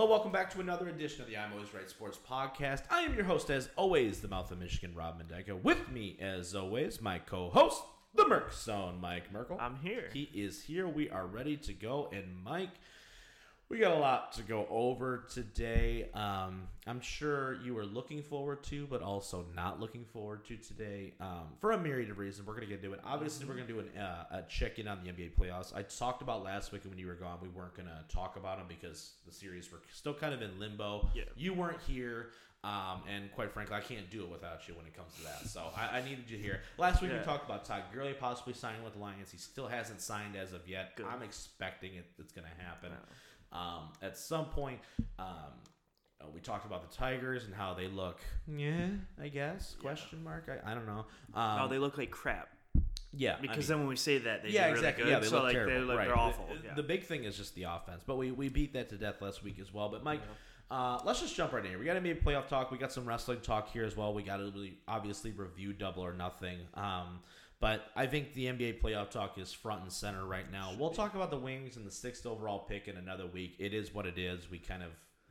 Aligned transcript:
Hello, 0.00 0.10
welcome 0.10 0.32
back 0.32 0.48
to 0.48 0.60
another 0.60 0.88
edition 0.88 1.20
of 1.20 1.28
the 1.28 1.36
I'm 1.36 1.52
Always 1.52 1.74
Right 1.74 1.86
Sports 1.90 2.18
Podcast. 2.26 2.84
I 2.88 3.02
am 3.02 3.14
your 3.14 3.24
host, 3.24 3.50
as 3.50 3.68
always, 3.76 4.20
the 4.20 4.28
mouth 4.28 4.50
of 4.50 4.58
Michigan, 4.58 4.94
Rob 4.94 5.20
Mendeca. 5.20 5.62
With 5.62 5.90
me, 5.90 6.16
as 6.18 6.54
always, 6.54 7.02
my 7.02 7.18
co-host, 7.18 7.82
the 8.14 8.26
Merc 8.26 8.50
Zone, 8.50 8.98
Mike 8.98 9.30
Merkel. 9.30 9.58
I'm 9.60 9.76
here. 9.76 10.08
He 10.10 10.22
is 10.32 10.62
here. 10.62 10.88
We 10.88 11.10
are 11.10 11.26
ready 11.26 11.58
to 11.58 11.74
go. 11.74 12.08
And 12.14 12.34
Mike, 12.42 12.70
we 13.70 13.78
got 13.78 13.92
a 13.92 13.98
lot 13.98 14.32
to 14.32 14.42
go 14.42 14.66
over 14.68 15.26
today. 15.32 16.08
Um, 16.12 16.62
I'm 16.88 17.00
sure 17.00 17.54
you 17.62 17.72
were 17.72 17.84
looking 17.84 18.20
forward 18.20 18.64
to, 18.64 18.84
but 18.88 19.00
also 19.00 19.46
not 19.54 19.78
looking 19.78 20.04
forward 20.04 20.44
to 20.46 20.56
today 20.56 21.14
um, 21.20 21.44
for 21.60 21.70
a 21.70 21.78
myriad 21.78 22.10
of 22.10 22.18
reasons. 22.18 22.48
We're 22.48 22.54
going 22.54 22.66
to 22.68 22.74
get 22.74 22.82
into 22.82 22.94
it. 22.94 23.00
Obviously, 23.04 23.46
we're 23.46 23.54
going 23.54 23.68
to 23.68 23.72
do 23.72 23.78
an, 23.78 23.96
uh, 23.96 24.24
a 24.38 24.42
check 24.48 24.80
in 24.80 24.88
on 24.88 24.98
the 25.04 25.12
NBA 25.12 25.36
playoffs. 25.38 25.72
I 25.74 25.82
talked 25.82 26.20
about 26.20 26.42
last 26.42 26.72
week 26.72 26.82
when 26.84 26.98
you 26.98 27.06
were 27.06 27.14
gone. 27.14 27.38
We 27.40 27.48
weren't 27.48 27.76
going 27.76 27.88
to 27.88 28.12
talk 28.12 28.36
about 28.36 28.58
them 28.58 28.66
because 28.68 29.12
the 29.24 29.32
series 29.32 29.70
were 29.70 29.78
still 29.92 30.14
kind 30.14 30.34
of 30.34 30.42
in 30.42 30.58
limbo. 30.58 31.08
Yeah. 31.14 31.22
You 31.36 31.54
weren't 31.54 31.80
here. 31.86 32.30
Um, 32.62 33.02
and 33.08 33.32
quite 33.32 33.52
frankly, 33.52 33.76
I 33.76 33.80
can't 33.80 34.10
do 34.10 34.22
it 34.22 34.28
without 34.28 34.68
you 34.68 34.74
when 34.74 34.84
it 34.84 34.94
comes 34.94 35.14
to 35.14 35.22
that. 35.22 35.48
So 35.48 35.62
I, 35.74 35.98
I 35.98 36.02
needed 36.02 36.28
you 36.28 36.36
here. 36.36 36.60
Last 36.76 37.00
week 37.00 37.12
we 37.12 37.18
talked 37.24 37.46
about 37.48 37.64
Todd 37.64 37.84
Gurley 37.94 38.12
possibly 38.12 38.52
signing 38.52 38.82
with 38.82 38.94
the 38.94 38.98
Lions. 38.98 39.30
He 39.30 39.38
still 39.38 39.66
hasn't 39.66 40.02
signed 40.02 40.36
as 40.36 40.52
of 40.52 40.68
yet. 40.68 40.96
Good. 40.96 41.06
I'm 41.06 41.22
expecting 41.22 41.94
it. 41.94 42.04
It's 42.18 42.32
going 42.32 42.46
to 42.46 42.62
happen 42.62 42.90
um, 43.52 43.90
at 44.02 44.16
some 44.16 44.46
point. 44.46 44.78
Um, 45.18 45.26
uh, 46.20 46.26
we 46.34 46.40
talked 46.40 46.66
about 46.66 46.88
the 46.88 46.94
Tigers 46.94 47.44
and 47.44 47.54
how 47.54 47.72
they 47.74 47.88
look. 47.88 48.20
Yeah, 48.46 48.88
I 49.20 49.28
guess. 49.28 49.76
Question 49.80 50.22
mark. 50.22 50.48
I, 50.48 50.70
I 50.70 50.74
don't 50.74 50.86
know. 50.86 51.06
Um, 51.34 51.58
no, 51.60 51.68
they 51.68 51.78
look 51.78 51.96
like 51.96 52.10
crap. 52.10 52.48
yeah, 53.12 53.36
I 53.38 53.40
Because 53.40 53.56
mean- 53.58 53.66
then 53.68 53.78
when 53.78 53.88
we 53.88 53.96
say 53.96 54.18
that, 54.18 54.42
they 54.42 54.50
yeah, 54.50 54.66
really 54.66 54.78
exactly. 54.78 55.04
good. 55.04 55.10
Yeah, 55.10 55.18
they 55.20 55.26
so 55.26 55.36
look 55.36 55.44
like 55.44 55.52
terrible. 55.54 55.74
they 55.74 55.80
look, 55.80 55.98
right. 55.98 56.06
they're 56.08 56.18
awful. 56.18 56.46
The, 56.48 56.68
yeah. 56.68 56.74
the 56.74 56.82
big 56.82 57.04
thing 57.04 57.24
is 57.24 57.36
just 57.36 57.54
the 57.54 57.62
offense, 57.64 58.02
but 58.06 58.16
we, 58.18 58.32
we 58.32 58.48
beat 58.48 58.74
that 58.74 58.90
to 58.90 58.96
death 58.96 59.22
last 59.22 59.42
week 59.42 59.58
as 59.58 59.72
well. 59.72 59.88
But 59.88 60.04
Mike, 60.04 60.20
uh, 60.70 61.00
let's 61.04 61.20
just 61.20 61.34
jump 61.34 61.52
right 61.52 61.64
in 61.64 61.70
here. 61.70 61.78
We 61.78 61.86
got 61.86 61.96
NBA 61.96 62.22
playoff 62.22 62.48
talk. 62.48 62.70
We 62.70 62.78
got 62.78 62.92
some 62.92 63.04
wrestling 63.06 63.40
talk 63.40 63.72
here 63.72 63.84
as 63.84 63.96
well. 63.96 64.12
We 64.14 64.22
got 64.22 64.36
to 64.36 64.52
obviously 64.86 65.32
review 65.32 65.72
Double 65.72 66.04
or 66.04 66.12
Nothing. 66.12 66.58
Um, 66.74 67.20
but 67.60 67.90
I 67.94 68.06
think 68.06 68.32
the 68.34 68.46
NBA 68.46 68.80
playoff 68.80 69.10
talk 69.10 69.38
is 69.38 69.52
front 69.52 69.82
and 69.82 69.92
center 69.92 70.24
right 70.24 70.50
now. 70.50 70.72
We'll 70.78 70.90
talk 70.90 71.14
about 71.14 71.30
the 71.30 71.36
Wings 71.38 71.76
and 71.76 71.86
the 71.86 71.90
sixth 71.90 72.24
overall 72.26 72.60
pick 72.60 72.88
in 72.88 72.96
another 72.96 73.26
week. 73.26 73.56
It 73.58 73.74
is 73.74 73.94
what 73.94 74.06
it 74.06 74.18
is. 74.18 74.50
We 74.50 74.58
kind 74.58 74.82
of 74.82 74.90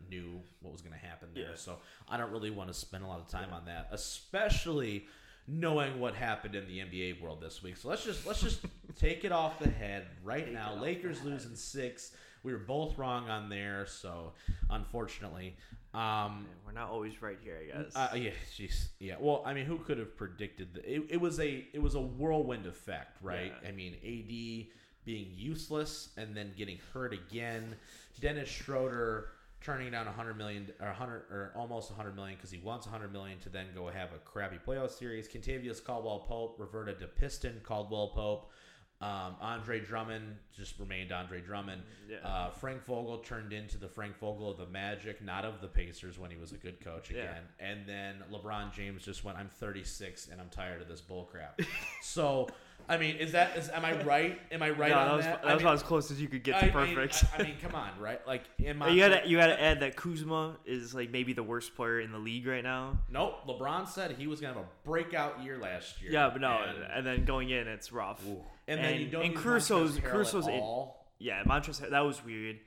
knew 0.09 0.39
what 0.61 0.71
was 0.71 0.81
going 0.81 0.93
to 0.93 1.05
happen 1.05 1.29
there, 1.33 1.49
Yeah. 1.49 1.55
so 1.55 1.77
I 2.07 2.17
don't 2.17 2.31
really 2.31 2.51
want 2.51 2.69
to 2.69 2.73
spend 2.73 3.03
a 3.03 3.07
lot 3.07 3.19
of 3.19 3.27
time 3.27 3.51
on 3.51 3.65
that, 3.65 3.89
especially 3.91 5.07
knowing 5.47 5.99
what 5.99 6.13
happened 6.13 6.53
in 6.55 6.67
the 6.67 6.79
NBA 6.79 7.19
world 7.21 7.41
this 7.41 7.63
week. 7.63 7.75
So 7.77 7.89
let's 7.89 8.05
just 8.05 8.25
let's 8.27 8.41
just 8.41 8.61
take 8.99 9.25
it 9.25 9.31
off 9.31 9.57
the 9.59 9.69
head 9.69 10.05
right 10.23 10.51
now. 10.53 10.75
Lakers 10.75 11.23
losing 11.23 11.55
six. 11.55 12.11
We 12.43 12.53
were 12.53 12.59
both 12.59 12.97
wrong 12.97 13.29
on 13.29 13.49
there, 13.49 13.85
so 13.87 14.31
unfortunately, 14.69 15.57
um, 15.93 16.47
We're 16.65 16.71
not 16.73 16.89
always 16.89 17.21
right 17.21 17.37
here, 17.43 17.57
I 17.61 17.83
guess. 17.83 17.95
uh, 17.95 18.09
yeah, 18.15 18.31
jeez, 18.55 18.89
yeah. 18.99 19.15
Well, 19.19 19.41
I 19.45 19.53
mean, 19.53 19.65
who 19.65 19.79
could 19.79 19.97
have 19.97 20.15
predicted 20.15 20.73
that? 20.75 20.85
It, 20.85 21.03
it 21.09 21.21
was 21.21 21.39
a 21.39 21.65
it 21.73 21.81
was 21.81 21.95
a 21.95 22.01
whirlwind 22.01 22.65
effect, 22.65 23.17
right? 23.21 23.53
Yeah. 23.63 23.69
I 23.69 23.71
mean, 23.71 23.95
AD 24.03 24.67
being 25.05 25.31
useless 25.35 26.09
and 26.17 26.35
then 26.35 26.53
getting 26.57 26.77
hurt 26.93 27.13
again. 27.13 27.75
Dennis 28.19 28.49
Schroeder 28.49 29.29
turning 29.61 29.91
down 29.91 30.03
a 30.03 30.11
100 30.11 30.37
million 30.37 30.69
or 30.79 30.87
100 30.87 31.13
or 31.31 31.51
almost 31.55 31.89
a 31.89 31.93
100 31.93 32.15
million 32.15 32.35
because 32.37 32.51
he 32.51 32.59
wants 32.59 32.85
a 32.85 32.89
100 32.89 33.11
million 33.11 33.39
to 33.39 33.49
then 33.49 33.65
go 33.75 33.87
have 33.87 34.09
a 34.13 34.19
crappy 34.19 34.57
playoff 34.65 34.91
series. 34.91 35.27
Kentavious 35.27 35.83
Caldwell 35.83 36.19
Pope 36.19 36.55
reverted 36.59 36.99
to 36.99 37.07
Piston 37.07 37.59
Caldwell 37.63 38.09
Pope. 38.09 38.51
Um, 39.01 39.35
Andre 39.39 39.79
Drummond 39.79 40.35
just 40.53 40.77
remained 40.77 41.13
Andre 41.13 41.39
Drummond. 41.39 41.81
Yeah. 42.09 42.17
Uh, 42.17 42.49
Frank 42.49 42.83
Vogel 42.83 43.19
turned 43.19 43.53
into 43.53 43.77
the 43.77 43.87
Frank 43.87 44.17
Vogel 44.19 44.51
of 44.51 44.57
the 44.57 44.65
Magic, 44.65 45.23
not 45.23 45.45
of 45.45 45.61
the 45.61 45.67
Pacers 45.69 46.19
when 46.19 46.29
he 46.31 46.35
was 46.37 46.51
a 46.51 46.57
good 46.57 46.81
coach 46.81 47.09
Yeah. 47.09 47.21
again. 47.21 47.43
And 47.61 47.79
then 47.87 48.15
LeBron 48.29 48.73
James 48.73 49.05
just 49.05 49.23
went, 49.23 49.37
"I'm 49.37 49.47
36 49.47 50.27
and 50.27 50.41
I'm 50.41 50.49
tired 50.49 50.81
of 50.81 50.89
this 50.89 50.99
bullcrap." 51.01 51.65
so, 52.01 52.49
I 52.89 52.97
mean, 52.97 53.15
is 53.15 53.31
that 53.31 53.55
is 53.55 53.69
am 53.69 53.85
I 53.85 54.03
right? 54.03 54.37
Am 54.51 54.61
I 54.61 54.71
right 54.71 54.91
no, 54.91 54.97
on 54.97 55.07
that 55.07 55.15
was, 55.15 55.25
that? 55.25 55.41
that 55.43 55.49
I 55.49 55.53
was 55.53 55.59
mean- 55.61 55.67
about 55.67 55.73
as 55.75 55.83
close 55.83 56.11
as 56.11 56.21
you 56.21 56.27
could 56.27 56.43
get 56.43 56.55
I 56.55 56.67
to 56.67 56.77
mean, 56.77 56.95
perfect. 56.95 57.23
I, 57.33 57.41
I 57.41 57.43
mean, 57.43 57.55
come 57.61 57.75
on, 57.75 57.91
right? 58.01 58.19
Like 58.27 58.43
in 58.57 58.77
my 58.77 58.89
you 58.89 58.99
gotta 58.99 59.25
you 59.25 59.37
gotta 59.37 59.61
add 59.61 59.79
that 59.79 59.95
Kuzma 59.95 60.57
is 60.65 60.93
like 60.93 61.09
maybe 61.09 61.31
the 61.31 61.43
worst 61.43 61.73
player 61.73 62.01
in 62.01 62.11
the 62.11 62.19
league 62.19 62.45
right 62.47 62.63
now. 62.63 62.97
Nope. 63.09 63.47
LeBron 63.47 63.87
said 63.87 64.11
he 64.17 64.27
was 64.27 64.41
gonna 64.41 64.55
have 64.55 64.63
a 64.63 64.67
breakout 64.83 65.41
year 65.41 65.57
last 65.57 66.01
year. 66.01 66.11
Yeah, 66.11 66.29
but 66.31 66.41
no, 66.41 66.49
And- 66.67 66.83
and, 66.83 67.05
then 67.07 67.23
going 67.23 67.49
in, 67.49 67.65
it's 67.69 67.93
rough. 67.93 68.21
And, 68.69 68.83
then 68.83 68.99
you 68.99 69.07
don't 69.07 69.25
and 69.25 69.35
Caruso's 69.35 69.99
Caruso's 69.99 70.47
all. 70.47 71.07
yeah, 71.19 71.43
Montrezl 71.43 71.89
that 71.89 71.99
was 72.05 72.23
weird. 72.23 72.59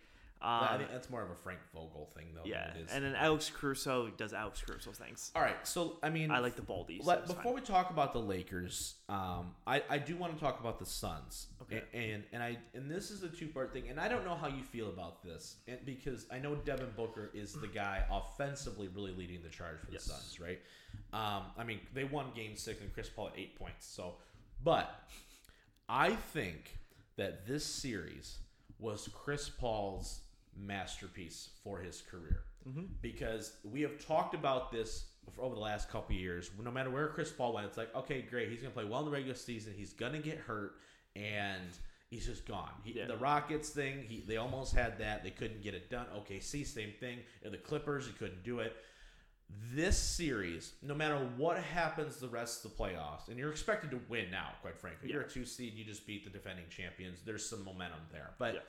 I 0.44 0.72
Um, 0.72 0.78
think 0.78 0.90
that's 0.90 1.08
more 1.08 1.22
of 1.22 1.30
a 1.30 1.36
Frank 1.36 1.60
Vogel 1.72 2.10
thing, 2.16 2.26
though. 2.34 2.40
yeah, 2.44 2.66
than 2.72 2.76
it 2.76 2.84
is. 2.86 2.90
and 2.92 3.04
then 3.04 3.14
Alex 3.14 3.48
Caruso 3.48 4.08
does 4.16 4.32
Alex 4.34 4.60
Caruso 4.60 4.90
things. 4.90 5.30
all 5.36 5.42
right. 5.42 5.54
So 5.64 5.98
I 6.02 6.10
mean, 6.10 6.32
I 6.32 6.40
like 6.40 6.56
the 6.56 6.62
baldies. 6.62 7.04
Let, 7.06 7.28
so 7.28 7.34
before 7.34 7.52
fine. 7.52 7.54
we 7.54 7.60
talk 7.60 7.90
about 7.90 8.12
the 8.12 8.18
Lakers, 8.18 8.96
um, 9.08 9.54
I, 9.68 9.84
I 9.88 9.98
do 9.98 10.16
want 10.16 10.34
to 10.34 10.40
talk 10.40 10.58
about 10.58 10.80
the 10.80 10.84
Suns. 10.86 11.46
Okay. 11.62 11.84
And 11.94 12.24
and 12.32 12.42
I 12.42 12.58
and 12.74 12.90
this 12.90 13.12
is 13.12 13.22
a 13.22 13.28
two 13.28 13.46
part 13.46 13.72
thing, 13.72 13.84
and 13.88 14.00
I 14.00 14.08
don't 14.08 14.24
know 14.24 14.34
how 14.34 14.48
you 14.48 14.64
feel 14.64 14.88
about 14.88 15.22
this, 15.22 15.58
and 15.69 15.78
because 15.86 16.26
I 16.32 16.40
know 16.40 16.56
Devin 16.56 16.90
Booker 16.96 17.30
is 17.34 17.52
the 17.52 17.69
guy 17.69 18.02
offensively 18.10 18.88
really 18.88 19.12
leading 19.12 19.42
the 19.44 19.48
charge 19.48 19.78
for 19.78 19.86
the 19.86 19.92
Yes. 19.92 20.04
Suns, 20.06 20.40
right? 20.40 20.58
Um, 21.12 21.44
I 21.56 21.62
mean, 21.62 21.78
they 21.94 22.02
won 22.02 22.26
Game 22.34 22.56
Six 22.56 22.80
and 22.80 22.92
Chris 22.92 23.08
Paul 23.08 23.28
at 23.28 23.38
eight 23.38 23.54
points. 23.56 23.86
So, 23.86 24.14
but 24.64 24.90
I 25.92 26.14
think 26.14 26.78
that 27.16 27.47
this 27.47 27.66
series 27.66 28.38
was 28.78 29.10
Chris 29.12 29.50
Paul's 29.50 30.20
masterpiece 30.56 31.50
for 31.62 31.80
his 31.80 32.03
career 32.10 32.44
mm-hmm. 32.66 32.84
because 33.03 33.58
we 33.62 33.82
have 33.82 34.04
talked 34.04 34.34
about 34.34 34.72
this 34.72 35.04
for 35.34 35.42
over 35.42 35.54
the 35.54 35.60
last 35.60 35.91
couple 35.91 36.16
of 36.16 36.20
years. 36.20 36.50
No 36.58 36.70
matter 36.70 36.88
where 36.88 37.08
Chris 37.08 37.31
Paul 37.31 37.52
went, 37.52 37.66
it's 37.66 37.76
like, 37.76 37.94
okay, 37.94 38.22
great, 38.22 38.48
he's 38.48 38.60
going 38.60 38.72
to 38.72 38.75
play 38.75 38.86
well 38.86 39.00
in 39.00 39.04
the 39.04 39.10
regular 39.10 39.34
season. 39.34 39.75
He's 39.76 39.92
going 39.92 40.14
to 40.14 40.19
get 40.19 40.38
hurt, 40.38 40.76
and 41.14 41.69
he's 42.08 42.25
just 42.25 42.47
gone. 42.47 42.70
He, 42.84 42.94
Yeah. 42.94 43.04
The 43.04 43.19
Rockets 43.19 43.69
thing, 43.69 44.06
he, 44.08 44.25
they 44.26 44.38
almost 44.38 44.75
had 44.75 44.98
that. 44.98 45.22
They 45.22 45.31
couldn't 45.31 45.62
get 45.62 45.75
it 45.75 45.91
done. 45.91 46.06
OKC, 46.16 46.66
same 46.66 46.92
thing. 47.00 47.19
The 47.44 47.58
Clippers, 47.58 48.06
he 48.06 48.12
couldn't 48.14 48.42
do 48.44 48.60
it. 48.60 48.76
This 49.74 49.96
series, 49.96 50.72
no 50.82 50.94
matter 50.94 51.16
what 51.36 51.58
happens 51.58 52.16
the 52.16 52.28
rest 52.28 52.64
of 52.64 52.76
the 52.76 52.82
playoffs, 52.82 53.28
and 53.28 53.38
you're 53.38 53.50
expected 53.50 53.90
to 53.92 54.00
win 54.08 54.30
now, 54.30 54.50
quite 54.60 54.76
frankly. 54.78 55.10
You're 55.10 55.22
a 55.22 55.28
two 55.28 55.44
seed, 55.46 55.74
you 55.74 55.84
just 55.84 56.06
beat 56.06 56.24
the 56.24 56.30
defending 56.30 56.66
champions. 56.68 57.20
There's 57.24 57.48
some 57.48 57.64
momentum 57.64 58.00
there. 58.12 58.30
But 58.38 58.54
Yeah. 58.54 58.60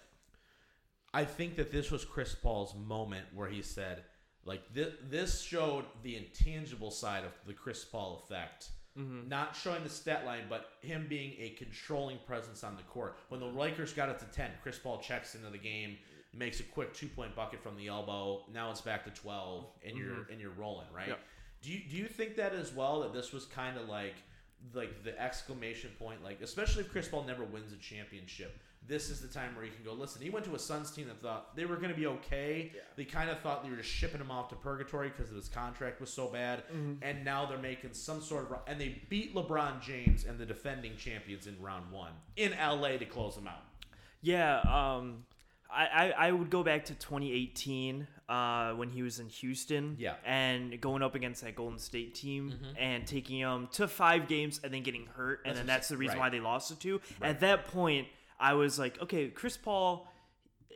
I 1.13 1.25
think 1.25 1.55
that 1.57 1.71
this 1.71 1.91
was 1.91 2.05
Chris 2.05 2.33
Paul's 2.35 2.73
moment 2.75 3.25
where 3.35 3.47
he 3.47 3.61
said, 3.61 4.03
like, 4.45 4.61
this, 4.73 4.94
this 5.09 5.41
showed 5.41 5.85
the 6.01 6.16
intangible 6.17 6.89
side 6.91 7.23
of 7.23 7.31
the 7.45 7.53
Chris 7.53 7.83
Paul 7.85 8.23
effect. 8.23 8.69
Mm-hmm. 8.97 9.27
Not 9.27 9.55
showing 9.55 9.83
the 9.83 9.89
stat 9.89 10.25
line, 10.25 10.44
but 10.50 10.69
him 10.81 11.07
being 11.09 11.33
a 11.39 11.50
controlling 11.57 12.19
presence 12.27 12.63
on 12.63 12.75
the 12.75 12.83
court. 12.83 13.17
When 13.29 13.39
the 13.39 13.45
Lakers 13.47 13.91
got 13.94 14.09
it 14.09 14.19
to 14.19 14.25
10, 14.25 14.51
Chris 14.61 14.77
Paul 14.77 15.00
checks 15.00 15.33
into 15.35 15.50
the 15.50 15.57
game, 15.57 15.97
makes 16.33 16.59
a 16.59 16.63
quick 16.63 16.94
two 16.94 17.07
point 17.07 17.35
bucket 17.35 17.61
from 17.61 17.77
the 17.77 17.88
elbow. 17.88 18.44
Now 18.53 18.71
it's 18.71 18.81
back 18.81 19.03
to 19.05 19.11
12, 19.11 19.66
and 19.85 19.97
you're 19.97 20.27
and 20.31 20.39
you're 20.39 20.51
rolling, 20.51 20.88
right? 20.95 21.09
Yep. 21.09 21.19
Do 21.61 21.71
you, 21.71 21.79
do 21.89 21.95
you 21.95 22.07
think 22.07 22.35
that 22.35 22.53
as 22.53 22.73
well, 22.73 23.01
that 23.01 23.13
this 23.13 23.31
was 23.31 23.45
kind 23.45 23.77
of 23.77 23.88
like 23.88 24.16
like 24.73 25.03
the 25.03 25.19
exclamation 25.21 25.91
point, 25.99 26.23
like 26.23 26.41
especially 26.41 26.83
if 26.83 26.91
Chris 26.91 27.07
Paul 27.07 27.23
never 27.23 27.44
wins 27.44 27.73
a 27.73 27.77
championship, 27.77 28.59
this 28.88 29.09
is 29.09 29.21
the 29.21 29.27
time 29.27 29.55
where 29.55 29.63
you 29.66 29.71
can 29.71 29.83
go. 29.83 29.94
Listen, 29.94 30.21
he 30.21 30.29
went 30.29 30.45
to 30.45 30.55
a 30.55 30.59
Suns 30.59 30.91
team 30.91 31.07
that 31.07 31.21
thought 31.21 31.55
they 31.55 31.66
were 31.66 31.75
going 31.77 31.89
to 31.89 31.95
be 31.95 32.07
okay. 32.07 32.71
They 32.95 33.05
kind 33.05 33.29
of 33.29 33.39
thought 33.39 33.63
they 33.63 33.69
were 33.69 33.77
just 33.77 33.89
shipping 33.89 34.19
him 34.19 34.31
off 34.31 34.50
to 34.50 34.55
purgatory 34.55 35.09
because 35.09 35.31
his 35.31 35.47
contract 35.50 36.00
was 36.01 36.11
so 36.11 36.27
bad, 36.27 36.63
and 37.01 37.23
now 37.23 37.45
they're 37.45 37.57
making 37.57 37.94
some 37.94 38.21
sort 38.21 38.50
of 38.51 38.57
and 38.67 38.79
they 38.79 39.01
beat 39.09 39.33
LeBron 39.36 39.81
James 39.81 40.25
and 40.25 40.38
the 40.38 40.45
defending 40.45 40.95
champions 40.97 41.47
in 41.47 41.56
round 41.62 41.91
one 41.91 42.12
in 42.36 42.51
LA 42.51 42.97
to 42.97 43.06
close 43.06 43.36
them 43.36 43.47
out. 43.47 43.63
Yeah, 44.21 44.59
um, 44.62 45.25
I, 45.75 46.14
I, 46.18 46.31
would 46.31 46.50
go 46.50 46.64
back 46.64 46.86
to 46.86 46.94
2018 46.94 48.08
uh, 48.30 48.74
when 48.74 48.90
he 48.90 49.02
was 49.02 49.20
in 49.20 49.28
Houston. 49.30 49.96
Yeah. 50.00 50.16
And 50.25 50.80
going 50.80 51.02
up 51.02 51.16
against 51.16 51.44
that 51.44 51.56
Golden 51.56 51.80
State 51.80 52.16
team 52.16 52.54
and 52.78 53.06
taking 53.08 53.42
them 53.42 53.68
to 53.74 53.88
five 53.88 54.28
games 54.28 54.60
and 54.64 54.74
then 54.74 54.84
getting 54.84 55.08
hurt. 55.08 55.42
And 55.46 55.52
That's 55.52 55.58
then 55.60 55.68
that's 55.68 55.88
the 55.88 55.98
reason 55.98 56.18
right. 56.18 56.25
why 56.25 56.30
they 56.30 56.40
lost 56.40 56.72
it 56.72 56.80
to. 56.81 57.02
At 57.22 57.40
that 57.42 57.68
point, 57.68 58.08
I 58.40 58.54
was 58.54 58.78
like, 58.80 59.02
okay, 59.02 59.30
Chris 59.30 59.58
Paul. 59.58 60.08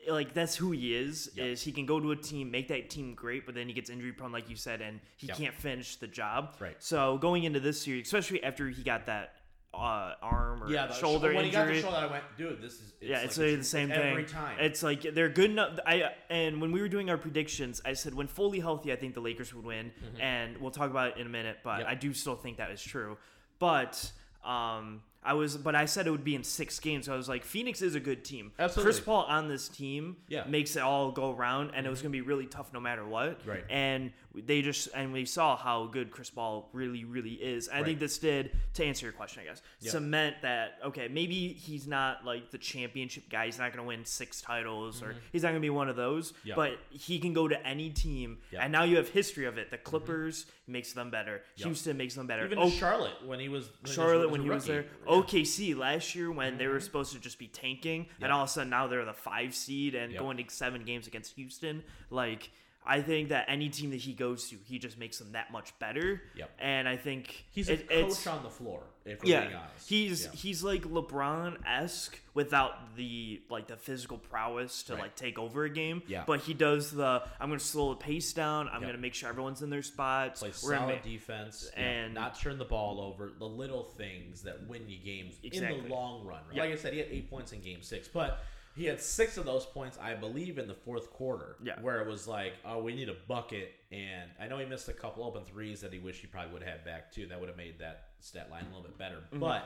Like 0.10 0.34
that's 0.34 0.56
who 0.56 0.72
he 0.72 0.96
is. 0.96 1.30
Yep. 1.36 1.46
Is 1.46 1.62
he 1.62 1.74
can 1.74 1.86
go 1.86 2.00
to 2.00 2.12
a 2.12 2.16
team, 2.16 2.50
make 2.50 2.70
that 2.70 2.90
team 2.90 3.14
great, 3.14 3.46
but 3.46 3.54
then 3.56 3.68
he 3.68 3.74
gets 3.74 3.90
injury 3.90 4.14
prone, 4.14 4.32
like 4.32 4.50
you 4.50 4.56
said, 4.56 4.80
and 4.82 5.02
he 5.18 5.28
Yep. 5.28 5.38
can't 5.38 5.54
finish 5.54 5.98
the 5.98 6.08
job. 6.08 6.56
Right. 6.60 6.78
So 6.80 7.18
going 7.18 7.44
into 7.44 7.60
this 7.60 7.82
series, 7.82 8.06
especially 8.08 8.42
after 8.42 8.70
he 8.70 8.84
got 8.84 9.08
that 9.08 9.34
uh, 9.78 10.16
arm 10.22 10.64
or 10.64 10.70
Yeah, 10.72 10.88
the 10.88 10.94
shoulder 10.94 11.28
when 11.34 11.46
injury, 11.46 11.50
he 11.50 11.52
got 11.52 11.68
the 11.68 11.82
shoulder, 11.82 11.98
I 11.98 12.12
went, 12.12 12.24
dude, 12.38 12.62
this 12.62 12.74
is 12.74 12.94
it's 13.00 13.10
yeah, 13.10 13.16
like 13.18 13.26
it's 13.26 13.36
the 13.38 13.64
same 13.64 13.90
thing 13.90 14.00
every 14.00 14.26
time. 14.26 14.58
It's 14.60 14.82
like 14.84 15.02
they're 15.14 15.30
good 15.30 15.52
enough. 15.52 15.80
I 15.86 16.12
and 16.30 16.60
when 16.60 16.72
we 16.72 16.82
were 16.82 16.90
doing 16.90 17.10
our 17.10 17.18
predictions, 17.18 17.82
I 17.86 17.94
said 17.94 18.14
when 18.14 18.28
fully 18.28 18.60
healthy, 18.60 18.92
I 18.92 18.96
think 18.96 19.14
the 19.14 19.22
Lakers 19.22 19.54
would 19.54 19.66
win, 19.66 19.92
and 20.20 20.58
we'll 20.58 20.72
talk 20.72 20.90
about 20.90 21.12
it 21.12 21.18
in 21.18 21.28
a 21.28 21.30
minute. 21.30 21.58
But 21.64 21.70
Mm-hmm. 21.78 21.80
Yep. 21.82 21.90
I 21.90 21.96
do 21.96 22.14
still 22.14 22.36
think 22.36 22.58
that 22.58 22.72
is 22.72 22.82
true. 22.82 23.18
But 23.60 24.12
um, 24.44 25.02
I 25.24 25.34
was, 25.34 25.58
but 25.58 25.76
I 25.76 25.86
said 25.86 26.08
it 26.08 26.12
would 26.12 26.24
be 26.24 26.36
in 26.36 26.44
six 26.44 26.80
games. 26.80 27.06
So 27.08 27.14
I 27.14 27.18
was 27.18 27.28
like, 27.28 27.44
Phoenix 27.44 27.82
is 27.82 27.96
a 27.96 28.00
good 28.00 28.24
team. 28.24 28.52
Absolutely. 28.58 28.92
Chris 28.94 29.00
Paul 29.04 29.24
on 29.24 29.48
this 29.48 29.68
team 29.68 30.16
Yeah. 30.30 30.42
Mm-hmm. 30.42 30.52
makes 30.52 30.76
it 30.76 30.82
all 30.82 31.12
go 31.12 31.34
around, 31.36 31.72
and 31.76 31.86
it 31.86 31.90
was 31.90 32.02
going 32.02 32.12
to 32.12 32.18
be 32.18 32.22
really 32.22 32.46
tough 32.46 32.72
no 32.74 32.80
matter 32.80 33.06
what. 33.06 33.42
Right. 33.46 33.64
And 33.70 34.12
they 34.46 34.62
just, 34.62 34.90
and 34.94 35.12
we 35.14 35.26
saw 35.26 35.56
how 35.58 35.86
good 35.88 36.12
Chris 36.12 36.30
Paul 36.30 36.70
really, 36.74 37.04
really 37.06 37.34
is. 37.34 37.70
I 37.70 37.78
Right. 37.78 37.86
think 37.86 38.00
this 38.00 38.18
did, 38.20 38.52
to 38.76 38.84
answer 38.86 39.06
your 39.06 39.14
question, 39.14 39.42
I 39.44 39.46
guess, 39.46 39.62
Yeah. 39.80 39.92
cement 39.92 40.38
that, 40.42 40.78
okay, 40.86 41.08
maybe 41.08 41.54
he's 41.54 41.88
not 41.88 42.24
like 42.26 42.52
the 42.52 42.58
championship 42.58 43.30
guy. 43.30 43.46
He's 43.46 43.58
not 43.58 43.72
going 43.74 43.84
to 43.84 43.88
win 43.88 44.06
six 44.06 44.42
titles, 44.42 45.02
or 45.02 45.16
he's 45.32 45.44
not 45.44 45.50
going 45.50 45.62
to 45.62 45.66
be 45.66 45.70
one 45.70 45.90
of 45.90 45.96
those, 45.96 46.32
Mm-hmm. 46.32 46.48
Yeah. 46.50 46.56
but 46.56 46.80
he 46.90 47.20
can 47.20 47.34
go 47.34 47.48
to 47.48 47.66
any 47.68 47.90
team. 47.90 48.38
Yeah. 48.52 48.58
Mm-hmm. 48.60 48.64
And 48.66 48.72
now 48.72 48.84
you 48.84 48.98
have 48.98 49.10
history 49.10 49.46
of 49.46 49.58
it. 49.58 49.72
The 49.72 49.78
Clippers 49.78 50.46
makes 50.68 50.94
them 50.94 51.10
better. 51.10 51.44
Houston 51.56 51.96
makes 51.98 52.14
them 52.16 52.28
better. 52.28 52.46
Even 52.46 52.60
Oh, 52.60 52.70
Charlotte 52.70 53.26
when 53.26 53.40
he 53.40 53.48
was 53.50 53.70
when 53.82 53.94
Charlotte 53.94 54.30
when 54.30 54.42
he 54.42 54.50
was 54.50 54.66
there. 54.66 54.78
rookie. 54.82 54.90
Yeah. 55.06 55.12
Mm-hmm. 55.12 55.22
OKC 55.38 55.76
last 55.78 56.14
year 56.16 56.32
when 56.32 56.58
they 56.58 56.68
were 56.68 56.80
supposed 56.80 57.14
to 57.14 57.20
just 57.20 57.40
be 57.40 57.48
tanking, 57.48 58.08
and 58.22 58.32
all 58.32 58.44
of 58.44 58.50
a 58.50 58.52
sudden 58.52 58.70
now 58.70 58.88
they're 58.88 59.06
the 59.06 59.14
five 59.14 59.56
seed 59.56 59.96
and 59.96 60.18
going 60.18 60.38
to 60.38 60.44
seven 60.50 60.84
games 60.84 61.08
against 61.08 61.34
Houston. 61.36 61.84
Like 62.10 62.50
I 62.90 63.02
think 63.02 63.30
that 63.30 63.46
any 63.50 63.68
team 63.70 63.90
that 63.92 63.98
he 63.98 64.14
goes 64.14 64.50
to, 64.50 64.56
he 64.66 64.80
just 64.80 64.98
makes 64.98 65.20
them 65.20 65.34
that 65.34 65.52
much 65.52 65.78
better. 65.78 66.22
Yep. 66.36 66.50
And 66.60 66.88
I 66.88 66.96
think 66.96 67.46
He's 67.52 67.68
it- 67.68 67.88
a 67.92 68.04
coach 68.04 68.26
on 68.28 68.44
the 68.44 68.50
floor. 68.50 68.82
If 69.04 69.20
we're 69.20 69.26
being 69.40 69.52
yeah, 69.52 69.60
honest, 69.60 69.88
he's 69.90 70.26
Yeah. 70.26 70.32
he's 70.34 70.64
like 70.64 70.82
LeBron 70.84 71.66
esque 71.66 72.20
without 72.34 72.96
the 72.98 73.42
like 73.50 73.68
the 73.68 73.78
physical 73.78 74.18
prowess 74.18 74.84
to 74.84 74.94
Right. 74.94 75.04
like 75.04 75.16
take 75.16 75.40
over 75.40 75.64
a 75.64 75.70
game. 75.70 76.02
Yeah. 76.08 76.24
But 76.28 76.42
he 76.42 76.54
does 76.54 76.92
the 76.92 77.24
I'm 77.40 77.48
gonna 77.50 77.60
slow 77.60 77.90
the 77.94 77.96
pace 78.00 78.34
down. 78.34 78.68
I'm 78.68 78.82
Yep. 78.82 78.90
gonna 78.90 78.98
make 79.02 79.14
sure 79.14 79.30
everyone's 79.30 79.62
in 79.62 79.70
their 79.70 79.82
spots. 79.82 80.40
play 80.42 80.50
We're 80.50 80.76
solid 80.78 80.96
ma- 80.98 81.02
defense 81.10 81.70
and- 81.76 81.86
and 81.86 82.14
not 82.14 82.38
turn 82.40 82.58
the 82.58 82.66
ball 82.66 83.00
over. 83.00 83.32
The 83.38 83.48
little 83.48 83.84
things 83.84 84.42
that 84.44 84.68
win 84.68 84.90
you 84.90 84.98
games 84.98 85.36
in 85.42 85.64
the 85.64 85.88
long 85.94 86.26
run. 86.26 86.42
Right? 86.48 86.56
Yeah. 86.58 86.64
Like 86.64 86.74
I 86.74 86.76
said, 86.76 86.92
he 86.94 87.00
had 87.00 87.08
eight 87.10 87.30
points 87.30 87.54
in 87.54 87.62
Game 87.62 87.82
Six, 87.82 88.08
but 88.10 88.44
he 88.78 88.86
had 88.86 89.02
six 89.02 89.38
of 89.38 89.46
those 89.46 89.66
points, 89.66 89.98
I 90.02 90.14
believe, 90.14 90.58
in 90.58 90.68
the 90.68 90.74
fourth 90.76 91.12
quarter. 91.12 91.56
Yeah. 91.64 91.82
where 91.82 92.00
it 92.02 92.08
was 92.08 92.28
like, 92.28 92.54
oh, 92.66 92.82
we 92.82 92.94
need 92.96 93.10
a 93.10 93.16
bucket, 93.28 93.72
and 93.92 94.30
I 94.40 94.48
know 94.48 94.58
he 94.60 94.66
missed 94.66 94.88
a 94.88 94.94
couple 94.94 95.24
open 95.24 95.44
threes 95.44 95.82
that 95.82 95.92
he 95.92 96.00
wished 96.00 96.22
he 96.22 96.28
probably 96.28 96.54
would 96.54 96.62
have 96.64 96.72
had 96.72 96.86
back 96.86 97.12
too. 97.12 97.26
That 97.28 97.40
would 97.40 97.50
have 97.50 97.58
made 97.58 97.80
that 97.80 98.10
stat 98.20 98.50
line 98.52 98.64
a 98.64 98.68
little 98.68 98.84
bit 98.84 98.98
better, 98.98 99.18
Mm-hmm. 99.32 99.40
but. 99.40 99.66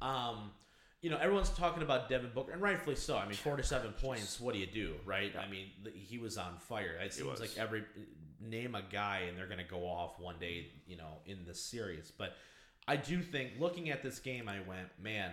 Um, 0.00 0.50
you 1.00 1.10
know, 1.10 1.16
everyone's 1.18 1.50
talking 1.50 1.82
about 1.84 2.08
Devin 2.08 2.30
Booker, 2.34 2.50
and 2.52 2.60
rightfully 2.60 2.96
so. 2.96 3.16
I 3.16 3.24
mean, 3.24 3.34
forty-seven 3.36 3.92
points. 4.02 4.40
What 4.40 4.52
do 4.52 4.58
you 4.60 4.66
do, 4.66 4.94
right? 5.06 5.32
I 5.36 5.48
mean, 5.48 5.66
he 5.94 6.18
was 6.18 6.36
on 6.36 6.56
fire. 6.58 6.96
It 7.04 7.12
seems 7.14 7.28
was. 7.28 7.40
like 7.40 7.56
every 7.56 7.84
name 8.40 8.74
a 8.74 8.82
guy, 8.82 9.22
and 9.28 9.38
they're 9.38 9.46
going 9.46 9.58
to 9.64 9.64
go 9.70 9.86
off 9.86 10.18
one 10.18 10.34
day, 10.40 10.66
you 10.88 10.96
know, 10.96 11.18
in 11.26 11.38
this 11.46 11.60
series. 11.62 12.10
But 12.16 12.34
I 12.88 12.96
do 12.96 13.22
think, 13.22 13.52
looking 13.60 13.90
at 13.90 14.02
this 14.02 14.18
game, 14.18 14.48
I 14.48 14.56
went, 14.68 14.88
man, 15.00 15.30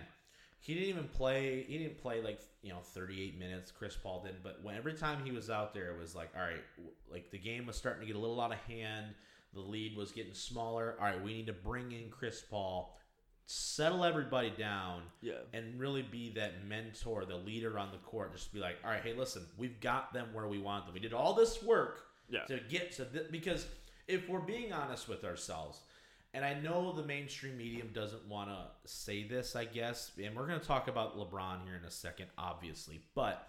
he 0.66 0.74
didn't 0.74 0.88
even 0.88 1.08
play. 1.08 1.64
He 1.68 1.78
didn't 1.78 1.98
play 2.02 2.20
like 2.22 2.40
you 2.62 2.70
know 2.70 2.80
thirty-eight 2.80 3.38
minutes. 3.38 3.70
Chris 3.70 3.96
Paul 3.96 4.22
didn't. 4.24 4.42
But 4.42 4.60
when 4.62 4.74
every 4.76 4.94
time 4.94 5.24
he 5.24 5.30
was 5.32 5.48
out 5.50 5.72
there, 5.74 5.90
it 5.92 5.98
was 5.98 6.14
like, 6.14 6.30
all 6.36 6.42
right, 6.42 6.62
like 7.10 7.30
the 7.30 7.38
game 7.38 7.66
was 7.66 7.76
starting 7.76 8.00
to 8.00 8.06
get 8.06 8.16
a 8.16 8.18
little 8.18 8.40
out 8.40 8.52
of 8.52 8.58
hand. 8.58 9.06
The 9.54 9.60
lead 9.60 9.96
was 9.96 10.12
getting 10.12 10.34
smaller. 10.34 10.96
All 10.98 11.06
right, 11.06 11.22
we 11.22 11.32
need 11.34 11.46
to 11.46 11.52
bring 11.52 11.92
in 11.92 12.10
Chris 12.10 12.40
Paul 12.50 12.92
settle 13.48 14.04
everybody 14.04 14.50
down 14.50 15.02
Yeah. 15.22 15.34
and 15.52 15.78
really 15.78 16.02
be 16.02 16.30
that 16.34 16.64
mentor, 16.66 17.24
the 17.24 17.36
leader 17.36 17.78
on 17.78 17.92
the 17.92 17.98
court. 17.98 18.32
Just 18.32 18.52
be 18.52 18.58
like, 18.58 18.76
all 18.84 18.90
right, 18.90 19.00
hey, 19.02 19.14
listen, 19.14 19.46
we've 19.56 19.78
got 19.80 20.12
them 20.12 20.34
where 20.34 20.48
we 20.48 20.58
want 20.58 20.84
them. 20.84 20.94
We 20.94 20.98
did 21.00 21.12
all 21.12 21.32
this 21.32 21.62
work 21.62 22.06
Yeah. 22.28 22.42
to 22.46 22.58
get 22.58 22.90
to 22.96 23.04
this 23.04 23.28
because 23.30 23.66
if 24.08 24.28
we're 24.28 24.40
being 24.40 24.72
honest 24.72 25.08
with 25.08 25.24
ourselves, 25.24 25.80
and 26.36 26.44
I 26.44 26.52
know 26.52 26.92
the 26.92 27.02
mainstream 27.02 27.56
medium 27.56 27.88
doesn't 27.94 28.28
want 28.28 28.50
to 28.50 28.66
say 28.84 29.26
this, 29.26 29.56
I 29.56 29.64
guess, 29.64 30.12
and 30.22 30.36
we're 30.36 30.46
going 30.46 30.60
to 30.60 30.66
talk 30.66 30.86
about 30.86 31.16
LeBron 31.16 31.64
here 31.64 31.76
in 31.80 31.86
a 31.86 31.90
second, 31.90 32.26
obviously, 32.36 33.00
but 33.14 33.48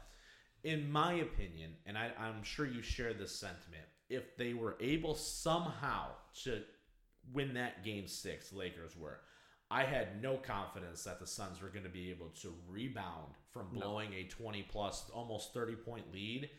in 0.63 0.89
my 0.89 1.15
opinion, 1.15 1.71
and 1.85 1.97
I, 1.97 2.11
I'm 2.17 2.43
sure 2.43 2.65
you 2.65 2.81
share 2.81 3.13
this 3.13 3.35
sentiment, 3.35 3.83
if 4.09 4.37
they 4.37 4.53
were 4.53 4.77
able 4.79 5.15
somehow 5.15 6.05
to 6.43 6.61
win 7.33 7.55
that 7.55 7.83
game 7.83 8.07
six, 8.07 8.53
Lakers 8.53 8.95
were, 8.95 9.19
I 9.69 9.83
had 9.83 10.21
no 10.21 10.37
confidence 10.37 11.03
that 11.03 11.19
the 11.19 11.27
Suns 11.27 11.61
were 11.61 11.67
going 11.67 11.83
to 11.83 11.89
be 11.89 12.09
able 12.09 12.29
to 12.41 12.53
rebound 12.69 13.33
from 13.51 13.67
blowing 13.73 14.13
a 14.13 14.23
20 14.23 14.63
plus, 14.71 15.03
almost 15.13 15.53
30 15.53 15.75
point 15.75 16.05
lead 16.13 16.49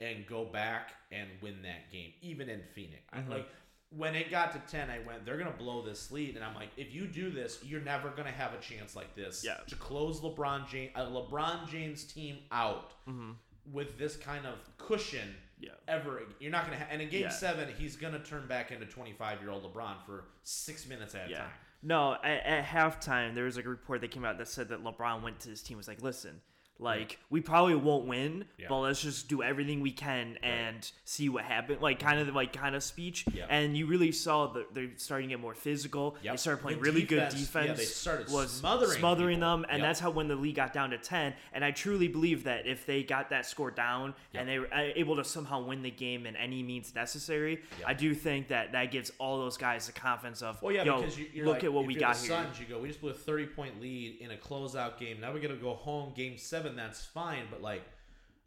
and 0.00 0.26
go 0.26 0.46
back 0.46 0.92
and 1.12 1.28
win 1.42 1.56
that 1.62 1.92
game, 1.92 2.12
even 2.22 2.48
in 2.48 2.62
Phoenix. 2.74 3.02
I 3.12 3.20
Like, 3.28 3.48
when 3.96 4.14
it 4.14 4.30
got 4.30 4.52
to 4.52 4.58
10, 4.70 4.90
I 4.90 4.98
went, 5.06 5.24
they're 5.24 5.36
going 5.36 5.50
to 5.50 5.56
blow 5.56 5.82
this 5.82 6.10
lead. 6.10 6.36
And 6.36 6.44
I'm 6.44 6.54
like, 6.54 6.70
if 6.76 6.94
you 6.94 7.06
do 7.06 7.30
this, 7.30 7.58
you're 7.62 7.80
never 7.80 8.10
going 8.10 8.26
to 8.26 8.32
have 8.32 8.52
a 8.54 8.58
chance 8.58 8.96
like 8.96 9.14
this 9.14 9.44
Yeah. 9.44 9.58
to 9.68 9.76
close 9.76 10.20
LeBron 10.20 10.68
James, 10.68 10.90
a 10.96 11.00
uh, 11.00 11.10
LeBron 11.10 11.68
James 11.68 12.04
team 12.04 12.38
out 12.50 12.92
mm-hmm. 13.08 13.32
with 13.72 13.98
this 13.98 14.16
kind 14.16 14.46
of 14.46 14.54
cushion 14.78 15.34
Yeah. 15.60 15.70
ever. 15.88 16.22
You're 16.40 16.50
not 16.50 16.66
going 16.66 16.78
to. 16.78 16.84
Ha- 16.84 16.90
and 16.90 17.02
in 17.02 17.08
Game 17.08 17.22
Yeah. 17.22 17.28
Seven, 17.28 17.68
he's 17.78 17.96
going 17.96 18.12
to 18.14 18.20
turn 18.20 18.46
back 18.46 18.70
into 18.70 18.86
25 18.86 19.40
year 19.40 19.50
old 19.50 19.62
LeBron 19.64 20.04
for 20.04 20.24
six 20.42 20.88
minutes 20.88 21.14
at 21.14 21.28
a 21.28 21.30
Yeah. 21.30 21.38
time. 21.38 21.50
No, 21.82 22.14
at, 22.24 22.46
at 22.46 22.64
halftime 22.64 23.34
there 23.34 23.44
was 23.44 23.56
like 23.56 23.66
a 23.66 23.68
report 23.68 24.00
that 24.00 24.10
came 24.10 24.24
out 24.24 24.38
that 24.38 24.48
said 24.48 24.70
that 24.70 24.82
LeBron 24.82 25.22
went 25.22 25.38
to 25.40 25.50
his 25.50 25.62
team 25.62 25.76
was 25.76 25.86
like, 25.86 26.02
listen, 26.02 26.40
like 26.80 27.18
we 27.30 27.40
probably 27.40 27.76
won't 27.76 28.06
win, 28.06 28.44
Yeah. 28.58 28.66
but 28.68 28.80
let's 28.80 29.00
just 29.00 29.28
do 29.28 29.42
everything 29.42 29.80
we 29.80 29.92
can 29.92 30.38
and 30.42 30.90
see 31.04 31.28
what 31.28 31.44
happens. 31.44 31.80
Like 31.80 32.00
kind 32.00 32.18
of 32.18 32.34
like 32.34 32.52
kind 32.52 32.74
of 32.74 32.82
speech. 32.82 33.24
Yeah. 33.32 33.46
And 33.48 33.76
you 33.76 33.86
really 33.86 34.10
saw 34.12 34.48
that 34.54 34.74
they're 34.74 34.90
starting 34.96 35.28
to 35.28 35.34
get 35.34 35.40
more 35.40 35.54
physical. 35.54 36.16
They 36.22 36.36
started 36.36 36.62
playing 36.62 36.78
The 36.78 36.84
really 36.84 37.02
defense- 37.02 37.32
good 37.34 37.38
yeah, 37.40 37.44
defense. 37.46 37.78
they 37.78 37.84
started 37.84 38.30
was 38.30 38.50
smothering 38.52 38.98
smothering 38.98 39.36
people. 39.38 39.50
them, 39.58 39.66
and 39.68 39.78
Yep. 39.78 39.88
that's 39.88 40.00
how 40.00 40.10
when 40.10 40.28
the 40.28 40.34
league 40.36 40.56
got 40.56 40.72
down 40.72 40.90
to 40.90 40.98
ten. 40.98 41.34
And 41.52 41.64
I 41.64 41.70
truly 41.70 42.08
believe 42.08 42.44
that 42.44 42.66
if 42.66 42.86
they 42.86 43.02
got 43.04 43.30
that 43.30 43.46
score 43.46 43.70
down 43.70 44.14
and 44.34 44.48
they 44.48 44.58
were 44.58 44.72
uh, 44.74 44.90
able 44.96 45.16
to 45.16 45.24
somehow 45.24 45.62
win 45.64 45.82
the 45.82 45.90
game 45.92 46.26
in 46.26 46.34
any 46.36 46.62
means 46.62 46.92
necessary, 46.94 47.62
Yep. 47.78 47.88
I 47.88 47.94
do 47.94 48.14
think 48.14 48.48
that 48.48 48.72
that 48.72 48.90
gives 48.90 49.12
all 49.18 49.38
those 49.38 49.56
guys 49.56 49.86
the 49.86 49.92
confidence 49.92 50.42
of, 50.42 50.60
Well, 50.60 50.72
yeah, 50.74 50.82
Yo, 50.84 50.98
because 51.00 51.18
you, 51.18 51.26
you're 51.32 51.46
look 51.46 51.54
like, 51.56 51.64
at 51.64 51.72
what 51.72 51.82
if 51.82 51.86
we 51.86 51.94
you're 51.94 52.00
got 52.00 52.16
the 52.16 52.20
here. 52.26 52.28
Suns, 52.30 52.58
you 52.60 52.66
go, 52.66 52.80
we 52.80 52.88
just 52.88 53.00
blew 53.00 53.10
a 53.10 53.14
30 53.14 53.46
point 53.46 53.80
lead 53.80 54.18
in 54.20 54.32
a 54.32 54.36
closeout 54.36 54.98
game. 54.98 55.20
Now 55.20 55.32
we're 55.32 55.38
gonna 55.40 55.54
go 55.54 55.74
home, 55.74 56.12
game 56.16 56.36
seven. 56.36 56.63
And 56.64 56.78
that's 56.78 57.04
fine, 57.04 57.44
but 57.50 57.62
like, 57.62 57.82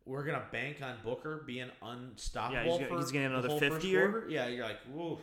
we're 0.06 0.24
gonna 0.24 0.46
bank 0.52 0.78
on 0.82 0.96
Booker 1.04 1.44
being 1.46 1.70
unstoppable. 1.82 2.56
Yeah, 2.56 2.64
he's 2.64 2.74
gonna- 2.78 2.88
for 2.88 2.98
he's 2.98 3.12
gonna 3.12 3.30
get 3.30 3.42
the 3.42 3.48
another 3.56 3.60
50 3.60 3.88
year. 3.88 4.26
Yeah, 4.30 4.48
you're 4.48 4.66
like, 4.66 4.80
whoa. 4.94 5.20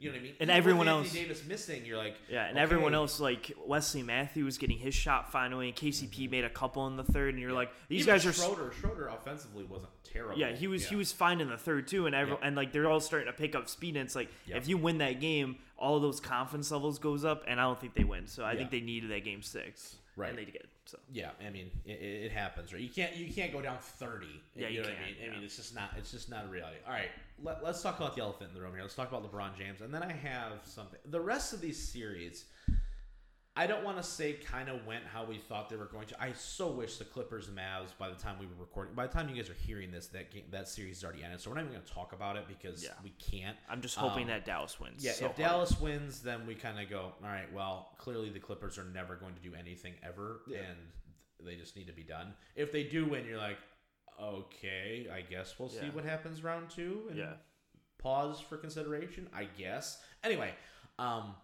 You 0.00 0.10
know 0.10 0.14
what 0.14 0.20
I 0.20 0.22
mean? 0.22 0.32
And 0.38 0.48
Even 0.48 0.56
everyone 0.56 0.86
else- 0.86 1.12
Davis 1.12 1.44
missing, 1.44 1.84
you're 1.84 1.96
like, 1.96 2.14
Yeah, 2.28 2.44
and 2.44 2.56
okay. 2.56 2.62
everyone 2.62 2.94
else 2.94 3.18
like 3.18 3.50
Wesley 3.66 4.04
Matthews 4.04 4.56
getting 4.56 4.78
his 4.78 4.94
shot 4.94 5.32
finally, 5.32 5.66
and 5.66 5.76
KCP 5.76 6.22
mm-hmm. 6.22 6.30
made 6.30 6.44
a 6.44 6.50
couple 6.50 6.86
in 6.86 6.96
the 6.96 7.02
third, 7.02 7.34
and 7.34 7.42
you're 7.42 7.52
like, 7.52 7.72
these 7.88 8.02
Even 8.02 8.14
guys 8.14 8.24
are. 8.26 8.32
Schroeder. 8.32 8.72
Schroeder 8.78 9.08
offensively 9.08 9.64
wasn't 9.64 9.90
terrible. 10.04 10.38
Yeah, 10.38 10.52
he 10.54 10.68
was 10.68 10.88
he 10.88 10.94
was 10.94 11.10
fine 11.10 11.40
in 11.40 11.48
the 11.48 11.56
third 11.56 11.88
too, 11.88 12.06
and 12.06 12.14
every, 12.14 12.34
Yep. 12.34 12.40
and 12.44 12.54
like 12.54 12.72
they're 12.72 12.88
all 12.88 13.00
starting 13.00 13.26
to 13.26 13.32
pick 13.32 13.56
up 13.56 13.68
speed. 13.68 13.96
And 13.96 14.04
it's 14.06 14.14
like 14.14 14.28
if 14.46 14.68
you 14.68 14.78
win 14.78 14.98
that 14.98 15.18
game, 15.20 15.56
all 15.76 15.98
those 15.98 16.20
confidence 16.20 16.70
levels 16.70 17.00
goes 17.00 17.24
up, 17.24 17.42
and 17.48 17.60
I 17.60 17.64
don't 17.64 17.80
think 17.80 17.94
they 17.94 18.04
win. 18.04 18.28
So 18.28 18.44
I 18.44 18.52
Yeah. 18.52 18.58
think 18.58 18.70
they 18.70 18.80
needed 18.80 19.10
that 19.10 19.24
game 19.24 19.42
six, 19.42 19.96
Right. 20.18 20.30
And 20.30 20.38
they 20.38 20.44
did. 20.44 20.66
So 20.84 20.98
Yeah, 21.12 21.30
I 21.46 21.50
mean, 21.50 21.70
it, 21.84 21.92
it 21.92 22.32
happens, 22.32 22.72
right? 22.72 22.82
You 22.82 22.88
can't 22.88 23.14
you 23.14 23.32
can't 23.32 23.52
go 23.52 23.62
down 23.62 23.78
thirty. 23.80 24.42
Yeah, 24.56 24.66
you, 24.66 24.78
you 24.78 24.82
know 24.82 24.88
what 24.88 24.96
I 24.98 25.06
mean. 25.06 25.30
I 25.30 25.34
mean, 25.36 25.44
it's 25.44 25.56
just 25.56 25.74
not 25.74 25.90
it's 25.96 26.10
just 26.10 26.28
not 26.28 26.44
a 26.44 26.48
reality. 26.48 26.78
All 26.86 26.92
right, 26.92 27.10
let, 27.42 27.62
let's 27.62 27.80
talk 27.82 27.98
about 28.00 28.16
the 28.16 28.22
elephant 28.22 28.50
in 28.50 28.54
the 28.56 28.60
room 28.60 28.72
here. 28.72 28.82
Let's 28.82 28.96
talk 28.96 29.08
about 29.08 29.30
LeBron 29.30 29.56
James, 29.56 29.80
and 29.80 29.94
then 29.94 30.02
I 30.02 30.12
have 30.12 30.54
something. 30.64 30.98
The 31.06 31.20
rest 31.20 31.52
of 31.52 31.60
these 31.60 31.78
series, 31.78 32.46
I 33.58 33.66
don't 33.66 33.82
want 33.84 33.96
to 33.96 34.02
say 34.04 34.34
kind 34.34 34.68
of 34.68 34.86
went 34.86 35.02
how 35.04 35.24
we 35.24 35.36
thought 35.38 35.68
they 35.68 35.74
were 35.76 35.86
going 35.86 36.06
to. 36.06 36.22
I 36.22 36.32
so 36.32 36.68
wish 36.70 36.96
the 36.96 37.04
Clippers 37.04 37.48
and 37.48 37.56
Mavs 37.58 37.90
by 37.98 38.08
the 38.08 38.14
time 38.14 38.36
we 38.38 38.46
were 38.46 38.54
recording, 38.60 38.94
by 38.94 39.06
the 39.08 39.12
time 39.12 39.28
you 39.28 39.34
guys 39.34 39.50
are 39.50 39.54
hearing 39.66 39.90
this, 39.90 40.06
that 40.08 40.30
game 40.30 40.44
that 40.52 40.68
series 40.68 40.98
is 40.98 41.04
already 41.04 41.24
ended. 41.24 41.40
So 41.40 41.50
we're 41.50 41.56
not 41.56 41.62
even 41.62 41.72
going 41.72 41.84
to 41.84 41.92
talk 41.92 42.12
about 42.12 42.36
it 42.36 42.44
because 42.46 42.84
Yeah. 42.84 42.90
we 43.02 43.10
can't. 43.18 43.56
I'm 43.68 43.82
just 43.82 43.96
hoping 43.96 44.22
Um, 44.24 44.28
that 44.28 44.44
Dallas 44.44 44.78
wins. 44.78 45.04
Yeah, 45.04 45.12
so 45.12 45.26
if 45.26 45.32
hard. 45.36 45.48
Dallas 45.48 45.80
wins, 45.80 46.22
then 46.22 46.46
we 46.46 46.54
kind 46.54 46.78
of 46.80 46.88
go, 46.88 47.12
all 47.20 47.28
right, 47.28 47.52
well, 47.52 47.94
clearly 47.98 48.30
the 48.30 48.38
Clippers 48.38 48.78
are 48.78 48.84
never 48.84 49.16
going 49.16 49.34
to 49.34 49.40
do 49.42 49.54
anything 49.56 49.94
ever, 50.04 50.42
and 50.46 50.76
they 51.44 51.56
just 51.56 51.74
need 51.76 51.88
to 51.88 51.92
be 51.92 52.04
done. 52.04 52.34
If 52.54 52.70
they 52.70 52.84
do 52.84 53.06
win, 53.06 53.26
you're 53.26 53.38
like, 53.38 53.58
okay, 54.20 55.08
I 55.12 55.20
guess 55.22 55.58
we'll 55.58 55.68
see 55.68 55.86
Yeah. 55.86 55.92
what 55.92 56.04
happens 56.04 56.42
round 56.42 56.70
two. 56.70 57.06
And 57.10 57.18
Yeah. 57.18 57.34
Pause 57.98 58.40
for 58.40 58.56
consideration, 58.56 59.28
I 59.32 59.44
guess. 59.46 60.00
Anyway, 60.22 60.54
um, 61.00 61.34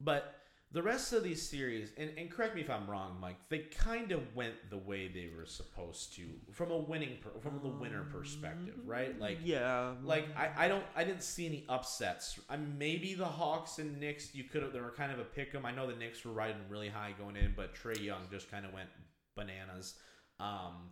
but 0.00 0.45
the 0.72 0.82
rest 0.82 1.12
of 1.12 1.22
these 1.22 1.40
series, 1.40 1.92
and, 1.96 2.10
and 2.18 2.30
correct 2.30 2.54
me 2.54 2.60
if 2.60 2.68
I'm 2.68 2.90
wrong, 2.90 3.16
Mike, 3.20 3.36
they 3.48 3.60
kind 3.60 4.10
of 4.10 4.34
went 4.34 4.54
the 4.68 4.76
way 4.76 5.08
they 5.08 5.30
were 5.34 5.46
supposed 5.46 6.14
to 6.16 6.22
from 6.52 6.70
a 6.70 6.76
winning, 6.76 7.18
per, 7.22 7.30
from 7.40 7.60
the 7.62 7.68
winner 7.68 8.04
perspective, 8.12 8.74
right? 8.84 9.18
Like, 9.18 9.38
yeah, 9.44 9.94
like 10.02 10.26
I, 10.36 10.66
I 10.66 10.68
don't 10.68 10.84
I 10.96 11.04
didn't 11.04 11.22
see 11.22 11.46
any 11.46 11.64
upsets. 11.68 12.38
I 12.50 12.56
maybe 12.56 13.14
the 13.14 13.24
Hawks 13.24 13.78
and 13.78 13.98
Knicks 14.00 14.34
you 14.34 14.44
could 14.44 14.62
have 14.62 14.72
they 14.72 14.80
were 14.80 14.90
kind 14.90 15.12
of 15.12 15.20
a 15.20 15.24
pick 15.24 15.54
'em. 15.54 15.64
I 15.64 15.70
know 15.70 15.86
the 15.86 15.94
Knicks 15.96 16.24
were 16.24 16.32
riding 16.32 16.60
really 16.68 16.88
high 16.88 17.14
going 17.16 17.36
in, 17.36 17.54
but 17.56 17.74
Trae 17.74 18.02
Young 18.02 18.22
just 18.30 18.50
kind 18.50 18.66
of 18.66 18.72
went 18.72 18.88
bananas. 19.36 19.94
Um, 20.40 20.90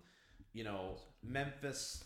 you 0.52 0.62
know, 0.62 0.99
Memphis 1.23 2.04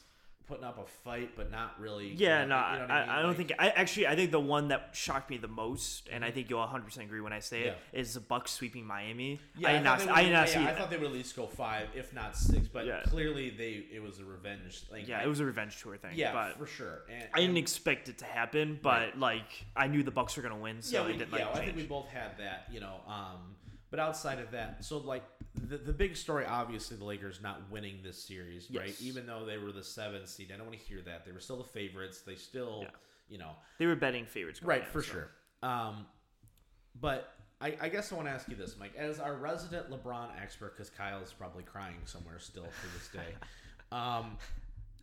putting 0.49 0.65
up 0.65 0.79
a 0.79 0.87
fight, 1.05 1.31
but 1.37 1.51
not 1.51 1.79
really. 1.79 2.09
Yeah, 2.15 2.43
you 2.43 2.49
no, 2.49 2.57
you 2.57 2.63
know 2.79 2.81
what 2.81 2.91
I, 2.91 3.01
mean? 3.01 3.09
I 3.11 3.17
don't 3.23 3.29
Like- 3.29 3.37
think. 3.37 3.53
I 3.59 3.69
actually, 3.69 4.07
I 4.07 4.17
think 4.17 4.31
the 4.31 4.41
one 4.41 4.69
that 4.69 4.91
shocked 4.95 5.29
me 5.31 5.37
the 5.37 5.47
most, 5.47 6.09
and 6.11 6.25
I 6.25 6.31
think 6.31 6.49
you'll 6.49 6.61
100 6.61 6.85
percent 6.87 7.07
agree 7.07 7.21
when 7.21 7.35
I 7.35 7.41
say 7.41 7.65
it, 7.65 7.79
Yeah. 7.93 8.01
is 8.01 8.15
the 8.15 8.21
Bucks 8.21 8.51
sweeping 8.53 8.87
Miami. 8.87 9.41
Yeah, 9.57 9.69
I 9.69 9.73
I, 9.75 9.83
not. 9.83 9.99
they 10.01 10.09
I 10.09 10.23
would- 10.23 10.33
not 10.33 10.49
yeah, 10.49 10.55
see 10.55 10.67
I 10.67 10.75
thought 10.75 10.91
they 10.91 10.97
would 10.97 11.07
at 11.07 11.13
least 11.13 11.37
go 11.37 11.47
five, 11.47 11.89
if 11.95 12.15
not 12.15 12.35
six. 12.37 12.67
But 12.67 12.87
Yeah. 12.87 13.03
clearly, 13.05 13.51
they 13.51 13.85
it 13.93 14.03
was 14.03 14.19
a 14.21 14.25
revenge 14.25 14.81
thing. 14.85 15.05
yeah, 15.07 15.21
I- 15.21 15.25
it 15.25 15.29
was 15.29 15.41
a 15.41 15.45
revenge 15.45 15.81
tour 15.83 15.97
thing. 15.99 16.13
Yeah, 16.15 16.33
but 16.33 16.57
for 16.59 16.67
sure. 16.67 17.03
And, 17.11 17.29
I 17.35 17.41
didn't 17.41 17.59
expect 17.59 18.09
it 18.09 18.19
to 18.19 18.25
happen. 18.25 18.81
But 18.83 19.19
like, 19.19 19.67
I 19.77 19.87
knew 19.87 20.03
the 20.03 20.11
Bucks 20.11 20.37
were 20.37 20.43
gonna 20.43 20.57
win, 20.57 20.81
so 20.81 21.01
yeah, 21.01 21.07
we, 21.07 21.13
it 21.13 21.19
didn't 21.19 21.33
yeah. 21.39 21.47
like 21.49 21.57
I 21.57 21.65
think 21.67 21.77
we 21.77 21.85
both 21.87 22.09
had 22.09 22.39
that, 22.39 22.67
you 22.71 22.81
know. 22.81 23.01
Um, 23.07 23.55
but 23.91 23.99
outside 24.01 24.39
of 24.39 24.51
that, 24.53 24.85
so 24.85 24.99
like 24.99 25.25
the 25.55 25.79
the 25.79 25.93
big 25.93 26.17
story, 26.17 26.45
obviously, 26.47 26.97
the 26.97 27.05
Lakers 27.05 27.41
not 27.43 27.63
winning 27.71 28.01
this 28.03 28.23
series, 28.23 28.69
right? 28.71 28.95
Even 29.01 29.27
though 29.27 29.45
they 29.45 29.59
were 29.59 29.73
the 29.73 29.85
seventh 29.85 30.29
seed, 30.29 30.51
I 30.53 30.57
don't 30.57 30.67
want 30.67 30.79
to 30.79 30.85
hear 30.85 31.01
that. 31.03 31.25
They 31.25 31.33
were 31.33 31.41
still 31.41 31.57
the 31.59 31.65
favorites. 31.65 32.21
They 32.21 32.35
still, 32.37 32.81
Yeah. 32.83 32.91
you 33.29 33.39
know, 33.39 33.53
They 33.79 33.87
were 33.87 33.97
betting 33.97 34.27
favorites. 34.27 34.63
right 34.63 34.87
for 34.87 35.03
so. 35.03 35.13
sure. 35.13 35.31
Um, 35.63 36.07
but 37.01 37.35
I, 37.61 37.77
I 37.81 37.89
guess 37.89 38.13
I 38.13 38.17
want 38.17 38.29
to 38.29 38.33
ask 38.33 38.49
you 38.49 38.55
this, 38.57 38.77
Mike, 38.79 38.93
as 38.97 39.19
our 39.19 39.35
resident 39.35 39.91
LeBron 39.91 40.29
expert, 40.41 40.77
because 40.77 40.91
Kyle's 40.91 41.33
probably 41.33 41.65
crying 41.65 41.97
somewhere 42.05 42.39
still 42.39 42.65
to 42.65 42.99
this 42.99 43.09
day. 43.09 43.35
um, 43.93 44.37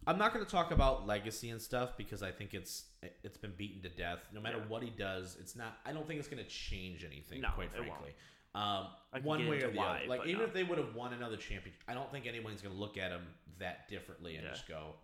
I'm 0.08 0.18
not 0.18 0.34
going 0.34 0.46
to 0.46 0.52
talk 0.52 0.72
about 0.72 1.08
legacy 1.08 1.50
and 1.50 1.62
stuff 1.62 1.98
because 1.98 2.22
I 2.22 2.32
think 2.32 2.54
it's 2.54 2.86
it's 3.24 3.38
been 3.38 3.54
beaten 3.58 3.82
to 3.82 3.90
death. 3.90 4.20
No 4.34 4.40
matter 4.40 4.58
Yeah. 4.58 4.64
what 4.68 4.84
he 4.84 4.90
does, 4.92 5.36
it's 5.40 5.56
not. 5.56 5.78
I 5.86 5.92
don't 5.94 6.08
think 6.08 6.20
it's 6.20 6.30
going 6.30 6.44
to 6.44 6.50
change 6.50 7.04
anything. 7.04 7.42
No, 7.42 7.50
quite 7.50 7.72
frankly. 7.72 8.14
Um, 8.56 8.88
one 9.24 9.48
way 9.48 9.62
or 9.62 9.72
the 9.72 9.78
why, 9.78 10.00
other. 10.00 10.08
Like 10.08 10.26
even 10.28 10.40
no. 10.40 10.46
if 10.46 10.54
they 10.54 10.64
would 10.64 10.78
have 10.78 10.94
won 10.96 11.14
another 11.14 11.38
championship, 11.38 11.74
I 11.88 11.94
don't 11.94 12.12
think 12.12 12.26
anyone's 12.26 12.62
going 12.62 12.74
to 12.74 12.80
look 12.80 12.98
at 12.98 13.12
him 13.12 13.22
that 13.60 13.88
differently 13.88 14.36
and 14.36 14.44
Yeah. 14.46 14.52
just 14.52 14.68
go, 14.68 14.96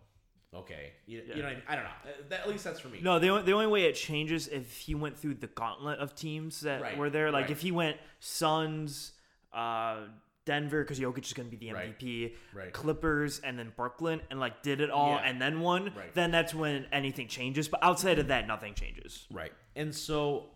"Okay, 0.54 0.92
you, 1.06 1.22
Yeah. 1.26 1.36
you 1.36 1.42
know." 1.42 1.48
I, 1.48 1.52
mean? 1.54 1.62
I 1.68 1.74
don't 1.76 1.84
know. 1.84 1.90
Uh, 2.04 2.12
That, 2.28 2.40
at 2.40 2.48
least 2.48 2.64
that's 2.64 2.80
for 2.80 2.88
me. 2.88 3.00
No, 3.00 3.18
the 3.18 3.28
only, 3.28 3.42
the 3.44 3.52
only 3.52 3.66
way 3.68 3.84
it 3.84 3.94
changes 3.94 4.48
if 4.48 4.78
he 4.78 4.94
went 4.94 5.18
through 5.18 5.34
the 5.34 5.46
gauntlet 5.46 5.98
of 5.98 6.14
teams 6.14 6.60
that 6.60 6.82
Right, 6.82 6.96
were 6.96 7.08
there. 7.10 7.30
Like 7.30 7.42
right. 7.44 7.50
if 7.50 7.60
he 7.60 7.70
went 7.72 7.96
Suns, 8.20 9.12
uh, 9.52 10.06
Denver, 10.44 10.82
because 10.82 10.98
Jokic 10.98 11.24
is 11.24 11.32
going 11.34 11.48
to 11.50 11.56
be 11.56 11.68
the 11.68 11.72
MVP, 11.74 12.34
right. 12.52 12.72
Clippers, 12.72 13.38
and 13.40 13.56
then 13.58 13.72
Brooklyn, 13.76 14.20
and 14.30 14.40
like 14.40 14.62
did 14.62 14.80
it 14.80 14.90
all 14.90 15.12
Yeah. 15.14 15.22
and 15.24 15.40
then 15.40 15.60
won. 15.60 15.92
Right. 15.94 16.12
Then 16.14 16.30
that's 16.32 16.52
when 16.54 16.86
anything 16.90 17.28
changes. 17.28 17.68
But 17.68 17.82
outside 17.84 18.18
of 18.18 18.26
that, 18.28 18.46
nothing 18.48 18.74
changes. 18.74 19.26
Right. 19.30 19.52
And 19.76 19.94
so 19.94 20.50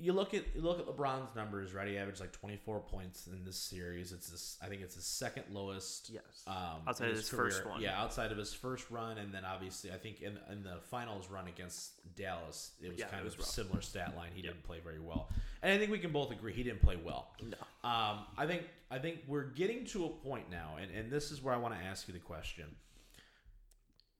you 0.00 0.12
look 0.12 0.32
at 0.34 0.44
you 0.54 0.62
look 0.62 0.78
at 0.78 0.86
LeBron's 0.86 1.34
numbers, 1.36 1.74
right? 1.74 1.86
He 1.86 1.98
averaged 1.98 2.20
like 2.20 2.32
24 2.32 2.80
points 2.80 3.26
in 3.26 3.44
this 3.44 3.56
series. 3.56 4.12
It's 4.12 4.28
this, 4.30 4.56
I 4.62 4.66
think 4.66 4.80
it's 4.82 4.94
his 4.94 5.04
second 5.04 5.44
lowest. 5.50 6.10
Yes. 6.10 6.22
Um, 6.46 6.82
Outside 6.88 7.04
in 7.06 7.10
of 7.10 7.16
his 7.18 7.28
first 7.28 7.66
one. 7.66 7.80
Yeah, 7.80 8.00
outside 8.00 8.32
of 8.32 8.38
his 8.38 8.52
first 8.54 8.90
run, 8.90 9.18
and 9.18 9.32
then 9.32 9.44
obviously 9.44 9.92
I 9.92 9.96
think 9.96 10.22
in 10.22 10.38
in 10.50 10.62
the 10.62 10.78
finals 10.90 11.28
run 11.30 11.48
against 11.48 11.92
Dallas, 12.16 12.72
it 12.82 12.88
was 12.88 12.98
Yeah, 12.98 13.06
kind 13.06 13.20
it 13.20 13.24
was 13.24 13.34
of 13.34 13.40
a 13.40 13.44
similar 13.44 13.82
stat 13.82 14.14
line. 14.16 14.30
He 14.34 14.42
didn't 14.42 14.62
play 14.64 14.80
very 14.82 15.00
well, 15.00 15.28
and 15.62 15.72
I 15.72 15.78
think 15.78 15.90
we 15.90 15.98
can 15.98 16.12
both 16.12 16.30
agree 16.30 16.52
he 16.52 16.62
didn't 16.62 16.82
play 16.82 16.96
well. 16.96 17.28
No. 17.42 17.56
Um, 17.88 18.20
I 18.38 18.46
think 18.46 18.62
I 18.90 18.98
think 18.98 19.20
we're 19.28 19.44
getting 19.44 19.84
to 19.86 20.06
a 20.06 20.08
point 20.08 20.50
now, 20.50 20.76
and, 20.80 20.90
and 20.90 21.10
this 21.10 21.30
is 21.30 21.42
where 21.42 21.54
I 21.54 21.58
want 21.58 21.74
to 21.78 21.80
ask 21.84 22.08
you 22.08 22.14
the 22.14 22.20
question: 22.20 22.64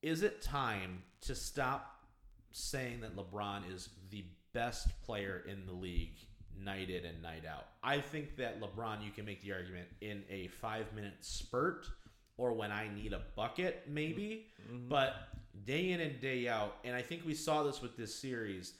Is 0.02 0.22
it 0.22 0.42
time 0.42 1.02
to 1.22 1.34
stop 1.34 1.96
saying 2.52 3.00
that 3.00 3.16
LeBron 3.16 3.72
is 3.72 3.88
the 4.10 4.24
best 4.52 4.88
player 5.02 5.44
in 5.48 5.66
the 5.66 5.72
league 5.72 6.16
night 6.62 6.90
in 6.90 7.04
and 7.04 7.22
night 7.22 7.44
out? 7.50 7.66
I 7.82 8.00
think 8.00 8.36
that 8.36 8.60
LeBron, 8.60 9.04
you 9.04 9.10
can 9.10 9.24
make 9.24 9.42
the 9.42 9.52
argument 9.52 9.88
in 10.00 10.22
a 10.30 10.48
five 10.48 10.92
minute 10.94 11.14
spurt 11.20 11.86
or 12.36 12.52
when 12.52 12.72
I 12.72 12.88
need 12.94 13.12
a 13.12 13.20
bucket, 13.36 13.82
maybe, 13.86 14.46
mm-hmm. 14.66 14.88
but 14.88 15.14
day 15.66 15.90
in 15.90 16.00
and 16.00 16.20
day 16.20 16.48
out, 16.48 16.76
and 16.84 16.96
I 16.96 17.02
think 17.02 17.26
we 17.26 17.34
saw 17.34 17.62
this 17.62 17.82
with 17.82 17.96
this 17.98 18.14
series, 18.14 18.72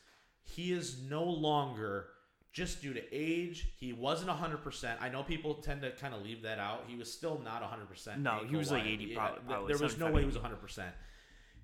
he 0.43 0.73
is 0.73 0.99
no 1.09 1.25
longer 1.25 2.07
just 2.53 2.83
due 2.83 2.93
to 2.95 3.03
age. 3.13 3.69
He 3.79 3.93
wasn't 3.93 4.31
100%. 4.31 4.97
I 5.01 5.09
know 5.09 5.23
people 5.23 5.55
tend 5.55 5.83
to 5.83 5.91
kind 5.93 6.15
of 6.15 6.23
leave 6.23 6.43
that 6.43 6.59
out. 6.59 6.85
He 6.89 6.97
was 6.97 7.13
still 7.13 7.41
not 7.45 7.63
100%. 7.63 8.19
No, 8.19 8.41
he 8.49 8.57
was 8.57 8.71
like 8.71 8.85
80 8.85 9.05
Yeah, 9.05 9.17
prob- 9.17 9.47
probably, 9.47 9.73
There 9.75 9.83
was 9.83 9.99
no 9.99 10.11
way 10.11 10.21
he 10.23 10.27
was 10.27 10.37
100%. 10.37 10.85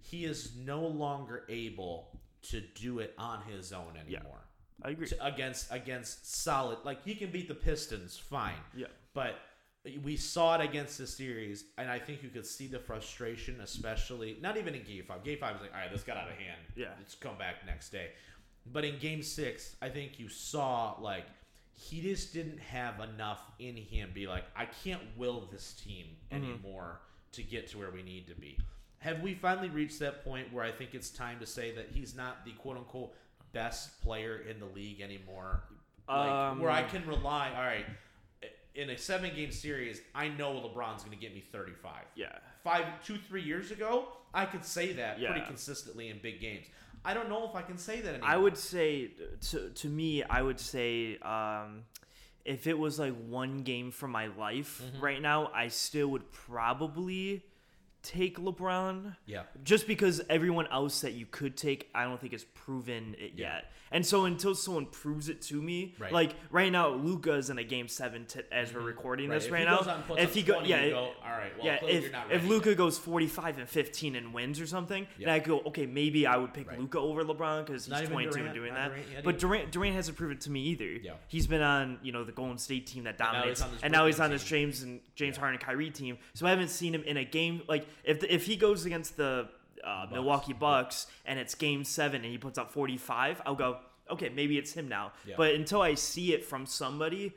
He 0.02 0.24
is 0.24 0.52
no 0.56 0.86
longer 0.86 1.44
able 1.48 2.20
to 2.50 2.60
do 2.60 2.98
it 3.00 3.14
on 3.18 3.42
his 3.42 3.72
own 3.72 3.92
Yeah. 4.08 4.18
anymore. 4.18 4.40
I 4.82 4.90
agree. 4.90 5.06
To- 5.08 5.24
against 5.26 5.70
against 5.72 6.26
solid 6.42 6.78
like 6.84 7.02
he 7.04 7.14
can 7.14 7.30
beat 7.30 7.48
the 7.48 7.54
Pistons 7.54 8.18
fine. 8.18 8.60
Yeah. 8.74 8.86
But 9.14 9.36
we 10.02 10.16
saw 10.16 10.56
it 10.56 10.64
against 10.64 10.98
the 10.98 11.06
series, 11.06 11.64
and 11.78 11.88
I 11.90 11.98
think 11.98 12.22
you 12.22 12.28
could 12.28 12.44
see 12.46 12.66
the 12.66 12.78
frustration, 12.80 13.60
especially 13.60 14.36
not 14.42 14.56
even 14.56 14.74
in 14.74 14.82
Game 14.82 15.04
Five. 15.06 15.22
Game 15.24 15.38
Five 15.38 15.54
was 15.54 15.62
like, 15.62 15.72
all 15.72 15.78
right, 15.80 15.90
this 15.90 16.02
got 16.02 16.16
out 16.16 16.28
of 16.28 16.34
hand. 16.36 16.60
Yeah. 16.74 16.88
let's 16.98 17.14
come 17.14 17.38
back 17.38 17.64
next 17.64 17.90
day. 17.90 18.10
But 18.66 18.84
in 18.84 18.98
Game 18.98 19.22
Six, 19.22 19.76
I 19.80 19.88
think 19.88 20.18
you 20.18 20.28
saw 20.28 20.96
like 21.00 21.24
he 21.72 22.00
just 22.02 22.32
didn't 22.34 22.58
have 22.58 23.00
enough 23.00 23.40
in 23.58 23.76
him. 23.76 24.10
Be 24.12 24.26
like, 24.26 24.44
I 24.56 24.66
can't 24.66 25.02
will 25.16 25.48
this 25.52 25.72
team 25.74 26.06
Mm-hmm. 26.32 26.44
anymore 26.44 27.00
to 27.32 27.42
get 27.42 27.68
to 27.68 27.78
where 27.78 27.90
we 27.90 28.02
need 28.02 28.26
to 28.28 28.34
be. 28.34 28.58
Have 28.98 29.20
we 29.20 29.34
finally 29.34 29.68
reached 29.68 29.98
that 30.00 30.24
point 30.24 30.52
where 30.52 30.64
I 30.64 30.72
think 30.72 30.94
it's 30.94 31.10
time 31.10 31.38
to 31.40 31.46
say 31.46 31.74
that 31.74 31.88
he's 31.92 32.14
not 32.14 32.44
the 32.44 32.52
quote 32.52 32.76
unquote 32.78 33.14
best 33.52 34.00
player 34.02 34.38
in 34.38 34.58
the 34.58 34.66
league 34.66 35.00
anymore? 35.00 35.62
Like, 36.08 36.30
Um, 36.30 36.60
where 36.60 36.70
I 36.70 36.82
can 36.82 37.06
rely, 37.06 37.50
all 37.54 37.62
right, 37.62 37.86
in 38.74 38.90
a 38.90 38.98
seven 38.98 39.34
game 39.34 39.50
series, 39.52 40.00
I 40.14 40.28
know 40.28 40.52
LeBron's 40.54 41.02
going 41.02 41.16
to 41.16 41.20
get 41.20 41.34
me 41.34 41.40
35. 41.52 42.04
Yeah. 42.14 42.26
Five, 42.62 42.84
two, 43.04 43.16
three 43.16 43.42
years 43.42 43.70
ago, 43.70 44.08
I 44.34 44.44
could 44.46 44.64
say 44.64 44.92
that 44.94 45.18
Yeah. 45.18 45.30
pretty 45.32 45.46
consistently 45.46 46.08
in 46.10 46.18
big 46.18 46.40
games. 46.40 46.66
I 47.04 47.14
don't 47.14 47.28
know 47.28 47.48
if 47.48 47.54
I 47.54 47.62
can 47.62 47.78
say 47.78 48.00
that 48.00 48.08
anymore. 48.10 48.28
I 48.28 48.36
would 48.36 48.56
say 48.56 49.10
to 49.50 49.70
to 49.70 49.88
me, 49.88 50.22
I 50.24 50.42
would 50.42 50.58
say 50.58 51.18
um, 51.18 51.84
if 52.44 52.66
it 52.66 52.76
was 52.78 52.98
like 52.98 53.14
one 53.28 53.62
game 53.62 53.90
from 53.92 54.10
my 54.10 54.26
life 54.26 54.82
Mm-hmm. 54.84 55.00
right 55.04 55.22
now, 55.22 55.50
I 55.54 55.68
still 55.68 56.08
would 56.08 56.30
probably 56.32 57.44
take 58.06 58.38
LeBron. 58.38 59.16
Yeah. 59.26 59.42
Just 59.64 59.86
because 59.86 60.22
everyone 60.30 60.66
else 60.68 61.00
that 61.00 61.12
you 61.12 61.26
could 61.26 61.56
take, 61.56 61.90
I 61.94 62.04
don't 62.04 62.20
think 62.20 62.32
has 62.32 62.44
proven 62.44 63.14
it 63.18 63.32
Yeah. 63.36 63.54
yet. 63.56 63.72
And 63.92 64.04
so 64.04 64.24
until 64.24 64.56
someone 64.56 64.86
proves 64.86 65.28
it 65.28 65.40
to 65.42 65.62
me, 65.62 65.94
Right. 66.00 66.10
like 66.10 66.32
right 66.50 66.72
now, 66.72 66.88
Luka 66.88 67.34
is 67.34 67.50
in 67.50 67.58
a 67.58 67.62
game 67.64 67.86
seven 67.86 68.26
t- 68.26 68.40
as 68.50 68.74
we're 68.74 68.80
recording 68.80 69.26
Mm-hmm. 69.26 69.32
Right. 69.32 69.36
this 69.38 69.46
If 69.46 69.52
right 69.52 69.60
he 69.60 69.64
now. 69.66 69.82
goes 70.08 70.18
if 70.18 70.34
he 70.34 70.42
go, 70.42 70.60
yeah, 70.64 70.84
you 70.84 70.90
go, 70.90 70.98
all 70.98 71.12
right, 71.30 71.56
well, 71.56 71.66
yeah. 71.66 71.84
If 71.84 72.02
you're 72.02 72.12
not 72.12 72.32
if 72.32 72.44
Luka 72.48 72.74
goes 72.74 72.98
forty 72.98 73.28
five 73.28 73.58
and 73.58 73.68
fifteen 73.68 74.16
and 74.16 74.34
wins 74.34 74.60
or 74.60 74.66
something, 74.66 75.06
Yeah. 75.18 75.26
then 75.26 75.34
I 75.34 75.38
go, 75.38 75.60
okay, 75.66 75.86
maybe 75.86 76.26
I 76.26 76.36
would 76.36 76.52
pick 76.52 76.68
Right. 76.68 76.80
Luka 76.80 76.98
over 76.98 77.22
LeBron 77.22 77.64
because 77.64 77.86
he's 77.86 78.08
twenty 78.08 78.28
two 78.30 78.44
and 78.44 78.52
doing 78.54 78.74
that. 78.74 78.88
Durant 78.92 79.24
but. 79.24 79.38
Durant 79.38 79.70
Durant 79.70 79.94
hasn't 79.94 80.16
proven 80.18 80.36
it 80.36 80.40
to 80.42 80.50
me 80.50 80.62
either. 80.64 80.84
Yeah. 80.84 81.12
He's 81.28 81.46
been 81.46 81.62
on 81.62 81.98
you 82.02 82.10
know 82.10 82.24
the 82.24 82.32
Golden 82.32 82.58
State 82.58 82.88
team 82.88 83.04
that 83.04 83.18
dominates, 83.18 83.64
and 83.84 83.92
now 83.92 84.06
he's 84.06 84.18
on 84.18 84.30
this. 84.30 84.42
James 84.44 84.82
and 84.82 85.00
James. 85.14 85.36
Harden 85.36 85.58
Kyrie 85.60 85.90
team. 85.90 86.16
So 86.34 86.46
I 86.46 86.50
haven't 86.50 86.68
seen 86.70 86.94
him 86.94 87.02
in 87.04 87.18
a 87.18 87.24
game 87.24 87.60
like 87.68 87.86
if 88.04 88.20
the, 88.20 88.32
if 88.32 88.46
he 88.46 88.56
goes 88.56 88.86
against 88.86 89.16
the 89.16 89.48
uh, 89.84 90.06
Milwaukee 90.10 90.52
Bucks 90.52 91.06
and 91.24 91.38
it's 91.38 91.54
Game 91.54 91.84
Seven 91.84 92.22
and 92.22 92.30
he 92.30 92.38
puts 92.38 92.58
up 92.58 92.70
forty 92.70 92.96
five, 92.96 93.40
I'll 93.46 93.54
go 93.54 93.78
okay, 94.10 94.28
maybe 94.28 94.58
it's 94.58 94.72
him 94.72 94.88
now. 94.88 95.12
Yeah. 95.26 95.34
But 95.36 95.54
until 95.54 95.82
I 95.82 95.94
see 95.94 96.32
it 96.32 96.44
from 96.44 96.66
somebody. 96.66 97.34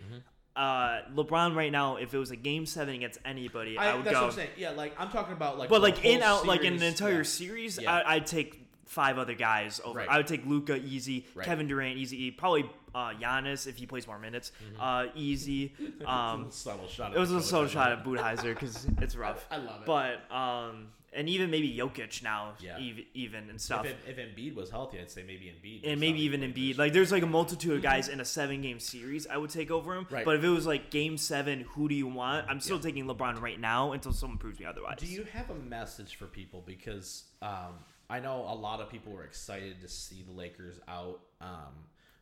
Uh, 0.55 1.03
LeBron 1.15 1.55
right 1.55 1.71
now, 1.71 1.95
if 1.95 2.13
it 2.13 2.17
was 2.17 2.31
a 2.31 2.35
game 2.35 2.65
seven 2.65 2.95
against 2.95 3.17
anybody, 3.23 3.77
I, 3.77 3.91
I, 3.91 3.95
would 3.95 4.03
that's 4.03 4.13
go. 4.13 4.23
what 4.23 4.31
I'm 4.31 4.35
saying. 4.35 4.49
Yeah, 4.57 4.71
like 4.71 4.93
I'm 4.99 5.09
talking 5.09 5.31
about 5.31 5.57
like. 5.57 5.69
But 5.69 5.81
like 5.81 6.03
in 6.03 6.21
out 6.21 6.45
like 6.45 6.63
in 6.63 6.73
an 6.73 6.83
entire 6.83 7.17
yeah. 7.17 7.23
series, 7.23 7.79
Yeah. 7.79 7.93
I, 7.93 8.15
I'd 8.15 8.25
take 8.25 8.58
five 8.89 9.17
other 9.17 9.35
guys 9.35 9.79
over. 9.85 9.99
Right. 9.99 10.09
I 10.09 10.17
would 10.17 10.27
take 10.27 10.45
Luka 10.45 10.75
easy, 10.77 11.25
Right. 11.35 11.45
Kevin 11.45 11.67
Durant 11.67 11.97
easy, 11.97 12.31
probably 12.31 12.69
uh, 12.95 13.11
Giannis 13.21 13.67
if 13.67 13.77
he 13.77 13.85
plays 13.85 14.05
more 14.07 14.19
minutes, 14.19 14.51
Mm-hmm. 14.73 14.81
uh, 14.81 15.05
easy. 15.15 15.73
Um, 16.05 16.47
subtle 16.49 16.87
shot. 16.87 17.15
it 17.15 17.19
was 17.19 17.31
a 17.31 17.41
subtle 17.41 17.67
shot 17.67 17.91
at 17.91 18.03
Budenholzer 18.03 18.53
because 18.55 18.87
it's 18.99 19.15
rough. 19.15 19.45
I 19.51 19.57
love 19.57 19.81
it. 19.81 19.85
But 19.85 20.31
um, 20.35 20.87
and 21.13 21.27
even 21.29 21.49
maybe 21.51 21.75
Jokic 21.75 22.23
now, 22.23 22.53
Yeah. 22.59 22.79
even, 22.79 23.03
even 23.13 23.49
and 23.49 23.59
stuff. 23.61 23.85
If, 23.85 23.95
if 24.07 24.17
Embiid 24.17 24.55
was 24.55 24.69
healthy, 24.71 24.99
I'd 24.99 25.09
say 25.11 25.23
maybe 25.23 25.45
Embiid. 25.45 25.91
and 25.91 25.99
maybe 25.99 26.21
even 26.21 26.41
like 26.41 26.53
Embiid. 26.55 26.77
Like, 26.79 26.93
there's 26.93 27.11
like 27.11 27.23
a 27.23 27.27
multitude 27.27 27.73
of 27.75 27.81
guys 27.83 28.07
in 28.09 28.19
a 28.19 28.25
seven 28.25 28.61
game 28.61 28.79
series 28.79 29.25
I 29.27 29.37
would 29.37 29.49
take 29.51 29.69
over 29.71 29.95
him. 29.95 30.07
Right. 30.09 30.23
But 30.25 30.37
if 30.37 30.43
it 30.43 30.49
was 30.49 30.65
like 30.67 30.89
game 30.91 31.17
seven, 31.17 31.61
who 31.73 31.89
do 31.89 31.95
you 31.95 32.07
want? 32.07 32.47
I'm 32.49 32.59
still 32.59 32.77
Yeah. 32.77 32.83
taking 32.83 33.05
LeBron 33.05 33.39
right 33.41 33.59
now 33.59 33.91
until 33.91 34.13
someone 34.13 34.37
proves 34.39 34.59
me 34.59 34.65
otherwise. 34.65 34.97
Do 34.99 35.05
you 35.07 35.25
have 35.33 35.49
a 35.51 35.55
message 35.55 36.15
for 36.15 36.25
people? 36.25 36.63
Because 36.65 37.25
um, 37.41 37.73
I 38.09 38.19
know 38.19 38.45
a 38.47 38.55
lot 38.55 38.79
of 38.79 38.89
people 38.89 39.13
were 39.13 39.23
excited 39.23 39.81
to 39.81 39.87
see 39.87 40.23
the 40.23 40.31
Lakers 40.31 40.79
out. 40.87 41.19
Um, 41.41 41.73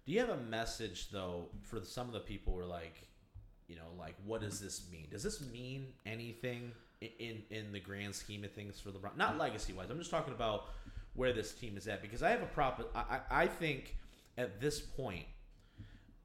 do 0.05 0.11
you 0.11 0.19
have 0.19 0.29
a 0.29 0.37
message 0.37 1.09
though 1.11 1.45
for 1.61 1.81
some 1.83 2.07
of 2.07 2.13
the 2.13 2.19
people 2.19 2.53
who 2.53 2.59
are 2.59 2.65
like, 2.65 3.07
you 3.67 3.75
know, 3.75 3.89
like 3.97 4.15
what 4.25 4.41
does 4.41 4.59
this 4.59 4.87
mean? 4.91 5.07
Does 5.11 5.23
this 5.23 5.41
mean 5.51 5.87
anything 6.05 6.71
in 7.01 7.43
in 7.49 7.71
the 7.71 7.79
grand 7.79 8.15
scheme 8.15 8.43
of 8.43 8.51
things 8.51 8.79
for 8.79 8.89
LeBron? 8.89 9.17
Not 9.17 9.37
legacy 9.37 9.73
wise. 9.73 9.89
I'm 9.89 9.97
just 9.97 10.11
talking 10.11 10.33
about 10.33 10.69
where 11.13 11.33
this 11.33 11.53
team 11.53 11.77
is 11.77 11.87
at 11.87 12.01
because 12.01 12.23
I 12.23 12.29
have 12.29 12.41
a 12.41 12.47
prop. 12.47 12.89
I, 12.95 12.99
I 12.99 13.43
I 13.43 13.47
think 13.47 13.97
at 14.37 14.59
this 14.61 14.79
point 14.79 15.25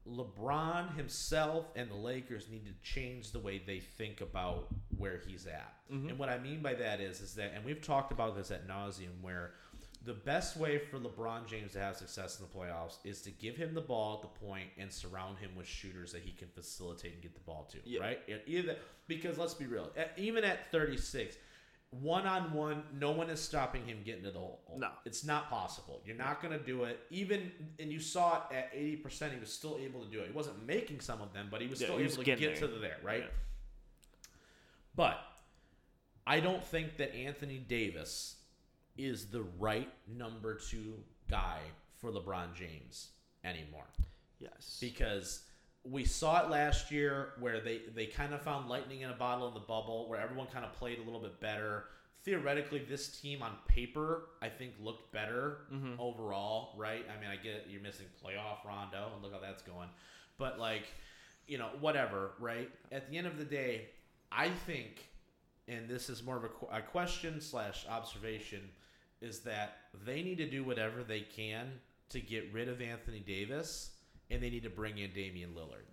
LeBron 0.08 0.96
himself 0.96 1.66
and 1.76 1.90
the 1.90 1.94
Lakers 1.96 2.48
need 2.50 2.64
to 2.66 2.72
change 2.82 3.30
the 3.32 3.38
way 3.38 3.62
they 3.64 3.78
think 3.78 4.20
about 4.20 4.68
where 4.96 5.20
he's 5.26 5.46
at. 5.46 5.74
Mm-hmm. 5.92 6.08
And 6.10 6.18
what 6.18 6.28
I 6.28 6.38
mean 6.38 6.60
by 6.60 6.74
that 6.74 7.00
is, 7.00 7.20
is 7.20 7.34
that, 7.34 7.52
and 7.54 7.64
we've 7.64 7.80
talked 7.80 8.12
about 8.12 8.36
this 8.36 8.50
at 8.50 8.66
nauseum, 8.66 9.20
where 9.20 9.52
the 10.04 10.12
best 10.14 10.56
way 10.56 10.78
for 10.78 10.98
LeBron 10.98 11.46
James 11.46 11.72
to 11.72 11.78
have 11.78 11.96
success 11.96 12.40
in 12.40 12.46
the 12.46 12.52
playoffs 12.52 12.96
is 13.04 13.22
to 13.22 13.30
give 13.30 13.56
him 13.56 13.72
the 13.74 13.80
ball 13.80 14.16
at 14.16 14.22
the 14.22 14.46
point 14.46 14.68
and 14.76 14.92
surround 14.92 15.38
him 15.38 15.50
with 15.56 15.66
shooters 15.66 16.10
that 16.12 16.22
he 16.22 16.32
can 16.32 16.48
facilitate 16.48 17.12
and 17.12 17.22
get 17.22 17.34
the 17.34 17.40
ball 17.40 17.68
to. 17.70 17.78
Yeah. 17.84 18.00
Right? 18.00 18.20
It- 18.26 18.42
Either 18.46 18.76
because 19.06 19.38
let's 19.38 19.54
be 19.54 19.66
real, 19.66 19.90
at- 19.96 20.12
even 20.16 20.42
at 20.42 20.70
36. 20.72 21.36
One 22.00 22.26
on 22.26 22.54
one, 22.54 22.84
no 22.98 23.10
one 23.10 23.28
is 23.28 23.38
stopping 23.38 23.86
him 23.86 23.98
getting 24.02 24.24
to 24.24 24.30
the 24.30 24.38
hole. 24.38 24.62
No. 24.78 24.88
It's 25.04 25.24
not 25.24 25.50
possible. 25.50 26.00
You're 26.06 26.16
not 26.16 26.40
going 26.40 26.58
to 26.58 26.64
do 26.64 26.84
it. 26.84 26.98
Even, 27.10 27.52
and 27.78 27.92
you 27.92 28.00
saw 28.00 28.42
it 28.50 28.54
at 28.56 28.74
80%, 28.74 29.34
he 29.34 29.38
was 29.38 29.52
still 29.52 29.78
able 29.78 30.02
to 30.02 30.10
do 30.10 30.20
it. 30.20 30.28
He 30.28 30.32
wasn't 30.32 30.66
making 30.66 31.00
some 31.00 31.20
of 31.20 31.34
them, 31.34 31.48
but 31.50 31.60
he 31.60 31.66
was 31.68 31.80
Yeah, 31.82 31.88
still 31.88 31.98
he 31.98 32.04
was 32.04 32.14
able 32.14 32.24
to 32.24 32.30
get 32.36 32.40
there. 32.40 32.54
to 32.56 32.66
the 32.66 32.78
there, 32.80 32.96
right? 33.04 33.20
Yeah. 33.24 34.28
But 34.94 35.18
I 36.26 36.40
don't 36.40 36.64
think 36.64 36.96
that 36.96 37.14
Anthony 37.14 37.58
Davis 37.58 38.36
is 38.96 39.26
the 39.26 39.42
right 39.58 39.90
number 40.08 40.54
two 40.54 40.94
guy 41.30 41.58
for 41.98 42.10
LeBron 42.10 42.54
James 42.54 43.08
anymore 43.44 43.86
Yes. 44.38 44.78
because 44.80 45.42
we 45.84 46.04
saw 46.04 46.44
it 46.44 46.50
last 46.50 46.90
year 46.90 47.32
where 47.40 47.60
they 47.60 47.80
they 47.94 48.06
kind 48.06 48.32
of 48.32 48.42
found 48.42 48.68
lightning 48.68 49.00
in 49.00 49.10
a 49.10 49.14
bottle 49.14 49.48
in 49.48 49.54
the 49.54 49.60
bubble 49.60 50.08
where 50.08 50.20
everyone 50.20 50.46
kind 50.46 50.64
of 50.64 50.72
played 50.74 50.98
a 50.98 51.02
little 51.02 51.20
bit 51.20 51.40
better. 51.40 51.86
Theoretically 52.24 52.86
this 52.88 53.20
team 53.20 53.42
on 53.42 53.56
paper 53.66 54.28
i 54.40 54.48
think 54.48 54.74
looked 54.80 55.10
better 55.12 55.62
mm-hmm. 55.72 55.94
overall 55.98 56.74
right? 56.76 57.04
I 57.10 57.20
mean 57.20 57.30
i 57.30 57.36
get 57.36 57.54
it, 57.54 57.66
you're 57.68 57.82
missing 57.82 58.06
playoff 58.24 58.64
rondo 58.64 59.10
and 59.12 59.22
look 59.22 59.32
how 59.32 59.40
that's 59.40 59.62
going. 59.62 59.88
But 60.38 60.60
like 60.60 60.84
you 61.48 61.58
know 61.58 61.70
whatever 61.80 62.32
right? 62.38 62.70
At 62.92 63.10
the 63.10 63.18
end 63.18 63.26
of 63.26 63.38
the 63.38 63.44
day 63.44 63.88
i 64.30 64.48
think 64.48 65.08
and 65.68 65.88
this 65.88 66.08
is 66.08 66.22
more 66.22 66.36
of 66.36 66.44
a, 66.44 66.76
a 66.78 66.80
question 66.80 67.40
slash 67.40 67.86
observation 67.88 68.60
is 69.20 69.40
that 69.40 69.78
they 70.04 70.22
need 70.22 70.38
to 70.38 70.50
do 70.50 70.64
whatever 70.64 71.02
they 71.02 71.20
can 71.20 71.72
to 72.10 72.20
get 72.20 72.52
rid 72.52 72.68
of 72.68 72.80
Anthony 72.80 73.20
Davis 73.20 73.91
and 74.32 74.42
they 74.42 74.50
need 74.50 74.62
to 74.64 74.70
bring 74.70 74.98
in 74.98 75.12
Damian 75.12 75.50
Lillard. 75.50 75.84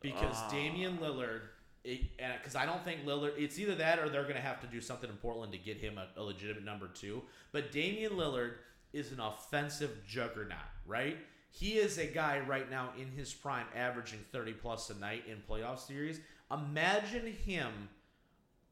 Because 0.00 0.36
Ah. 0.36 0.50
Damian 0.50 0.98
Lillard 0.98 1.42
because 1.84 2.56
I 2.56 2.64
don't 2.64 2.82
think 2.82 3.04
Lillard 3.04 3.34
it's 3.36 3.58
either 3.58 3.74
that 3.74 3.98
or 3.98 4.08
they're 4.08 4.22
going 4.22 4.36
to 4.36 4.40
have 4.40 4.60
to 4.62 4.66
do 4.66 4.80
something 4.80 5.10
in 5.10 5.16
Portland 5.16 5.52
to 5.52 5.58
get 5.58 5.76
him 5.76 5.98
a, 5.98 6.08
a 6.18 6.22
legitimate 6.22 6.64
number 6.64 6.88
two. 6.88 7.22
But 7.52 7.72
Damian 7.72 8.12
Lillard 8.12 8.54
is 8.92 9.12
an 9.12 9.20
offensive 9.20 9.90
juggernaut 10.06 10.58
right? 10.86 11.18
He 11.50 11.74
is 11.74 11.98
a 11.98 12.06
guy 12.06 12.40
right 12.40 12.68
now 12.70 12.90
in 12.98 13.10
his 13.12 13.32
prime 13.32 13.66
averaging 13.76 14.18
30 14.32 14.54
plus 14.54 14.90
a 14.90 14.94
night 14.98 15.24
in 15.28 15.42
playoff 15.48 15.78
series. 15.78 16.20
Imagine 16.50 17.26
him 17.32 17.70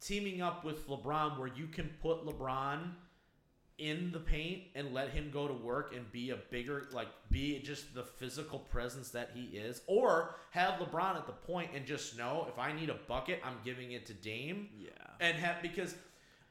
teaming 0.01 0.43
up 0.43 0.65
with 0.65 0.89
LeBron 0.89 1.39
where 1.39 1.49
you 1.49 1.67
can 1.69 1.89
put 2.03 2.27
LeBron 2.27 2.91
in 3.79 4.13
the 4.13 4.19
paint 4.19 4.63
and 4.75 4.93
let 4.93 5.11
him 5.11 5.31
go 5.33 5.49
to 5.49 5.55
work 5.55 5.95
and 5.95 6.11
be 6.13 6.31
a 6.31 6.37
bigger 6.51 6.89
like 6.93 7.09
be 7.31 7.59
just 7.61 7.95
the 7.95 8.03
physical 8.03 8.59
presence 8.59 9.11
that 9.11 9.31
he 9.35 9.57
is 9.57 9.81
or 9.87 10.35
have 10.51 10.75
LeBron 10.75 11.17
at 11.17 11.27
the 11.27 11.33
point 11.33 11.71
and 11.75 11.87
just 11.87 12.17
know 12.17 12.47
if 12.49 12.59
I 12.59 12.73
need 12.73 12.91
a 12.91 12.99
bucket 13.09 13.41
I'm 13.45 13.57
giving 13.65 13.93
it 13.93 14.07
to 14.07 14.15
Dame 14.15 14.69
Yeah. 14.79 14.91
and 15.21 15.37
have 15.39 15.63
because 15.63 15.95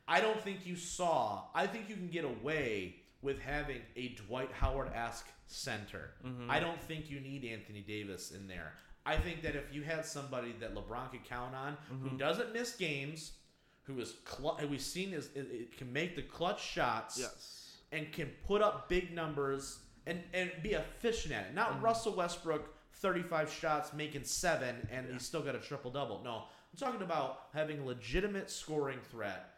I 0.07 0.19
don't 0.19 0.41
think 0.41 0.65
you 0.65 0.75
saw 0.75 1.43
I 1.53 1.67
think 1.67 1.89
you 1.89 1.95
can 1.95 2.09
get 2.09 2.25
away 2.25 2.95
with 3.21 3.39
having 3.39 3.81
a 3.95 4.09
Dwight 4.09 4.51
Howard-esque 4.51 5.27
center. 5.47 6.11
Mm-hmm. 6.25 6.49
I 6.49 6.59
don't 6.59 6.81
think 6.81 7.09
you 7.09 7.19
need 7.19 7.45
Anthony 7.45 7.81
Davis 7.81 8.31
in 8.31 8.47
there. 8.47 8.73
I 9.05 9.17
think 9.17 9.41
that 9.43 9.55
if 9.55 9.65
you 9.71 9.81
had 9.83 10.05
somebody 10.05 10.53
that 10.59 10.75
LeBron 10.75 11.11
could 11.11 11.23
count 11.23 11.55
on 11.55 11.77
who 11.89 12.09
mm-hmm. 12.09 12.17
doesn't 12.17 12.53
miss 12.53 12.75
games, 12.75 13.33
who 13.83 13.99
is 13.99 14.15
cl- 14.25 14.57
who 14.59 14.67
we've 14.67 14.81
seen 14.81 15.13
is 15.13 15.29
it, 15.35 15.47
it 15.51 15.77
can 15.77 15.91
make 15.91 16.15
the 16.15 16.21
clutch 16.21 16.63
shots 16.63 17.17
Yes. 17.19 17.77
and 17.91 18.11
can 18.11 18.29
put 18.47 18.61
up 18.61 18.89
big 18.89 19.13
numbers 19.13 19.79
and, 20.05 20.21
and 20.33 20.51
be 20.63 20.71
efficient 20.71 21.33
at 21.33 21.47
it. 21.47 21.55
Not 21.55 21.73
mm-hmm. 21.73 21.85
Russell 21.85 22.13
Westbrook, 22.13 22.73
35 22.93 23.51
shots, 23.51 23.93
making 23.93 24.23
seven, 24.23 24.87
and 24.91 25.07
he's 25.11 25.25
still 25.25 25.41
got 25.41 25.55
a 25.55 25.59
triple 25.59 25.91
double. 25.91 26.21
No, 26.23 26.43
I'm 26.71 26.77
talking 26.77 27.01
about 27.01 27.47
having 27.53 27.79
a 27.79 27.85
legitimate 27.85 28.49
scoring 28.49 28.99
threat 29.11 29.55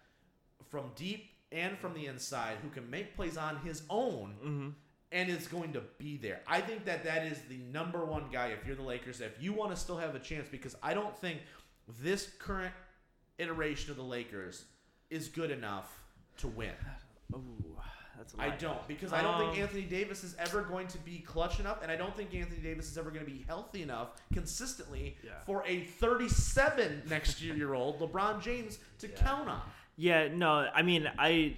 from 0.69 0.91
deep 0.95 1.31
and 1.51 1.77
from 1.77 1.93
the 1.93 2.07
inside 2.07 2.57
who 2.63 2.69
can 2.69 2.89
make 2.89 3.15
plays 3.15 3.37
on 3.37 3.57
his 3.57 3.83
own 3.89 4.35
mm-hmm. 4.43 4.69
and 5.11 5.29
is 5.29 5.47
going 5.47 5.73
to 5.73 5.81
be 5.97 6.17
there. 6.17 6.41
I 6.47 6.61
think 6.61 6.85
that 6.85 7.03
that 7.03 7.25
is 7.25 7.39
the 7.49 7.57
number 7.71 8.03
one 8.03 8.25
guy 8.31 8.47
if 8.47 8.65
you're 8.65 8.75
the 8.75 8.81
Lakers, 8.81 9.21
if 9.21 9.41
you 9.41 9.53
want 9.53 9.71
to 9.71 9.77
still 9.77 9.97
have 9.97 10.15
a 10.15 10.19
chance, 10.19 10.47
because 10.49 10.75
I 10.81 10.93
don't 10.93 11.15
think 11.17 11.41
this 12.01 12.31
current 12.39 12.73
iteration 13.37 13.91
of 13.91 13.97
the 13.97 14.03
Lakers 14.03 14.65
is 15.09 15.27
good 15.27 15.51
enough 15.51 16.01
to 16.37 16.47
win. 16.47 16.71
Oh, 17.33 17.39
that's 18.17 18.33
a 18.35 18.41
I 18.41 18.49
don't 18.51 18.87
because 18.87 19.11
I 19.13 19.21
don't 19.21 19.37
think 19.39 19.53
Um, 19.55 19.61
Anthony 19.61 19.83
Davis 19.83 20.23
is 20.23 20.35
ever 20.37 20.61
going 20.61 20.87
to 20.87 20.97
be 20.99 21.19
clutch 21.19 21.59
enough, 21.59 21.81
and 21.81 21.91
I 21.91 21.95
don't 21.95 22.15
think 22.15 22.33
Anthony 22.33 22.61
Davis 22.61 22.89
is 22.89 22.97
ever 22.97 23.09
going 23.11 23.25
to 23.25 23.31
be 23.31 23.43
healthy 23.47 23.81
enough 23.81 24.09
consistently 24.33 25.17
Yeah. 25.23 25.31
for 25.45 25.63
a 25.65 25.81
37 25.83 27.03
next 27.09 27.41
year 27.41 27.55
year 27.55 27.73
old 27.73 27.99
LeBron 27.99 28.41
James 28.41 28.79
to 28.99 29.07
count 29.07 29.49
on. 29.49 29.61
Yeah, 29.95 30.27
no, 30.27 30.69
I 30.73 30.81
mean, 30.81 31.09
I 31.17 31.57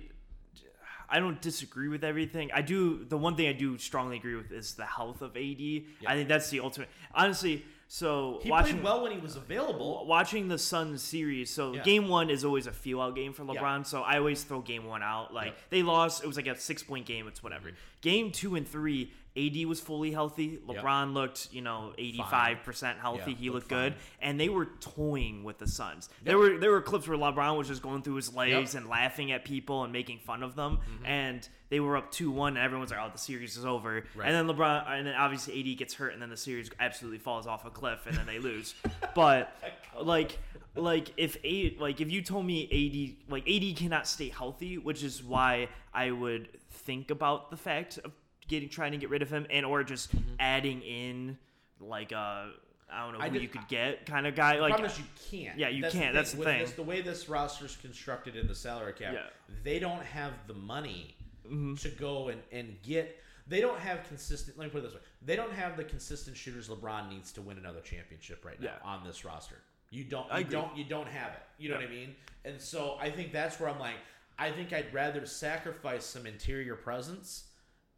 I 1.07 1.19
don't 1.19 1.39
disagree 1.41 1.87
with 1.87 2.03
everything. 2.03 2.49
I 2.53 2.61
do 2.61 3.05
the 3.05 3.17
one 3.17 3.35
thing 3.35 3.47
I 3.47 3.53
do 3.53 3.77
strongly 3.77 4.17
agree 4.17 4.35
with 4.35 4.51
is 4.51 4.73
the 4.73 4.85
health 4.85 5.21
of 5.21 5.37
AD. 5.37 5.83
I 6.07 6.15
think 6.15 6.27
that's 6.27 6.49
the 6.49 6.61
ultimate. 6.61 6.89
Honestly, 7.13 7.63
so 7.87 8.39
He 8.43 8.49
watching 8.49 8.73
played 8.73 8.83
well 8.83 9.03
when 9.03 9.11
he 9.11 9.17
was 9.19 9.35
available. 9.35 10.05
watching 10.07 10.47
the 10.47 10.57
Suns 10.57 11.01
series. 11.03 11.49
So 11.53 11.73
Yeah. 11.73 11.83
game 11.83 12.07
one 12.07 12.29
is 12.29 12.43
always 12.43 12.67
a 12.67 12.71
feel 12.71 12.99
out 13.01 13.15
game 13.15 13.31
for 13.33 13.43
Yeah. 13.43 13.61
LeBron. 13.61 13.85
So 13.85 14.01
I 14.01 14.17
always 14.17 14.43
throw 14.43 14.61
game 14.61 14.85
one 14.85 15.03
out. 15.03 15.33
Like 15.33 15.55
they 15.69 15.83
lost, 15.83 16.23
it 16.23 16.27
was 16.27 16.35
like 16.35 16.47
a 16.47 16.57
six 16.57 16.83
point 16.83 17.05
game. 17.05 17.27
It's 17.27 17.43
whatever. 17.43 17.69
Mm-hmm. 17.69 17.77
Game 18.01 18.31
two 18.31 18.55
and 18.55 18.67
three, 18.67 19.11
AD 19.37 19.65
was 19.65 19.81
fully 19.81 20.11
healthy. 20.11 20.59
LeBron 20.67 21.13
looked, 21.13 21.49
you 21.51 21.61
know, 21.61 21.93
eighty 21.97 22.19
five 22.29 22.63
percent 22.63 22.99
healthy. 22.99 23.31
Yeah, 23.31 23.37
he 23.37 23.49
looked 23.49 23.55
looked 23.55 23.69
good, 23.69 23.95
and 24.21 24.39
they 24.39 24.49
were 24.49 24.65
toying 24.79 25.43
with 25.43 25.57
the 25.57 25.67
Suns. 25.67 26.09
There 26.23 26.37
were 26.37 26.57
there 26.57 26.71
were 26.71 26.81
clips 26.81 27.07
where 27.07 27.17
LeBron 27.17 27.57
was 27.57 27.67
just 27.67 27.81
going 27.81 28.01
through 28.01 28.15
his 28.15 28.33
legs 28.33 28.51
Yep. 28.51 28.63
Mm-hmm. 28.63 28.77
and 28.77 28.87
laughing 28.89 29.31
at 29.31 29.43
people 29.45 29.83
and 29.83 29.91
making 29.91 30.19
fun 30.19 30.43
of 30.43 30.55
them, 30.55 30.79
and 31.03 31.47
they 31.69 31.79
were 31.79 31.97
up 31.97 32.11
two 32.11 32.31
one, 32.31 32.55
and 32.55 32.63
everyone's 32.65 32.91
like, 32.91 32.99
"Oh, 33.01 33.09
the 33.11 33.17
series 33.17 33.57
is 33.57 33.65
over." 33.65 34.05
Right. 34.15 34.29
And 34.29 34.49
then 34.49 34.55
LeBron, 34.55 34.89
and 34.89 35.07
then 35.07 35.15
obviously 35.15 35.59
AD 35.59 35.77
gets 35.77 35.93
hurt, 35.95 36.13
and 36.13 36.21
then 36.21 36.29
the 36.29 36.37
series 36.37 36.69
absolutely 36.79 37.19
falls 37.19 37.47
off 37.47 37.65
a 37.65 37.69
cliff, 37.69 38.05
and 38.07 38.15
then 38.17 38.25
they 38.25 38.39
lose. 38.39 38.75
but 39.15 39.55
like, 39.99 40.37
like 40.75 41.11
if 41.17 41.37
a 41.43 41.75
like 41.79 41.99
if 42.01 42.11
you 42.11 42.21
told 42.21 42.45
me 42.45 43.15
AD 43.27 43.31
like 43.31 43.49
AD 43.49 43.75
cannot 43.77 44.07
stay 44.07 44.29
healthy, 44.29 44.77
which 44.77 45.03
is 45.03 45.23
why 45.23 45.69
I 45.93 46.11
would 46.11 46.49
think 46.69 47.09
about 47.11 47.49
the 47.49 47.57
fact 47.57 47.97
of 48.03 48.11
getting 48.47 48.69
trying 48.69 48.91
to 48.91 48.97
get 48.97 49.09
rid 49.09 49.21
of 49.21 49.29
him, 49.29 49.45
and 49.49 49.65
or 49.65 49.83
just 49.83 50.11
adding 50.39 50.81
in 50.81 51.37
like 51.79 52.11
a 52.11 52.51
I 52.91 53.03
don't 53.03 53.17
know 53.17 53.25
who 53.25 53.31
did- 53.31 53.41
you 53.41 53.47
could 53.47 53.67
get 53.67 54.05
kind 54.05 54.27
of 54.27 54.35
guy 54.35 54.59
like. 54.59 54.71
problem 54.73 54.89
is 54.91 54.97
you 54.99 55.05
can't. 55.31 55.57
Yeah, 55.57 55.69
you 55.69 55.83
can't. 55.89 56.13
That's 56.13 56.31
the 56.31 56.37
With 56.39 56.47
thing. 56.47 56.61
This, 56.61 56.71
the 56.73 56.83
way 56.83 57.01
this 57.01 57.27
roster's 57.27 57.75
constructed 57.77 58.35
in 58.35 58.47
the 58.47 58.55
salary 58.55 58.93
cap, 58.93 59.13
Yeah. 59.13 59.23
they 59.63 59.79
don't 59.79 60.03
have 60.03 60.33
the 60.47 60.53
money 60.53 61.15
Mm-hmm. 61.45 61.75
to 61.75 61.89
go 61.89 62.29
and, 62.29 62.41
and 62.51 62.75
get. 62.81 63.19
They 63.47 63.61
don't 63.61 63.79
have 63.79 64.03
consistent. 64.07 64.57
Let 64.57 64.65
me 64.65 64.71
put 64.71 64.79
it 64.79 64.83
this 64.87 64.93
way: 64.95 65.01
they 65.23 65.35
don't 65.35 65.51
have 65.53 65.77
the 65.77 65.83
consistent 65.83 66.35
shooters 66.35 66.69
LeBron 66.69 67.07
needs 67.09 67.31
to 67.33 67.41
win 67.43 67.59
another 67.59 67.81
championship 67.81 68.43
right 68.43 68.59
now 68.59 68.71
Yeah. 68.83 68.89
on 68.89 69.03
this 69.03 69.23
roster. 69.23 69.57
You 69.91 70.03
don't. 70.05 70.25
You 70.35 70.43
don't. 70.43 70.75
You 70.75 70.83
don't 70.85 71.07
have 71.07 71.33
it. 71.33 71.43
You 71.59 71.69
know 71.69 71.75
Yeah. 71.79 71.81
what 71.85 71.91
I 71.91 71.93
mean? 71.93 72.15
And 72.45 72.59
so 72.59 72.97
I 72.99 73.11
think 73.11 73.31
that's 73.31 73.59
where 73.59 73.69
I'm 73.69 73.79
like, 73.79 73.97
I 74.39 74.49
think 74.51 74.73
I'd 74.73 74.91
rather 74.91 75.25
sacrifice 75.27 76.03
some 76.03 76.25
interior 76.25 76.75
presence. 76.75 77.45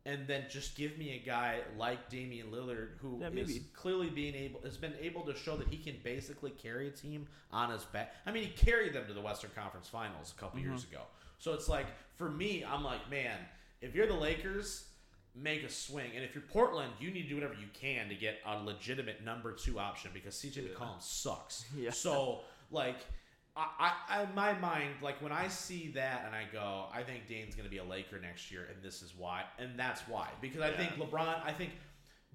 And 0.08 0.26
then 0.26 0.46
just 0.50 0.78
give 0.78 0.98
me 0.98 1.22
a 1.22 1.26
guy 1.26 1.60
like 1.78 2.10
Damian 2.10 2.48
Lillard, 2.48 2.92
who 3.02 3.20
Yeah, 3.20 3.28
is 3.28 3.60
clearly 3.74 4.10
being 4.10 4.36
able 4.36 4.62
has 4.62 4.78
been 4.78 4.94
able 5.02 5.24
to 5.24 5.36
show 5.36 5.58
that 5.58 5.68
he 5.68 5.78
can 5.78 5.98
basically 6.02 6.52
carry 6.52 6.88
a 6.88 6.92
team 6.92 7.28
on 7.52 7.70
his 7.72 7.84
back. 7.84 8.16
I 8.26 8.32
mean, 8.32 8.44
he 8.44 8.50
carried 8.52 8.94
them 8.94 9.06
to 9.08 9.14
the 9.14 9.20
Western 9.20 9.52
Conference 9.54 9.90
Finals 9.90 10.34
a 10.36 10.40
couple 10.40 10.62
years 10.62 10.86
mm-hmm. 10.86 10.96
ago. 10.96 11.04
So 11.40 11.52
it's 11.52 11.68
like 11.68 11.88
for 12.16 12.30
me, 12.30 12.64
I'm 12.64 12.86
like, 12.86 13.10
man, 13.12 13.38
if 13.82 13.94
you're 13.94 14.08
the 14.08 14.14
Lakers, 14.14 14.86
make 15.36 15.64
a 15.64 15.70
swing, 15.70 16.12
and 16.16 16.24
if 16.24 16.34
you're 16.34 16.44
Portland, 16.44 16.94
you 17.02 17.12
need 17.12 17.24
to 17.24 17.30
do 17.30 17.36
whatever 17.36 17.56
you 17.56 17.68
can 17.74 18.08
to 18.08 18.16
get 18.16 18.40
a 18.46 18.64
legitimate 18.64 19.26
number 19.26 19.52
two 19.52 19.78
option 19.78 20.12
because 20.14 20.36
CJ 20.36 20.70
McCollum 20.70 21.02
sucks. 21.02 21.66
Yeah. 21.78 21.92
So 21.92 22.40
like. 22.72 22.98
I, 23.58 23.94
I, 24.10 24.24
in 24.24 24.36
my 24.36 24.54
mind, 24.60 24.92
like 25.02 25.22
when 25.22 25.32
I 25.32 25.48
see 25.48 25.92
that 25.96 26.24
and 26.26 26.36
I 26.36 26.44
go, 26.52 26.86
I 26.94 27.04
think 27.04 27.28
Dame's 27.28 27.56
going 27.56 27.66
to 27.66 27.72
be 27.72 27.80
a 27.80 27.84
Laker 27.84 28.20
next 28.20 28.52
year, 28.52 28.68
and 28.72 28.84
this 28.84 29.02
is 29.02 29.14
why, 29.18 29.44
and 29.58 29.72
that's 29.78 30.02
why, 30.02 30.28
because 30.42 30.62
I 30.62 30.72
think 30.72 30.92
LeBron, 30.92 31.44
I 31.44 31.52
think 31.52 31.72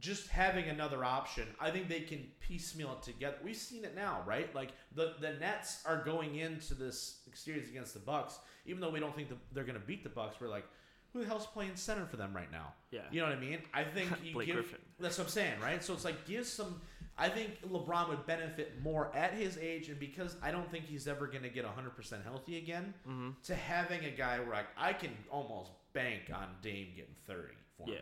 just 0.00 0.28
having 0.28 0.64
another 0.64 1.04
option, 1.04 1.46
I 1.61 1.70
think 1.70 1.88
they 1.88 2.00
can 2.00 2.26
piecemeal 2.40 2.92
it 2.92 3.02
together. 3.02 3.37
We've 3.44 3.56
seen 3.56 3.85
it 3.85 3.94
now, 3.94 4.22
right? 4.26 4.52
Like 4.54 4.70
the 4.94 5.14
the 5.20 5.35
Nets 5.35 5.80
are 5.87 6.02
going 6.02 6.37
into 6.37 6.74
this 6.74 7.20
series 7.35 7.68
against 7.68 7.94
the 7.94 8.00
Bucks, 8.00 8.38
even 8.66 8.80
though 8.80 8.90
we 8.90 8.98
don't 8.98 9.14
think 9.14 9.28
the, 9.28 9.37
they're 9.52 9.64
going 9.64 9.78
to 9.80 9.87
beat 9.87 10.02
the 10.02 10.11
Bucks. 10.11 10.40
We're 10.40 10.48
like, 10.48 10.66
who 11.12 11.20
the 11.20 11.26
hell's 11.26 11.46
playing 11.46 11.76
center 11.76 12.06
for 12.06 12.16
them 12.16 12.35
right 12.35 12.50
now? 12.50 12.72
Yeah. 12.90 13.02
You 13.11 13.20
know 13.20 13.28
what 13.28 13.37
I 13.37 13.40
mean? 13.40 13.58
I 13.72 13.85
think 13.85 14.11
you 14.24 14.32
Blake 14.32 14.46
give, 14.46 14.56
Griffin. 14.56 14.80
That's 14.98 15.18
what 15.18 15.24
I'm 15.24 15.30
saying, 15.30 15.61
right? 15.61 15.82
So 15.85 15.94
it's 15.94 16.04
like 16.04 16.26
give 16.26 16.46
some. 16.46 16.80
I 17.24 17.28
think 17.28 17.50
LeBron 17.70 18.08
would 18.08 18.26
benefit 18.26 18.82
more 18.82 19.11
at 19.14 19.32
his 19.35 19.56
age, 19.58 19.88
and 19.88 19.98
because 19.98 20.37
I 20.42 20.50
don't 20.50 20.70
think 20.70 20.85
he's 20.87 21.06
ever 21.06 21.26
going 21.26 21.42
to 21.44 21.48
get 21.48 21.64
100% 21.64 22.24
healthy 22.24 22.58
again, 22.58 22.94
Mm-hmm. 23.08 23.30
to 23.44 23.54
having 23.54 24.04
a 24.04 24.11
guy 24.11 24.38
where 24.40 24.54
I, 24.54 24.90
I 24.90 24.92
can 24.92 25.11
almost 25.30 25.70
bank 25.92 26.22
on 26.35 26.46
Dame 26.62 26.88
getting 26.96 27.14
30 27.26 27.42
for 27.76 27.88
Yeah. 27.88 27.94
me. 27.94 28.00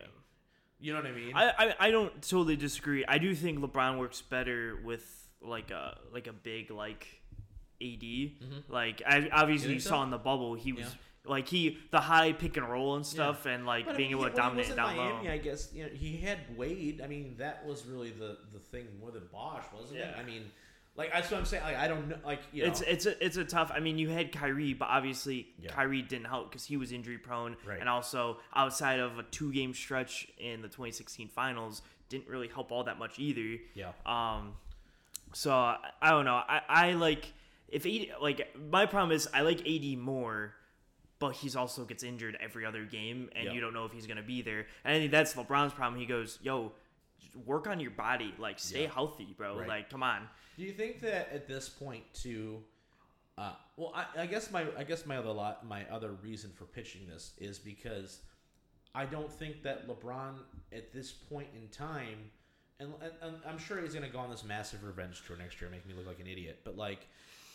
You 0.79 0.93
know 0.93 0.99
what 0.99 1.07
I 1.07 1.11
mean? 1.11 1.31
I, 1.35 1.49
I 1.57 1.75
I 1.87 1.91
don't 1.91 2.11
totally 2.23 2.55
disagree. 2.55 3.05
I 3.07 3.19
do 3.19 3.35
think 3.35 3.59
LeBron 3.59 3.99
works 3.99 4.19
better 4.23 4.79
with 4.83 5.05
like 5.39 5.69
a 5.69 5.97
like 6.11 6.25
a 6.25 6.33
big 6.33 6.71
like 6.71 7.05
AD. 7.81 8.03
Like 8.67 9.01
I, 9.05 9.29
obviously 9.31 9.67
Mm-hmm. 9.67 9.73
You 9.73 9.79
think 9.79 9.81
so? 9.81 9.89
saw 9.89 10.03
in 10.03 10.09
the 10.09 10.17
bubble 10.17 10.55
he 10.55 10.73
was 10.73 10.85
Yeah. 10.87 10.91
Like 11.25 11.47
he 11.47 11.77
the 11.91 11.99
high 11.99 12.33
pick 12.33 12.57
and 12.57 12.67
roll 12.67 12.95
and 12.95 13.05
stuff 13.05 13.45
and 13.45 13.65
like 13.65 13.85
But 13.85 13.93
I 13.93 13.97
being 13.97 14.09
mean, 14.09 14.17
able 14.19 14.29
he- 14.29 14.35
to 14.35 14.41
he 14.41 14.47
dominate 14.47 14.69
in 14.71 14.75
down 14.75 14.95
Miami, 14.97 15.27
low. 15.27 15.33
I 15.33 15.37
guess 15.37 15.69
you 15.73 15.83
know 15.83 15.89
he 15.93 16.17
had 16.17 16.39
Wade. 16.57 16.99
I 17.03 17.07
mean, 17.07 17.35
that 17.37 17.65
was 17.65 17.85
really 17.85 18.09
the 18.09 18.37
the 18.51 18.59
thing 18.59 18.87
more 18.99 19.11
than 19.11 19.23
Bosh, 19.31 19.63
wasn't 19.71 19.99
it? 19.99 20.15
I 20.17 20.23
mean, 20.23 20.45
like 20.95 21.13
that's 21.13 21.29
what 21.29 21.37
I'm 21.39 21.45
saying. 21.45 21.63
Like 21.63 21.77
I 21.77 21.87
don't 21.87 22.07
know. 22.09 22.15
Like 22.25 22.39
you 22.51 22.63
know, 22.63 22.69
It's 22.69 22.81
it's 22.81 23.05
a 23.05 23.23
it's 23.23 23.37
a 23.37 23.45
tough. 23.45 23.71
I 23.71 23.79
mean, 23.79 23.99
you 23.99 24.09
had 24.09 24.31
Kyrie, 24.31 24.73
but 24.73 24.87
obviously 24.89 25.49
Yeah. 25.59 25.69
Kyrie 25.69 26.01
didn't 26.01 26.25
help 26.25 26.49
because 26.49 26.65
he 26.65 26.75
was 26.75 26.91
injury 26.91 27.19
prone, 27.19 27.55
Right. 27.65 27.79
and 27.79 27.87
also 27.87 28.39
outside 28.55 28.99
of 28.99 29.19
a 29.19 29.23
two 29.23 29.53
game 29.53 29.75
stretch 29.75 30.27
in 30.39 30.63
the 30.63 30.69
2016 30.69 31.27
finals, 31.29 31.83
didn't 32.09 32.27
really 32.29 32.47
help 32.47 32.71
all 32.71 32.83
that 32.85 32.97
much 32.97 33.19
either. 33.19 33.61
yeah. 33.75 33.91
Um, 34.07 34.53
so 35.33 35.51
I, 35.53 35.77
I 36.01 36.09
don't 36.09 36.25
know. 36.25 36.33
I, 36.35 36.61
I 36.67 36.91
like 36.93 37.31
if 37.69 37.85
AD, 37.85 38.07
like 38.21 38.55
my 38.71 38.87
problem 38.87 39.11
is 39.15 39.29
I 39.33 39.41
like 39.41 39.61
AD 39.67 39.97
more, 39.99 40.55
but 41.21 41.35
he's 41.35 41.55
also 41.55 41.85
gets 41.85 42.03
injured 42.03 42.37
every 42.41 42.65
other 42.65 42.83
game, 42.83 43.29
and 43.35 43.45
Yeah. 43.45 43.53
you 43.53 43.61
don't 43.61 43.73
know 43.73 43.85
if 43.85 43.93
he's 43.93 44.07
gonna 44.07 44.21
be 44.23 44.41
there. 44.41 44.67
And 44.83 44.95
I 44.95 44.99
think 44.99 45.11
that's 45.11 45.33
LeBron's 45.35 45.71
problem. 45.73 45.97
He 46.01 46.05
goes, 46.07 46.37
"Yo, 46.41 46.73
work 47.45 47.67
on 47.67 47.79
your 47.79 47.91
body, 47.91 48.33
like 48.37 48.59
stay 48.59 48.83
Yeah. 48.83 48.89
healthy, 48.93 49.33
bro. 49.37 49.59
Right. 49.59 49.67
Like 49.69 49.89
come 49.89 50.03
on." 50.03 50.27
Do 50.57 50.63
you 50.63 50.73
think 50.73 50.99
that 51.01 51.31
at 51.31 51.47
this 51.47 51.69
point 51.69 52.03
too? 52.13 52.63
Uh, 53.37 53.53
well, 53.77 53.93
I, 53.95 54.23
I 54.23 54.25
guess 54.25 54.51
my 54.51 54.65
I 54.77 54.83
guess 54.83 55.05
my 55.05 55.15
other 55.17 55.31
lot 55.31 55.65
my 55.65 55.87
other 55.89 56.11
reason 56.11 56.51
for 56.51 56.65
pitching 56.65 57.07
this 57.07 57.31
is 57.37 57.57
because 57.59 58.19
I 58.93 59.05
don't 59.05 59.31
think 59.31 59.63
that 59.63 59.87
LeBron 59.87 60.39
at 60.73 60.91
this 60.91 61.11
point 61.13 61.47
in 61.55 61.69
time, 61.69 62.29
and, 62.79 62.93
and, 63.01 63.13
and 63.21 63.35
I'm 63.47 63.57
sure 63.57 63.79
he's 63.81 63.93
going 63.93 64.05
to 64.05 64.11
go 64.11 64.19
on 64.19 64.29
this 64.29 64.43
massive 64.43 64.83
revenge 64.83 65.23
tour 65.25 65.37
next 65.37 65.61
year, 65.61 65.69
and 65.69 65.75
make 65.77 65.85
me 65.87 65.93
look 65.93 66.05
like 66.07 66.19
an 66.19 66.27
idiot. 66.27 66.59
But 66.65 66.75
like, 66.75 67.07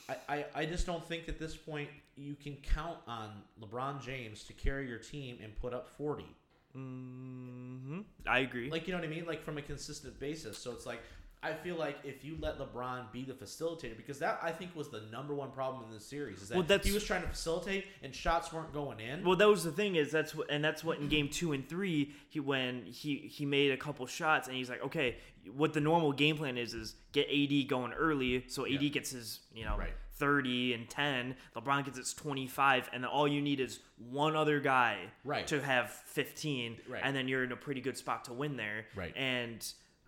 I, 0.09 0.17
I, 0.29 0.45
I 0.55 0.67
just 0.67 0.87
don't 0.87 1.05
think 1.07 1.29
at 1.29 1.39
this 1.39 1.57
point 1.57 1.89
you 2.17 2.35
can 2.35 2.57
count 2.75 2.99
on 3.07 3.31
LeBron 3.61 4.03
James 4.03 4.45
to 4.45 4.53
carry 4.53 4.89
your 4.89 4.99
team 4.99 5.39
and 5.43 5.55
put 5.61 5.75
up 5.75 5.89
40. 5.97 6.25
hmm 6.73 8.01
I 8.27 8.41
agree. 8.41 8.71
Like 8.71 8.87
you 8.87 8.93
know 8.93 9.01
what 9.01 9.07
I 9.07 9.11
mean? 9.11 9.27
Like 9.27 9.43
from 9.43 9.59
a 9.59 9.63
consistent 9.63 10.19
basis. 10.21 10.59
So 10.59 10.73
it's 10.73 10.87
like 10.87 11.01
I 11.43 11.53
feel 11.53 11.77
like 11.77 11.99
if 12.03 12.25
you 12.25 12.37
let 12.41 12.59
LeBron 12.59 13.13
be 13.13 13.23
the 13.23 13.35
facilitator, 13.35 13.97
because 13.97 14.19
that 14.19 14.41
I 14.43 14.51
think 14.51 14.75
was 14.75 14.89
the 14.89 15.03
number 15.13 15.35
one 15.35 15.53
problem 15.53 15.85
in 15.85 15.93
this 15.93 16.05
series 16.05 16.43
is 16.43 16.49
that 16.49 16.55
Well, 16.57 16.65
that's- 16.67 16.87
he 16.89 16.93
was 16.93 17.05
trying 17.05 17.23
to 17.23 17.29
facilitate 17.29 17.87
and 18.03 18.15
shots 18.15 18.53
weren't 18.53 18.73
going 18.73 18.99
in. 19.01 19.23
Well, 19.25 19.37
that 19.37 19.47
was 19.49 19.63
the 19.63 19.71
thing 19.71 19.95
is 19.97 20.11
that's 20.11 20.35
what, 20.35 20.51
and 20.51 20.65
that's 20.65 20.83
what 20.83 20.99
in 20.99 21.09
game 21.09 21.29
two 21.29 21.53
and 21.53 21.69
three 21.69 22.13
he 22.29 22.41
when 22.41 22.87
he 22.87 23.19
he 23.19 23.47
made 23.47 23.71
a 23.71 23.77
couple 23.77 24.07
shots 24.07 24.49
and 24.49 24.57
he's 24.57 24.69
like, 24.71 24.83
okay, 24.83 25.19
what 25.55 25.73
the 25.73 25.81
normal 25.81 26.13
game 26.13 26.37
plan 26.37 26.59
is 26.59 26.75
is 26.75 26.97
get 27.13 27.29
AD 27.31 27.65
going 27.69 27.93
early 27.93 28.45
so 28.49 28.65
AD 28.67 28.83
Yeah. 28.83 28.89
gets 28.89 29.11
his 29.11 29.41
you 29.55 29.65
know 29.65 29.77
Right. 29.77 29.95
thirty 30.15 30.73
and 30.73 30.89
ten, 30.91 31.37
LeBron 31.55 31.85
gets 31.85 31.99
his 31.99 32.13
twenty 32.15 32.49
five, 32.49 32.89
and 32.93 33.05
then 33.05 33.11
all 33.11 33.29
you 33.29 33.41
need 33.43 33.61
is 33.61 33.79
one 33.99 34.35
other 34.35 34.59
guy 34.59 35.13
Right. 35.23 35.47
to 35.47 35.61
have 35.63 35.91
fifteen, 35.93 36.81
Right. 36.89 37.03
and 37.05 37.15
then 37.15 37.29
you're 37.29 37.45
in 37.45 37.53
a 37.53 37.57
pretty 37.57 37.83
good 37.83 37.97
spot 37.97 38.25
to 38.25 38.33
win 38.33 38.57
there. 38.57 38.87
Right. 38.97 39.15
And 39.17 39.65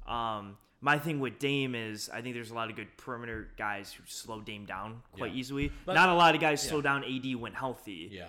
um. 0.07 0.57
My 0.81 0.99
thing 0.99 1.19
with 1.21 1.39
Dame 1.39 1.75
is 1.75 2.09
I 2.09 2.23
think 2.23 2.35
there's 2.35 2.51
a 2.51 2.55
lot 2.55 2.71
of 2.71 2.77
good 2.77 2.97
perimeter 2.97 3.49
guys 3.57 3.93
who 3.93 4.03
slow 4.07 4.41
Dame 4.41 4.65
down 4.65 5.03
quite 5.13 5.33
Yeah. 5.33 5.39
easily. 5.39 5.73
But- 5.85 5.95
Not 5.95 6.09
a 6.09 6.15
lot 6.15 6.35
of 6.35 6.41
guys 6.41 6.63
yeah. 6.65 6.71
slow 6.71 6.81
down 6.81 7.05
AD 7.05 7.35
when 7.35 7.53
healthy. 7.53 8.09
yeah, 8.13 8.29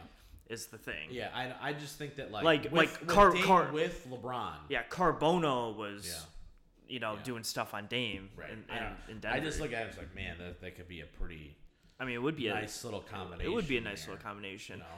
Is 0.50 0.66
the 0.68 0.78
thing. 0.80 1.10
yeah. 1.12 1.30
I, 1.34 1.70
I 1.70 1.74
just 1.74 1.98
think 2.00 2.16
that 2.16 2.32
like 2.32 2.44
Like- 2.44 2.64
with, 2.64 2.74
like 2.74 3.00
with 3.02 3.08
Car- 3.10 3.32
Dame 3.34 3.44
Car- 3.44 3.72
with 3.72 4.08
LeBron. 4.10 4.54
Yeah, 4.70 4.84
Carbono 4.90 5.76
was, 5.76 6.08
Yeah. 6.08 6.94
you 6.94 7.00
know, 7.00 7.18
doing 7.24 7.44
stuff 7.44 7.74
on 7.76 7.86
Dame 7.86 8.30
Right. 8.36 8.50
in, 8.50 8.66
I, 8.70 8.94
in, 9.10 9.20
Denver. 9.20 9.38
I 9.38 9.40
just 9.40 9.60
look 9.60 9.72
at 9.74 9.86
it 9.86 9.90
as 9.92 9.98
like, 9.98 10.16
man, 10.16 10.38
that, 10.40 10.60
that 10.62 10.76
could 10.76 10.88
be 10.88 11.02
a 11.02 11.06
pretty 11.06 11.56
I 12.00 12.06
mean, 12.06 12.16
it 12.16 12.22
would 12.24 12.38
be 12.38 12.48
a 12.48 12.54
nice 12.54 12.84
little 12.86 13.02
combination. 13.02 13.52
it 13.52 13.54
would 13.54 13.68
be 13.68 13.78
a 13.78 13.82
nice 13.82 14.06
there, 14.06 14.16
little 14.16 14.28
combination. 14.28 14.78
You 14.78 14.84
know? 14.84 14.90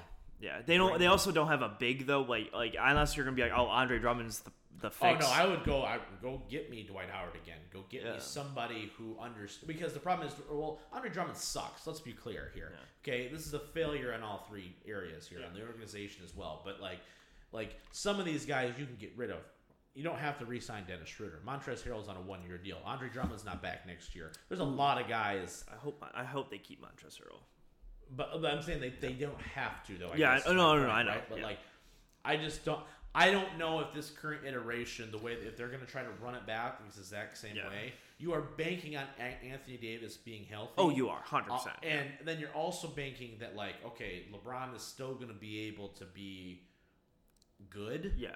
Yeah, 0.41 0.61
they 0.65 0.77
don't. 0.77 0.99
They 0.99 1.07
also 1.07 1.31
don't 1.31 1.47
have 1.47 1.61
a 1.61 1.75
big 1.79 2.07
though. 2.07 2.23
Like, 2.23 2.51
like 2.53 2.75
unless 2.79 3.15
you're 3.15 3.25
gonna 3.25 3.35
be 3.35 3.43
like, 3.43 3.53
oh, 3.55 3.67
Andre 3.67 3.99
Drummond's 3.99 4.39
the 4.39 4.51
the 4.81 4.87
oh, 4.87 4.89
fix. 4.89 5.25
Oh 5.25 5.27
no, 5.27 5.33
I 5.33 5.45
would 5.45 5.63
go. 5.63 5.81
I 5.83 5.97
would 5.97 6.21
go 6.21 6.41
get 6.49 6.69
me 6.69 6.83
Dwight 6.83 7.09
Howard 7.09 7.35
again. 7.35 7.59
Go 7.71 7.83
get 7.89 8.03
Yeah. 8.03 8.13
me 8.13 8.19
somebody 8.19 8.91
who 8.97 9.17
understands. 9.19 9.67
Because 9.67 9.93
the 9.93 9.99
problem 9.99 10.27
is, 10.27 10.33
well, 10.49 10.79
Andre 10.91 11.09
Drummond 11.09 11.37
sucks. 11.37 11.87
Let's 11.87 11.99
be 11.99 12.13
clear 12.13 12.51
here. 12.53 12.73
Okay, 13.03 13.27
this 13.27 13.45
is 13.45 13.53
a 13.53 13.59
failure 13.59 14.13
in 14.13 14.23
all 14.23 14.45
three 14.49 14.75
areas 14.87 15.27
here, 15.27 15.39
in 15.39 15.53
the 15.53 15.65
organization 15.65 16.23
as 16.23 16.35
well. 16.35 16.61
But 16.65 16.81
like, 16.81 16.99
like 17.51 17.75
some 17.91 18.19
of 18.19 18.25
these 18.25 18.45
guys 18.45 18.73
you 18.77 18.85
can 18.85 18.97
get 18.97 19.13
rid 19.15 19.29
of. 19.29 19.39
You 19.93 20.03
don't 20.03 20.19
have 20.19 20.39
to 20.39 20.45
re-sign 20.45 20.85
Dennis 20.87 21.09
Schroeder. 21.09 21.41
Montrezl 21.45 21.83
Harrell's 21.83 22.07
on 22.07 22.15
a 22.15 22.21
one-year 22.21 22.57
deal. 22.57 22.77
Andre 22.85 23.09
Drummond's 23.09 23.43
not 23.43 23.61
back 23.61 23.85
next 23.85 24.15
year. 24.15 24.31
There's 24.47 24.61
a 24.61 24.63
lot 24.63 25.01
of 25.01 25.09
guys, 25.09 25.65
I 25.69 25.75
hope. 25.75 26.01
I 26.13 26.23
hope 26.23 26.49
they 26.49 26.59
keep 26.59 26.81
Montrezl 26.81 27.19
Harrell. 27.19 27.39
But, 28.15 28.41
but 28.41 28.51
I'm 28.53 28.61
saying 28.61 28.81
they, 28.81 28.89
they 28.89 29.13
don't 29.13 29.39
have 29.41 29.85
to 29.87 29.97
though. 29.97 30.09
I 30.09 30.15
Yeah, 30.15 30.33
guess, 30.35 30.45
is 30.45 30.47
no, 30.47 30.53
no, 30.53 30.75
no, 30.75 30.79
point, 30.83 30.91
I 30.91 31.03
know. 31.03 31.21
But 31.29 31.37
yeah. 31.39 31.43
like, 31.45 31.59
I 32.25 32.37
just 32.37 32.63
don't. 32.65 32.81
I 33.13 33.29
don't 33.29 33.57
know 33.57 33.81
if 33.81 33.91
this 33.93 34.09
current 34.09 34.45
iteration, 34.45 35.11
the 35.11 35.17
way 35.17 35.33
if 35.33 35.57
they're 35.57 35.67
going 35.67 35.81
to 35.81 35.85
try 35.85 36.01
to 36.01 36.09
run 36.23 36.33
it 36.33 36.45
back 36.47 36.79
in 36.79 36.89
the 36.89 36.97
exact 36.97 37.37
same 37.37 37.57
Yeah. 37.57 37.67
way, 37.67 37.91
you 38.19 38.31
are 38.33 38.39
banking 38.41 38.95
on 38.95 39.03
Anthony 39.19 39.75
Davis 39.75 40.15
being 40.15 40.45
healthy. 40.45 40.71
Oh, 40.77 40.89
you 40.91 41.09
are 41.09 41.19
hundred 41.21 41.51
Uh, 41.51 41.57
percent. 41.57 41.75
and 41.83 42.07
then 42.23 42.39
you're 42.39 42.53
also 42.53 42.87
banking 42.87 43.35
that 43.39 43.55
like, 43.57 43.75
okay, 43.85 44.23
LeBron 44.31 44.73
is 44.75 44.81
still 44.81 45.13
going 45.15 45.27
to 45.27 45.33
be 45.33 45.67
able 45.67 45.89
to 45.89 46.05
be 46.05 46.61
good. 47.69 48.13
Yeah. 48.17 48.29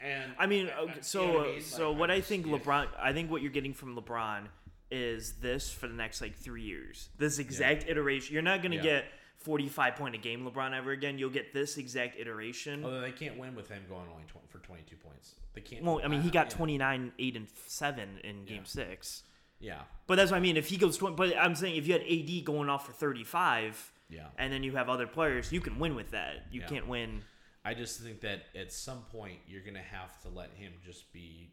And 0.00 0.32
I 0.38 0.46
mean, 0.46 0.66
you 0.66 0.72
so 1.00 1.26
know 1.26 1.32
what 1.38 1.46
I 1.48 1.50
mean? 1.52 1.60
so 1.62 1.90
Like, 1.90 2.00
what 2.00 2.10
I 2.10 2.20
think 2.20 2.46
yeah. 2.46 2.52
LeBron, 2.58 2.88
I 3.00 3.12
think 3.12 3.30
what 3.30 3.42
you're 3.42 3.50
getting 3.50 3.74
from 3.74 3.96
LeBron 3.96 4.44
is 4.90 5.34
this 5.40 5.70
for 5.72 5.88
the 5.88 5.94
next 5.94 6.20
like 6.20 6.36
three 6.36 6.62
years. 6.62 7.08
This 7.18 7.38
exact 7.38 7.86
iteration. 7.88 8.32
You're 8.34 8.42
not 8.42 8.62
gonna 8.62 8.76
Yeah. 8.76 8.82
get 8.82 9.04
45 9.38 9.96
point 9.96 10.14
a 10.14 10.18
game 10.18 10.48
LeBron 10.48 10.76
ever 10.76 10.90
again. 10.92 11.18
You'll 11.18 11.30
get 11.30 11.54
this 11.54 11.78
exact 11.78 12.18
iteration. 12.18 12.84
Although 12.84 13.00
they 13.00 13.12
can't 13.12 13.38
win 13.38 13.54
with 13.54 13.68
him 13.68 13.82
going 13.88 14.06
only 14.10 14.24
20, 14.26 14.46
for 14.48 14.58
22 14.58 14.96
points. 14.96 15.34
They 15.54 15.60
can't. 15.60 15.84
well, 15.84 16.00
I 16.04 16.08
mean, 16.08 16.22
he 16.22 16.30
got 16.30 16.50
yeah. 16.50 16.56
29, 16.56 17.12
eight 17.18 17.36
and 17.36 17.46
seven 17.66 18.18
in 18.24 18.44
Game 18.44 18.58
Yeah. 18.58 18.64
Six. 18.64 19.22
Yeah, 19.60 19.80
But 20.06 20.14
that's 20.16 20.30
what 20.30 20.36
I 20.36 20.40
mean. 20.40 20.56
If 20.56 20.68
he 20.68 20.76
goes 20.76 20.96
20, 20.96 21.16
but 21.16 21.36
I'm 21.36 21.56
saying 21.56 21.74
if 21.74 21.86
you 21.88 21.92
had 21.92 22.02
AD 22.02 22.44
going 22.44 22.68
off 22.68 22.86
for 22.86 22.92
35, 22.92 23.92
yeah. 24.08 24.26
and 24.38 24.52
then 24.52 24.62
you 24.62 24.76
have 24.76 24.88
other 24.88 25.08
players, 25.08 25.50
you 25.50 25.60
can 25.60 25.80
win 25.80 25.96
with 25.96 26.12
that. 26.12 26.46
You 26.52 26.60
Yeah. 26.60 26.68
can't 26.68 26.86
win. 26.86 27.24
I 27.64 27.74
just 27.74 28.00
think 28.00 28.20
that 28.20 28.44
at 28.54 28.72
some 28.72 29.02
point 29.10 29.40
you're 29.48 29.62
gonna 29.62 29.82
have 29.82 30.20
to 30.22 30.28
let 30.28 30.50
him 30.52 30.74
just 30.84 31.12
be 31.12 31.50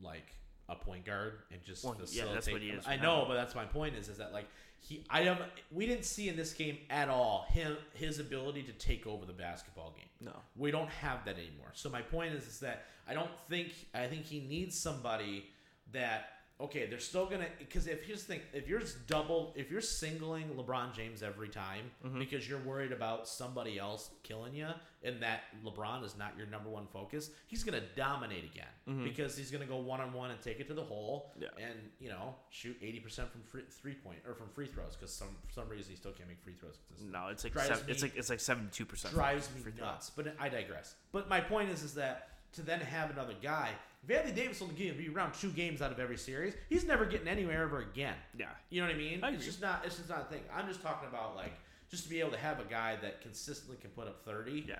like 0.00 0.34
a 0.68 0.74
point 0.74 1.04
guard 1.04 1.34
and 1.52 1.62
just 1.62 1.84
Well, 1.84 1.94
yeah, 1.94 2.04
facilitate. 2.06 2.34
that's 2.34 2.50
what 2.50 2.62
he 2.62 2.68
is 2.70 2.86
I 2.86 2.96
know, 2.96 3.24
but 3.28 3.34
that's 3.34 3.54
my 3.54 3.64
point 3.64 3.94
is 3.96 4.08
is 4.08 4.18
that 4.18 4.32
like 4.32 4.46
he 4.80 5.04
I 5.10 5.24
don't 5.24 5.40
we 5.70 5.86
didn't 5.86 6.04
see 6.04 6.28
in 6.28 6.36
this 6.36 6.52
game 6.52 6.78
at 6.90 7.08
all 7.08 7.46
him 7.50 7.76
his 7.94 8.18
ability 8.18 8.62
to 8.64 8.72
take 8.72 9.06
over 9.06 9.24
the 9.26 9.32
basketball 9.32 9.94
game. 9.96 10.08
No. 10.20 10.36
We 10.56 10.70
don't 10.70 10.88
have 10.90 11.24
that 11.26 11.36
anymore. 11.36 11.70
So 11.74 11.88
my 11.90 12.02
point 12.02 12.34
is 12.34 12.46
is 12.46 12.60
that 12.60 12.84
I 13.08 13.14
don't 13.14 13.30
think 13.48 13.72
I 13.94 14.06
think 14.06 14.24
he 14.24 14.40
needs 14.40 14.78
somebody 14.78 15.46
that 15.92 16.26
okay, 16.64 16.86
they're 16.86 16.98
still 16.98 17.26
gonna 17.26 17.46
because 17.58 17.86
if 17.86 18.02
here's 18.04 18.22
the 18.24 18.34
thing, 18.34 18.40
if 18.52 18.68
you're 18.68 18.80
just 18.80 19.06
double 19.06 19.52
if 19.56 19.70
you're 19.70 19.80
singling 19.80 20.48
LeBron 20.56 20.94
James 20.94 21.22
every 21.22 21.48
time 21.48 21.84
Mm-hmm. 22.04 22.18
because 22.18 22.48
you're 22.48 22.58
worried 22.60 22.92
about 22.92 23.26
somebody 23.28 23.78
else 23.78 24.10
killing 24.22 24.54
you 24.54 24.68
and 25.02 25.20
that 25.22 25.42
LeBron 25.64 26.04
is 26.04 26.16
not 26.18 26.32
your 26.38 26.46
number 26.46 26.68
one 26.70 26.86
focus, 26.92 27.30
he's 27.46 27.62
gonna 27.64 27.82
dominate 27.96 28.44
again 28.44 29.02
because 29.04 29.36
he's 29.36 29.50
gonna 29.50 29.64
go 29.66 29.76
one 29.76 30.00
on 30.00 30.12
one 30.12 30.30
and 30.30 30.40
take 30.42 30.60
it 30.60 30.68
to 30.68 30.74
the 30.74 30.82
hole 30.82 31.32
Mm-hmm. 31.34 31.42
Yeah. 31.42 31.66
and 31.68 31.78
you 32.00 32.08
know 32.08 32.34
shoot 32.50 32.76
eighty 32.82 33.00
percent 33.00 33.30
from 33.30 33.42
free, 33.42 33.62
three 33.70 33.94
point 33.94 34.18
or 34.26 34.34
from 34.34 34.48
free 34.48 34.66
throws 34.66 34.96
because 34.96 35.12
some 35.14 35.28
for 35.46 35.52
some 35.52 35.68
reason 35.68 35.90
he 35.90 35.96
still 35.96 36.12
can't 36.12 36.28
make 36.28 36.40
free 36.42 36.54
throws. 36.58 36.78
No, 37.00 37.28
it's 37.28 37.44
like 37.44 37.58
seven, 37.58 37.84
it's 37.88 38.02
like 38.02 38.16
it's 38.16 38.30
like 38.30 38.40
72 38.40 38.84
percent. 38.84 39.14
drives 39.14 39.48
me 39.54 39.72
nuts. 39.80 40.10
But 40.14 40.34
I 40.38 40.48
digress. 40.48 40.94
But 41.12 41.28
my 41.28 41.40
point 41.40 41.70
is, 41.70 41.82
is 41.82 41.94
that 41.94 42.28
to 42.54 42.62
then 42.62 42.80
have 42.80 43.10
another 43.10 43.34
guy, 43.42 43.70
if 44.02 44.16
Anthony 44.16 44.34
Davis 44.34 44.58
to 44.58 44.66
be 44.66 45.08
around 45.14 45.32
two 45.34 45.50
games 45.50 45.80
out 45.80 45.90
of 45.90 45.98
every 45.98 46.18
series, 46.18 46.54
he's 46.68 46.84
never 46.84 47.04
getting 47.06 47.28
anywhere 47.28 47.62
ever 47.62 47.80
again. 47.80 48.14
Yeah. 48.36 48.46
You 48.70 48.82
know 48.82 48.88
what 48.88 48.96
I 48.96 48.98
mean? 48.98 49.20
I 49.22 49.30
it's 49.30 49.44
just 49.44 49.60
not. 49.62 49.82
It's 49.84 49.96
just 49.96 50.08
not 50.08 50.22
a 50.22 50.24
thing. 50.24 50.42
I'm 50.54 50.68
just 50.68 50.82
talking 50.82 51.08
about 51.08 51.36
like 51.36 51.52
just 51.90 52.04
to 52.04 52.10
be 52.10 52.20
able 52.20 52.30
to 52.32 52.38
have 52.38 52.60
a 52.60 52.64
guy 52.64 52.96
that 53.02 53.22
consistently 53.22 53.76
can 53.80 53.90
put 53.90 54.06
up 54.06 54.24
30. 54.24 54.64
Yeah. 54.68 54.74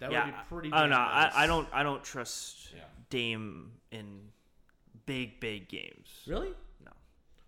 That 0.00 0.12
yeah, 0.12 0.26
would 0.26 0.32
be 0.32 0.38
pretty. 0.48 0.72
I 0.72 0.80
don't 0.80 0.90
know. 0.90 0.96
I. 0.96 1.30
I 1.34 1.46
don't. 1.46 1.68
I 1.72 1.82
don't 1.82 2.04
trust 2.04 2.68
Yeah. 2.74 2.82
Dame 3.10 3.72
in 3.90 4.20
big, 5.06 5.40
big 5.40 5.68
games. 5.68 6.22
Really? 6.26 6.52
No. 6.84 6.92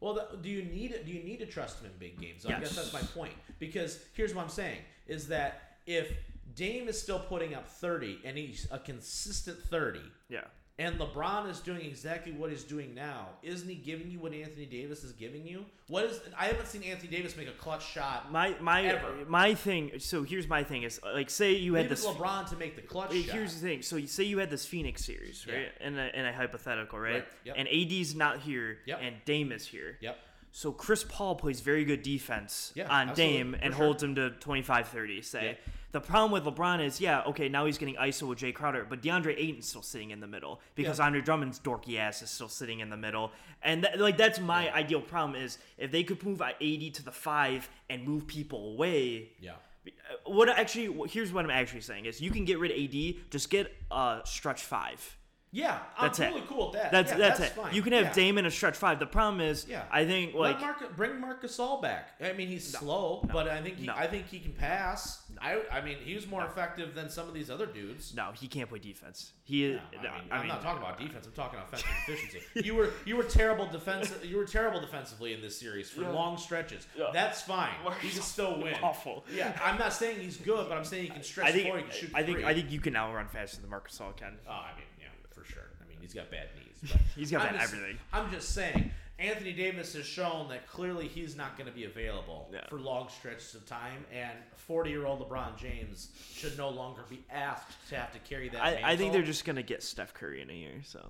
Well, 0.00 0.14
the, 0.14 0.38
do 0.40 0.48
you 0.48 0.62
need 0.62 0.94
do 1.04 1.12
you 1.12 1.22
need 1.22 1.38
to 1.40 1.46
trust 1.46 1.80
him 1.80 1.90
in 1.92 1.98
big 1.98 2.18
games? 2.18 2.46
I 2.46 2.50
guess 2.52 2.74
Yes. 2.74 2.76
that's 2.76 2.92
my 2.92 3.02
point. 3.14 3.34
Because 3.58 4.00
here's 4.14 4.34
what 4.34 4.42
I'm 4.42 4.50
saying: 4.50 4.78
is 5.06 5.28
that 5.28 5.76
if 5.86 6.10
Dame 6.54 6.88
is 6.88 7.00
still 7.00 7.18
putting 7.20 7.54
up 7.54 7.68
30, 7.68 8.20
and 8.24 8.36
he's 8.36 8.66
a 8.70 8.78
consistent 8.78 9.58
30. 9.64 10.00
Yeah. 10.28 10.40
And 10.78 10.98
LeBron 10.98 11.50
is 11.50 11.60
doing 11.60 11.82
exactly 11.84 12.32
what 12.32 12.48
he's 12.48 12.64
doing 12.64 12.94
now. 12.94 13.28
Isn't 13.42 13.68
he 13.68 13.74
giving 13.74 14.10
you 14.10 14.18
what 14.18 14.32
Anthony 14.32 14.64
Davis 14.64 15.04
is 15.04 15.12
giving 15.12 15.46
you? 15.46 15.66
What 15.88 16.04
is? 16.06 16.20
I 16.38 16.46
haven't 16.46 16.68
seen 16.68 16.82
Anthony 16.84 17.10
Davis 17.14 17.36
make 17.36 17.48
a 17.48 17.52
clutch 17.52 17.86
shot. 17.86 18.32
My 18.32 18.54
my 18.62 18.84
Ever. 18.84 19.12
my 19.28 19.54
thing. 19.54 19.90
So 19.98 20.22
here's 20.22 20.48
my 20.48 20.64
thing 20.64 20.84
is 20.84 20.98
like 21.14 21.28
say 21.28 21.52
you 21.52 21.74
had 21.74 21.82
Maybe 21.84 21.92
it's 21.92 22.06
this. 22.06 22.10
LeBron 22.16 22.48
to 22.48 22.56
make 22.56 22.76
the 22.76 22.80
clutch 22.82 23.12
Hey, 23.12 23.24
shot. 23.24 23.34
Here's 23.34 23.54
the 23.56 23.60
thing. 23.60 23.82
So 23.82 23.96
you 23.96 24.06
say 24.06 24.24
you 24.24 24.38
had 24.38 24.48
this 24.48 24.64
Phoenix 24.64 25.04
series, 25.04 25.44
Yeah. 25.46 25.54
right? 25.54 25.68
In 25.82 25.98
a, 25.98 26.10
in 26.14 26.24
a 26.24 26.32
hypothetical, 26.32 26.98
right? 26.98 27.12
Right, 27.16 27.24
yep. 27.44 27.56
And 27.58 27.68
AD's 27.68 28.14
not 28.14 28.40
here, 28.40 28.78
Yep. 28.86 29.00
and 29.02 29.16
Dame 29.26 29.52
is 29.52 29.66
here. 29.66 29.98
Yep. 30.00 30.16
So 30.52 30.72
Chris 30.72 31.04
Paul 31.08 31.36
plays 31.36 31.60
very 31.60 31.84
good 31.84 32.02
defense 32.02 32.72
Yeah, 32.74 32.88
on 32.88 33.10
absolutely, 33.10 33.36
Dame 33.36 33.56
and 33.62 33.74
sure. 33.74 33.84
holds 33.84 34.02
him 34.02 34.14
to 34.16 34.30
25 34.30 34.88
30, 34.88 35.22
say. 35.22 35.44
Yeah. 35.44 35.72
The 35.92 36.00
problem 36.00 36.30
with 36.30 36.44
LeBron 36.44 36.84
is, 36.84 37.00
yeah, 37.00 37.22
okay, 37.26 37.48
now 37.48 37.66
he's 37.66 37.76
getting 37.76 37.96
ISO 37.96 38.28
with 38.28 38.38
Jae 38.38 38.54
Crowder, 38.54 38.86
but 38.88 39.02
DeAndre 39.02 39.34
Ayton's 39.36 39.68
still 39.68 39.82
sitting 39.82 40.10
in 40.10 40.20
the 40.20 40.26
middle 40.28 40.60
because 40.76 40.98
Yeah. 40.98 41.06
Andre 41.06 41.20
Drummond's 41.20 41.58
dorky 41.58 41.98
ass 41.98 42.22
is 42.22 42.30
still 42.30 42.48
sitting 42.48 42.78
in 42.78 42.90
the 42.90 42.96
middle. 42.96 43.32
And 43.62 43.82
that, 43.84 43.98
like 43.98 44.16
that's 44.16 44.38
my 44.38 44.72
ideal 44.72 45.00
problem 45.00 45.40
is 45.40 45.58
if 45.78 45.90
they 45.90 46.04
could 46.04 46.22
move 46.24 46.40
AD 46.42 46.60
to 46.94 47.02
the 47.04 47.10
5 47.12 47.68
and 47.88 48.04
move 48.04 48.26
people 48.28 48.72
away. 48.74 49.30
Yeah. 49.40 49.52
Uh, 49.86 49.90
What 50.30 50.48
actually 50.48 51.08
here's 51.08 51.32
what 51.32 51.44
I'm 51.44 51.50
actually 51.50 51.80
saying 51.80 52.04
is 52.06 52.20
you 52.20 52.30
can 52.30 52.44
get 52.44 52.58
rid 52.60 52.70
of 52.70 52.76
AD, 52.78 53.30
just 53.30 53.50
get 53.50 53.74
uh 53.90 54.22
stretch 54.24 54.62
5. 54.62 55.16
Yeah. 55.52 55.78
I'm 55.98 56.06
That's 56.06 56.20
it. 56.20 56.24
totally 56.26 56.42
cool 56.46 56.66
with 56.70 56.80
that. 56.80 56.92
That's 56.92 57.10
Yeah, 57.12 57.18
that's, 57.18 57.38
that's 57.40 57.50
it. 57.52 57.56
fine. 57.56 57.74
You 57.74 57.82
can 57.82 57.92
have 57.92 58.04
yeah. 58.04 58.12
Dame 58.12 58.38
in 58.38 58.46
a 58.46 58.50
stretch 58.50 58.76
5. 58.76 58.98
The 59.00 59.06
problem 59.06 59.40
is 59.40 59.66
Yeah. 59.68 59.82
I 59.90 60.04
think 60.04 60.34
like 60.34 60.60
Marc, 60.60 60.96
bring 60.96 61.20
Marcus 61.20 61.56
Gasol 61.58 61.82
back. 61.82 62.10
I 62.22 62.32
mean, 62.34 62.46
he's 62.48 62.66
slow, 62.72 63.26
but 63.32 63.48
I 63.48 63.60
think 63.60 63.78
he, 63.78 63.86
no. 63.86 63.94
I 63.96 64.06
think 64.06 64.28
he 64.28 64.38
can 64.38 64.52
pass. 64.52 65.22
I, 65.40 65.60
I 65.72 65.80
mean, 65.80 65.96
he 66.04 66.14
was 66.14 66.26
more 66.28 66.44
effective 66.44 66.94
than 66.94 67.08
some 67.08 67.26
of 67.26 67.34
these 67.34 67.50
other 67.50 67.66
dudes. 67.66 68.14
No, 68.14 68.30
he 68.38 68.46
can't 68.46 68.68
play 68.68 68.78
defense. 68.78 69.32
He. 69.42 69.72
No, 69.72 69.78
I 69.78 69.96
no, 69.96 70.02
mean, 70.02 70.10
I 70.30 70.34
I'm 70.34 70.40
mean, 70.42 70.48
not 70.48 70.62
talking 70.62 70.82
about 70.82 71.00
uh, 71.00 71.04
defense. 71.04 71.26
I'm 71.26 71.32
talking 71.32 71.58
offensive 71.58 71.88
efficiency. 72.08 72.40
You 72.64 72.74
were 72.76 72.90
you 73.04 73.16
were 73.16 73.24
terrible 73.24 73.66
defensive. 73.66 74.24
You 74.24 74.36
were 74.36 74.44
terrible 74.44 74.80
defensively 74.80 75.32
in 75.32 75.40
this 75.40 75.58
series 75.58 75.90
for 75.90 76.02
long 76.02 76.36
stretches. 76.38 76.86
That's 77.12 77.40
fine. 77.42 77.72
He 78.02 78.10
can 78.10 78.20
still 78.22 78.60
win. 78.60 78.74
awful. 78.82 79.24
Yeah, 79.34 79.58
I'm 79.64 79.78
not 79.78 79.92
saying 79.92 80.20
he's 80.20 80.36
good, 80.36 80.68
but 80.68 80.76
I'm 80.78 80.84
saying 80.84 81.04
he 81.04 81.08
can 81.10 81.22
stretch 81.24 81.48
I 81.48 81.52
think. 81.52 81.66
four. 81.68 81.78
He 81.78 81.82
can 81.84 81.92
shoot 81.92 82.10
I 82.14 82.22
think. 82.22 82.38
three. 82.38 82.46
I 82.46 82.54
think 82.54 82.70
you 82.70 82.80
can 82.80 82.94
outrun 82.94 83.26
faster 83.28 83.60
than 83.60 83.70
Marcus 83.70 83.98
Gasol 83.98 84.16
can. 84.16 84.34
Oh, 84.48 84.52
I 84.52 84.76
mean, 84.76 84.84
yeah, 85.00 85.06
for 85.30 85.44
sure. 85.44 85.70
I 85.82 85.88
mean, 85.88 85.98
he's 86.12 86.20
got 86.22 86.30
bad 86.30 86.48
knees. 86.56 86.90
But 86.92 87.00
He's 87.16 87.30
got 87.30 87.42
I'm 87.42 87.52
bad 87.54 87.60
just- 87.60 87.74
everything. 87.74 87.98
I'm 88.12 88.30
just 88.30 88.50
saying, 88.54 88.90
Anthony 89.18 89.52
Davis 89.52 89.92
has 89.94 90.06
shown 90.06 90.48
that 90.48 90.66
clearly 90.66 91.06
he's 91.06 91.36
not 91.36 91.58
going 91.58 91.66
to 91.68 91.74
be 91.74 91.84
available 91.84 92.50
for 92.70 92.78
long 92.80 93.08
stretches 93.10 93.54
of 93.54 93.66
time, 93.66 94.04
and 94.12 94.32
40 94.56 94.88
year 94.90 95.04
old 95.06 95.20
LeBron 95.20 95.58
James 95.58 96.08
should 96.32 96.56
no 96.56 96.70
longer 96.70 97.02
be 97.10 97.22
asked 97.30 97.72
to 97.90 97.96
have 97.96 98.12
to 98.12 98.18
carry 98.20 98.48
that. 98.48 98.62
I, 98.64 98.92
I 98.92 98.96
think 98.96 99.12
they're 99.12 99.20
just 99.22 99.44
gonna 99.44 99.62
get 99.62 99.82
Steph 99.82 100.14
Curry 100.14 100.40
in 100.40 100.48
a 100.48 100.54
year. 100.54 100.80
So 100.84 101.06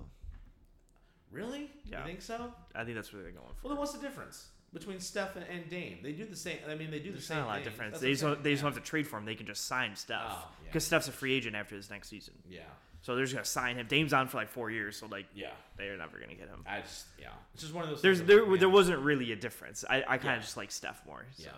really. 1.31 1.69
Yeah. 1.89 2.01
You 2.01 2.05
think 2.07 2.21
so? 2.21 2.53
I 2.75 2.83
think 2.83 2.95
that's 2.95 3.13
what 3.13 3.23
they're 3.23 3.31
going 3.31 3.47
for. 3.47 3.63
Well, 3.67 3.73
then 3.73 3.79
what's 3.79 3.93
the 3.93 3.99
difference 4.01 4.47
between 4.73 4.99
Steph 4.99 5.35
and, 5.35 5.69
Dame? 5.69 5.99
They 6.03 6.11
do 6.11 6.25
the 6.25 6.35
same. 6.35 6.57
I 6.69 6.75
mean, 6.75 6.91
they 6.91 6.99
do 6.99 7.05
the 7.05 7.11
There's 7.13 7.27
same. 7.27 7.37
not 7.37 7.45
a 7.45 7.47
lot 7.47 7.57
of 7.59 7.63
difference. 7.63 7.91
That's 7.93 8.01
They 8.01 8.11
just, 8.11 8.23
don't, 8.23 8.43
they 8.43 8.51
just 8.51 8.63
don't 8.63 8.73
have 8.73 8.83
to 8.83 8.89
trade 8.89 9.07
for 9.07 9.17
him. 9.17 9.25
They 9.25 9.35
can 9.35 9.45
just 9.45 9.65
sign 9.65 9.95
Steph 9.95 10.19
Oh, 10.25 10.47
yeah. 10.61 10.67
because 10.67 10.83
Steph's 10.85 11.07
a 11.07 11.11
free 11.13 11.33
agent 11.33 11.55
after 11.55 11.75
this 11.77 11.89
next 11.89 12.09
season. 12.09 12.33
Yeah, 12.49 12.61
So 13.01 13.15
they're 13.15 13.25
just 13.25 13.33
gonna 13.33 13.45
sign 13.45 13.77
him. 13.77 13.87
Dame's 13.87 14.13
on 14.13 14.27
for 14.27 14.37
like 14.37 14.49
four 14.49 14.69
years, 14.69 14.95
so 14.97 15.07
like 15.07 15.25
yeah. 15.33 15.49
they're 15.77 15.97
never 15.97 16.19
gonna 16.19 16.35
get 16.35 16.47
him. 16.47 16.63
I 16.67 16.81
just 16.81 17.05
yeah. 17.19 17.29
It's 17.53 17.63
just 17.63 17.73
one 17.73 17.83
of 17.83 17.89
those. 17.89 18.01
There's 18.01 18.21
there 18.21 18.45
where, 18.45 18.57
there 18.59 18.69
wasn't 18.69 18.99
really 18.99 19.31
a 19.31 19.35
difference. 19.35 19.83
I, 19.89 19.97
I 20.07 20.17
kind 20.17 20.19
of 20.19 20.25
Yeah. 20.35 20.39
just 20.41 20.57
like 20.57 20.69
Steph 20.71 21.03
more. 21.05 21.25
So. 21.35 21.45
Yeah. 21.45 21.51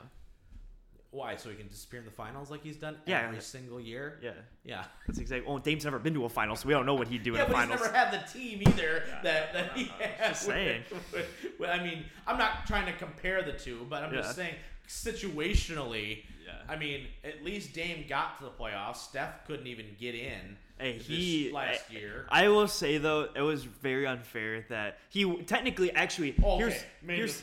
Why? 1.11 1.35
So 1.35 1.49
he 1.49 1.55
can 1.55 1.67
disappear 1.67 1.99
in 1.99 2.05
the 2.05 2.11
finals 2.11 2.49
like 2.49 2.63
he's 2.63 2.77
done 2.77 2.97
Yeah. 3.05 3.27
every 3.27 3.39
single 3.41 3.79
year. 3.79 4.17
Yeah. 4.23 4.31
Yeah. 4.63 4.85
That's 5.05 5.19
exactly. 5.19 5.47
Well, 5.47 5.59
Dame's 5.59 5.83
never 5.85 5.99
been 5.99 6.13
to 6.15 6.25
a 6.25 6.29
final, 6.29 6.55
so 6.55 6.67
we 6.67 6.73
don't 6.73 6.85
know 6.87 6.95
what 6.95 7.07
he'd 7.07 7.21
do 7.23 7.33
Yeah, 7.33 7.43
in 7.43 7.47
the 7.49 7.53
but 7.53 7.59
finals. 7.59 7.79
he's 7.81 7.91
never 7.91 7.97
had 7.97 8.11
the 8.13 8.31
team 8.39 8.61
either 8.67 9.03
that, 9.21 9.53
that 9.53 9.77
he 9.77 9.83
had. 9.99 10.29
Just 10.29 10.43
saying. 10.43 10.81
with- 10.91 11.11
with- 11.13 11.59
with- 11.59 11.69
I 11.69 11.83
mean, 11.83 12.05
I'm 12.25 12.39
not 12.39 12.65
trying 12.65 12.87
to 12.87 12.93
compare 12.93 13.43
the 13.43 13.51
two, 13.53 13.85
but 13.89 14.01
I'm 14.01 14.11
just 14.11 14.35
saying 14.35 14.55
situationally. 14.87 16.23
Yeah. 16.45 16.53
I 16.67 16.75
mean, 16.77 17.07
at 17.23 17.43
least 17.43 17.73
Dame 17.73 18.05
got 18.07 18.37
to 18.39 18.45
the 18.45 18.51
playoffs. 18.51 18.97
Steph 18.97 19.45
couldn't 19.45 19.67
even 19.67 19.85
get 19.99 20.15
in. 20.15 20.57
Hey, 20.79 20.93
he 20.97 21.51
last 21.53 21.83
I, 21.89 21.93
year. 21.93 22.25
I 22.29 22.47
will 22.49 22.67
say 22.67 22.97
though, 22.97 23.29
it 23.35 23.41
was 23.41 23.63
very 23.63 24.05
unfair 24.07 24.65
that 24.69 24.97
he 25.09 25.41
technically 25.43 25.91
actually 25.91 26.35
Okay, 26.43 26.57
here's 26.57 26.83
made 27.01 27.17
here's 27.17 27.41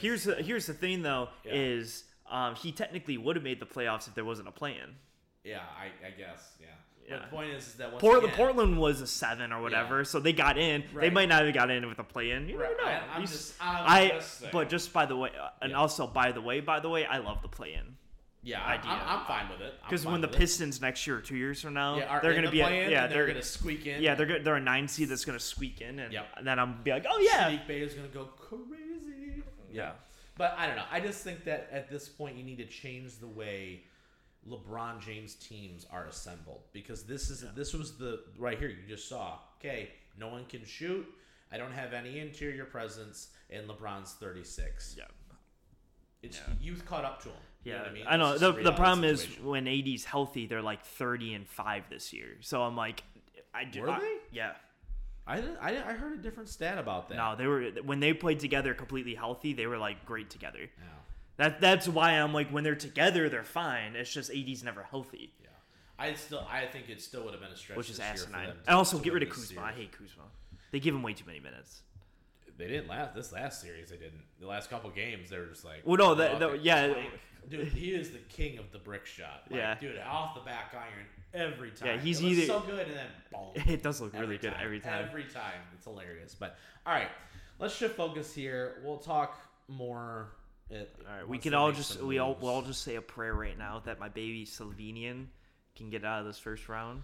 here's 0.00 0.24
the, 0.24 0.34
here's 0.36 0.66
the 0.66 0.74
thing 0.74 1.02
though 1.02 1.28
Yeah. 1.44 1.52
is 1.54 2.04
um, 2.30 2.54
he 2.54 2.72
technically 2.72 3.18
would 3.18 3.36
have 3.36 3.42
made 3.44 3.60
the 3.60 3.66
playoffs 3.66 4.08
if 4.08 4.14
there 4.14 4.24
wasn't 4.24 4.48
a 4.48 4.52
play-in. 4.52 4.94
yeah, 5.44 5.60
I, 5.78 5.86
I 6.06 6.10
guess. 6.10 6.52
Yeah. 6.60 6.66
Yeah. 7.06 7.16
But 7.16 7.22
the 7.30 7.36
point 7.36 7.50
is, 7.52 7.66
is 7.66 7.74
that 7.74 7.90
once 7.90 8.00
Portland, 8.00 8.24
again, 8.26 8.36
Portland 8.36 8.78
was 8.78 9.00
a 9.00 9.06
seven 9.06 9.52
or 9.52 9.60
whatever, 9.60 9.98
Yeah. 9.98 10.02
so 10.04 10.20
they 10.20 10.32
got 10.32 10.56
in. 10.56 10.84
They 10.94 11.10
might 11.10 11.28
not 11.28 11.44
have 11.44 11.52
got 11.52 11.68
in 11.70 11.86
with 11.88 11.98
a 11.98 12.04
play-in. 12.04 12.48
You 12.48 12.60
Right. 12.60 12.74
I- 12.82 13.02
I'm 13.16 13.22
just- 13.22 13.54
I'm 13.60 13.84
I 13.86 14.08
just 14.10 14.50
but 14.52 14.68
just 14.70 14.92
by 14.92 15.04
the 15.06 15.16
way, 15.16 15.30
uh, 15.38 15.48
and 15.60 15.72
Yeah. 15.72 15.78
also 15.78 16.06
by 16.06 16.32
the 16.32 16.40
way, 16.40 16.60
by 16.60 16.78
the 16.80 16.88
way, 16.88 17.04
I 17.04 17.18
love 17.18 17.42
the 17.42 17.48
play-in 17.48 17.96
Yeah, 18.44 18.60
I, 18.62 18.74
idea. 18.74 18.90
I'm, 18.90 19.20
I'm 19.20 19.26
fine 19.26 19.48
with 19.48 19.60
it. 19.60 19.74
Because 19.84 20.04
when 20.04 20.20
the 20.20 20.28
it. 20.28 20.34
Pistons 20.34 20.80
next 20.80 21.06
year, 21.06 21.16
or 21.16 21.20
two 21.20 21.36
years 21.36 21.60
from 21.60 21.74
now, 21.74 21.96
yeah, 21.98 22.06
are 22.06 22.20
they're 22.20 22.34
gonna 22.34 22.48
the 22.48 22.52
be 22.52 22.62
at, 22.62 22.90
yeah, 22.90 23.06
they're, 23.06 23.26
gonna 23.28 23.40
squeak 23.42 23.86
in. 23.86 24.02
yeah, 24.02 24.14
they're 24.16 24.42
they're 24.42 24.56
a 24.56 24.60
nine 24.60 24.88
seed 24.88 25.08
that's 25.08 25.24
gonna 25.24 25.38
squeak 25.38 25.80
in, 25.80 26.00
and, 26.00 26.12
Yep. 26.12 26.26
and 26.38 26.46
then 26.46 26.58
I'm 26.58 26.82
be 26.82 26.90
like, 26.90 27.04
oh 27.08 27.18
yeah, 27.20 27.50
Saddiq 27.50 27.66
Bey 27.68 27.80
is 27.80 27.94
gonna 27.94 28.08
go 28.08 28.24
crazy. 28.24 29.42
yeah. 29.70 29.92
But 30.36 30.54
I 30.58 30.66
don't 30.66 30.76
know. 30.76 30.84
I 30.90 30.98
just 30.98 31.22
think 31.22 31.44
that 31.44 31.68
at 31.70 31.88
this 31.88 32.08
point 32.08 32.36
you 32.36 32.42
need 32.42 32.56
to 32.58 32.66
change 32.66 33.18
the 33.18 33.28
way 33.28 33.84
LeBron 34.48 35.00
James 35.00 35.34
teams 35.36 35.86
are 35.92 36.06
assembled 36.06 36.62
because 36.72 37.04
this 37.04 37.30
is 37.30 37.44
this 37.54 37.72
was 37.74 37.96
the 37.96 38.24
right 38.38 38.58
here 38.58 38.68
you 38.70 38.76
just 38.88 39.08
saw. 39.08 39.38
Okay, 39.60 39.90
no 40.18 40.28
one 40.28 40.46
can 40.46 40.64
shoot. 40.64 41.06
I 41.52 41.58
don't 41.58 41.72
have 41.72 41.92
any 41.92 42.18
interior 42.18 42.64
presence, 42.64 43.28
and 43.50 43.68
LeBron's 43.68 44.14
36. 44.14 44.96
Yeah. 44.98 45.04
It's 46.22 46.38
Yeah. 46.38 46.54
youth 46.60 46.84
caught 46.86 47.04
up 47.04 47.22
to 47.22 47.28
him. 47.28 47.36
You 47.64 47.72
Yeah, 47.72 47.78
know 47.78 47.82
what 47.84 47.90
I 47.90 47.94
mean. 47.94 48.04
I 48.08 48.16
know. 48.16 48.38
The, 48.38 48.52
the 48.52 48.72
problem 48.72 49.04
is 49.04 49.20
situation. 49.22 49.46
when 49.46 49.68
AD's 49.68 50.04
healthy, 50.04 50.46
they're 50.46 50.62
like 50.62 50.84
30 50.84 51.34
and 51.34 51.48
5 51.48 51.84
this 51.90 52.12
year. 52.12 52.36
So 52.40 52.62
I'm 52.62 52.76
like, 52.76 53.02
I 53.54 53.64
do. 53.64 53.82
Were 53.82 53.90
I- 53.90 54.00
they? 54.00 54.16
Yeah. 54.32 54.52
I 55.24 55.36
didn't, 55.36 55.58
I 55.60 55.76
I 55.76 55.92
heard 55.92 56.14
a 56.18 56.20
different 56.20 56.48
stat 56.48 56.78
about 56.78 57.08
that. 57.08 57.14
No, 57.14 57.36
they 57.36 57.46
were 57.46 57.62
when 57.84 58.00
they 58.00 58.12
played 58.12 58.40
together 58.40 58.74
completely 58.74 59.14
healthy, 59.14 59.52
they 59.52 59.68
were 59.68 59.78
like 59.78 60.04
great 60.04 60.30
together. 60.30 60.58
Yeah. 60.62 60.84
That 61.36 61.60
that's 61.60 61.86
why 61.86 62.14
I'm 62.14 62.32
like 62.32 62.48
when 62.50 62.64
they're 62.64 62.74
together, 62.74 63.28
they're 63.28 63.44
fine. 63.44 63.94
It's 63.94 64.12
just 64.12 64.32
AD's 64.32 64.64
never 64.64 64.82
healthy, 64.82 65.32
Yeah. 65.40 65.48
I 65.96 66.14
still 66.14 66.44
I 66.50 66.66
think 66.66 66.88
it 66.88 67.00
still 67.00 67.22
would 67.22 67.34
have 67.34 67.40
been 67.40 67.52
a 67.52 67.56
stretch 67.56 67.76
which 67.78 67.88
is 67.90 67.98
year 68.00 68.08
asinine. 68.12 68.48
And 68.66 68.76
also 68.76 68.98
get 68.98 69.12
rid 69.12 69.22
of 69.22 69.28
Kuzma. 69.28 69.60
I 69.62 69.70
hate 69.70 69.92
Kuzma. 69.92 70.24
They 70.72 70.80
give 70.80 70.92
him 70.92 71.04
way 71.04 71.12
too 71.12 71.24
many 71.24 71.38
minutes. 71.38 71.82
They 72.62 72.68
didn't 72.68 72.86
last 72.88 73.14
this 73.16 73.32
last 73.32 73.60
series. 73.60 73.90
They 73.90 73.96
didn't. 73.96 74.22
The 74.40 74.46
last 74.46 74.70
couple 74.70 74.88
games, 74.90 75.30
they 75.30 75.38
were 75.38 75.46
just 75.46 75.64
like. 75.64 75.82
Well, 75.84 75.96
no, 75.96 76.14
that- 76.14 76.38
that- 76.38 76.62
yeah. 76.62 76.92
clank. 76.92 77.10
dude, 77.48 77.66
he 77.68 77.92
is 77.92 78.10
the 78.12 78.18
king 78.18 78.58
of 78.58 78.70
the 78.70 78.78
brick 78.78 79.04
shot. 79.04 79.42
Like, 79.50 79.58
Yeah. 79.58 79.74
dude, 79.80 79.98
off 79.98 80.36
the 80.36 80.42
back 80.42 80.72
iron 80.74 81.06
every 81.34 81.72
time. 81.72 81.88
Yeah, 81.88 81.96
he's 82.00 82.20
It 82.20 82.26
either- 82.26 82.46
so 82.46 82.60
good, 82.60 82.86
and 82.86 82.96
then 82.96 83.08
boom, 83.32 83.50
It 83.66 83.82
does 83.82 84.00
look 84.00 84.12
really 84.12 84.38
good 84.38 84.54
every 84.62 84.78
time. 84.78 85.04
Every 85.08 85.24
time, 85.24 85.60
it's 85.74 85.84
hilarious. 85.86 86.36
But 86.36 86.56
all 86.86 86.94
right, 86.94 87.08
let's 87.58 87.74
shift 87.74 87.96
focus 87.96 88.32
here. 88.32 88.80
We'll 88.84 88.98
talk 88.98 89.36
more. 89.66 90.28
At, 90.70 90.88
All 91.10 91.16
right, 91.16 91.28
we 91.28 91.38
can 91.38 91.52
all 91.52 91.72
just 91.72 92.00
we 92.00 92.18
all 92.20 92.38
we'll 92.40 92.52
all 92.52 92.62
just 92.62 92.82
say 92.82 92.94
a 92.94 93.02
prayer 93.02 93.34
right 93.34 93.58
now 93.58 93.80
that 93.86 93.98
my 93.98 94.08
baby 94.08 94.46
Slovenian 94.46 95.26
can 95.74 95.90
get 95.90 96.04
out 96.04 96.20
of 96.20 96.26
this 96.26 96.38
first 96.38 96.68
round. 96.68 97.02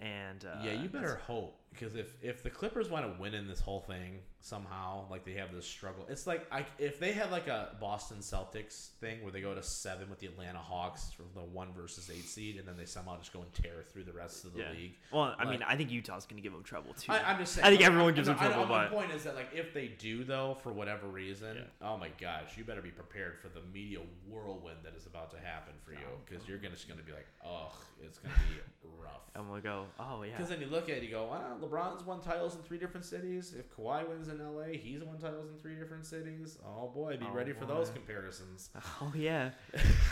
And 0.00 0.44
uh, 0.44 0.56
yeah, 0.64 0.72
you 0.72 0.88
better 0.88 1.20
hope 1.28 1.56
because 1.70 1.94
if 1.94 2.12
if 2.22 2.42
the 2.42 2.50
Clippers 2.50 2.90
want 2.90 3.06
to 3.06 3.22
win 3.22 3.34
in 3.34 3.46
this 3.46 3.60
whole 3.60 3.80
thing 3.80 4.18
somehow, 4.42 5.04
like 5.08 5.24
they 5.24 5.34
have 5.34 5.54
this 5.54 5.64
struggle, 5.66 6.04
it's 6.10 6.26
like 6.26 6.46
I, 6.52 6.66
if 6.78 6.98
they 6.98 7.12
had 7.12 7.30
like 7.30 7.46
a 7.46 7.76
Boston 7.80 8.18
Celtics 8.18 8.88
thing 9.00 9.22
where 9.22 9.30
they 9.32 9.40
go 9.40 9.54
to 9.54 9.62
seven 9.62 10.10
with 10.10 10.18
the 10.18 10.26
Atlanta 10.26 10.58
Hawks 10.58 11.12
for 11.16 11.22
the 11.38 11.44
one 11.44 11.68
versus 11.72 12.10
eight 12.12 12.24
seed, 12.24 12.58
and 12.58 12.66
then 12.66 12.76
they 12.76 12.84
somehow 12.84 13.16
just 13.18 13.32
go 13.32 13.40
and 13.40 13.52
tear 13.54 13.84
through 13.92 14.02
the 14.04 14.12
rest 14.12 14.44
of 14.44 14.52
the 14.52 14.60
Yeah. 14.60 14.70
league. 14.72 14.94
Well, 15.12 15.22
I 15.38 15.44
Like- 15.44 15.48
mean, 15.48 15.62
I 15.62 15.76
think 15.76 15.90
Utah's 15.90 16.26
gonna 16.26 16.42
give 16.42 16.52
them 16.52 16.64
trouble 16.64 16.92
too. 16.94 17.12
I, 17.12 17.20
I'm 17.32 17.38
just 17.38 17.54
saying. 17.54 17.66
I 17.66 17.70
think 17.70 17.82
everyone 17.82 18.12
I- 18.12 18.16
gives 18.16 18.28
no, 18.28 18.34
them 18.34 18.42
I 18.42 18.46
trouble, 18.48 18.66
My 18.66 18.84
but 18.88 18.92
point 18.92 19.12
is 19.12 19.24
that 19.24 19.36
like 19.36 19.50
if 19.54 19.72
they 19.72 19.86
do 19.88 20.24
though, 20.24 20.58
for 20.62 20.72
whatever 20.72 21.06
reason, 21.06 21.56
Yeah. 21.56 21.62
oh 21.88 21.96
my 21.96 22.08
gosh, 22.20 22.56
you 22.58 22.64
better 22.64 22.82
be 22.82 22.90
prepared 22.90 23.38
for 23.38 23.48
the 23.48 23.60
media 23.72 24.00
whirlwind 24.28 24.78
that 24.82 24.94
is 24.96 25.06
about 25.06 25.30
to 25.30 25.38
happen 25.38 25.74
for 25.84 25.92
you 25.92 25.98
because 26.26 26.46
you're 26.48 26.58
gonna 26.58 26.74
just 26.74 26.88
gonna 26.88 27.02
be 27.02 27.12
like, 27.12 27.26
ugh, 27.44 27.72
it's 28.02 28.18
gonna 28.18 28.34
be 28.34 28.88
rough. 29.00 29.20
I'm 29.36 29.46
gonna 29.48 29.60
go. 29.60 29.86
Oh 30.00 30.22
yeah. 30.24 30.32
Because 30.32 30.48
then 30.50 30.60
you 30.60 30.66
look 30.66 30.88
at 30.88 30.96
it, 30.98 31.02
you 31.04 31.10
go, 31.10 31.26
wow, 31.26 31.56
LeBron's 31.60 32.04
won 32.04 32.20
titles 32.20 32.56
in 32.56 32.62
three 32.62 32.78
different 32.78 33.06
cities. 33.06 33.54
If 33.56 33.70
Kawhi 33.76 34.08
wins 34.08 34.28
in 34.32 34.54
LA, 34.56 34.72
he's 34.78 35.02
won 35.02 35.18
titles 35.18 35.48
in 35.50 35.58
three 35.60 35.74
different 35.76 36.04
cities. 36.04 36.58
Oh 36.66 36.88
boy, 36.88 37.16
be 37.18 37.26
Oh, 37.30 37.34
ready 37.34 37.52
for 37.52 37.64
those 37.66 37.90
comparisons. 37.90 38.70
Oh 39.00 39.12
yeah. 39.16 39.50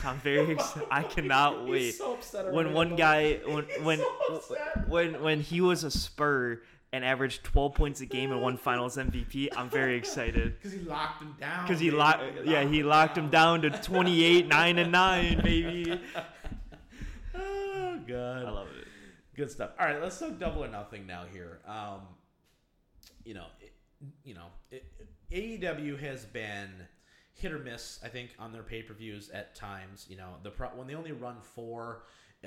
I'm 0.04 0.18
very. 0.20 0.52
excited. 0.52 0.88
I 0.90 1.02
cannot 1.14 1.66
wait. 1.66 1.92
so 1.96 2.16
when 2.52 2.72
one 2.72 2.96
guy 2.96 3.40
when 3.46 3.64
when 3.83 3.98
so 3.98 4.37
upset. 4.37 4.88
when 4.88 5.20
when 5.22 5.40
he 5.40 5.61
was 5.61 5.83
a 5.85 5.90
Spur 5.90 6.61
and 6.92 7.04
averaged 7.04 7.44
12 7.44 7.74
points 7.74 8.00
a 8.00 8.06
game 8.06 8.33
and 8.33 8.40
won 8.42 8.56
Finals 8.68 8.96
MVP, 8.96 9.48
I'm 9.56 9.70
very 9.70 9.96
excited. 9.96 10.56
Because 10.56 10.72
he 10.72 10.80
locked 10.85 11.22
him 11.22 11.35
down. 11.40 11.64
Because 11.66 11.80
he 11.80 11.90
locked, 11.90 12.22
yeah, 12.44 12.64
he 12.64 12.83
locked 12.83 13.16
him 13.16 13.30
down 13.30 13.62
to 13.62 13.70
28, 13.70 14.48
9 14.48 14.78
and 14.78 14.90
9, 14.92 15.40
baby. 15.42 16.00
Oh 17.35 17.98
god. 18.06 18.44
I 18.44 18.50
love 18.50 18.68
it. 18.76 18.87
Good 19.37 19.50
stuff. 19.50 19.70
All 19.78 19.87
right, 19.87 20.02
let's 20.02 20.18
talk 20.18 20.38
double 20.38 20.64
or 20.64 20.68
nothing 20.68 21.06
now 21.06 21.24
here. 21.33 21.61
Um, 21.66 22.00
you 23.24 23.35
know, 23.35 23.46
you 24.24 24.34
know, 24.34 24.46
it, 24.70 24.84
AEW 25.30 25.98
has 26.00 26.24
been 26.24 26.70
hit 27.34 27.52
or 27.52 27.58
miss. 27.58 27.98
I 28.04 28.08
think 28.08 28.30
on 28.38 28.52
their 28.52 28.62
pay 28.62 28.82
per 28.82 28.94
views 28.94 29.30
at 29.30 29.54
times. 29.54 30.06
You 30.08 30.16
know, 30.16 30.34
the 30.42 30.50
pro- 30.50 30.68
when 30.68 30.86
they 30.86 30.94
only 30.94 31.12
run 31.12 31.36
four, 31.42 32.02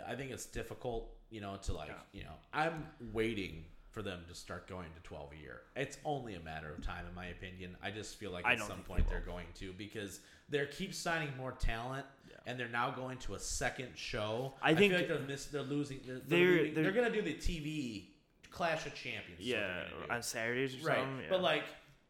I 0.07 0.15
think 0.15 0.31
it's 0.31 0.45
difficult. 0.45 1.09
You 1.29 1.41
know, 1.41 1.57
to 1.63 1.73
like, 1.73 1.87
Yeah. 1.89 1.95
you 2.11 2.23
know, 2.23 2.35
I'm 2.53 2.85
waiting 3.11 3.65
for 3.89 4.01
them 4.01 4.21
to 4.27 4.33
start 4.35 4.67
going 4.67 4.87
to 4.95 4.99
12 5.03 5.33
a 5.33 5.35
year. 5.41 5.61
It's 5.75 5.97
only 6.03 6.33
a 6.35 6.39
matter 6.39 6.71
of 6.71 6.83
time, 6.83 7.05
in 7.07 7.13
my 7.13 7.27
opinion. 7.27 7.75
I 7.81 7.91
just 7.91 8.15
feel 8.15 8.31
like 8.31 8.45
I 8.45 8.53
at 8.53 8.59
some 8.59 8.79
point 8.79 9.05
they 9.07 9.11
they're 9.15 9.21
going 9.21 9.45
to 9.59 9.71
because 9.73 10.19
they're 10.49 10.65
keep 10.65 10.93
signing 10.95 11.29
more 11.37 11.51
talent. 11.53 12.05
Yeah. 12.29 12.37
And 12.47 12.59
they're 12.59 12.67
now 12.69 12.89
going 12.91 13.17
to 13.19 13.35
a 13.35 13.39
second 13.39 13.89
show. 13.95 14.55
I 14.61 14.73
think- 14.73 14.91
feel 14.93 14.99
like 15.01 15.07
they're, 15.09 15.19
miss, 15.27 15.45
they're 15.45 15.61
losing. 15.61 15.99
They're, 16.05 16.19
they're, 16.27 16.63
they're- 16.73 16.83
they're 16.83 16.91
going 16.91 17.11
to 17.11 17.21
do 17.21 17.23
the 17.23 17.35
TV 17.35 18.05
Clash 18.53 18.85
of 18.85 18.93
Champions. 18.93 19.39
Yeah, 19.41 19.83
gonna 20.01 20.13
on 20.13 20.23
Saturdays 20.23 20.75
or 20.75 20.87
right. 20.87 20.99
something. 20.99 21.17
Yeah. 21.23 21.29
But 21.29 21.41
like 21.41 21.63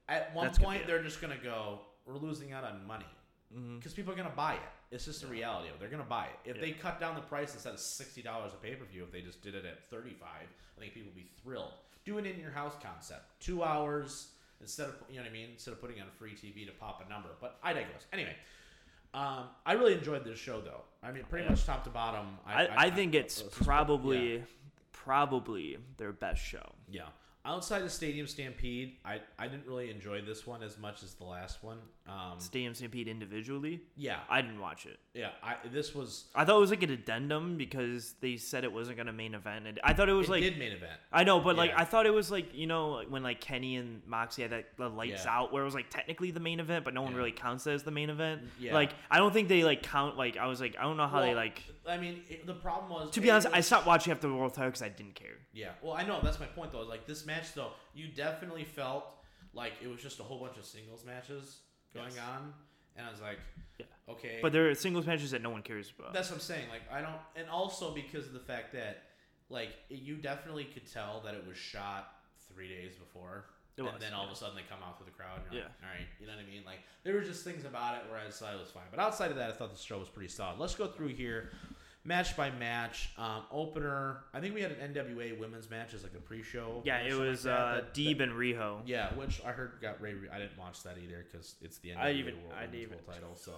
at 0.09 0.35
one 0.35 0.45
That's 0.45 0.59
point, 0.59 0.85
they're 0.85 1.01
just 1.01 1.21
going 1.21 1.35
to 1.35 1.43
go. 1.43 1.79
We're 2.05 2.17
losing 2.17 2.51
out 2.51 2.65
on 2.65 2.85
money 2.85 3.05
because 3.77 3.93
people 3.93 4.11
are 4.11 4.15
going 4.17 4.29
to 4.29 4.35
buy 4.35 4.55
it. 4.55 4.59
It's 4.91 5.05
just 5.05 5.21
the 5.21 5.27
reality 5.27 5.69
of 5.69 5.75
it. 5.75 5.79
They're 5.79 5.89
going 5.89 6.03
to 6.03 6.09
buy 6.09 6.25
it. 6.25 6.49
If 6.49 6.57
Yeah. 6.57 6.61
they 6.61 6.71
cut 6.71 6.99
down 6.99 7.15
the 7.15 7.21
price 7.21 7.53
instead 7.53 7.73
of 7.73 7.79
sixty 7.79 8.21
dollars 8.21 8.51
a 8.53 8.57
pay 8.57 8.75
per 8.75 8.85
view, 8.85 9.03
if 9.03 9.11
they 9.11 9.21
just 9.21 9.41
did 9.41 9.55
it 9.55 9.65
at 9.65 9.89
thirty 9.89 10.13
five, 10.13 10.47
I 10.77 10.81
think 10.81 10.93
people 10.93 11.07
would 11.07 11.15
be 11.15 11.29
thrilled. 11.41 11.73
Do 12.05 12.17
it 12.17 12.25
in 12.25 12.39
your 12.39 12.51
house 12.51 12.73
concept. 12.83 13.21
Two 13.39 13.63
hours 13.63 14.29
instead 14.59 14.89
of 14.89 14.95
you 15.09 15.15
know 15.15 15.21
what 15.21 15.29
I 15.29 15.33
mean. 15.33 15.49
Instead 15.53 15.71
of 15.71 15.79
putting 15.81 16.01
on 16.01 16.07
free 16.19 16.31
TV 16.33 16.65
to 16.65 16.73
pop 16.73 17.01
a 17.05 17.09
number. 17.09 17.29
But 17.39 17.57
I 17.63 17.73
digress. 17.73 18.05
Anyway. 18.11 18.35
Um, 19.15 19.43
I 19.63 19.73
really 19.73 19.93
enjoyed 19.93 20.25
this 20.25 20.39
show, 20.39 20.59
though. 20.59 20.81
I 21.03 21.11
mean, 21.11 21.23
pretty 21.29 21.45
Yeah. 21.45 21.51
much 21.51 21.65
top 21.65 21.83
to 21.83 21.91
bottom. 21.91 22.39
I, 22.47 22.67
I, 22.75 22.89
think 22.89 23.13
it's 23.13 23.43
probably 23.43 24.37
yeah. 24.37 24.41
Probably 25.03 25.77
their 25.97 26.11
best 26.11 26.41
show. 26.43 26.73
Yeah. 26.89 27.07
Outside 27.45 27.81
the 27.81 27.89
Stadium 27.89 28.25
Stampede, 28.25 28.97
I, 29.03 29.19
I 29.37 29.47
didn't 29.47 29.67
really 29.67 29.91
enjoy 29.91 30.21
this 30.21 30.47
one 30.47 30.63
as 30.63 30.77
much 30.77 31.03
as 31.03 31.13
the 31.15 31.25
last 31.25 31.63
one. 31.63 31.79
Um, 32.05 32.37
Stadium 32.37 32.73
Stampede 32.75 33.07
individually, 33.07 33.79
yeah, 33.95 34.19
I 34.29 34.41
didn't 34.41 34.59
watch 34.59 34.85
it. 34.85 34.99
yeah. 35.13 35.29
I 35.41 35.55
this 35.71 35.95
was 35.95 36.25
I 36.35 36.43
thought 36.43 36.57
it 36.57 36.59
was 36.59 36.69
like 36.69 36.83
an 36.83 36.89
addendum 36.89 37.55
because 37.55 38.15
they 38.19 38.35
said 38.35 38.65
it 38.65 38.73
wasn't 38.73 38.97
gonna 38.97 39.13
main 39.13 39.33
event. 39.33 39.67
And 39.67 39.79
I 39.85 39.93
thought 39.93 40.09
it 40.09 40.13
was 40.13 40.27
it 40.27 40.31
like 40.31 40.41
did 40.41 40.57
main 40.59 40.73
event. 40.73 40.99
I 41.13 41.23
know, 41.23 41.39
but 41.39 41.55
like 41.55 41.71
I 41.77 41.85
thought 41.85 42.05
it 42.05 42.13
was 42.13 42.29
like 42.29 42.53
you 42.53 42.67
know 42.67 42.89
like, 42.89 43.07
when 43.07 43.23
like 43.23 43.39
Kenny 43.39 43.77
and 43.77 44.01
Moxie 44.05 44.41
had 44.41 44.51
that 44.51 44.75
the 44.75 44.89
lights 44.89 45.23
Yeah. 45.23 45.31
out 45.39 45.53
where 45.53 45.61
it 45.61 45.65
was 45.65 45.75
like 45.75 45.89
technically 45.89 46.31
the 46.31 46.41
main 46.41 46.59
event, 46.59 46.83
but 46.83 46.93
no 46.93 47.03
one 47.03 47.13
Yeah. 47.13 47.19
really 47.19 47.31
counts 47.31 47.65
it 47.67 47.71
as 47.71 47.83
the 47.83 47.91
main 47.91 48.09
event. 48.09 48.41
Yeah. 48.59 48.73
Like 48.73 48.91
I 49.09 49.17
don't 49.17 49.31
think 49.31 49.47
they 49.47 49.63
like 49.63 49.81
count. 49.81 50.17
Like 50.17 50.35
I 50.35 50.47
was 50.47 50.59
like 50.59 50.75
I 50.77 50.81
don't 50.81 50.97
know 50.97 51.07
how 51.07 51.21
they 51.21 51.33
like. 51.33 51.63
I 51.87 51.97
mean, 51.97 52.19
it, 52.29 52.45
the 52.45 52.53
problem 52.53 52.89
was 52.91 53.11
To 53.11 53.21
be 53.21 53.31
honest, 53.31 53.47
I 53.53 53.61
stopped 53.61 53.87
watching 53.87 54.11
after 54.11 54.27
the 54.27 54.33
world 54.35 54.53
title 54.53 54.71
because 54.71 54.81
I 54.81 54.89
didn't 54.89 55.15
care. 55.15 55.37
Yeah. 55.53 55.69
Well, 55.81 55.93
I 55.93 56.03
know 56.05 56.19
that's 56.21 56.39
my 56.41 56.47
point 56.47 56.73
though. 56.73 56.81
Is 56.81 56.89
like 56.89 57.07
this 57.07 57.25
match 57.25 57.53
though, 57.53 57.71
you 57.93 58.09
definitely 58.09 58.65
felt 58.65 59.05
like 59.53 59.71
it 59.81 59.87
was 59.87 60.01
just 60.01 60.19
a 60.19 60.23
whole 60.23 60.39
bunch 60.39 60.57
of 60.57 60.65
singles 60.65 61.05
matches 61.05 61.59
going 61.93 62.11
Yes. 62.15 62.19
on, 62.27 62.53
and 62.95 63.07
I 63.07 63.11
was 63.11 63.21
like, 63.21 63.39
Yeah. 63.79 63.85
okay. 64.09 64.39
But 64.41 64.51
there 64.53 64.69
are 64.69 64.75
singles 64.75 65.05
matches 65.05 65.31
that 65.31 65.41
no 65.41 65.49
one 65.49 65.61
cares 65.61 65.91
about. 65.97 66.13
That's 66.13 66.29
what 66.29 66.35
I'm 66.35 66.41
saying. 66.41 66.69
Like 66.69 66.81
I 66.91 67.01
don't, 67.01 67.15
and 67.35 67.49
also 67.49 67.93
because 67.93 68.27
of 68.27 68.33
the 68.33 68.39
fact 68.39 68.73
that, 68.73 69.03
like, 69.49 69.69
it, 69.89 69.99
you 69.99 70.15
definitely 70.15 70.65
could 70.65 70.91
tell 70.91 71.21
that 71.25 71.33
it 71.35 71.45
was 71.47 71.57
shot 71.57 72.15
three 72.53 72.67
days 72.67 72.93
before, 72.95 73.45
It 73.77 73.81
and 73.83 73.99
then 73.99 74.13
all 74.13 74.23
yeah. 74.25 74.29
of 74.31 74.33
a 74.33 74.35
sudden 74.39 74.55
they 74.55 74.61
come 74.69 74.79
out 74.87 74.97
through 74.97 75.07
the 75.07 75.11
crowd. 75.17 75.39
And 75.45 75.53
you're 75.53 75.63
like, 75.63 75.71
Yeah. 75.81 75.87
all 75.87 75.93
right, 75.95 76.07
you 76.19 76.27
know 76.27 76.33
what 76.33 76.43
I 76.45 76.49
mean? 76.49 76.63
Like 76.65 76.79
there 77.03 77.13
were 77.15 77.21
just 77.21 77.43
things 77.43 77.65
about 77.65 77.97
it 77.97 78.09
where 78.09 78.19
I 78.19 78.25
decided 78.25 78.57
it 78.57 78.61
was 78.63 78.71
fine, 78.71 78.83
but 78.91 78.99
outside 78.99 79.31
of 79.31 79.37
that, 79.37 79.49
I 79.49 79.53
thought 79.53 79.71
the 79.75 79.81
show 79.81 79.97
was 79.99 80.09
pretty 80.09 80.29
solid. 80.29 80.59
Let's 80.59 80.75
go 80.75 80.87
through 80.87 81.09
here, 81.09 81.51
match 82.05 82.35
by 82.35 82.51
match. 82.51 83.09
Um, 83.17 83.43
opener. 83.51 84.23
I 84.33 84.39
think 84.39 84.53
we 84.55 84.61
had 84.61 84.71
an 84.71 84.93
NWA 84.93 85.39
women's 85.39 85.69
match 85.69 85.93
as 85.93 86.03
like 86.03 86.13
a 86.15 86.19
pre-show. 86.21 86.81
yeah, 86.85 86.99
it 86.99 87.13
was 87.13 87.45
like 87.45 87.53
uh, 87.59 87.75
That- 87.75 87.93
Deeb 87.93 88.17
that- 88.17 88.23
and 88.29 88.33
Riho. 88.33 88.81
yeah, 88.85 89.13
which 89.15 89.41
I 89.45 89.51
heard 89.51 89.73
got 89.81 90.01
Ray. 90.01 90.13
I 90.31 90.39
didn't 90.39 90.57
watch 90.57 90.83
that 90.83 90.97
either 91.03 91.25
because 91.31 91.55
it's 91.61 91.77
the 91.79 91.89
NWA 91.91 91.97
I 92.03 92.11
even- 92.11 92.35
World 92.43 92.53
I 92.57 92.65
didn't 92.65 92.89
World 92.91 93.01
title. 93.07 93.35
So 93.35 93.53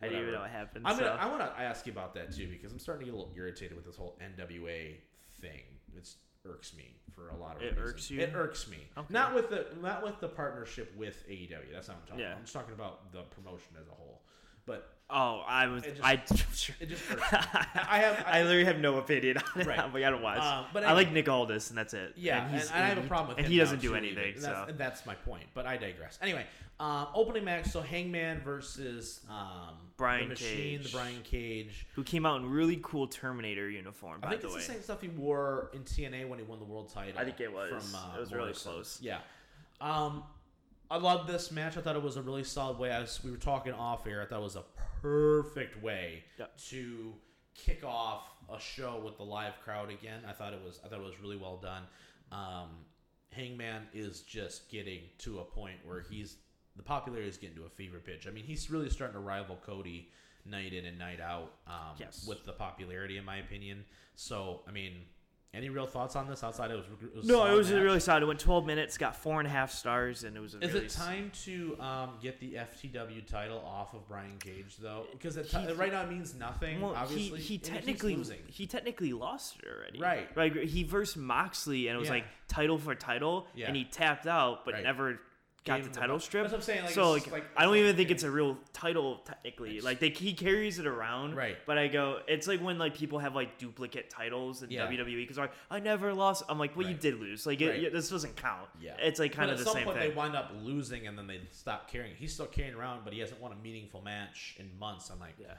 I 0.00 0.06
didn't 0.08 0.22
even 0.22 0.34
know 0.34 0.40
what 0.40 0.50
happened. 0.50 0.86
I'm 0.86 0.96
so. 0.96 1.04
gonna, 1.04 1.20
I 1.20 1.26
want 1.26 1.40
to 1.40 1.60
ask 1.62 1.86
you 1.86 1.92
about 1.92 2.14
that 2.14 2.34
too 2.34 2.48
because 2.48 2.72
I'm 2.72 2.78
starting 2.78 3.06
to 3.06 3.12
get 3.12 3.14
a 3.14 3.18
little 3.18 3.32
irritated 3.36 3.76
with 3.76 3.84
this 3.86 3.96
whole 3.96 4.18
NWA 4.20 4.94
thing. 5.40 5.60
It's 5.96 6.16
irks 6.44 6.74
me 6.74 6.96
for 7.14 7.28
a 7.28 7.36
lot 7.36 7.54
of 7.56 7.62
It 7.62 7.76
reasons. 7.76 7.88
irks 7.90 8.10
you? 8.10 8.20
It 8.20 8.32
irks 8.34 8.68
me. 8.68 8.78
Okay. 8.98 9.06
Not 9.12 9.32
with 9.34 9.48
the 9.50 9.66
not 9.80 10.02
with 10.02 10.18
the 10.20 10.28
partnership 10.28 10.92
with 10.96 11.22
AEW. 11.28 11.72
That's 11.72 11.86
not 11.88 11.98
what 11.98 12.02
I'm 12.02 12.06
talking 12.08 12.20
Yeah. 12.20 12.26
about. 12.28 12.36
I'm 12.38 12.42
just 12.44 12.54
talking 12.54 12.74
about 12.74 13.12
the 13.12 13.22
promotion 13.22 13.72
as 13.80 13.86
a 13.88 13.92
whole. 13.92 14.22
But 14.66 14.92
oh, 15.12 15.42
I 15.46 15.66
was. 15.66 15.84
It 15.84 15.96
just- 15.96 16.04
I. 16.04 16.12
it 16.80 16.86
just. 16.88 17.02
I 17.32 17.98
have. 17.98 18.24
I 18.26 18.42
literally 18.42 18.64
have 18.64 18.78
no 18.78 18.98
opinion 18.98 19.36
on 19.38 19.60
it. 19.60 19.66
Right. 19.66 19.92
But 19.92 20.02
I 20.02 20.10
don't 20.10 20.22
watch. 20.22 20.38
Um, 20.40 20.64
but 20.72 20.84
I 20.84 20.92
like. 20.92 21.12
Nick 21.12 21.28
Aldis, 21.28 21.68
and 21.68 21.78
that's 21.78 21.94
it. 21.94 22.14
Yeah, 22.16 22.44
and, 22.44 22.54
he's- 22.54 22.70
I 22.70 22.78
have 22.78 22.98
a 22.98 23.02
problem 23.02 23.28
with 23.36 23.38
and 23.38 23.46
he 23.46 23.58
doesn't 23.58 23.80
do 23.80 23.94
anything. 23.94 24.34
So 24.40 24.64
That's, 24.66 24.78
that's 24.78 25.06
my 25.06 25.14
point. 25.14 25.44
But 25.54 25.66
I 25.66 25.76
digress. 25.76 26.18
Anyway, 26.22 26.46
um, 26.80 27.08
opening 27.14 27.44
match. 27.44 27.66
So 27.66 27.80
Hangman 27.82 28.40
versus 28.40 29.20
um, 29.30 29.74
Brian 29.96 30.24
the 30.24 30.28
Machine, 30.30 30.78
Cage. 30.80 30.92
the 30.92 30.96
Brian 30.98 31.22
Cage. 31.22 31.86
who 31.94 32.02
came 32.02 32.24
out 32.26 32.40
in 32.40 32.48
really 32.50 32.80
cool 32.82 33.06
Terminator 33.06 33.68
uniform, 33.70 34.20
I 34.22 34.30
think 34.30 34.40
the 34.40 34.46
it's 34.48 34.56
way. 34.56 34.60
the 34.62 34.66
same 34.66 34.82
stuff 34.82 35.00
he 35.02 35.08
wore 35.08 35.70
in 35.74 35.80
TNA 35.82 36.28
when 36.28 36.38
he 36.38 36.44
won 36.44 36.58
the 36.58 36.64
world 36.64 36.88
title. 36.92 37.18
I 37.20 37.24
think 37.24 37.40
it 37.40 37.52
was. 37.52 37.70
From, 37.70 37.94
uh, 37.94 38.16
It 38.16 38.20
was 38.20 38.32
really 38.32 38.52
close. 38.52 38.98
Yeah. 39.02 39.18
Um, 39.80 40.22
I 40.92 40.98
love 40.98 41.26
this 41.26 41.50
match. 41.50 41.78
I 41.78 41.80
thought 41.80 41.96
it 41.96 42.02
was 42.02 42.18
a 42.18 42.22
really 42.22 42.44
solid 42.44 42.78
way. 42.78 42.90
As 42.90 43.24
we 43.24 43.30
were 43.30 43.38
talking 43.38 43.72
off 43.72 44.06
air, 44.06 44.20
I 44.20 44.26
thought 44.26 44.40
it 44.40 44.42
was 44.42 44.56
a 44.56 44.64
perfect 45.00 45.82
way 45.82 46.22
Yep. 46.38 46.58
to 46.68 47.14
kick 47.54 47.82
off 47.82 48.24
a 48.52 48.60
show 48.60 49.00
with 49.02 49.16
the 49.16 49.22
live 49.24 49.54
crowd 49.64 49.90
again. 49.90 50.22
I 50.28 50.32
thought 50.32 50.52
it 50.52 50.60
was. 50.62 50.80
I 50.84 50.88
thought 50.88 51.00
it 51.00 51.04
was 51.04 51.18
really 51.18 51.38
well 51.38 51.56
done. 51.56 51.84
Um, 52.30 52.84
Hangman 53.30 53.88
is 53.94 54.20
just 54.20 54.68
getting 54.68 55.04
to 55.20 55.38
a 55.40 55.44
point 55.44 55.78
where 55.86 56.02
he's 56.02 56.36
the 56.76 56.82
popularity 56.82 57.28
is 57.28 57.38
getting 57.38 57.56
to 57.56 57.64
a 57.64 57.70
fever 57.70 57.98
pitch. 57.98 58.26
I 58.26 58.30
mean, 58.30 58.44
he's 58.44 58.70
really 58.70 58.90
starting 58.90 59.14
to 59.14 59.20
rival 59.20 59.56
Cody 59.64 60.10
night 60.44 60.72
in 60.74 60.84
and 60.86 60.98
night 60.98 61.20
out. 61.20 61.52
Um, 61.66 61.96
Yes. 61.98 62.26
with 62.26 62.44
the 62.44 62.52
popularity, 62.52 63.16
in 63.16 63.24
my 63.24 63.36
opinion. 63.38 63.84
So, 64.14 64.62
I 64.68 64.72
mean, 64.72 65.06
any 65.54 65.68
real 65.68 65.86
thoughts 65.86 66.16
on 66.16 66.26
this 66.28 66.42
outside? 66.42 66.70
It 66.70 66.76
was, 66.76 66.86
it 67.02 67.14
was 67.16 67.26
No, 67.26 67.44
it 67.44 67.54
was 67.54 67.70
really 67.70 68.00
solid. 68.00 68.22
It 68.22 68.26
went 68.26 68.40
12 68.40 68.64
minutes, 68.64 68.96
got 68.96 69.14
four 69.16 69.38
and 69.38 69.46
a 69.46 69.50
half 69.50 69.70
stars, 69.70 70.24
and 70.24 70.34
it 70.34 70.40
was 70.40 70.54
a 70.54 70.60
Is 70.60 70.72
really 70.72 70.86
it 70.86 70.90
time 70.90 71.30
to 71.44 71.76
um, 71.78 72.10
get 72.22 72.40
the 72.40 72.54
FTW 72.54 73.26
title 73.26 73.58
off 73.66 73.92
of 73.92 74.08
Brian 74.08 74.38
Cage 74.38 74.76
though? 74.80 75.04
Because 75.12 75.36
it 75.36 75.46
He- 75.46 75.72
right 75.74 75.92
now 75.92 76.02
it 76.04 76.10
means 76.10 76.34
nothing. 76.34 76.80
Well, 76.80 76.94
obviously, 76.96 77.38
he, 77.38 77.54
he 77.54 77.58
technically 77.58 78.16
losing. 78.16 78.38
he 78.46 78.66
technically 78.66 79.12
lost 79.12 79.58
it 79.58 79.66
already. 79.68 79.98
Right. 80.00 80.34
Like 80.34 80.54
he 80.56 80.84
versed 80.84 81.18
Moxley 81.18 81.88
and 81.88 81.96
it 81.96 81.98
was 81.98 82.08
Yeah. 82.08 82.14
like 82.14 82.24
title 82.48 82.78
for 82.78 82.94
title 82.94 83.46
Yeah. 83.54 83.66
and 83.66 83.76
he 83.76 83.84
tapped 83.84 84.26
out 84.26 84.64
but 84.64 84.72
Right. 84.74 84.82
never 84.84 85.20
got 85.64 85.78
the 85.80 85.86
him 85.86 85.92
the 85.92 86.00
title 86.00 86.18
strip. 86.20 86.42
That's 86.44 86.52
what 86.52 86.58
I'm 86.58 86.62
saying, 86.62 86.84
like, 86.84 86.94
so 86.94 87.12
like, 87.12 87.30
like- 87.30 87.44
I 87.56 87.64
don't 87.64 87.76
even 87.76 87.94
think 87.96 88.10
it's 88.10 88.22
a 88.24 88.30
real 88.30 88.58
title 88.72 89.18
technically. 89.24 89.80
Like 89.80 90.00
they, 90.00 90.08
he 90.10 90.32
carries 90.34 90.78
it 90.78 90.86
around. 90.86 91.36
Right. 91.36 91.56
But 91.66 91.78
I 91.78 91.88
go, 91.88 92.20
it's 92.26 92.46
like 92.46 92.60
when 92.60 92.78
like 92.78 92.94
people 92.94 93.18
have 93.20 93.34
like 93.34 93.58
duplicate 93.58 94.10
titles 94.10 94.62
in 94.62 94.70
Yeah. 94.70 94.86
WWE 94.86 95.16
because 95.16 95.38
like 95.38 95.52
I 95.70 95.78
never 95.80 96.12
lost. 96.14 96.44
I'm 96.48 96.58
like, 96.58 96.76
well, 96.76 96.88
you 96.88 96.94
did 96.94 97.20
lose. 97.20 97.46
Like 97.46 97.60
Right. 97.60 97.82
it, 97.84 97.92
this 97.92 98.08
doesn't 98.10 98.36
count. 98.36 98.68
Yeah, 98.80 98.96
It's 98.98 99.20
like 99.20 99.32
kind 99.32 99.50
But 99.50 99.58
of 99.60 99.64
the 99.64 99.70
same 99.70 99.84
point 99.84 99.98
thing. 99.98 100.08
They 100.10 100.14
wind 100.14 100.34
up 100.36 100.52
losing, 100.62 101.06
and 101.06 101.16
then 101.16 101.26
they 101.26 101.40
stop 101.52 101.90
carrying. 101.90 102.14
He's 102.16 102.32
still 102.32 102.46
carrying 102.46 102.74
around, 102.74 103.02
but 103.04 103.12
he 103.12 103.20
hasn't 103.20 103.40
won 103.40 103.52
a 103.52 103.56
meaningful 103.56 104.02
match 104.02 104.56
in 104.58 104.68
months. 104.78 105.10
I'm 105.10 105.20
like, 105.20 105.34
Yeah. 105.38 105.54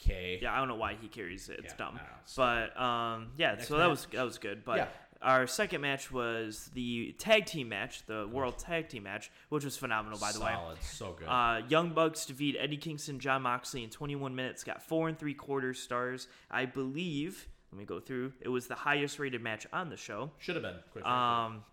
okay, 0.00 0.38
Yeah, 0.42 0.52
I 0.54 0.58
don't 0.58 0.68
know 0.68 0.74
why 0.76 0.96
he 1.00 1.08
carries 1.08 1.48
it. 1.48 1.60
It's 1.64 1.72
Yeah, 1.72 1.76
dumb. 1.78 2.00
But 2.36 2.78
um, 2.80 3.28
yeah, 3.36 3.52
Next 3.54 3.68
so 3.68 3.74
that 3.78 3.84
match. 3.84 3.90
was 3.90 4.06
that 4.12 4.22
was 4.24 4.38
good. 4.38 4.64
But 4.64 4.76
Yeah. 4.78 4.88
Our 5.26 5.46
second 5.48 5.80
match 5.80 6.12
was 6.12 6.70
the 6.72 7.14
tag 7.18 7.46
team 7.46 7.68
match, 7.68 8.06
the 8.06 8.28
World 8.32 8.58
Tag 8.58 8.88
Team 8.88 9.02
match, 9.02 9.30
which 9.48 9.64
was 9.64 9.76
phenomenal, 9.76 10.18
by 10.20 10.30
the 10.30 10.38
way. 10.40 10.52
solid, 10.54 10.78
so 10.82 11.12
good. 11.18 11.26
Uh, 11.26 11.62
Young 11.68 11.90
Bucks 11.90 12.24
defeat 12.26 12.56
Eddie 12.58 12.76
Kingston, 12.76 13.18
Jon 13.18 13.42
Moxley 13.42 13.82
in 13.82 13.90
21 13.90 14.34
minutes. 14.36 14.62
Got 14.62 14.82
four 14.82 15.08
and 15.08 15.18
three 15.18 15.34
quarters 15.34 15.80
stars. 15.80 16.28
I 16.50 16.64
believe. 16.66 17.48
Let 17.72 17.78
me 17.80 17.84
go 17.84 17.98
through. 17.98 18.34
It 18.40 18.48
was 18.48 18.68
the 18.68 18.76
highest 18.76 19.18
rated 19.18 19.42
match 19.42 19.66
on 19.72 19.90
the 19.90 19.96
show. 19.96 20.30
Should 20.38 20.54
have 20.54 20.62
been. 20.62 20.76
Frankly. 20.92 21.10
Um, 21.12 21.64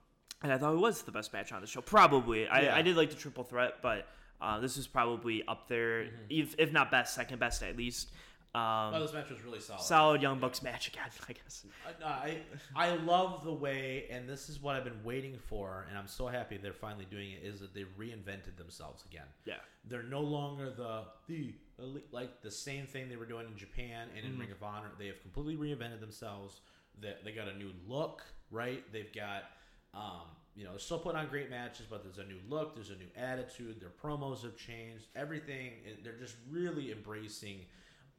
and 0.42 0.52
I 0.52 0.58
thought 0.58 0.74
it 0.74 0.80
was 0.80 1.04
the 1.04 1.12
best 1.12 1.32
match 1.32 1.52
on 1.52 1.62
the 1.62 1.68
show. 1.68 1.82
Probably. 1.82 2.48
I, 2.48 2.62
Yeah. 2.62 2.76
I 2.76 2.82
did 2.82 2.98
like 2.98 3.12
the 3.12 3.16
triple 3.16 3.44
threat, 3.44 3.76
but 3.84 4.08
uh, 4.42 4.60
this 4.60 4.76
is 4.78 4.88
probably 4.88 5.44
up 5.48 5.68
there, 5.70 6.06
Mm-hmm. 6.06 6.24
if, 6.32 6.56
if 6.58 6.74
not 6.74 6.90
best, 6.90 7.14
second 7.14 7.40
best 7.40 7.62
at 7.62 7.78
least. 7.78 8.10
Um, 8.56 8.94
oh, 8.94 9.00
this 9.02 9.14
match 9.14 9.32
was 9.32 9.44
really 9.44 9.60
solid. 9.60 9.82
solid 9.82 10.22
Young 10.22 10.38
Bucks 10.40 10.62
match 10.62 10.88
again, 10.88 11.10
I 11.28 11.34
guess. 11.34 11.66
I, 12.06 12.38
I 12.76 12.90
I 12.90 12.96
love 12.98 13.44
the 13.44 13.52
way, 13.54 14.06
and 14.12 14.30
this 14.30 14.48
is 14.48 14.62
what 14.62 14.76
I've 14.76 14.84
been 14.84 15.04
waiting 15.04 15.40
for, 15.48 15.88
and 15.90 15.98
I'm 15.98 16.08
so 16.08 16.28
happy 16.28 16.58
they're 16.58 16.72
finally 16.72 17.08
doing 17.10 17.32
it. 17.32 17.44
Is 17.44 17.62
that 17.62 17.74
they 17.74 17.86
reinvented 18.00 18.56
themselves 18.58 19.04
again? 19.10 19.26
Yeah. 19.46 19.56
They're 19.90 20.04
no 20.04 20.22
longer 20.22 20.70
the 20.70 21.06
the 21.28 21.56
elite, 21.80 22.06
like 22.12 22.44
the 22.44 22.52
same 22.52 22.86
thing 22.86 23.10
they 23.10 23.16
were 23.16 23.26
doing 23.26 23.48
in 23.48 23.58
Japan 23.58 24.10
and 24.16 24.24
in 24.24 24.38
Ring 24.38 24.52
of 24.52 24.62
Honor. 24.62 24.92
They 25.00 25.08
have 25.08 25.22
completely 25.24 25.56
reinvented 25.56 26.00
themselves. 26.00 26.62
They, 27.02 27.16
they 27.26 27.32
got 27.32 27.48
a 27.48 27.58
new 27.58 27.72
look, 27.88 28.24
right? 28.52 28.84
They've 28.94 29.12
got, 29.12 29.46
um, 29.96 30.28
you 30.56 30.64
know, 30.64 30.70
they're 30.70 30.80
still 30.80 31.00
putting 31.00 31.20
on 31.20 31.28
great 31.28 31.50
matches, 31.50 31.88
but 31.90 32.04
there's 32.04 32.20
a 32.20 32.30
new 32.30 32.40
look. 32.48 32.76
There's 32.76 32.92
a 32.92 32.96
new 32.96 33.10
attitude. 33.18 33.82
Their 33.82 33.90
promos 33.90 34.44
have 34.44 34.56
changed. 34.58 35.08
Everything. 35.16 35.72
They're 36.04 36.20
just 36.20 36.36
really 36.52 36.92
embracing 36.92 37.62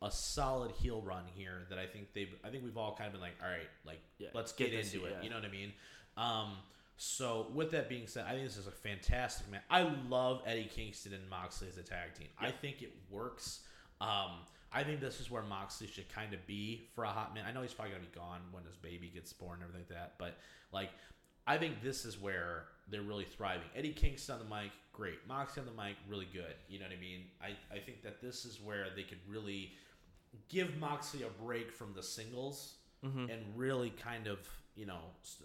a 0.02 0.10
solid 0.10 0.72
heel 0.72 1.00
run 1.02 1.24
here 1.34 1.62
that 1.70 1.78
I 1.78 1.86
think 1.86 2.12
they've. 2.14 2.34
I 2.44 2.48
think 2.50 2.64
we've 2.64 2.76
all 2.76 2.94
kind 2.94 3.06
of 3.06 3.12
been 3.12 3.20
like, 3.22 3.34
all 3.42 3.48
right, 3.50 3.68
like 3.86 4.00
Yeah, 4.18 4.28
let's 4.34 4.52
get 4.52 4.70
get, 4.70 4.76
this, 4.82 4.92
into 4.94 5.06
it. 5.06 5.14
yeah. 5.18 5.22
You 5.24 5.30
know 5.30 5.36
what 5.36 5.44
I 5.44 5.50
mean? 5.50 5.72
Um, 6.16 6.52
so 6.96 7.48
with 7.54 7.70
that 7.72 7.88
being 7.88 8.06
said, 8.06 8.24
I 8.28 8.32
think 8.32 8.44
this 8.44 8.56
is 8.56 8.66
a 8.66 8.70
fantastic 8.72 9.50
match. 9.50 9.62
I 9.70 9.90
love 10.08 10.42
Eddie 10.46 10.70
Kingston 10.72 11.12
and 11.12 11.28
Moxley 11.28 11.68
as 11.68 11.76
a 11.76 11.82
tag 11.82 12.14
team. 12.16 12.28
I 12.38 12.50
think 12.50 12.82
it 12.82 12.92
works. 13.10 13.60
Um, 14.00 14.30
I 14.72 14.84
think 14.84 15.00
this 15.00 15.20
is 15.20 15.30
where 15.30 15.42
Moxley 15.42 15.86
should 15.86 16.08
kind 16.08 16.34
of 16.34 16.44
be 16.46 16.88
for 16.94 17.04
a 17.04 17.08
hot 17.08 17.34
minute. 17.34 17.48
I 17.48 17.52
know 17.52 17.62
he's 17.62 17.72
probably 17.72 17.92
gonna 17.94 18.04
be 18.04 18.16
gone 18.18 18.40
when 18.52 18.64
his 18.64 18.76
baby 18.76 19.10
gets 19.12 19.32
born 19.32 19.54
and 19.54 19.62
everything 19.62 19.86
like 19.88 19.98
that, 19.98 20.14
but 20.18 20.36
like 20.72 20.90
I 21.46 21.58
think 21.58 21.82
this 21.82 22.04
is 22.04 22.20
where 22.20 22.64
they're 22.88 23.02
really 23.02 23.24
thriving. 23.24 23.66
Eddie 23.76 23.92
Kingston 23.92 24.34
on 24.36 24.48
the 24.48 24.54
mic, 24.54 24.70
great. 24.92 25.26
Moxley 25.28 25.60
on 25.62 25.66
the 25.66 25.82
mic, 25.82 25.96
really 26.08 26.28
good. 26.32 26.54
You 26.68 26.78
know 26.78 26.86
what 26.86 26.96
I 26.96 27.00
mean? 27.00 27.20
I, 27.42 27.74
I 27.74 27.78
think 27.80 28.02
that 28.02 28.20
this 28.20 28.44
is 28.44 28.60
where 28.60 28.86
they 28.96 29.02
could 29.02 29.18
really 29.28 29.72
give 30.48 30.76
Moxley 30.78 31.22
a 31.22 31.42
break 31.42 31.72
from 31.72 31.92
the 31.94 32.02
singles 32.02 32.74
Mm-hmm. 33.04 33.28
and 33.30 33.42
really 33.54 33.90
kind 33.90 34.26
of, 34.26 34.38
you 34.76 34.86
know, 34.86 34.96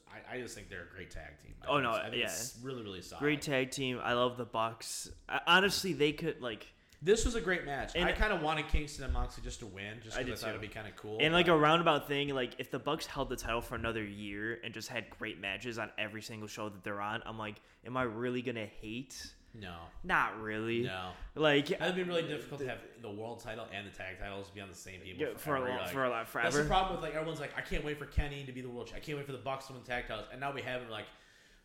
I, 0.07 0.35
I 0.37 0.39
just 0.39 0.55
think 0.55 0.69
they're 0.69 0.87
a 0.89 0.95
great 0.95 1.11
tag 1.11 1.41
team. 1.43 1.55
I 1.61 1.67
Oh, 1.67 1.81
no, 1.81 1.89
it's- 1.89 2.05
I 2.05 2.09
think 2.09 2.21
yeah. 2.21 2.27
it's 2.27 2.57
really, 2.63 2.83
really 2.83 3.01
solid. 3.01 3.19
Great 3.19 3.41
tag 3.41 3.71
team. 3.71 3.99
I 4.01 4.13
love 4.13 4.37
the 4.37 4.45
Bucks. 4.45 5.09
I, 5.27 5.41
honestly, 5.45 5.91
they 5.91 6.13
could 6.13 6.41
like 6.41 6.67
This 7.01 7.25
was 7.25 7.35
a 7.35 7.41
great 7.41 7.65
match. 7.65 7.91
And- 7.95 8.05
I 8.05 8.13
kind 8.13 8.31
of 8.31 8.41
wanted 8.41 8.69
Kingston 8.69 9.03
and 9.03 9.11
Moxley 9.13 9.43
just 9.43 9.59
to 9.59 9.65
win, 9.65 9.97
just 10.01 10.15
I 10.17 10.23
because 10.23 10.39
did 10.39 10.45
I 10.45 10.51
thought 10.51 10.55
it'd 10.55 10.69
be 10.69 10.73
kind 10.73 10.87
of 10.87 10.95
cool. 10.95 11.17
and 11.19 11.33
like 11.33 11.49
a 11.49 11.57
roundabout 11.57 12.07
thing. 12.07 12.29
Like 12.29 12.53
if 12.59 12.71
the 12.71 12.79
Bucks 12.79 13.05
held 13.05 13.27
the 13.27 13.35
title 13.35 13.59
for 13.59 13.75
another 13.75 14.05
year 14.05 14.59
and 14.63 14.73
just 14.73 14.87
had 14.87 15.09
great 15.09 15.37
matches 15.41 15.77
on 15.77 15.89
every 15.97 16.21
single 16.21 16.47
show 16.47 16.69
that 16.69 16.81
they're 16.85 17.01
on, 17.01 17.21
I'm 17.25 17.37
like, 17.37 17.55
am 17.85 17.97
I 17.97 18.03
really 18.03 18.41
gonna 18.41 18.67
hate? 18.81 19.33
No, 19.53 19.75
Not 20.03 20.39
really. 20.41 20.81
no. 20.81 21.09
Like 21.35 21.67
That'd 21.67 21.95
be 21.95 22.03
really 22.03 22.23
difficult 22.23 22.61
to 22.61 22.67
have 22.67 22.79
the 23.01 23.09
world 23.11 23.39
title 23.41 23.65
and 23.73 23.87
the 23.87 23.91
tag 23.91 24.19
titles 24.19 24.49
be 24.49 24.61
on 24.61 24.69
the 24.69 24.75
same 24.75 24.99
people 25.01 25.21
yeah, 25.27 25.37
for 25.37 25.55
a 25.55 25.61
long, 25.61 25.77
Like, 25.79 25.89
for 25.89 26.05
a 26.05 26.09
lot 26.09 26.27
forever. 26.27 26.49
That's 26.51 26.63
the 26.63 26.69
problem 26.69 26.95
with 26.95 27.03
like 27.03 27.15
everyone's 27.15 27.39
like, 27.39 27.51
I 27.57 27.61
can't 27.61 27.83
wait 27.83 27.97
for 27.97 28.05
Kenny 28.05 28.43
to 28.45 28.51
be 28.51 28.61
the 28.61 28.69
world. 28.69 28.87
champ. 28.87 28.97
I 29.01 29.05
can't 29.05 29.17
wait 29.17 29.25
for 29.25 29.31
the 29.33 29.37
Bucks 29.39 29.67
to 29.67 29.73
win 29.73 29.81
tag 29.83 30.07
titles, 30.07 30.27
and 30.31 30.39
now 30.41 30.51
we 30.53 30.61
have 30.61 30.81
him 30.81 30.89
like. 30.89 31.05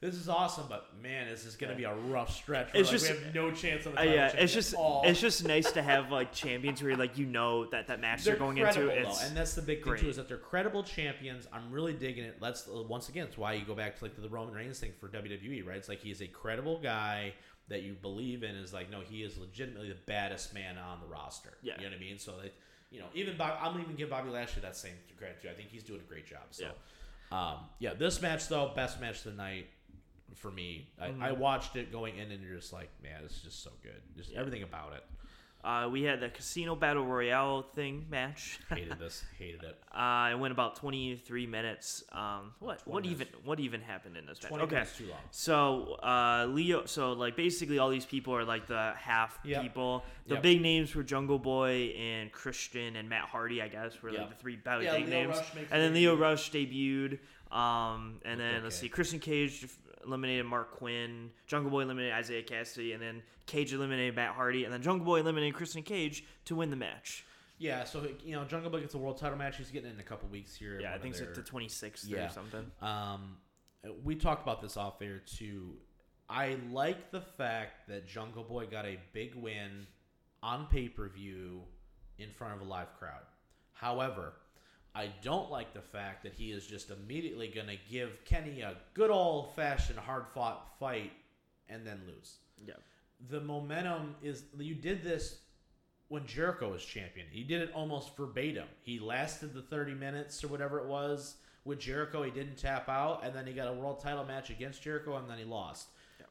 This 0.01 0.17
is 0.17 0.29
awesome, 0.29 0.67
but 0.69 0.89
man, 1.01 1.29
this 1.31 1.47
is 1.47 1.57
gonna 1.57 1.77
be 1.77 1.85
a 1.85 1.95
rough 1.95 2.31
stretch. 2.35 2.69
It's 2.75 2.91
like, 2.91 3.01
just- 3.01 3.11
we 3.11 3.25
have 3.25 3.35
no 3.35 3.51
chance 3.51 3.87
of 3.87 3.93
the 3.95 4.01
Uh, 4.01 4.03
yeah, 4.03 4.27
it's 4.37 4.53
just 4.53 4.75
all. 4.75 5.03
it's 5.07 5.19
just 5.19 5.47
nice 5.47 5.73
to 5.73 5.83
have 5.83 6.11
like 6.11 6.31
champions 6.31 6.83
where 6.83 6.95
like 6.95 7.17
you 7.17 7.25
know 7.25 7.65
that 7.71 7.87
that 7.87 8.01
match 8.01 8.23
they're, 8.23 8.35
They're 8.35 8.39
going 8.41 8.59
into. 8.59 8.81
though, 8.81 8.89
It's 8.89 9.23
and 9.25 9.35
that's 9.35 9.55
the 9.55 9.63
big 9.63 9.83
thing 9.83 9.97
too 9.97 10.09
is 10.11 10.17
that 10.17 10.29
they're 10.29 10.37
credible 10.37 10.83
champions. 10.83 11.47
I'm 11.55 11.71
really 11.71 11.95
digging 11.95 12.25
it. 12.25 12.37
Let's 12.41 12.67
once 12.67 13.09
again, 13.09 13.29
it's 13.29 13.39
why 13.39 13.55
you 13.55 13.65
go 13.65 13.75
back 13.75 13.97
to 13.99 14.05
like 14.05 14.21
the 14.21 14.29
Roman 14.29 14.53
Reigns 14.55 14.79
thing 14.79 14.93
for 15.01 15.09
WWE, 15.09 15.65
right? 15.67 15.79
It's 15.79 15.89
like 15.89 16.01
he's 16.01 16.21
a 16.21 16.27
credible 16.27 16.81
guy 16.81 17.33
that 17.69 17.83
you 17.83 17.95
believe 17.95 18.43
in. 18.43 18.55
Is 18.57 18.73
like 18.73 18.91
no, 18.91 19.01
he 19.01 19.23
is 19.23 19.39
legitimately 19.39 19.89
the 19.89 19.99
baddest 20.07 20.53
man 20.55 20.77
on 20.79 21.01
the 21.01 21.07
roster. 21.07 21.55
Yeah. 21.63 21.75
you 21.79 21.85
know 21.85 21.91
what 21.91 21.97
I 21.97 22.01
mean. 22.01 22.19
So 22.19 22.37
like, 22.37 22.55
you 22.91 23.01
know, 23.01 23.07
even 23.15 23.37
Bob, 23.37 23.59
I'm 23.61 23.73
gonna 23.73 23.85
even 23.85 23.97
give 23.97 24.11
Bobby 24.11 24.31
Lashley 24.31 24.63
that 24.63 24.77
same 24.77 24.93
credit 25.19 25.41
too. 25.43 25.49
I 25.49 25.55
think 25.55 25.69
he's 25.71 25.83
doing 25.85 26.01
a 26.01 26.09
great 26.09 26.27
job. 26.27 26.43
So, 26.51 26.67
um, 27.33 27.57
yeah, 27.79 27.95
this 27.95 28.21
match 28.23 28.49
though, 28.49 28.71
best 28.75 29.01
match 29.01 29.19
of 29.19 29.25
the 29.25 29.43
night 29.43 29.67
for 30.35 30.51
me. 30.51 30.89
I, 31.01 31.07
I 31.07 31.11
Mm-hmm. 31.11 31.39
watched 31.41 31.77
it 31.77 31.93
going 31.93 32.19
in, 32.19 32.31
and 32.33 32.43
you're 32.43 32.57
just 32.57 32.73
like, 32.73 32.91
man, 33.03 33.21
it's 33.25 33.41
just 33.41 33.63
so 33.63 33.71
good. 33.83 34.01
Just 34.17 34.33
everything 34.33 34.63
about 34.63 34.93
it. 34.95 35.05
Uh, 35.65 35.89
we 35.91 36.03
had 36.03 36.21
the 36.21 36.29
Casino 36.29 36.77
Battle 36.77 37.07
Royale 37.07 37.63
thing 37.75 38.05
match. 38.11 38.59
Hated 38.69 38.99
this. 38.99 39.25
Hated 39.39 39.63
it. 39.63 39.79
Uh, 39.97 40.29
it 40.33 40.39
went 40.39 40.53
about 40.53 40.77
23 40.77 41.47
minutes. 41.47 42.05
Um, 42.13 42.53
what 42.59 42.81
20 42.85 42.93
what 42.93 43.07
even 43.07 43.27
what 43.45 43.61
even 43.61 43.81
happened 43.81 44.19
in 44.19 44.27
this 44.27 44.43
match? 44.43 44.51
20 44.51 44.65
Okay, 44.65 44.75
minutes 44.75 44.99
too 44.99 45.07
long. 45.07 45.19
so 45.31 45.95
uh, 46.03 46.47
Lio, 46.51 46.85
so 46.85 47.13
like 47.15 47.35
basically 47.35 47.79
all 47.79 47.89
these 47.89 48.05
people 48.05 48.35
are 48.37 48.45
like 48.45 48.67
the 48.67 48.93
half 48.99 49.39
Yep. 49.43 49.63
people. 49.63 50.05
The 50.27 50.35
Yep. 50.35 50.43
big 50.43 50.61
names 50.61 50.95
were 50.95 51.03
Jungle 51.03 51.39
Boy 51.39 51.95
and 51.99 52.31
Christian 52.31 52.97
and 52.97 53.09
Matt 53.09 53.25
Hardy, 53.29 53.63
I 53.63 53.69
guess, 53.69 54.03
were 54.03 54.11
like 54.11 54.19
Yep. 54.21 54.29
the 54.31 54.35
three 54.37 54.57
probably 54.57 54.85
Yeah, 54.85 54.97
big 54.99 55.09
names. 55.09 55.37
Rush 55.39 55.49
And 55.55 55.83
then 55.83 55.95
Lio 55.95 56.11
debut. 56.11 56.23
Rush 56.23 56.51
debuted. 56.51 57.19
Um, 57.51 58.21
and 58.27 58.39
then 58.39 58.65
let's 58.65 58.77
see, 58.77 58.89
Christian 58.91 59.19
Cage 59.21 59.67
eliminated 60.05 60.45
Marq 60.45 60.73
Quen. 60.73 61.31
Jungle 61.47 61.71
Boy 61.71 61.81
eliminated 61.83 62.19
Isiah 62.21 62.43
Kassidy, 62.43 62.93
and 62.93 63.01
then 63.03 63.23
Cage 63.47 63.73
eliminated 63.73 64.17
Matt 64.17 64.35
Hardy, 64.35 64.65
and 64.65 64.73
then 64.73 64.83
Jungle 64.83 65.05
Boy 65.05 65.21
eliminated 65.21 65.55
Christian 65.55 65.83
Cage 65.83 66.25
to 66.47 66.57
win 66.57 66.71
the 66.71 66.77
match. 66.77 67.25
Yeah, 67.59 67.85
so 67.85 68.07
you 68.25 68.35
know, 68.35 68.45
Jungle 68.45 68.71
Boy 68.71 68.81
gets 68.81 68.95
a 68.95 68.99
world 68.99 69.17
title 69.19 69.39
match. 69.39 69.57
He's 69.59 69.71
getting 69.71 69.91
it 69.91 69.95
in 69.95 70.01
a 70.01 70.05
couple 70.05 70.29
weeks 70.29 70.55
here. 70.57 70.81
Yeah, 70.81 70.95
I 70.95 70.99
think 70.99 71.15
of 71.15 71.23
it's 71.23 71.37
the 71.39 71.43
26th 71.45 72.09
Yeah. 72.09 72.27
or 72.27 72.31
something. 72.31 72.71
Um, 72.83 73.37
we 74.03 74.17
talked 74.17 74.43
about 74.43 74.61
this 74.61 74.77
off 74.77 75.01
air 75.03 75.21
too. 75.25 75.75
I 76.29 76.57
like 76.73 77.11
the 77.11 77.21
fact 77.21 77.87
that 77.89 78.09
Jungle 78.09 78.45
Boy 78.45 78.67
got 78.67 78.87
a 78.87 78.99
big 79.13 79.35
win 79.35 79.87
on 80.43 80.67
pay 80.67 80.89
per 80.89 81.09
view 81.09 81.63
in 82.19 82.31
front 82.31 82.55
of 82.55 82.61
a 82.61 82.65
live 82.65 82.97
crowd. 82.99 83.23
However, 83.73 84.33
I 84.95 85.11
don't 85.23 85.51
like 85.51 85.75
the 85.75 85.83
fact 85.83 86.23
that 86.23 86.33
he 86.33 86.51
is 86.51 86.67
just 86.67 86.91
immediately 86.91 87.49
going 87.49 87.67
to 87.67 87.77
give 87.91 88.25
Kenny 88.25 88.63
a 88.63 88.77
good 88.95 89.11
old 89.11 89.55
fashioned 89.55 89.99
hard 89.99 90.27
fought 90.35 90.79
fight 90.79 91.13
and 91.69 91.87
then 91.87 92.01
lose. 92.07 92.37
Yeah. 92.67 92.75
The 93.31 93.41
momentum 93.41 94.17
is 94.23 94.45
you 94.59 94.75
did 94.75 95.03
this 95.03 95.39
when 96.09 96.27
Jericho 96.27 96.73
was 96.73 96.85
champion. 96.85 97.27
He 97.31 97.43
did 97.43 97.63
it 97.63 97.71
almost 97.75 98.17
verbatim. 98.17 98.67
He 98.83 98.99
lasted 98.99 99.55
the 99.55 99.63
30 99.63 99.95
minutes 99.95 100.45
or 100.45 100.49
whatever 100.49 100.79
it 100.79 100.87
was 100.87 101.37
with 101.65 101.79
Jericho. 101.79 102.23
He 102.23 102.31
didn't 102.31 102.59
tap 102.59 102.89
out, 102.89 103.25
and 103.25 103.35
then 103.35 103.47
he 103.47 103.53
got 103.53 103.69
a 103.69 103.73
world 103.73 104.01
title 104.01 104.25
match 104.25 104.51
against 104.51 104.83
Jericho, 104.83 105.17
and 105.17 105.29
then 105.29 105.39
he 105.39 105.45
lost. 105.45 105.89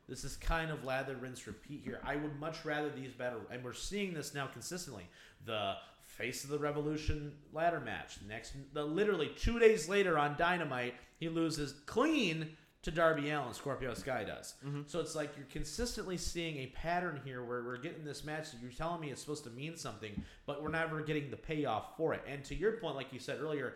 This 0.08 0.24
is 0.24 0.36
kind 0.36 0.70
of 0.70 0.84
lather, 0.84 1.16
rinse, 1.16 1.48
repeat 1.48 1.82
here. 1.84 2.00
I 2.04 2.18
would 2.18 2.40
much 2.40 2.66
rather 2.66 2.90
these 2.90 3.14
better, 3.14 3.38
and 3.50 3.64
we're 3.64 3.74
seeing 3.74 4.14
this 4.14 4.34
now 4.34 4.48
consistently. 4.48 5.08
The 5.46 5.76
face 6.06 6.44
of 6.44 6.50
the 6.50 6.60
Revolution 6.60 7.34
ladder 7.52 7.80
match. 7.80 8.18
Next, 8.28 8.54
the 8.74 8.84
literally 8.84 9.32
two 9.36 9.60
days 9.60 9.90
later 9.90 10.20
on 10.20 10.36
Dynamite, 10.38 10.96
he 11.20 11.30
loses 11.30 11.74
clean 11.86 12.56
to 12.84 12.92
Darby 12.92 13.32
Allin. 13.32 13.54
Scorpio 13.54 13.94
Sky 13.94 14.24
does. 14.24 14.56
Mm-hmm. 14.66 14.82
So 14.88 15.00
it's 15.00 15.16
like 15.16 15.32
you're 15.36 15.48
consistently 15.48 16.18
seeing 16.18 16.58
a 16.58 16.68
pattern 16.68 17.20
here 17.26 17.44
where 17.44 17.64
we're 17.64 17.78
getting 17.78 18.04
this 18.04 18.24
match 18.24 18.52
that 18.52 18.62
you're 18.62 18.72
telling 18.72 19.02
me 19.02 19.10
it's 19.10 19.22
supposed 19.22 19.46
to 19.46 19.50
mean 19.50 19.76
something, 19.76 20.22
but 20.46 20.62
we're 20.62 20.70
never 20.70 21.02
getting 21.02 21.32
the 21.32 21.38
payoff 21.38 21.98
for 21.98 22.14
it. 22.14 22.22
And 22.28 22.44
to 22.46 22.56
your 22.56 22.74
point, 22.74 22.96
like 22.96 23.12
you 23.12 23.20
said 23.20 23.40
earlier, 23.42 23.76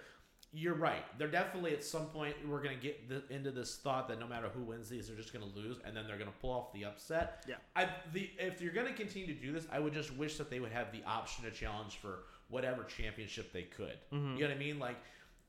you're 0.53 0.76
right. 0.76 1.03
They're 1.18 1.28
definitely 1.28 1.74
at 1.74 1.84
some 1.84 2.05
point 2.08 2.36
we're 2.47 2.62
gonna 2.62 2.76
get 2.76 3.10
the, 3.10 3.24
into 3.34 3.51
this 3.51 3.78
thought 3.78 4.08
that 4.08 4.20
no 4.20 4.28
matter 4.28 4.49
who 4.53 4.62
wins 4.62 4.89
these, 4.89 5.08
they're 5.08 5.18
just 5.18 5.34
gonna 5.34 5.45
lose, 5.55 5.78
and 5.86 5.95
then 5.95 6.08
they're 6.08 6.18
gonna 6.18 6.32
pull 6.41 6.51
off 6.51 6.74
the 6.74 6.86
upset. 6.86 7.45
Yeah. 7.47 7.55
I 7.76 7.89
the 8.14 8.30
if 8.39 8.62
you're 8.62 8.74
gonna 8.74 8.93
continue 8.93 9.28
to 9.28 9.34
do 9.34 9.51
this, 9.51 9.68
I 9.72 9.80
would 9.80 9.93
just 9.93 10.16
wish 10.16 10.38
that 10.38 10.49
they 10.49 10.60
would 10.60 10.72
have 10.72 10.91
the 10.91 11.03
option 11.05 11.43
to 11.45 11.51
challenge 11.51 11.97
for 12.01 12.24
whatever 12.49 12.84
championship 12.84 13.51
they 13.51 13.64
could. 13.64 13.97
Mm-hmm. 14.14 14.36
You 14.36 14.43
know 14.43 14.47
what 14.47 14.55
I 14.55 14.60
mean? 14.60 14.80
Like, 14.80 14.97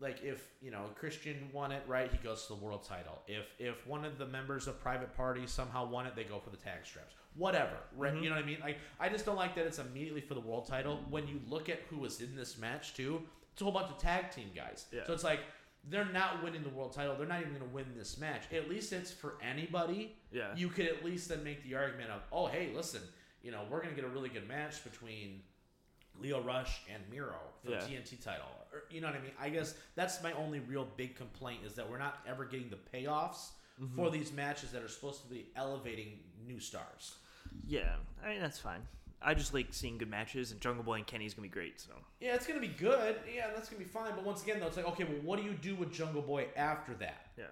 like 0.01 0.23
if 0.23 0.47
you 0.61 0.71
know 0.71 0.85
Christian 0.95 1.49
won 1.53 1.73
it, 1.73 1.83
right? 1.87 2.11
He 2.11 2.19
goes 2.19 2.43
to 2.47 2.55
the 2.55 2.65
world 2.65 2.85
title. 2.85 3.21
If 3.27 3.47
if 3.59 3.87
one 3.87 4.05
of 4.05 4.19
the 4.19 4.27
members 4.27 4.67
of 4.67 4.81
Private 4.81 5.17
Party 5.17 5.47
somehow 5.47 5.89
won 5.89 6.07
it, 6.07 6.15
they 6.15 6.25
go 6.25 6.39
for 6.39 6.51
the 6.51 6.57
tag 6.57 6.85
strips. 6.85 7.15
Whatever, 7.35 7.77
right? 7.97 8.13
Mm-hmm. 8.13 8.23
You 8.23 8.31
know 8.31 8.37
what 8.37 8.45
I 8.45 8.47
mean? 8.47 8.59
Like, 8.61 8.79
I 8.99 9.09
just 9.09 9.25
don't 9.25 9.37
like 9.37 9.55
that 9.55 9.67
it's 9.67 9.79
immediately 9.79 10.21
for 10.21 10.35
the 10.35 10.41
world 10.41 10.67
title. 10.67 11.01
When 11.11 11.29
you 11.29 11.41
look 11.49 11.69
at 11.69 11.81
who 11.89 11.99
was 11.99 12.21
in 12.21 12.35
this 12.35 12.59
match 12.59 12.95
too, 12.95 13.23
it's 13.53 13.61
a 13.61 13.65
whole 13.65 13.73
bunch 13.73 13.91
of 13.91 13.99
tag 13.99 14.31
team 14.31 14.51
guys. 14.55 14.87
Yeah. 14.93 15.07
So 15.07 15.13
it's 15.13 15.25
like 15.25 15.41
they're 15.91 16.05
not 16.13 16.43
winning 16.43 16.63
the 16.63 16.69
world 16.69 16.93
title. 16.93 17.15
They're 17.17 17.27
not 17.27 17.41
even 17.41 17.55
going 17.55 17.69
to 17.69 17.75
win 17.75 17.87
this 17.97 18.19
match. 18.19 18.43
At 18.53 18.69
least 18.69 18.93
it's 18.93 19.11
for 19.11 19.35
anybody. 19.43 20.17
Yeah. 20.33 20.55
You 20.57 20.69
could 20.69 20.87
at 20.87 21.05
least 21.05 21.29
then 21.29 21.43
make 21.45 21.63
the 21.65 21.75
argument 21.75 22.11
of, 22.11 22.23
oh, 22.33 22.47
hey, 22.47 22.71
listen, 22.75 23.01
you 23.43 23.51
know, 23.51 23.61
we're 23.71 23.79
going 23.79 23.95
to 23.95 24.01
get 24.01 24.05
a 24.05 24.13
really 24.13 24.29
good 24.29 24.49
match 24.49 24.85
between 24.85 25.41
Lio 26.21 26.41
Rush 26.43 26.81
and 26.93 27.03
Miro 27.11 27.39
for 27.65 27.71
Yeah. 27.71 27.81
the 27.81 27.87
TNT 27.87 28.23
title. 28.23 28.47
Or, 28.73 28.83
you 28.91 29.01
know 29.01 29.07
what 29.09 29.17
I 29.17 29.21
mean? 29.21 29.33
I 29.41 29.49
guess 29.49 29.75
that's 29.95 30.23
my 30.23 30.33
only 30.33 30.61
real 30.61 30.87
big 30.97 31.17
complaint 31.17 31.61
is 31.65 31.75
that 31.75 31.89
we're 31.91 31.99
not 31.99 32.19
ever 32.27 32.45
getting 32.45 32.71
the 32.71 32.79
payoffs 32.97 33.51
Mm-hmm. 33.81 33.95
for 33.95 34.11
these 34.11 34.33
matches 34.33 34.73
that 34.73 34.83
are 34.83 34.89
supposed 34.89 35.23
to 35.23 35.29
be 35.29 35.47
elevating 35.55 36.19
new 36.45 36.59
stars. 36.59 37.15
Yeah, 37.65 37.95
I 38.25 38.31
mean 38.31 38.41
that's 38.41 38.59
fine. 38.59 38.81
I 39.23 39.35
just 39.35 39.55
like 39.55 39.69
seeing 39.71 39.99
good 39.99 40.11
matches, 40.11 40.51
and 40.51 40.61
Jungle 40.61 40.83
Boy 40.83 40.95
and 40.95 41.07
Kenny's 41.07 41.33
gonna 41.33 41.47
be 41.47 41.53
great. 41.53 41.81
So 41.81 41.93
Yeah, 42.21 42.35
it's 42.35 42.45
going 42.45 42.61
to 42.61 42.67
be 42.67 42.73
good. 42.75 43.17
Yeah, 43.33 43.51
that's 43.55 43.69
going 43.69 43.81
to 43.81 43.85
be 43.87 43.91
fine. 43.91 44.13
But 44.17 44.25
once 44.25 44.43
again, 44.43 44.59
though, 44.59 44.67
it's 44.67 44.77
like, 44.77 44.89
okay, 44.89 45.05
well, 45.05 45.21
what 45.23 45.39
do 45.39 45.45
you 45.45 45.53
do 45.55 45.77
with 45.77 45.93
Jungle 45.93 46.23
Boy 46.23 46.47
after 46.57 46.93
that? 46.95 47.29
yeah, 47.37 47.45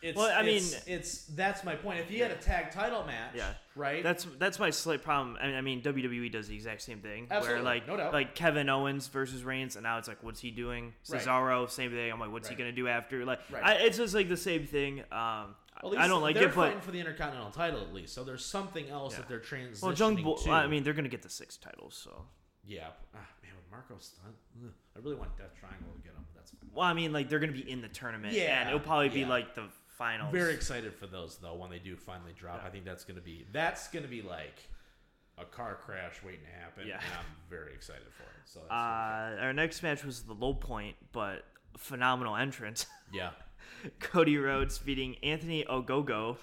It's, 0.00 0.16
Well, 0.16 0.30
I 0.32 0.42
mean- 0.44 0.62
it's 0.86 1.24
that's 1.24 1.64
my 1.64 1.74
point. 1.74 1.98
If 2.00 2.08
he 2.08 2.18
had 2.20 2.30
a 2.30 2.36
tag 2.36 2.70
title 2.70 3.04
match, 3.04 3.32
Yeah. 3.34 3.54
right? 3.74 4.02
that's 4.02 4.24
that's 4.38 4.58
my 4.60 4.70
slight 4.70 5.02
problem. 5.02 5.36
I 5.40 5.46
mean, 5.48 5.56
I 5.56 5.60
mean 5.60 5.82
WWE 5.82 6.30
does 6.30 6.46
the 6.46 6.54
exact 6.54 6.82
same 6.82 7.00
thing, 7.00 7.26
Absolutely, 7.30 7.54
where 7.64 7.74
like 7.74 7.88
no 7.88 7.96
doubt. 7.96 8.12
like 8.12 8.34
Kevin 8.36 8.68
Owens 8.68 9.08
versus 9.08 9.42
Reigns, 9.42 9.74
and 9.74 9.82
now 9.82 9.98
it's 9.98 10.06
like, 10.06 10.22
what's 10.22 10.40
he 10.40 10.50
doing? 10.52 10.94
Right. 11.08 11.20
Cesaro, 11.20 11.68
same 11.68 11.90
thing. 11.90 12.12
I'm 12.12 12.20
like, 12.20 12.30
what's 12.30 12.48
he 12.48 12.54
gonna 12.54 12.70
do 12.72 12.86
after? 12.86 13.24
Like, 13.24 13.40
Right. 13.50 13.64
I, 13.64 13.72
it's 13.74 13.96
just 13.98 14.14
like 14.14 14.28
the 14.28 14.36
same 14.36 14.66
thing. 14.66 15.00
Um, 15.10 15.56
I 15.82 16.06
don't 16.08 16.22
like 16.22 16.34
they're 16.34 16.44
it, 16.44 16.54
but 16.54 16.66
fighting 16.66 16.80
for 16.80 16.90
the 16.92 17.00
Intercontinental 17.00 17.50
title 17.50 17.80
at 17.80 17.92
least. 17.92 18.12
So 18.14 18.22
there's 18.24 18.44
something 18.44 18.88
else 18.88 19.14
Yeah. 19.14 19.18
that 19.20 19.28
they're 19.28 19.40
transitioning 19.40 19.82
well, 19.82 19.92
Jungle 19.92 20.34
Boy. 20.36 20.42
to. 20.44 20.50
I 20.52 20.66
mean, 20.68 20.82
they're 20.84 20.92
gonna 20.94 21.08
get 21.08 21.22
the 21.22 21.30
six 21.30 21.56
titles, 21.56 21.94
so. 21.96 22.24
yeah, 22.64 22.88
ah, 23.14 23.18
man, 23.42 23.52
with 23.56 23.68
Marko 23.70 23.96
Stunt. 23.98 24.34
I 24.96 24.98
really 25.00 25.16
want 25.16 25.36
Death 25.36 25.54
Triangle 25.58 25.92
to 25.94 26.02
get 26.02 26.12
him. 26.12 26.24
But 26.32 26.40
that's 26.40 26.50
fine. 26.52 26.70
Well, 26.74 26.84
I 26.86 26.92
mean, 26.94 27.12
like 27.12 27.28
they're 27.28 27.38
gonna 27.38 27.52
be 27.52 27.68
in 27.70 27.80
the 27.80 27.88
tournament, 27.88 28.34
Yeah, 28.34 28.60
and 28.60 28.68
it'll 28.68 28.80
probably 28.80 29.08
be 29.08 29.24
like 29.24 29.54
the 29.54 29.64
finals. 29.98 30.32
Very 30.32 30.54
excited 30.54 30.94
for 30.94 31.06
those 31.06 31.36
though 31.38 31.54
when 31.54 31.70
they 31.70 31.78
do 31.80 31.96
finally 31.96 32.32
drop. 32.38 32.60
Yeah. 32.62 32.68
I 32.68 32.70
think 32.70 32.84
that's 32.84 33.04
gonna 33.04 33.20
be 33.20 33.46
that's 33.52 33.88
gonna 33.88 34.06
be 34.08 34.22
like 34.22 34.54
a 35.36 35.44
car 35.44 35.76
crash 35.84 36.22
waiting 36.24 36.40
to 36.44 36.60
happen, 36.60 36.86
Yeah. 36.86 36.94
and 36.96 37.04
I'm 37.18 37.26
very 37.50 37.72
excited 37.74 38.06
for 38.16 38.22
it. 38.24 38.46
So 38.46 38.60
Uh, 38.70 39.36
our 39.40 39.52
next 39.52 39.82
match 39.82 40.04
was 40.04 40.22
the 40.24 40.32
low 40.34 40.54
point, 40.54 40.96
but 41.12 41.44
phenomenal 41.76 42.34
entrance. 42.36 42.86
yeah, 43.12 43.30
Cody 44.00 44.36
Rhodes 44.38 44.78
beating 44.78 45.16
Anthony 45.22 45.64
Ogogo. 45.64 46.38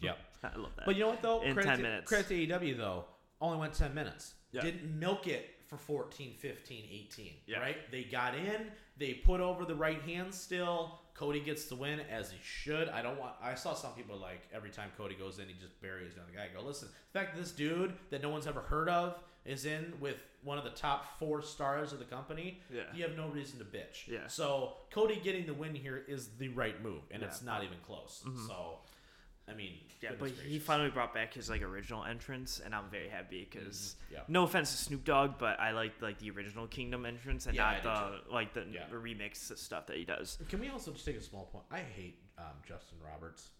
yeah. 0.00 0.12
I 0.44 0.56
love 0.56 0.72
that. 0.76 0.86
But 0.86 0.94
you 0.96 1.02
know 1.02 1.08
what 1.10 1.22
though? 1.22 1.42
In 1.42 1.54
credit 1.54 1.68
10 1.68 1.76
to, 1.78 1.82
minutes. 1.82 2.08
Credit 2.08 2.28
to 2.28 2.34
AEW 2.46 2.76
though, 2.76 3.04
only 3.40 3.58
went 3.58 3.72
10 3.72 3.94
minutes. 3.94 4.34
Yeah. 4.52 4.60
Didn't 4.62 4.96
milk 4.98 5.26
it 5.26 5.50
for 5.66 5.76
14, 5.76 6.34
15, 6.34 6.84
18. 6.88 7.32
Yeah. 7.46 7.58
Right? 7.58 7.90
They 7.90 8.04
got 8.04 8.34
in. 8.36 8.70
They 8.96 9.14
put 9.14 9.40
over 9.40 9.64
the 9.64 9.74
right 9.74 10.00
hand 10.02 10.32
still. 10.32 11.00
Cody 11.16 11.40
gets 11.40 11.64
the 11.66 11.74
win 11.76 12.00
as 12.10 12.30
he 12.30 12.36
should. 12.42 12.88
I 12.90 13.00
don't 13.02 13.18
want. 13.18 13.32
I 13.42 13.54
saw 13.54 13.72
some 13.74 13.92
people 13.92 14.16
like 14.18 14.42
every 14.54 14.70
time 14.70 14.90
Cody 14.98 15.14
goes 15.14 15.38
in, 15.38 15.48
he 15.48 15.54
just 15.54 15.80
buries 15.80 16.14
down 16.14 16.24
the 16.32 16.38
other 16.38 16.48
guy. 16.48 16.52
I 16.54 16.60
go 16.62 16.66
listen. 16.66 16.88
The 17.12 17.18
fact 17.18 17.34
that 17.34 17.40
this 17.40 17.52
dude 17.52 17.94
that 18.10 18.22
no 18.22 18.28
one's 18.28 18.46
ever 18.46 18.60
heard 18.60 18.88
of 18.88 19.18
is 19.46 19.64
in 19.64 19.94
with 20.00 20.22
one 20.42 20.58
of 20.58 20.64
the 20.64 20.70
top 20.70 21.18
four 21.18 21.40
stars 21.40 21.92
of 21.92 21.98
the 22.00 22.04
company. 22.04 22.60
Yeah. 22.72 22.82
You 22.94 23.02
have 23.04 23.16
no 23.16 23.28
reason 23.28 23.58
to 23.60 23.64
bitch. 23.64 24.06
Yeah. 24.08 24.26
So 24.26 24.74
Cody 24.90 25.20
getting 25.22 25.46
the 25.46 25.54
win 25.54 25.74
here 25.74 26.02
is 26.06 26.28
the 26.38 26.48
right 26.48 26.82
move, 26.82 27.02
and 27.10 27.22
Yeah. 27.22 27.28
it's 27.28 27.42
not 27.42 27.64
even 27.64 27.78
close. 27.86 28.22
Mm-hmm. 28.26 28.46
So, 28.48 28.78
I 29.48 29.54
mean, 29.54 29.74
yeah, 30.00 30.10
goodness 30.10 30.32
but 30.32 30.44
he 30.44 30.58
finally 30.58 30.90
brought 30.90 31.14
back 31.14 31.32
his 31.34 31.48
like 31.48 31.62
original 31.62 32.04
entrance, 32.04 32.60
and 32.64 32.74
I'm 32.74 32.88
very 32.90 33.08
happy 33.08 33.46
because 33.48 33.94
Mhm. 34.08 34.12
Yeah. 34.14 34.20
no 34.28 34.42
offense 34.42 34.72
to 34.72 34.76
Snoop 34.76 35.04
Dogg, 35.04 35.38
but 35.38 35.60
I 35.60 35.70
like 35.70 36.00
like 36.02 36.18
the 36.18 36.30
original 36.30 36.66
Kingdom 36.66 37.06
entrance 37.06 37.46
and 37.46 37.54
Yeah, 37.54 37.62
not 37.82 37.86
I 37.86 38.20
the 38.24 38.32
like 38.32 38.54
the, 38.54 38.66
Yeah. 38.70 38.86
the 38.88 38.96
remix 38.96 39.56
stuff 39.56 39.86
that 39.86 39.96
he 39.96 40.04
does. 40.04 40.38
Can 40.48 40.58
we 40.60 40.68
also 40.68 40.92
just 40.92 41.04
take 41.04 41.16
a 41.16 41.22
small 41.22 41.44
point? 41.46 41.64
I 41.70 41.78
hate 41.80 42.18
um, 42.38 42.44
Justin 42.66 42.98
Roberts, 43.00 43.50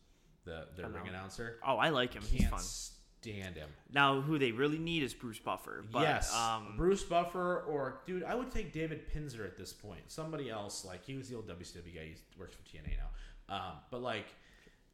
the 0.45 0.67
their 0.77 0.87
I 0.87 0.89
know. 0.89 0.97
ring 0.99 1.09
announcer. 1.09 1.61
Oh, 1.65 1.77
I 1.77 1.91
like 1.91 2.13
him. 2.15 2.23
He's 2.23 2.41
Can't 2.41 2.51
fun. 2.51 2.61
stand 2.61 3.57
him. 3.57 3.71
Now, 3.91 4.21
who 4.21 4.39
they 4.39 4.51
really 4.53 4.79
need 4.79 5.03
is 5.05 5.15
Bruce 5.15 5.39
Buffer. 5.39 5.85
But, 5.91 6.03
yes, 6.03 6.35
um, 6.35 6.75
Bruce 6.77 7.05
Buffer 7.05 7.61
or 7.63 8.03
dude, 8.07 8.25
I 8.25 8.35
would 8.35 8.51
take 8.51 8.73
David 8.73 9.09
Penzer 9.11 9.45
at 9.47 9.57
this 9.57 9.73
point. 9.73 10.11
Somebody 10.11 10.51
else 10.51 10.85
like 10.85 11.05
he 11.05 11.17
was 11.17 11.29
the 11.29 11.37
old 11.37 11.47
WCW 11.49 11.95
guy. 11.95 12.05
He 12.07 12.17
works 12.39 12.55
for 12.57 12.63
TNA 12.65 12.97
now. 12.99 13.55
Um, 13.55 13.73
but 13.93 14.03
like, 14.03 14.27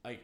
like. 0.05 0.22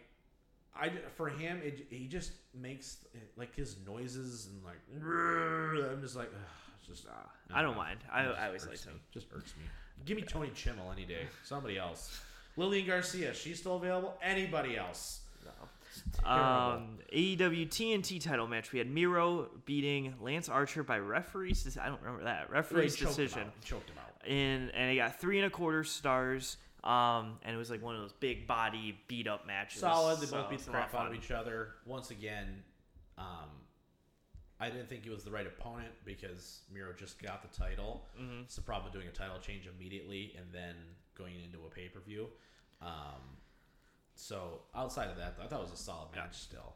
I, 0.77 0.91
for 1.17 1.29
him, 1.29 1.61
it, 1.65 1.87
he 1.91 2.07
just 2.07 2.33
makes 2.55 2.99
like 3.37 3.55
his 3.55 3.77
noises 3.87 4.49
and 4.49 4.63
like 4.65 4.77
I'm 4.95 6.01
just 6.01 6.17
like 6.17 6.31
it's 6.79 6.87
just 6.89 7.07
ah, 7.11 7.29
I 7.53 7.63
don't 7.63 7.73
know. 7.73 7.79
mind. 7.79 7.99
I, 8.13 8.23
I 8.25 8.47
always 8.47 8.63
irks 8.65 8.71
liked 8.71 8.87
me. 8.87 8.93
him. 8.93 9.01
Just 9.13 9.27
irks 9.35 9.55
me. 9.59 9.65
Give 10.05 10.17
me 10.17 10.23
Tony 10.23 10.49
Chimel 10.51 10.93
any 10.93 11.05
day. 11.05 11.27
Somebody 11.45 11.79
else. 11.79 12.21
Lillian 12.57 12.87
Garcia, 12.87 13.35
she's 13.35 13.59
still 13.59 13.77
available. 13.77 14.15
Anybody 14.23 14.77
else? 14.77 15.21
Terrible. 16.23 16.43
Um, 16.43 16.99
AEW 17.13 17.69
TNT 17.69 18.23
title 18.23 18.47
match. 18.47 18.73
We 18.73 18.79
had 18.79 18.89
Miro 18.89 19.49
beating 19.65 20.15
Lance 20.21 20.49
Archer 20.49 20.83
by 20.85 20.99
referee's. 20.99 21.77
I 21.81 21.87
don't 21.89 22.01
remember 22.03 22.25
that 22.25 22.47
He 22.49 22.53
referee's 22.53 22.95
choked 22.95 23.17
decision. 23.17 23.43
out. 23.49 23.61
Choked 23.65 23.91
him 23.91 23.97
out. 23.99 24.29
And 24.29 24.71
and 24.75 24.91
it 24.93 24.97
got 24.97 25.19
three 25.21 25.39
and 25.39 25.47
a 25.47 25.51
quarter 25.51 25.83
stars. 25.85 26.57
Um, 26.89 27.39
and 27.43 27.55
it 27.55 27.59
was 27.59 27.71
like 27.71 27.83
one 27.83 27.95
of 27.97 28.01
those 28.01 28.13
big 28.15 28.47
body 28.47 28.99
beat 29.09 29.27
up 29.29 29.47
matches. 29.47 29.81
Solid. 29.81 30.21
They 30.21 30.27
So 30.27 30.39
both 30.41 30.51
beat 30.51 30.61
the 30.61 30.71
crap 30.71 30.95
out 30.95 31.07
of 31.07 31.15
each 31.15 31.31
other. 31.31 31.75
Once 31.85 32.11
again, 32.11 32.63
um, 33.19 33.51
I 34.59 34.71
didn't 34.71 34.89
think 34.89 35.05
he 35.05 35.11
was 35.11 35.23
the 35.23 35.31
right 35.31 35.47
opponent 35.47 35.93
because 36.07 36.63
Miro 36.73 36.95
just 36.95 37.23
got 37.23 37.43
the 37.43 37.57
title. 37.57 38.09
Mhm. 38.19 38.45
It's 38.45 38.57
the 38.57 38.63
problem 38.63 38.85
with 38.87 38.95
doing 38.95 39.07
a 39.07 39.13
title 39.13 39.39
change 39.39 39.67
immediately 39.67 40.35
and 40.39 40.51
then 40.53 40.75
going 41.15 41.39
into 41.41 41.59
a 41.67 41.69
pay 41.71 41.89
per 41.89 42.01
view. 42.01 42.31
Um, 42.81 43.37
so 44.15 44.63
outside 44.75 45.11
of 45.11 45.17
that, 45.19 45.37
I 45.43 45.47
thought 45.47 45.61
it 45.61 45.71
was 45.71 45.73
a 45.73 45.83
solid 45.83 46.15
match. 46.17 46.37
Still, 46.37 46.75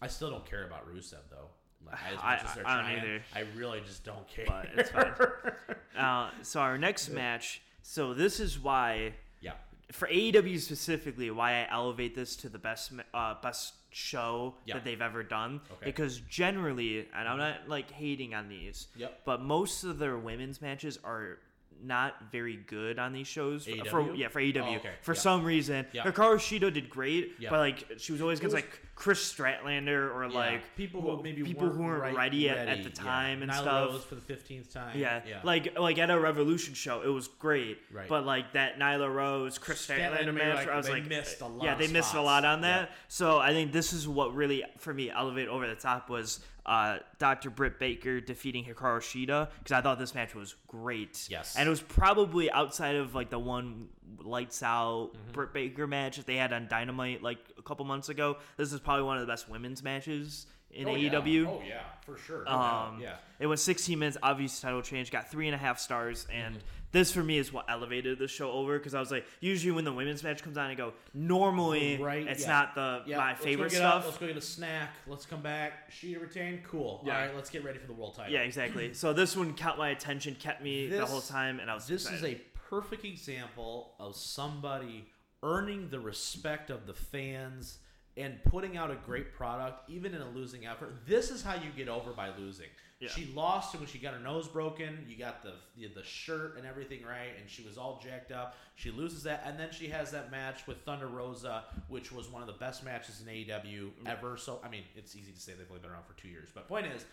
I 0.00 0.06
still 0.06 0.30
don't 0.30 0.46
care 0.46 0.66
about 0.66 0.88
Rusev 0.88 1.28
though. 1.30 1.48
Like, 1.84 1.96
I- 2.02 2.14
much 2.36 2.44
as 2.44 2.54
they're 2.54 2.66
I 2.66 2.76
don't 2.92 2.98
either. 3.00 3.22
I 3.34 3.40
really 3.56 3.80
just 3.80 4.04
don't 4.04 4.26
care. 4.28 4.44
But 4.46 4.68
it's 4.76 4.90
fine. 4.90 5.14
Uh, 5.98 6.30
so 6.42 6.60
our 6.60 6.78
next 6.78 7.08
match. 7.08 7.60
So 7.82 8.14
this 8.14 8.38
is 8.38 8.56
why 8.56 9.14
yeah, 9.40 9.52
for 9.92 10.06
AEW 10.08 10.58
specifically, 10.60 11.30
why 11.30 11.62
I 11.64 11.68
elevate 11.70 12.14
this 12.14 12.36
to 12.36 12.48
the 12.48 12.58
best 12.58 12.92
uh, 13.14 13.34
best 13.42 13.74
show 13.90 14.54
Yeah. 14.66 14.74
that 14.74 14.84
they've 14.84 15.00
ever 15.00 15.22
done. 15.22 15.60
Okay. 15.72 15.86
Because 15.86 16.20
generally, 16.28 17.06
and 17.14 17.28
I'm 17.28 17.38
not 17.38 17.68
like 17.68 17.90
hating 17.90 18.34
on 18.34 18.48
these, 18.48 18.88
Yep. 18.96 19.22
but 19.24 19.40
most 19.42 19.84
of 19.84 19.98
their 19.98 20.18
women's 20.18 20.60
matches 20.60 20.98
are 21.04 21.38
not 21.82 22.30
very 22.32 22.56
good 22.56 22.98
on 22.98 23.12
these 23.12 23.28
shows. 23.28 23.64
For, 23.66 23.84
for- 23.84 24.14
yeah, 24.14 24.28
for 24.28 24.40
AEW. 24.40 24.56
Oh, 24.66 24.76
okay. 24.76 24.90
For 25.02 25.14
Yeah. 25.14 25.20
some 25.20 25.44
reason, 25.44 25.86
Yeah. 25.92 26.02
Hikaru 26.04 26.36
Shida 26.36 26.72
did 26.72 26.90
great, 26.90 27.36
Yeah. 27.38 27.50
but 27.50 27.60
like 27.60 27.84
she 27.98 28.12
was 28.12 28.20
always 28.20 28.40
against 28.40 28.54
was- 28.56 28.64
like 28.64 28.82
Kris 28.98 29.32
Statlander 29.32 30.12
or 30.12 30.24
Yeah. 30.26 30.36
like 30.36 30.76
people 30.76 31.00
who 31.00 31.22
maybe 31.22 31.44
people 31.44 31.68
weren't 31.68 31.76
who 31.76 31.82
weren't 31.84 32.02
right- 32.02 32.16
ready, 32.16 32.50
at, 32.50 32.58
at 32.58 32.66
ready, 32.66 32.82
the 32.82 32.88
yeah. 32.88 32.94
time 32.94 33.42
and 33.42 33.50
Nyla 33.52 33.60
stuff. 33.60 33.90
Rose 33.92 34.04
for 34.04 34.16
the 34.16 34.20
fifteenth 34.20 34.72
time. 34.74 34.98
Yeah, 34.98 35.20
yeah. 35.24 35.38
like 35.44 35.78
like 35.78 35.98
at 35.98 36.10
a 36.10 36.18
Revolution 36.18 36.74
show, 36.74 37.02
it 37.02 37.08
was 37.08 37.28
great. 37.28 37.78
Right. 37.92 38.08
But 38.08 38.26
like 38.26 38.54
that 38.54 38.80
Nyla 38.80 39.08
Rose, 39.14 39.56
Kris 39.56 39.86
Statlander, 39.86 40.34
match, 40.34 40.56
like, 40.56 40.68
I 40.68 40.76
was 40.76 40.86
they 40.86 40.94
like, 40.94 41.06
missed 41.06 41.40
a 41.40 41.46
lot 41.46 41.64
yeah, 41.64 41.76
they 41.76 41.86
missed 41.86 42.14
a 42.14 42.20
lot 42.20 42.44
on 42.44 42.60
Yeah. 42.60 42.68
that. 42.80 42.90
So 43.06 43.38
I 43.38 43.52
think 43.52 43.70
this 43.70 43.92
is 43.92 44.08
what 44.08 44.34
really 44.34 44.64
for 44.78 44.92
me 44.92 45.10
elevate 45.12 45.46
over 45.46 45.68
the 45.68 45.76
top 45.76 46.10
was 46.10 46.40
uh, 46.66 46.98
Dr. 47.20 47.50
Britt 47.50 47.78
Baker 47.78 48.20
defeating 48.20 48.64
Hikaru 48.64 48.98
Shida 48.98 49.48
because 49.58 49.72
I 49.72 49.80
thought 49.80 49.98
this 50.00 50.14
match 50.14 50.34
was 50.34 50.56
great. 50.66 51.26
Yes. 51.30 51.54
and 51.56 51.66
it 51.66 51.70
was 51.70 51.80
probably 51.80 52.50
outside 52.50 52.96
of 52.96 53.14
like 53.14 53.30
the 53.30 53.38
one 53.38 53.88
lights 54.18 54.62
out 54.62 55.10
Mm-hmm. 55.14 55.32
Britt 55.32 55.52
Baker 55.52 55.86
match 55.86 56.16
that 56.16 56.26
they 56.26 56.36
had 56.36 56.52
on 56.52 56.66
Dynamite 56.68 57.22
like 57.22 57.38
a 57.58 57.62
couple 57.62 57.84
months 57.84 58.08
ago. 58.08 58.36
This 58.56 58.72
is 58.72 58.80
probably 58.80 59.04
one 59.04 59.16
of 59.18 59.26
the 59.26 59.30
best 59.30 59.48
women's 59.48 59.82
matches 59.82 60.46
in 60.70 60.86
oh, 60.88 60.92
AEW. 60.94 61.42
Yeah. 61.44 61.48
Oh 61.48 61.62
yeah, 61.66 61.80
for 62.04 62.16
sure. 62.18 62.48
Um, 62.48 63.00
yeah. 63.00 63.14
It 63.38 63.46
was 63.46 63.62
16 63.62 63.98
minutes, 63.98 64.16
obvious 64.22 64.60
title 64.60 64.82
change, 64.82 65.10
got 65.10 65.30
three 65.30 65.46
and 65.46 65.54
a 65.54 65.58
half 65.58 65.78
stars, 65.78 66.26
and 66.32 66.56
Mm-hmm. 66.56 66.64
this 66.92 67.12
for 67.12 67.22
me 67.22 67.38
is 67.38 67.52
what 67.52 67.66
elevated 67.68 68.18
the 68.18 68.26
show 68.28 68.50
over 68.50 68.78
because 68.78 68.94
I 68.94 69.00
was 69.00 69.10
like, 69.10 69.24
usually 69.40 69.72
when 69.72 69.84
the 69.84 69.92
women's 69.92 70.22
match 70.22 70.42
comes 70.42 70.56
on, 70.58 70.70
I 70.70 70.74
go, 70.74 70.92
normally 71.14 71.96
Right, 71.98 72.26
it's 72.26 72.42
yeah. 72.42 72.48
not 72.48 72.74
the 72.74 73.02
Yeah, 73.06 73.16
my 73.18 73.30
let's 73.30 73.44
favorite 73.44 73.72
get 73.72 73.82
up, 73.82 74.02
stuff. 74.02 74.04
let's 74.06 74.18
go 74.18 74.26
get 74.26 74.36
a 74.36 74.40
snack. 74.40 74.90
Let's 75.06 75.26
come 75.26 75.40
back. 75.42 75.90
Shida 75.90 76.20
retained. 76.20 76.64
Cool. 76.64 77.02
Yeah. 77.04 77.14
All 77.14 77.26
right, 77.26 77.34
let's 77.36 77.50
get 77.50 77.64
ready 77.64 77.78
for 77.78 77.86
the 77.86 77.92
world 77.92 78.16
title. 78.16 78.32
yeah, 78.32 78.40
exactly. 78.40 78.94
so 78.94 79.12
this 79.12 79.36
one 79.36 79.54
caught 79.54 79.78
my 79.78 79.90
attention, 79.90 80.34
kept 80.34 80.62
me 80.62 80.88
the 80.88 81.06
whole 81.06 81.20
time, 81.20 81.60
and 81.60 81.70
I 81.70 81.74
was 81.74 81.86
This 81.86 82.10
is 82.10 82.24
a 82.24 82.34
perfect 82.68 83.04
example 83.04 83.94
of 83.98 84.14
somebody 84.16 85.06
earning 85.42 85.88
the 85.90 86.00
respect 86.00 86.70
of 86.70 86.86
the 86.86 86.94
fans 86.94 87.78
and 88.16 88.42
putting 88.44 88.76
out 88.76 88.90
a 88.90 88.96
great 89.06 89.32
product, 89.32 89.88
even 89.88 90.12
in 90.12 90.20
a 90.20 90.28
losing 90.30 90.66
effort. 90.66 90.92
This 91.06 91.30
is 91.30 91.42
how 91.42 91.54
you 91.54 91.70
get 91.76 91.88
over 91.88 92.10
by 92.10 92.30
losing. 92.36 92.66
Yeah. 92.98 93.08
She 93.10 93.32
lost 93.32 93.76
when 93.76 93.86
she 93.86 93.98
got 93.98 94.14
her 94.14 94.18
nose 94.18 94.48
broken. 94.48 95.06
You 95.08 95.16
got 95.16 95.40
the, 95.40 95.52
the 95.76 95.86
the 95.94 96.02
shirt 96.02 96.56
and 96.56 96.66
everything 96.66 97.04
right, 97.04 97.30
and 97.40 97.48
she 97.48 97.62
was 97.62 97.78
all 97.78 98.00
jacked 98.02 98.32
up. 98.32 98.56
She 98.74 98.90
loses 98.90 99.22
that, 99.22 99.44
and 99.46 99.58
then 99.58 99.68
she 99.70 99.86
has 99.86 100.10
that 100.10 100.32
match 100.32 100.66
with 100.66 100.78
Thunder 100.78 101.06
Rosa, 101.06 101.62
which 101.86 102.10
was 102.10 102.28
one 102.28 102.42
of 102.42 102.48
the 102.48 102.54
best 102.54 102.84
matches 102.84 103.22
in 103.24 103.32
AEW 103.32 103.90
ever. 104.04 104.36
So 104.36 104.60
I 104.64 104.68
mean, 104.68 104.82
it's 104.96 105.14
easy 105.14 105.30
to 105.30 105.40
say 105.40 105.52
they've 105.52 105.70
only 105.70 105.80
been 105.80 105.92
around 105.92 106.06
for 106.06 106.20
two 106.20 106.26
years, 106.26 106.48
but 106.52 106.66
point 106.66 106.86
is, 106.86 107.04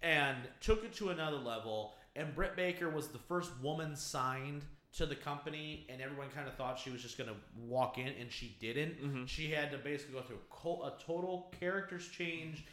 and 0.00 0.36
took 0.60 0.84
it 0.84 0.94
to 0.94 1.08
another 1.08 1.38
level. 1.38 1.94
And 2.14 2.32
Britt 2.34 2.54
Baker 2.54 2.88
was 2.88 3.08
the 3.08 3.18
first 3.18 3.50
woman 3.60 3.96
signed 3.96 4.62
to 4.96 5.06
the 5.06 5.14
company, 5.14 5.86
and 5.88 6.00
everyone 6.00 6.28
kind 6.34 6.48
of 6.48 6.54
thought 6.54 6.78
she 6.78 6.90
was 6.90 7.02
just 7.02 7.18
going 7.18 7.28
to 7.28 7.36
walk 7.66 7.98
in, 7.98 8.08
and 8.20 8.30
she 8.30 8.56
didn't. 8.60 8.96
She 9.26 9.50
had 9.50 9.70
to 9.72 9.78
basically 9.78 10.14
go 10.14 10.22
through 10.22 10.82
a 10.84 10.92
total 11.04 11.52
characters 11.60 12.08
change, 12.08 12.64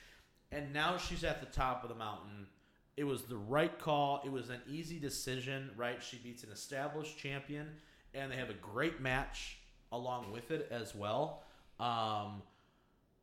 and 0.51 0.71
now 0.73 0.97
she's 0.97 1.23
at 1.23 1.39
the 1.39 1.47
top 1.47 1.83
of 1.83 1.89
the 1.89 1.95
mountain. 1.95 2.47
It 2.95 3.03
was 3.03 3.23
the 3.23 3.37
right 3.37 3.77
call. 3.79 4.21
It 4.25 4.31
was 4.31 4.49
an 4.49 4.61
easy 4.69 4.99
decision, 4.99 5.71
right? 5.75 6.01
She 6.01 6.17
beats 6.17 6.43
an 6.43 6.51
established 6.51 7.17
champion, 7.17 7.67
and 8.13 8.31
they 8.31 8.35
have 8.35 8.49
a 8.49 8.55
great 8.55 9.01
match 9.01 9.57
along 9.91 10.31
with 10.31 10.51
it 10.51 10.67
as 10.71 10.95
well. 10.95 11.43
Um, 11.79 12.41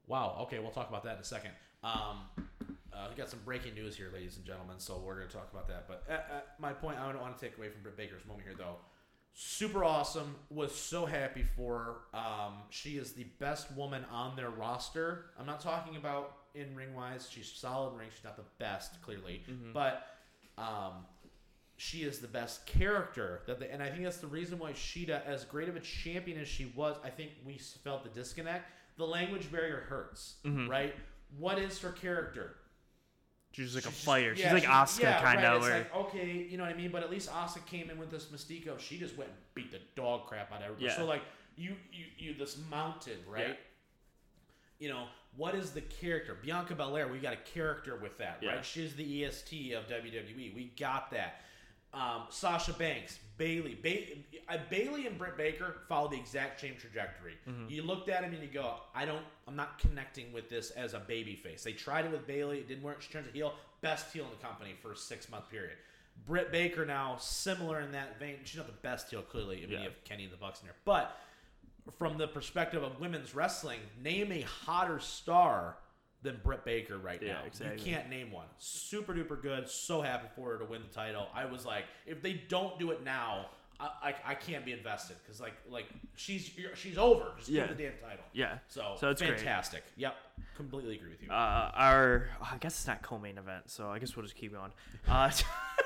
Wow. 0.07 0.39
Okay, 0.41 0.59
we'll 0.59 0.73
talk 0.73 0.89
about 0.89 1.05
that 1.05 1.15
in 1.15 1.21
a 1.21 1.25
second. 1.25 1.53
Um, 1.85 2.49
uh, 2.93 3.07
we 3.11 3.17
got 3.17 3.29
some 3.31 3.41
breaking 3.45 3.75
news 3.75 3.97
here, 3.97 4.11
ladies 4.13 4.37
and 4.37 4.45
gentlemen. 4.45 4.77
So 4.79 5.03
we're 5.05 5.17
going 5.17 5.29
to 5.29 5.35
talk 5.35 5.49
about 5.53 5.69
that. 5.69 5.87
But 5.89 6.05
uh, 6.09 6.13
uh, 6.15 6.41
my 6.59 6.73
point, 6.73 6.99
I 6.99 7.11
don't 7.11 7.21
want 7.21 7.39
to 7.39 7.45
take 7.45 7.57
away 7.57 7.69
from 7.69 7.83
Britt 7.83 7.97
Baker's 7.97 8.25
moment 8.27 8.47
here, 8.47 8.57
though. 8.57 8.77
Super 9.33 9.85
awesome. 9.85 10.35
Was 10.51 10.75
so 10.75 11.07
happy 11.07 11.45
for 11.57 11.79
her. 12.13 12.19
Um, 12.19 12.55
she 12.71 12.91
is 12.99 13.13
the 13.13 13.25
best 13.39 13.71
woman 13.77 14.05
on 14.11 14.35
their 14.37 14.51
roster. 14.51 15.27
I'm 15.39 15.47
not 15.47 15.61
talking 15.61 15.97
about 15.97 16.37
in 16.55 16.75
ring 16.75 16.95
wise. 16.95 17.29
She's 17.31 17.51
solid 17.51 17.93
in 17.93 17.99
ring. 18.01 18.09
She's 18.15 18.25
not 18.25 18.37
the 18.37 18.45
best, 18.59 19.01
clearly, 19.03 19.43
but 19.73 20.05
um, 20.59 21.07
she 21.77 21.99
is 22.03 22.19
the 22.19 22.27
best 22.27 22.67
character 22.67 23.43
that 23.47 23.61
they, 23.61 23.69
and 23.69 23.81
I 23.83 23.89
think 23.89 24.03
that's 24.03 24.19
the 24.19 24.27
reason 24.27 24.59
why 24.59 24.73
Shida, 24.73 25.25
as 25.25 25.45
great 25.45 25.69
of 25.69 25.77
a 25.77 25.81
champion 25.81 26.39
as 26.41 26.49
she 26.49 26.73
was, 26.75 26.97
I 27.05 27.09
think 27.11 27.31
we 27.47 27.57
felt 27.57 28.03
the 28.03 28.11
disconnect. 28.11 28.69
The 28.99 29.07
language 29.07 29.51
barrier 29.51 29.85
hurts, 29.89 30.35
right? 30.69 30.95
What 31.39 31.59
is 31.59 31.79
her 31.81 31.93
character? 31.93 32.57
She's 33.53 33.75
like 33.75 33.85
a 33.85 33.89
She's 33.89 33.95
just- 33.97 34.05
fighter. 34.07 34.37
She's 34.37 34.53
like 34.53 34.69
Oscar 34.69 35.03
yeah, 35.05 35.23
kind 35.23 35.45
of. 35.45 35.63
Like 35.63 35.95
okay, 35.95 36.47
you 36.49 36.57
know 36.57 36.65
what 36.65 36.73
I 36.73 36.77
mean. 36.77 36.91
But 36.93 37.03
at 37.03 37.11
least 37.11 37.33
Oscar 37.35 37.61
came 37.61 37.91
in 37.91 37.99
with 37.99 38.11
this 38.11 38.27
Mystico. 38.27 38.79
She 38.79 38.99
just 38.99 39.17
went 39.17 39.31
and 39.31 39.39
beat 39.55 39.71
the 39.73 39.81
dog 39.97 40.27
crap 40.27 40.53
out 40.53 40.59
of 40.59 40.65
everybody. 40.65 40.87
Yeah. 40.87 40.97
So 40.97 41.05
like 41.05 41.23
you, 41.57 41.75
you, 41.93 42.05
you 42.19 42.35
this 42.39 42.59
mounted 42.71 43.19
right. 43.29 43.59
you 44.79 44.89
know, 44.89 45.05
what 45.37 45.55
is 45.55 45.73
the 45.73 45.81
character? 45.81 46.37
Bianca 46.41 46.75
Belair, 46.75 47.09
we 47.09 47.19
got 47.19 47.33
a 47.33 47.37
character 47.55 47.97
with 47.97 48.17
that, 48.19 48.39
Yeah. 48.41 48.55
right? 48.57 48.65
She's 48.65 48.95
the 48.95 49.25
EST 49.25 49.73
of 49.73 49.85
WWE. 49.89 50.55
We 50.55 50.73
got 50.79 51.11
that. 51.11 51.43
Um, 51.93 52.23
Sasha 52.29 52.73
Banks, 52.73 53.19
Bayley, 53.37 53.77
ba- 53.83 54.53
uh, 54.53 54.59
Bayley 54.71 55.07
and 55.09 55.19
Britt 55.19 55.37
Baker 55.37 55.79
follow 55.89 56.09
the 56.09 56.17
exact 56.17 56.61
same 56.61 56.75
trajectory. 56.77 57.35
Mm-hmm. 57.49 57.69
You 57.69 57.83
looked 57.83 58.09
at 58.09 58.23
him 58.23 58.33
and 58.33 58.41
you 58.43 58.49
go, 58.49 58.75
I 58.95 59.05
don't, 59.05 59.25
I'm 59.49 59.57
not 59.57 59.79
connecting 59.79 60.33
with 60.33 60.49
this 60.49 60.71
as 60.71 60.95
a 60.95 61.01
baby 61.01 61.35
face. 61.35 61.65
They 61.65 61.73
tried 61.73 62.05
it 62.05 62.13
with 62.13 62.27
Bayley, 62.29 62.59
it 62.59 62.69
didn't 62.69 62.85
work. 62.85 63.03
She 63.03 63.11
turns 63.13 63.27
a 63.29 63.33
heel, 63.33 63.55
best 63.81 64.13
heel 64.13 64.25
in 64.25 64.31
the 64.31 64.37
company 64.47 64.75
for 64.81 64.93
a 64.93 64.97
six 64.97 65.29
month 65.29 65.51
period. 65.51 65.77
Britt 66.27 66.53
Baker 66.53 66.85
now 66.87 67.17
similar 67.19 67.81
in 67.81 67.91
that 67.93 68.21
vein. 68.21 68.37
She's 68.45 68.59
not 68.59 68.67
the 68.67 68.73
best 68.83 69.11
heel 69.11 69.23
clearly. 69.23 69.57
I 69.59 69.61
mean, 69.63 69.71
Yeah. 69.71 69.79
you 69.79 69.85
have 69.85 70.05
Kenny 70.05 70.25
and 70.25 70.33
the 70.33 70.37
Bucks 70.37 70.61
in 70.61 70.67
there, 70.67 70.77
but 70.85 71.17
from 71.99 72.19
the 72.19 72.29
perspective 72.29 72.83
of 72.85 73.01
women's 73.01 73.35
wrestling, 73.35 73.81
name 74.01 74.31
a 74.31 74.43
hotter 74.43 75.01
star 75.01 75.77
than 76.23 76.41
Britt 76.45 76.65
Baker 76.65 76.99
right 76.99 77.21
Yeah, 77.23 77.35
now. 77.35 77.41
exactly. 77.47 77.79
You 77.89 77.95
can't 77.97 78.11
name 78.11 78.31
one. 78.31 78.47
Super 78.59 79.15
duper 79.15 79.41
good. 79.41 79.69
So 79.69 80.03
happy 80.03 80.29
for 80.37 80.53
her 80.53 80.59
to 80.59 80.65
win 80.65 80.83
the 80.83 80.95
title. 80.95 81.27
I 81.35 81.47
was 81.47 81.65
like, 81.65 81.85
if 82.07 82.21
they 82.23 82.35
don't 82.49 82.79
do 82.79 82.91
it 82.91 83.03
now, 83.05 83.47
I, 83.81 83.89
I, 84.11 84.15
I 84.27 84.35
can't 84.35 84.65
be 84.67 84.73
invested 84.73 85.17
because 85.23 85.41
like 85.41 85.55
like 85.71 85.87
she's 86.17 86.51
she's 86.75 86.99
over. 86.99 87.33
Just 87.39 87.49
Yeah. 87.49 87.67
give 87.67 87.77
the 87.79 87.83
damn 87.85 87.93
title. 88.03 88.25
Yeah. 88.35 88.59
So, 88.69 88.97
So 89.01 89.09
it's 89.09 89.23
great. 89.23 89.37
fantastic. 89.37 89.83
Yep, 89.97 90.15
completely 90.57 90.97
agree 90.97 91.11
with 91.11 91.23
you. 91.23 91.31
Uh, 91.31 91.71
our 91.75 92.29
I 92.43 92.59
guess 92.59 92.75
it's 92.75 92.87
not 92.87 93.01
co-main 93.01 93.39
event, 93.39 93.71
so 93.71 93.89
I 93.89 93.99
guess 93.99 94.15
we'll 94.15 94.25
just 94.25 94.37
keep 94.37 94.53
going. 94.53 94.73
Uh, 95.09 95.31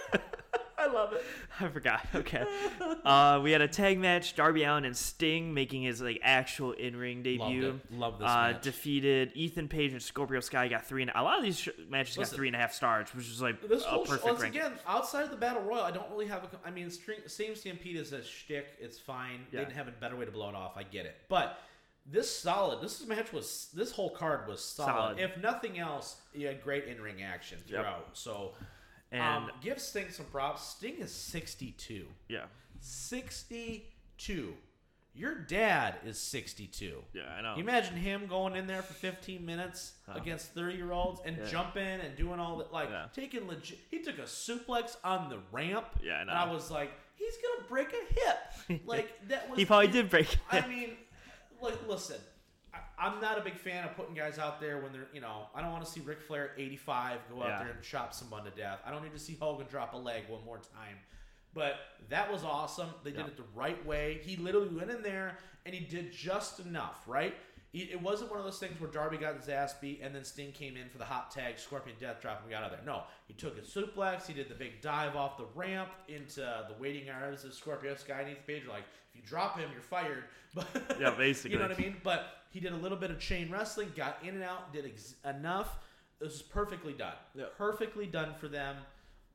I 0.84 0.92
love 0.92 1.12
it. 1.12 1.22
I 1.60 1.68
forgot. 1.68 2.06
Okay. 2.14 2.44
Uh, 3.04 3.40
we 3.42 3.50
had 3.52 3.60
a 3.60 3.68
tag 3.68 3.98
match: 3.98 4.34
Darby 4.36 4.64
Allin 4.64 4.84
and 4.84 4.96
Sting 4.96 5.52
making 5.52 5.82
his 5.82 6.00
like 6.00 6.20
actual 6.22 6.72
in-ring 6.72 7.22
debut. 7.22 7.62
Loved 7.66 7.80
it. 7.90 7.98
Love 7.98 8.18
this 8.18 8.28
uh, 8.28 8.50
match. 8.52 8.62
Defeated 8.62 9.32
Ethan 9.34 9.68
Page 9.68 9.92
and 9.92 10.02
Scorpio 10.02 10.40
Sky. 10.40 10.68
Got 10.68 10.86
three 10.86 11.02
and 11.02 11.10
a 11.14 11.22
lot 11.22 11.38
of 11.38 11.44
these 11.44 11.58
sh- 11.58 11.68
matches 11.88 12.16
Listen, 12.18 12.32
got 12.32 12.36
three 12.36 12.48
and 12.48 12.56
a 12.56 12.58
half 12.58 12.72
stars, 12.72 13.08
which 13.14 13.26
is 13.28 13.40
like 13.42 13.60
This 13.68 13.84
a 13.84 13.88
whole 13.88 14.04
sh- 14.04 14.08
perfect 14.10 14.24
once 14.26 14.42
rank. 14.42 14.54
again, 14.54 14.72
outside 14.86 15.24
of 15.24 15.30
the 15.30 15.36
battle 15.36 15.62
royal, 15.62 15.82
I 15.82 15.90
don't 15.90 16.10
really 16.10 16.26
have 16.26 16.44
a. 16.44 16.46
com- 16.48 16.60
I 16.64 16.70
mean, 16.70 16.90
string, 16.90 17.18
same 17.26 17.54
stampede 17.56 17.96
is 17.96 18.12
a 18.12 18.22
shtick. 18.22 18.66
It's 18.80 18.98
fine. 18.98 19.40
They 19.50 19.58
didn't 19.58 19.72
have 19.72 19.88
a 19.88 19.92
better 19.92 20.16
way 20.16 20.24
to 20.24 20.32
blow 20.32 20.48
it 20.48 20.54
off. 20.54 20.76
I 20.76 20.82
get 20.82 21.06
it, 21.06 21.16
but 21.28 21.58
this 22.06 22.34
solid. 22.34 22.80
This 22.82 23.06
match 23.06 23.32
was. 23.32 23.68
This 23.74 23.90
whole 23.92 24.10
card 24.10 24.46
was 24.48 24.62
solid. 24.64 24.90
Solid. 24.90 25.18
If 25.18 25.36
nothing 25.42 25.78
else, 25.78 26.16
you 26.34 26.46
had 26.46 26.62
great 26.62 26.84
in 26.84 27.00
ring 27.00 27.22
action 27.22 27.58
throughout. 27.66 28.10
So, 28.12 28.52
And 29.14 29.44
um, 29.44 29.50
give 29.62 29.80
Sting 29.80 30.10
some 30.10 30.26
props. 30.26 30.62
Sting 30.68 30.96
is 30.98 31.12
sixty-two. 31.12 32.06
yeah, 32.28 32.44
62. 32.80 34.54
Your 35.16 35.36
dad 35.36 35.94
is 36.04 36.18
62. 36.18 37.00
yeah, 37.12 37.22
I 37.38 37.40
know. 37.40 37.54
You 37.54 37.62
imagine 37.62 37.94
him 37.94 38.26
going 38.26 38.56
in 38.56 38.66
there 38.66 38.82
for 38.82 38.94
15 38.94 39.46
minutes 39.46 39.92
against 40.12 40.48
30 40.54 40.74
year 40.76 40.90
olds 40.90 41.20
and 41.24 41.36
Yeah. 41.36 41.44
jumping 41.46 41.82
and 42.00 42.16
doing 42.16 42.40
all 42.40 42.56
that, 42.58 42.72
like 42.72 42.88
Yeah. 42.90 43.06
taking 43.14 43.46
legit. 43.46 43.78
He 43.92 44.02
took 44.02 44.18
a 44.18 44.22
suplex 44.22 44.96
on 45.04 45.28
the 45.28 45.38
ramp. 45.52 45.86
Yeah, 46.02 46.14
I 46.16 46.20
And 46.22 46.26
know. 46.30 46.34
I 46.34 46.50
was 46.52 46.68
like, 46.68 46.90
he's 47.14 47.36
gonna 47.36 47.68
break 47.68 47.92
a 47.92 48.14
hip. 48.14 48.82
Like 48.86 49.28
that 49.28 49.48
was. 49.48 49.56
he 49.58 49.64
probably 49.64 49.86
did 49.88 50.10
break. 50.10 50.32
It. 50.32 50.38
I 50.50 50.66
mean, 50.66 50.96
like, 51.60 51.86
listen. 51.86 52.20
I'm 52.98 53.20
not 53.20 53.38
a 53.38 53.40
big 53.40 53.56
fan 53.58 53.84
of 53.84 53.96
putting 53.96 54.14
guys 54.14 54.38
out 54.38 54.60
there 54.60 54.78
when 54.80 54.92
they're, 54.92 55.08
you 55.12 55.20
know, 55.20 55.46
I 55.54 55.60
don't 55.60 55.72
want 55.72 55.84
to 55.84 55.90
see 55.90 56.00
Ric 56.00 56.20
Flair 56.20 56.50
at 56.54 56.60
85 56.60 57.20
go 57.30 57.42
out 57.42 57.48
Yeah. 57.48 57.58
there 57.64 57.72
and 57.72 57.82
chop 57.82 58.14
someone 58.14 58.44
to 58.44 58.50
death. 58.50 58.80
I 58.86 58.90
don't 58.90 59.02
need 59.02 59.12
to 59.12 59.18
see 59.18 59.36
Hogan 59.40 59.66
drop 59.68 59.94
a 59.94 59.96
leg 59.96 60.24
one 60.28 60.44
more 60.44 60.58
time. 60.58 60.96
But 61.54 61.74
that 62.08 62.30
was 62.32 62.42
awesome. 62.44 62.88
They 63.04 63.12
did 63.12 63.26
it 63.26 63.36
the 63.36 63.44
right 63.54 63.84
way. 63.86 64.20
He 64.22 64.36
literally 64.36 64.68
went 64.74 64.90
in 64.90 65.02
there 65.02 65.38
and 65.66 65.74
he 65.74 65.84
did 65.84 66.12
just 66.12 66.60
enough, 66.60 67.02
right? 67.06 67.34
It 67.72 68.00
wasn't 68.00 68.30
one 68.30 68.38
of 68.38 68.44
those 68.44 68.60
things 68.60 68.80
where 68.80 68.88
Darby 68.90 69.16
got 69.16 69.36
his 69.36 69.48
ass 69.48 69.74
beat 69.80 70.00
and 70.00 70.14
then 70.14 70.22
Sting 70.24 70.52
came 70.52 70.76
in 70.76 70.88
for 70.88 70.98
the 70.98 71.04
hot 71.04 71.32
tag, 71.32 71.58
Scorpion 71.58 71.96
Death 71.98 72.20
Drop, 72.20 72.38
and 72.38 72.46
we 72.46 72.52
got 72.52 72.62
out 72.62 72.70
of 72.70 72.76
there. 72.76 72.86
No, 72.86 73.02
he 73.26 73.34
took 73.34 73.58
a 73.58 73.62
suplex. 73.62 74.26
He 74.28 74.32
did 74.32 74.48
the 74.48 74.54
big 74.54 74.80
dive 74.80 75.16
off 75.16 75.36
the 75.36 75.46
ramp 75.56 75.88
into 76.06 76.40
the 76.40 76.74
waiting 76.78 77.10
arms 77.10 77.42
of 77.44 77.52
Scorpio 77.52 77.96
Sky 77.96 78.20
and 78.20 78.30
Ethan 78.30 78.42
Page. 78.46 78.62
Like, 78.68 78.84
if 79.14 79.20
you 79.22 79.26
drop 79.26 79.58
him, 79.58 79.70
you're 79.72 79.80
fired. 79.82 80.24
But 80.54 80.66
Yeah, 81.00 81.10
basically. 81.10 81.50
you 81.52 81.58
know 81.58 81.66
what 81.68 81.76
I 81.76 81.80
mean? 81.80 81.96
But 82.04 82.26
he 82.50 82.60
did 82.60 82.72
a 82.72 82.76
little 82.76 82.98
bit 82.98 83.10
of 83.10 83.18
chain 83.18 83.50
wrestling, 83.50 83.90
got 83.96 84.18
in 84.22 84.34
and 84.36 84.42
out, 84.44 84.72
did 84.72 84.84
ex- 84.86 85.14
enough. 85.24 85.78
This 86.20 86.32
was 86.32 86.42
perfectly 86.42 86.92
done. 86.92 87.14
Yeah. 87.34 87.46
Perfectly 87.58 88.06
done 88.06 88.34
for 88.38 88.46
them. 88.46 88.76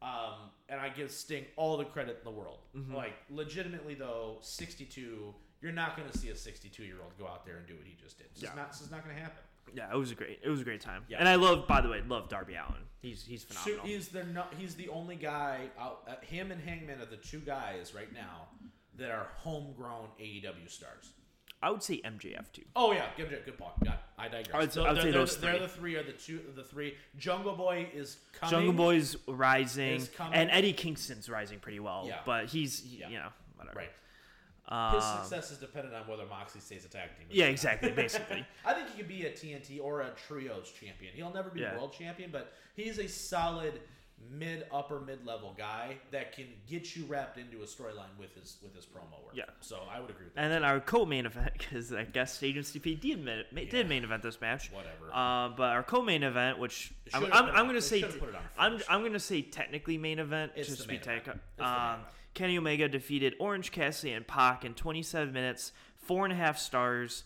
Um, 0.02 0.50
and 0.70 0.80
I 0.80 0.88
give 0.88 1.12
Sting 1.12 1.44
all 1.58 1.76
the 1.76 1.84
credit 1.84 2.20
in 2.20 2.32
the 2.32 2.38
world. 2.40 2.60
Mm-hmm. 2.74 2.96
Like, 2.96 3.16
legitimately, 3.30 3.96
though, 3.96 4.38
62, 4.42 5.34
you're 5.62 5.72
not 5.74 5.98
going 5.98 6.10
to 6.10 6.18
see 6.18 6.30
a 6.30 6.36
62 6.38 6.84
year 6.84 6.96
old 7.04 7.12
go 7.20 7.28
out 7.28 7.46
there 7.46 7.58
and 7.58 7.68
do 7.68 7.76
what 7.76 7.86
he 7.86 7.96
just 8.02 8.18
did. 8.18 8.28
It's 8.32 8.42
Yeah. 8.42 8.54
not, 8.56 8.72
this 8.72 8.80
is 8.80 8.90
not 8.90 9.04
going 9.04 9.14
to 9.18 9.22
happen. 9.22 9.44
yeah, 9.74 9.92
it 9.94 9.98
was 9.98 10.12
a 10.12 10.16
great. 10.16 10.40
It 10.42 10.50
was 10.50 10.62
a 10.62 10.64
great 10.64 10.80
time. 10.80 11.04
Yeah. 11.10 11.18
And 11.20 11.28
I 11.28 11.36
love, 11.36 11.68
by 11.68 11.82
the 11.82 11.90
way, 11.90 12.02
love 12.08 12.30
Darby 12.30 12.56
Allin. 12.56 12.82
He's 13.02 13.24
he's 13.26 13.44
phenomenal. 13.44 13.86
he's 13.86 14.08
the 14.10 14.26
he's 14.58 14.76
the 14.76 14.88
only 14.90 15.16
guy 15.18 15.68
out. 15.80 16.04
Uh, 16.08 16.16
him 16.26 16.52
and 16.52 16.62
Hangman 16.62 17.02
are 17.02 17.06
the 17.06 17.18
two 17.18 17.40
guys 17.40 17.94
right 17.94 18.12
now 18.14 18.48
that 19.00 19.12
are 19.12 19.28
homegrown 19.38 20.08
AEW 20.20 20.70
stars. 20.70 21.12
I 21.62 21.72
would 21.72 21.84
say 21.84 22.00
MJF 22.06 22.52
too. 22.54 22.62
Oh 22.76 22.94
yeah, 22.94 23.08
good, 23.18 23.30
good 23.44 23.58
point. 23.58 23.74
Yeah, 23.84 23.96
I 24.18 24.30
digress. 24.30 24.54
I 24.56 24.60
would- 24.60 24.72
So 24.74 24.84
I 24.86 24.88
would 24.90 24.98
they're, 24.98 25.04
say 25.04 25.12
those 25.12 25.36
the, 25.36 25.42
they're 25.42 25.52
three. 25.58 25.60
the 25.60 25.68
three 25.68 25.96
are 25.98 26.04
the 26.04 26.12
two 26.14 26.40
the 26.56 26.64
three. 26.64 26.96
Jungle 27.18 27.54
Boy 27.56 27.90
is 27.94 28.18
coming. 28.32 28.52
Jungle 28.52 28.74
Boy's 28.74 29.18
rising, 29.28 29.96
Is 29.96 30.08
coming. 30.10 30.40
and 30.40 30.50
Eddie 30.52 30.72
Kingston's 30.74 31.30
rising 31.30 31.60
pretty 31.60 31.82
well. 31.82 32.06
Yeah. 32.08 32.20
But 32.26 32.46
he's 32.46 32.86
Yeah. 32.86 33.10
you 33.10 33.18
know 33.18 33.30
whatever. 33.58 33.78
Right. 33.80 33.90
Um, 34.72 34.96
His 34.96 35.04
success 35.04 35.52
is 35.52 35.58
dependent 35.58 35.96
on 35.96 36.08
whether 36.08 36.26
Moxley 36.28 36.62
stays 36.62 36.86
a 36.86 36.90
tag 36.90 37.10
team. 37.18 37.28
yeah, 37.32 37.46
exactly. 37.46 37.92
Basically. 38.04 38.46
I 38.64 38.74
think 38.74 38.90
he 38.92 38.98
could 38.98 39.08
be 39.08 39.26
a 39.26 39.32
TNT 39.32 39.80
or 39.84 40.02
a 40.02 40.12
trios 40.28 40.72
champion. 40.72 41.14
He'll 41.16 41.34
never 41.34 41.50
be 41.50 41.62
Yeah. 41.62 41.76
world 41.76 41.92
champion, 41.92 42.30
but 42.32 42.54
he's 42.76 43.00
a 43.00 43.08
solid 43.10 43.82
mid 44.32 44.66
upper 44.72 45.00
mid 45.00 45.26
level 45.26 45.56
guy 45.58 45.98
that 46.12 46.34
can 46.36 46.46
get 46.68 46.96
you 46.96 47.06
wrapped 47.06 47.38
into 47.38 47.58
a 47.62 47.66
storyline 47.66 48.16
with 48.20 48.34
his 48.36 48.58
with 48.62 48.76
his 48.76 48.86
promo 48.86 49.24
work. 49.26 49.34
Yeah. 49.34 49.44
So 49.62 49.80
I 49.92 50.00
would 50.00 50.10
agree 50.10 50.26
with 50.26 50.36
that. 50.36 50.42
And 50.44 50.52
then 50.54 50.64
our 50.64 50.80
co-main 50.80 51.26
event, 51.26 51.52
because 51.58 51.94
I 51.94 52.04
guess 52.04 52.34
Stage 52.38 52.56
CP 52.58 53.00
did 53.00 53.24
main, 53.24 53.44
Yeah. 53.56 53.64
did 53.70 53.90
main 53.90 54.04
event 54.04 54.22
this 54.24 54.40
match. 54.42 54.72
Whatever. 54.72 55.12
Uh, 55.14 55.50
but 55.50 55.70
our 55.72 55.84
co-main 55.84 56.24
event, 56.24 56.60
which 56.60 56.94
I'm, 57.14 57.26
I'm, 57.26 57.46
I'm 57.46 57.66
gonna 57.68 57.82
say, 57.82 58.02
put 58.04 58.30
it 58.30 58.36
on 58.36 58.42
I'm. 58.58 58.80
I'm 58.90 59.04
gonna 59.04 59.20
say 59.20 59.42
technically 59.42 59.98
main 59.98 60.20
event, 60.20 60.52
It's 60.56 60.68
just 60.70 60.80
the 60.80 60.84
to 60.84 60.90
be 60.90 60.94
main 60.96 61.02
event. 61.04 61.26
take. 61.26 61.36
It's 61.36 61.42
the 61.58 61.64
main 61.64 61.74
Um. 61.96 62.00
Kenny 62.36 62.58
Omega 62.58 62.88
defeated 62.88 63.34
Orange 63.40 63.72
Cassidy 63.72 64.14
and 64.14 64.26
Pac 64.26 64.64
in 64.64 64.74
27 64.76 65.34
minutes, 65.34 65.72
four 65.98 66.24
and 66.26 66.32
a 66.32 66.36
half 66.38 66.58
stars. 66.60 67.24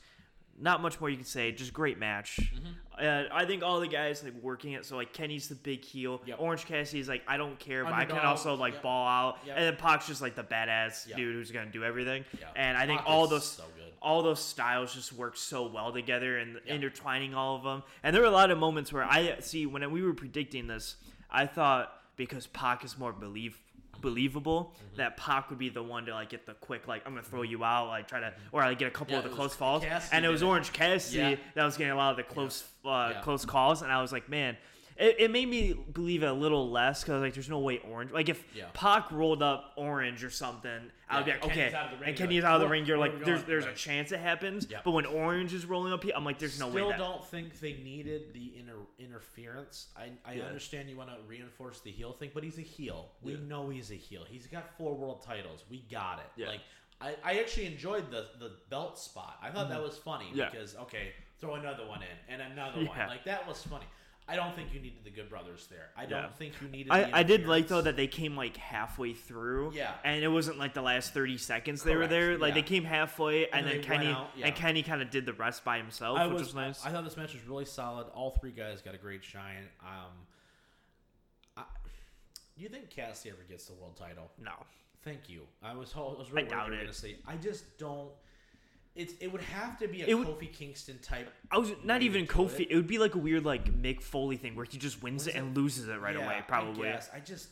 Not 0.60 0.82
much 0.82 1.00
more 1.00 1.10
you 1.10 1.18
can 1.18 1.26
say. 1.26 1.52
Just 1.52 1.74
great 1.74 1.98
match. 1.98 2.40
Mm-hmm. 2.40 3.06
Uh, 3.06 3.24
I 3.36 3.46
think 3.46 3.64
all 3.64 3.80
the 3.80 3.88
guys 3.88 4.24
like 4.24 4.34
working 4.42 4.74
it. 4.74 4.86
So 4.86 4.96
like 4.96 5.12
Kenny's 5.12 5.48
the 5.48 5.56
big 5.56 5.84
heel. 5.84 6.22
Yep. 6.26 6.38
Orange 6.40 6.66
is 6.72 7.08
like 7.08 7.24
I 7.28 7.38
don't 7.38 7.58
care, 7.60 7.84
but 7.84 7.94
I 7.94 8.06
can 8.06 8.20
also 8.20 8.54
like 8.56 8.76
Yep. 8.76 8.84
ball 8.84 9.08
out. 9.08 9.38
Yep. 9.46 9.56
And 9.58 9.66
then 9.66 9.76
Pac's 9.78 10.08
just 10.08 10.22
like 10.22 10.36
the 10.36 10.44
badass 10.44 11.14
dude 11.16 11.36
who's 11.36 11.52
gonna 11.52 11.72
do 11.72 11.84
everything. 11.84 12.24
And 12.56 12.78
I 12.78 12.86
think 12.86 13.00
Pac 13.00 13.10
all 13.10 13.28
those 13.28 13.46
so 13.46 13.64
all 14.02 14.22
those 14.22 14.44
styles 14.44 14.94
just 14.94 15.14
work 15.14 15.38
so 15.38 15.66
well 15.66 15.92
together 15.92 16.38
and 16.38 16.60
intertwining 16.68 17.34
all 17.34 17.56
of 17.56 17.64
them. 17.64 17.84
And 18.04 18.14
there 18.14 18.22
were 18.22 18.28
a 18.28 18.32
lot 18.32 18.52
of 18.52 18.58
moments 18.58 18.92
where 18.92 19.04
I 19.04 19.40
see 19.40 19.66
when 19.66 19.90
we 19.92 20.04
were 20.04 20.14
predicting 20.14 20.68
this, 20.68 20.98
I 21.32 21.48
thought 21.48 21.94
because 22.16 22.46
Pac 22.48 22.84
is 22.84 22.98
more 22.98 23.14
believe 23.14 23.58
believable 24.04 24.74
Mm-hmm. 24.76 24.98
that 24.98 25.18
Pac 25.18 25.50
would 25.50 25.58
be 25.58 25.70
the 25.70 25.82
one 25.82 26.06
to 26.06 26.12
like 26.14 26.30
get 26.30 26.46
the 26.46 26.54
quick 26.54 26.88
like 26.88 27.02
I'm 27.08 27.14
gonna 27.14 27.24
throw 27.24 27.42
you 27.42 27.64
out 27.64 27.88
like 27.88 28.08
try 28.08 28.20
to 28.20 28.32
or 28.52 28.62
like 28.62 28.78
get 28.78 28.88
a 28.88 28.92
couple 28.92 29.14
Yeah, 29.14 29.20
of 29.20 29.24
the 29.24 29.30
close 29.32 29.56
falls 29.56 29.84
Cassidy 29.84 30.16
and 30.16 30.24
it 30.26 30.30
was. 30.30 30.44
Orange 30.44 30.72
Cassidy 30.72 31.18
Yeah. 31.18 31.36
that 31.56 31.64
was 31.66 31.78
getting 31.78 31.94
a 31.94 31.96
lot 31.96 32.12
of 32.12 32.18
the 32.18 32.24
close 32.24 32.64
uh, 32.86 33.14
close 33.24 33.44
calls 33.46 33.82
and 33.82 33.92
I 33.92 34.00
was 34.02 34.12
like 34.12 34.30
man 34.30 34.56
it, 34.98 35.16
it 35.20 35.32
made 35.32 35.48
me 35.50 35.74
believe 35.94 36.24
it 36.24 36.28
a 36.28 36.34
little 36.34 36.70
less 36.70 37.04
because 37.04 37.22
like 37.22 37.34
there's 37.34 37.50
no 37.50 37.60
way 37.60 37.80
Orange 37.92 38.12
like 38.12 38.30
if 38.30 38.44
Yeah. 38.56 38.66
Pac 38.74 39.12
rolled 39.12 39.42
up 39.44 39.74
Orange 39.76 40.24
or 40.24 40.30
something 40.30 40.72
I 41.10 41.18
would 41.18 41.26
be 41.26 41.32
like 41.32 41.44
and 41.44 41.52
okay 41.52 41.74
out 41.74 41.86
of 41.86 41.92
the 41.92 41.98
ring, 41.98 42.10
and 42.10 42.18
Kenny's 42.18 42.44
out 42.44 42.56
of 42.56 42.62
the 42.62 42.68
ring 42.68 42.86
you're 42.86 42.98
like 42.98 43.14
there's 43.24 43.42
going?" 43.42 43.46
there's 43.48 43.66
a 43.66 43.74
chance 43.74 44.12
it 44.12 44.20
happens 44.20 44.68
Yeah. 44.70 44.80
but 44.84 44.92
when 44.92 45.06
Orange 45.06 45.54
is 45.54 45.66
rolling 45.66 45.94
up 45.94 46.04
here, 46.04 46.14
I'm 46.16 46.24
like 46.26 46.40
there's 46.40 46.60
no 46.60 46.70
Still 46.70 46.86
way 46.86 46.92
that 46.92 47.00
don't 47.00 47.26
think 47.26 47.60
they 47.60 47.74
needed 47.84 48.34
the 48.34 48.54
inter- 48.60 48.74
interference. 49.00 49.88
I, 49.98 50.12
I 50.26 50.34
Yeah. 50.36 50.44
understand 50.44 50.90
you 50.90 50.98
want 50.98 51.10
to 51.10 51.18
reinforce 51.28 51.80
the 51.82 51.92
heel 51.92 52.14
thing, 52.14 52.32
but 52.34 52.44
he's 52.44 52.58
a 52.58 52.62
heel. 52.62 53.12
We 53.22 53.34
Yeah. 53.34 53.40
know 53.48 53.70
he's 53.70 53.92
a 53.92 53.96
heel. 53.96 54.24
He's 54.30 54.48
got 54.48 54.76
four 54.78 54.96
world 54.96 55.22
titles. 55.24 55.64
We 55.70 55.80
got 55.92 56.20
it. 56.20 56.42
Yeah. 56.42 56.48
Like 56.50 56.62
I, 57.02 57.16
I 57.24 57.40
actually 57.40 57.66
enjoyed 57.66 58.10
the 58.12 58.28
the 58.40 58.52
belt 58.70 58.98
spot. 59.00 59.38
I 59.42 59.50
thought 59.50 59.70
that 59.70 59.82
was 59.82 59.98
funny 59.98 60.26
Mm-hmm. 60.26 60.38
Yeah. 60.38 60.50
because 60.50 60.76
okay, 60.78 61.12
throw 61.40 61.56
another 61.56 61.86
one 61.86 62.02
in 62.02 62.34
and 62.34 62.52
another 62.54 62.86
one. 62.86 62.98
Like 63.08 63.26
that 63.26 63.48
was 63.48 63.62
funny. 63.64 63.86
I 64.28 64.38
don't 64.38 64.56
think 64.56 64.74
you 64.74 64.80
needed 64.80 65.04
the 65.04 65.10
Good 65.10 65.30
Brothers 65.30 65.68
there. 65.70 65.90
I 65.98 66.06
don't 66.06 66.22
Yeah. 66.24 66.30
think 66.30 66.54
you 66.62 66.70
needed. 66.70 66.92
the 66.92 66.96
I, 67.16 67.20
I 67.20 67.24
did 67.24 67.46
like 67.46 67.68
though 67.68 67.82
that 67.82 67.98
they 67.98 68.08
came 68.08 68.38
like 68.38 68.56
halfway 68.56 69.14
through. 69.14 69.74
Yeah. 69.76 69.94
And 70.06 70.24
it 70.24 70.30
wasn't 70.30 70.58
like 70.58 70.74
the 70.74 70.82
last 70.82 71.14
thirty 71.14 71.38
seconds 71.38 71.84
they 71.84 71.96
were 71.98 72.08
there. 72.08 72.38
Like 72.38 72.50
yeah. 72.52 72.62
they 72.62 72.68
came 72.68 72.86
halfway 72.86 73.48
and, 73.50 73.66
And 73.66 73.68
then 73.68 73.84
Kenny 73.84 74.08
out, 74.08 74.30
yeah. 74.38 74.48
and 74.48 74.56
Kenny 74.56 74.82
kind 74.82 75.02
of 75.02 75.10
did 75.10 75.26
the 75.26 75.34
rest 75.34 75.66
by 75.66 75.78
himself, 75.78 76.18
I 76.18 76.28
which 76.28 76.36
was, 76.36 76.42
was 76.48 76.56
nice. 76.56 76.86
I 76.86 76.90
thought 76.92 77.04
this 77.04 77.18
match 77.18 77.34
was 77.34 77.46
really 77.46 77.66
solid. 77.66 78.08
All 78.14 78.32
three 78.32 78.52
guys 78.52 78.82
got 78.82 78.96
a 78.96 78.98
great 78.98 79.24
shine. 79.26 79.68
Um, 79.82 80.12
I, 81.58 81.64
do 82.56 82.64
you 82.64 82.70
think 82.70 82.90
Cassie 82.90 83.30
ever 83.30 83.44
gets 83.50 83.66
the 83.66 83.74
world 83.74 83.98
title? 83.98 84.32
no. 84.42 84.54
Thank 85.04 85.28
you. 85.28 85.42
I 85.62 85.74
was, 85.74 85.94
I 85.98 86.00
was 86.00 86.32
really 86.32 86.48
I 86.48 86.50
doubt 86.50 86.68
you 86.70 86.76
it. 86.76 86.80
gonna 86.80 86.94
say. 86.94 87.18
I 87.28 87.36
just 87.36 87.78
don't. 87.78 88.08
It's 88.96 89.14
it 89.20 89.32
would 89.32 89.42
have 89.42 89.78
to 89.80 89.88
be 89.88 90.02
a 90.04 90.08
It 90.08 90.14
would- 90.16 90.28
Kofi 90.28 90.52
Kingston 90.52 91.00
type. 91.00 91.30
I 91.52 91.58
was 91.58 91.72
not 91.84 92.02
even 92.04 92.28
Kofi. 92.28 92.62
it. 92.62 92.72
It. 92.72 92.76
would 92.76 92.88
be 92.88 93.00
like 93.00 93.16
a 93.16 93.18
weird 93.18 93.44
like 93.46 93.66
Mick 93.74 94.02
Foley 94.02 94.38
thing 94.38 94.56
where 94.56 94.66
he 94.70 94.78
just 94.78 95.02
wins 95.02 95.28
it 95.28 95.36
it? 95.36 95.38
and 95.40 95.56
loses 95.56 95.88
it 95.88 96.00
right 96.00 96.16
Yeah, 96.16 96.26
away. 96.26 96.44
Probably. 96.48 96.90
I. 96.90 97.02
I 97.14 97.20
just 97.20 97.50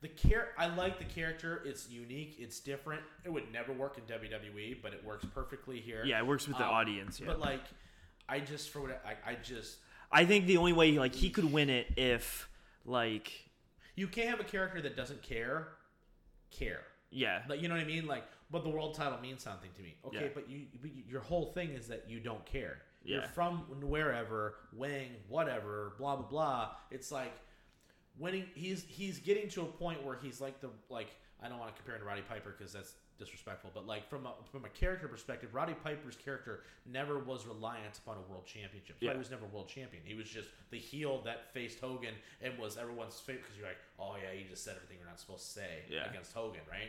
the 0.00 0.08
care. 0.08 0.48
I 0.58 0.66
like 0.74 0.98
the 0.98 1.04
character. 1.06 1.62
It's 1.64 1.88
unique. 1.90 2.36
It's 2.38 2.60
different. 2.60 3.02
It 3.24 3.30
would 3.32 3.50
never 3.52 3.72
work 3.72 3.96
in 3.98 4.04
WWE, 4.04 4.82
but 4.82 4.92
it 4.92 5.02
works 5.04 5.24
perfectly 5.34 5.80
here. 5.80 6.04
Yeah, 6.04 6.18
it 6.18 6.26
works 6.26 6.46
with 6.46 6.58
the 6.58 6.64
Um, 6.66 6.74
audience. 6.74 7.18
Yeah. 7.20 7.26
But 7.26 7.40
like, 7.40 7.62
I 8.28 8.40
just 8.40 8.70
for 8.70 8.80
what 8.82 9.02
I, 9.04 9.32
I 9.32 9.34
just 9.36 9.78
I 10.12 10.24
think 10.26 10.46
the 10.46 10.58
only 10.58 10.72
way 10.74 10.92
like 10.98 11.14
he 11.14 11.30
could 11.30 11.50
win 11.50 11.70
it 11.70 11.86
if 11.96 12.48
like 12.84 13.32
you 13.96 14.06
can't 14.06 14.28
have 14.28 14.40
a 14.40 14.44
character 14.44 14.80
that 14.82 14.94
doesn't 14.96 15.22
care, 15.22 15.68
care. 16.50 16.82
yeah 17.10 17.42
Like 17.48 17.60
you 17.62 17.68
know 17.68 17.74
what 17.74 17.82
I 17.82 17.86
mean? 17.86 18.06
Like, 18.06 18.24
but 18.54 18.62
the 18.64 18.70
world 18.70 18.94
title 18.94 19.18
means 19.20 19.42
something 19.42 19.70
to 19.76 19.82
me. 19.82 19.94
Okay, 20.06 20.22
Yeah. 20.26 20.28
but 20.34 20.48
you, 20.48 20.66
but 20.80 20.90
your 21.08 21.20
whole 21.20 21.46
thing 21.52 21.70
is 21.70 21.88
that 21.88 22.08
you 22.08 22.20
don't 22.20 22.44
care. 22.46 22.78
You're 23.04 23.22
from 23.22 23.58
wherever, 23.82 24.54
Wang, 24.72 25.10
whatever, 25.28 25.92
blah 25.98 26.16
blah 26.16 26.26
blah. 26.26 26.70
It's 26.90 27.10
like 27.12 27.34
winning. 28.18 28.46
He's 28.54 28.84
he's 28.88 29.18
getting 29.18 29.48
to 29.50 29.62
a 29.62 29.66
point 29.66 30.02
where 30.04 30.16
he's 30.22 30.40
like 30.40 30.60
the 30.60 30.70
like. 30.88 31.08
I 31.42 31.48
don't 31.48 31.58
want 31.58 31.70
to 31.74 31.76
compare 31.76 31.96
him 31.96 32.00
to 32.00 32.06
Roddy 32.06 32.22
Piper 32.22 32.54
because 32.56 32.72
that's 32.72 32.94
disrespectful. 33.18 33.70
But 33.74 33.86
like 33.86 34.08
from 34.08 34.24
a 34.24 34.32
from 34.50 34.64
a 34.64 34.68
character 34.70 35.08
perspective, 35.08 35.54
Roddy 35.54 35.74
Piper's 35.74 36.16
character 36.16 36.62
never 36.86 37.18
was 37.18 37.44
reliant 37.46 37.98
upon 37.98 38.16
a 38.16 38.30
world 38.32 38.46
championship. 38.46 38.96
So 39.00 39.04
Yeah. 39.06 39.12
He 39.12 39.18
was 39.18 39.30
never 39.30 39.44
world 39.52 39.68
champion. 39.68 40.02
He 40.06 40.14
was 40.14 40.28
just 40.30 40.48
the 40.70 40.78
heel 40.78 41.20
that 41.26 41.52
faced 41.52 41.80
Hogan 41.80 42.14
and 42.40 42.56
was 42.58 42.78
everyone's 42.78 43.20
favorite 43.20 43.42
because 43.42 43.58
you're 43.58 43.66
like, 43.66 43.82
oh 43.98 44.14
yeah, 44.16 44.32
you 44.32 44.48
just 44.48 44.64
said 44.64 44.76
everything 44.76 44.96
you're 45.00 45.08
not 45.08 45.20
supposed 45.20 45.44
to 45.44 45.52
say 45.60 45.82
Yeah. 45.90 46.08
against 46.08 46.32
Hogan, 46.32 46.62
right? 46.70 46.88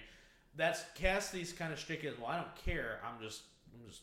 That's 0.56 0.84
Cassidy's 0.96 1.52
kind 1.52 1.74
of 1.74 1.80
shtick 1.80 2.04
is, 2.04 2.18
well, 2.18 2.28
I 2.30 2.38
don't 2.38 2.56
care. 2.56 3.00
I'm 3.06 3.22
just, 3.22 3.42
I'm 3.74 3.88
just 3.90 4.02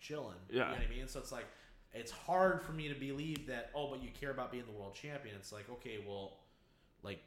chilling. 0.00 0.36
You 0.50 0.58
Yeah. 0.58 0.64
know 0.66 0.72
what 0.72 0.82
I 0.82 0.90
mean? 0.94 1.08
So 1.08 1.18
it's 1.18 1.32
like, 1.32 1.46
it's 1.92 2.10
hard 2.12 2.62
for 2.62 2.72
me 2.72 2.88
to 2.88 2.94
believe 2.94 3.46
that. 3.46 3.70
Oh, 3.74 3.88
but 3.90 4.02
you 4.02 4.10
care 4.18 4.30
about 4.30 4.50
being 4.52 4.64
the 4.66 4.72
world 4.72 4.94
champion. 4.94 5.34
It's 5.36 5.52
like, 5.52 5.68
okay, 5.70 5.98
well, 6.06 6.38
like, 7.02 7.20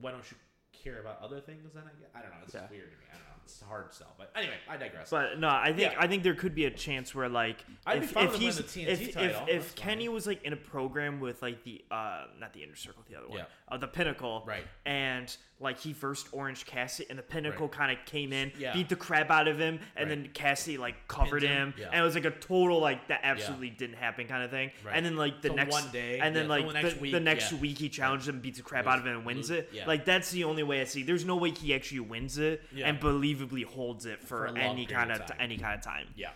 why 0.00 0.10
don't 0.10 0.28
you 0.30 0.36
care 0.72 1.00
about 1.00 1.20
other 1.22 1.40
things? 1.40 1.72
Then 1.74 1.84
I, 1.86 1.94
guess? 2.00 2.10
I 2.14 2.20
don't 2.20 2.30
know. 2.30 2.36
It's 2.44 2.54
Yeah. 2.54 2.66
weird 2.70 2.90
to 2.90 2.96
me. 2.98 3.04
I 3.10 3.14
don't 3.16 3.22
know. 3.27 3.27
It's 3.48 3.62
a 3.62 3.64
hard 3.64 3.94
sell. 3.94 4.12
But 4.18 4.30
anyway, 4.36 4.56
I 4.68 4.76
digress. 4.76 5.08
But 5.08 5.38
no, 5.40 5.48
I 5.48 5.68
think 5.72 5.92
Yeah. 5.92 5.98
I 5.98 6.06
think 6.06 6.22
there 6.22 6.34
could 6.34 6.54
be 6.54 6.66
a 6.66 6.70
chance 6.70 7.14
where 7.14 7.30
like 7.30 7.64
I'd 7.86 8.02
if, 8.04 8.14
if 8.14 8.34
he's 8.34 8.56
the 8.58 8.82
if, 8.82 9.14
title. 9.14 9.42
if, 9.48 9.48
if 9.48 9.74
Kenny 9.74 10.10
was 10.10 10.26
like 10.26 10.42
in 10.44 10.52
a 10.52 10.56
program 10.56 11.18
with 11.18 11.40
like 11.40 11.64
the 11.64 11.82
uh 11.90 12.24
not 12.38 12.52
the 12.52 12.62
inner 12.62 12.76
circle 12.76 13.02
the 13.08 13.16
other 13.16 13.26
one 13.28 13.38
Yeah. 13.38 13.44
uh, 13.68 13.78
the 13.78 13.88
pinnacle 13.88 14.44
Right. 14.46 14.64
and 14.84 15.34
like 15.60 15.80
he 15.80 15.92
first 15.92 16.28
orange 16.32 16.66
Cassidy 16.66 17.08
and 17.10 17.18
the 17.18 17.22
pinnacle 17.22 17.66
Right. 17.68 17.72
kind 17.76 17.98
of 17.98 18.04
came 18.04 18.32
in 18.32 18.52
Yeah. 18.58 18.74
beat 18.74 18.88
the 18.90 18.96
crap 18.96 19.30
out 19.30 19.48
of 19.48 19.58
him 19.58 19.80
and 19.96 20.08
Right. 20.10 20.22
then 20.24 20.30
Cassidy 20.34 20.76
like 20.76 21.08
covered 21.08 21.42
him, 21.42 21.72
him, 21.72 21.88
and 21.90 22.00
it 22.00 22.02
was 22.04 22.14
like 22.14 22.26
a 22.26 22.30
total 22.30 22.80
like 22.80 23.08
that 23.08 23.20
absolutely 23.22 23.70
didn't 23.70 23.96
happen 23.96 24.26
kind 24.28 24.42
of 24.44 24.50
thing 24.50 24.70
Right. 24.84 24.92
and 24.94 25.06
then 25.06 25.16
like 25.16 25.40
the 25.42 25.48
So 25.48 25.54
next 25.54 25.72
one 25.72 25.90
day, 25.90 26.18
and 26.20 26.36
then 26.36 26.48
like 26.48 26.66
the, 26.66 26.72
the 26.74 26.82
next 26.82 26.94
the 26.94 27.00
week, 27.00 27.22
next 27.22 27.52
yeah. 27.52 27.58
week 27.58 27.78
he 27.78 27.88
challenged 27.88 28.28
him 28.28 28.40
beats 28.40 28.58
the 28.58 28.62
crap 28.64 28.86
out 28.86 28.98
of 28.98 29.06
him 29.06 29.16
and 29.16 29.24
wins 29.26 29.50
it 29.50 29.70
like 29.86 30.04
that's 30.04 30.30
the 30.30 30.44
only 30.44 30.62
way 30.62 30.80
I 30.80 30.84
see 30.84 31.02
there's 31.02 31.24
no 31.24 31.36
way 31.36 31.50
he 31.50 31.74
actually 31.74 32.00
wins 32.00 32.36
it 32.38 32.62
and 32.72 32.82
and 32.82 33.00
believably 33.46 33.64
holds 33.64 34.06
it 34.06 34.20
for, 34.20 34.48
For 34.48 34.58
any 34.58 34.86
kind 34.86 35.10
of 35.12 35.20
of 35.20 35.26
time. 35.26 35.36
any 35.40 35.56
kind 35.58 35.74
of 35.78 35.84
time 35.84 36.06
yeah. 36.16 36.30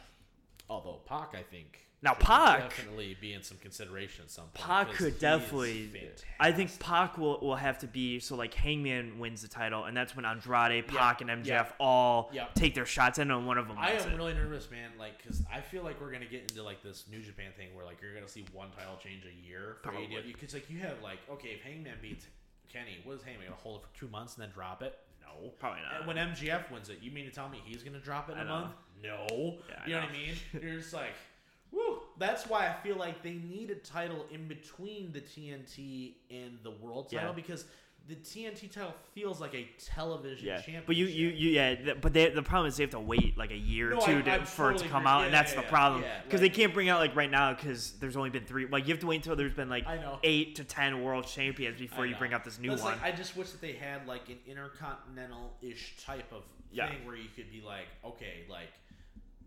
Although 0.70 1.00
Pac, 1.06 1.34
I 1.34 1.42
think. 1.42 1.80
Now, 2.04 2.14
Pac- 2.14 2.70
definitely 2.70 3.16
be 3.20 3.32
in 3.32 3.42
some 3.44 3.58
consideration 3.58 4.24
at 4.24 4.30
some 4.30 4.46
point. 4.46 4.54
Pac 4.66 4.90
could 4.94 5.18
definitely. 5.20 5.88
I 6.40 6.50
think 6.50 6.76
Pac 6.80 7.16
will, 7.18 7.38
will 7.40 7.54
have 7.56 7.78
to 7.78 7.86
be 7.86 8.18
so 8.18 8.34
like 8.36 8.54
Hangman 8.54 9.18
wins 9.20 9.42
the 9.42 9.48
title, 9.48 9.84
and 9.84 9.96
that's 9.96 10.16
when 10.16 10.24
Andrade, 10.24 10.88
Pac, 10.88 11.20
and 11.20 11.30
MJF 11.30 11.46
yeah. 11.46 11.66
all 11.78 12.30
Yeah. 12.32 12.46
take 12.54 12.74
their 12.74 12.86
shots, 12.86 13.18
and 13.18 13.30
then 13.30 13.44
one 13.46 13.56
of 13.58 13.68
them 13.68 13.76
I 13.78 13.92
am 13.92 14.10
it. 14.12 14.16
really 14.16 14.34
nervous, 14.34 14.68
man. 14.70 14.90
Like, 14.98 15.22
because 15.22 15.42
I 15.52 15.60
feel 15.60 15.84
like 15.84 16.00
we're 16.00 16.10
gonna 16.10 16.24
get 16.26 16.40
into 16.42 16.62
like 16.64 16.82
this 16.82 17.04
New 17.10 17.20
Japan 17.20 17.52
thing 17.56 17.68
where 17.74 17.84
like 17.84 18.00
you're 18.02 18.14
gonna 18.14 18.26
see 18.26 18.46
one 18.52 18.70
title 18.70 18.96
change 18.96 19.22
a 19.26 19.46
year 19.46 19.76
for 19.82 19.90
Probably. 19.90 20.06
AEW. 20.08 20.32
Because 20.32 20.54
like 20.54 20.68
you 20.70 20.78
have 20.80 21.00
like 21.02 21.18
okay, 21.30 21.50
if 21.50 21.62
Hangman 21.62 21.98
beats 22.02 22.26
Kenny, 22.72 22.98
what 23.04 23.16
is 23.16 23.22
Hangman 23.22 23.46
gonna 23.48 23.60
hold 23.60 23.82
it 23.82 23.86
for 23.92 23.98
two 23.98 24.08
months 24.08 24.34
and 24.36 24.42
then 24.42 24.50
drop 24.52 24.82
it? 24.82 24.98
No, 25.24 25.50
Probably 25.58 25.80
not. 25.82 25.98
And 25.98 26.06
when 26.06 26.16
MJF 26.16 26.70
wins 26.70 26.88
it, 26.88 26.98
you 27.02 27.10
mean 27.10 27.24
to 27.26 27.30
tell 27.32 27.48
me 27.48 27.60
he's 27.64 27.82
gonna 27.82 27.98
drop 28.00 28.28
it 28.28 28.32
in 28.32 28.38
I 28.38 28.42
a 28.42 28.44
know. 28.44 28.50
month? 28.60 28.72
No. 29.02 29.26
Yeah, 29.68 29.86
you 29.86 29.92
know, 29.94 30.00
know. 30.00 30.06
what 30.06 30.14
I 30.14 30.18
mean? 30.18 30.34
You're 30.62 30.80
just 30.80 30.92
like, 30.92 31.14
woo. 31.70 32.00
That's 32.18 32.46
why 32.46 32.68
I 32.68 32.74
feel 32.86 32.96
like 32.96 33.22
they 33.22 33.32
need 33.34 33.70
a 33.70 33.74
title 33.76 34.26
in 34.30 34.46
between 34.46 35.12
the 35.12 35.20
TNT 35.20 36.14
and 36.30 36.58
the 36.62 36.70
world 36.70 37.10
title 37.10 37.28
Yeah. 37.28 37.34
because 37.34 37.64
the 38.08 38.16
TNT 38.16 38.70
title 38.70 38.92
feels 39.14 39.40
like 39.40 39.54
a 39.54 39.68
television 39.78 40.46
yeah, 40.46 40.56
championship. 40.56 40.86
but 40.86 40.96
you, 40.96 41.06
you, 41.06 41.28
you 41.28 41.50
yeah, 41.50 41.74
th- 41.74 42.00
but 42.00 42.12
they, 42.12 42.28
the 42.30 42.42
problem 42.42 42.68
is 42.68 42.76
they 42.76 42.82
have 42.82 42.90
to 42.90 43.00
wait 43.00 43.38
like 43.38 43.50
a 43.52 43.56
year 43.56 43.92
or 43.92 43.94
No, 43.94 44.00
two 44.00 44.18
I- 44.26 44.38
to, 44.38 44.44
for 44.44 44.72
it 44.72 44.78
to 44.78 44.88
come 44.88 45.02
agree. 45.02 45.10
out, 45.10 45.18
Yeah, 45.20 45.24
and 45.26 45.34
that's 45.34 45.54
yeah, 45.54 45.60
the 45.60 45.66
problem 45.68 46.02
because 46.24 46.40
like- 46.40 46.52
they 46.52 46.62
can't 46.62 46.74
bring 46.74 46.88
out 46.88 46.98
like 47.00 47.14
right 47.14 47.30
now 47.30 47.54
because 47.54 47.92
there's 48.00 48.16
only 48.16 48.30
been 48.30 48.44
three. 48.44 48.66
Like 48.66 48.86
you 48.88 48.92
have 48.92 49.00
to 49.00 49.06
wait 49.06 49.16
until 49.16 49.36
there's 49.36 49.52
been 49.54 49.68
like 49.70 49.86
eight 50.24 50.56
to 50.56 50.64
ten 50.64 51.02
world 51.02 51.26
champions 51.26 51.78
before 51.78 52.04
you 52.06 52.14
bring 52.16 52.32
out 52.34 52.44
this 52.44 52.58
new 52.58 52.70
one. 52.70 52.80
Like, 52.80 53.02
I 53.02 53.12
just 53.12 53.36
wish 53.36 53.50
that 53.50 53.60
they 53.60 53.72
had 53.72 54.06
like 54.06 54.28
an 54.28 54.38
intercontinental 54.46 55.52
ish 55.62 55.94
type 56.04 56.32
of 56.32 56.42
thing 56.74 57.04
where 57.06 57.16
you 57.16 57.28
could 57.36 57.50
be 57.50 57.60
like, 57.64 57.86
okay, 58.04 58.44
like 58.48 58.68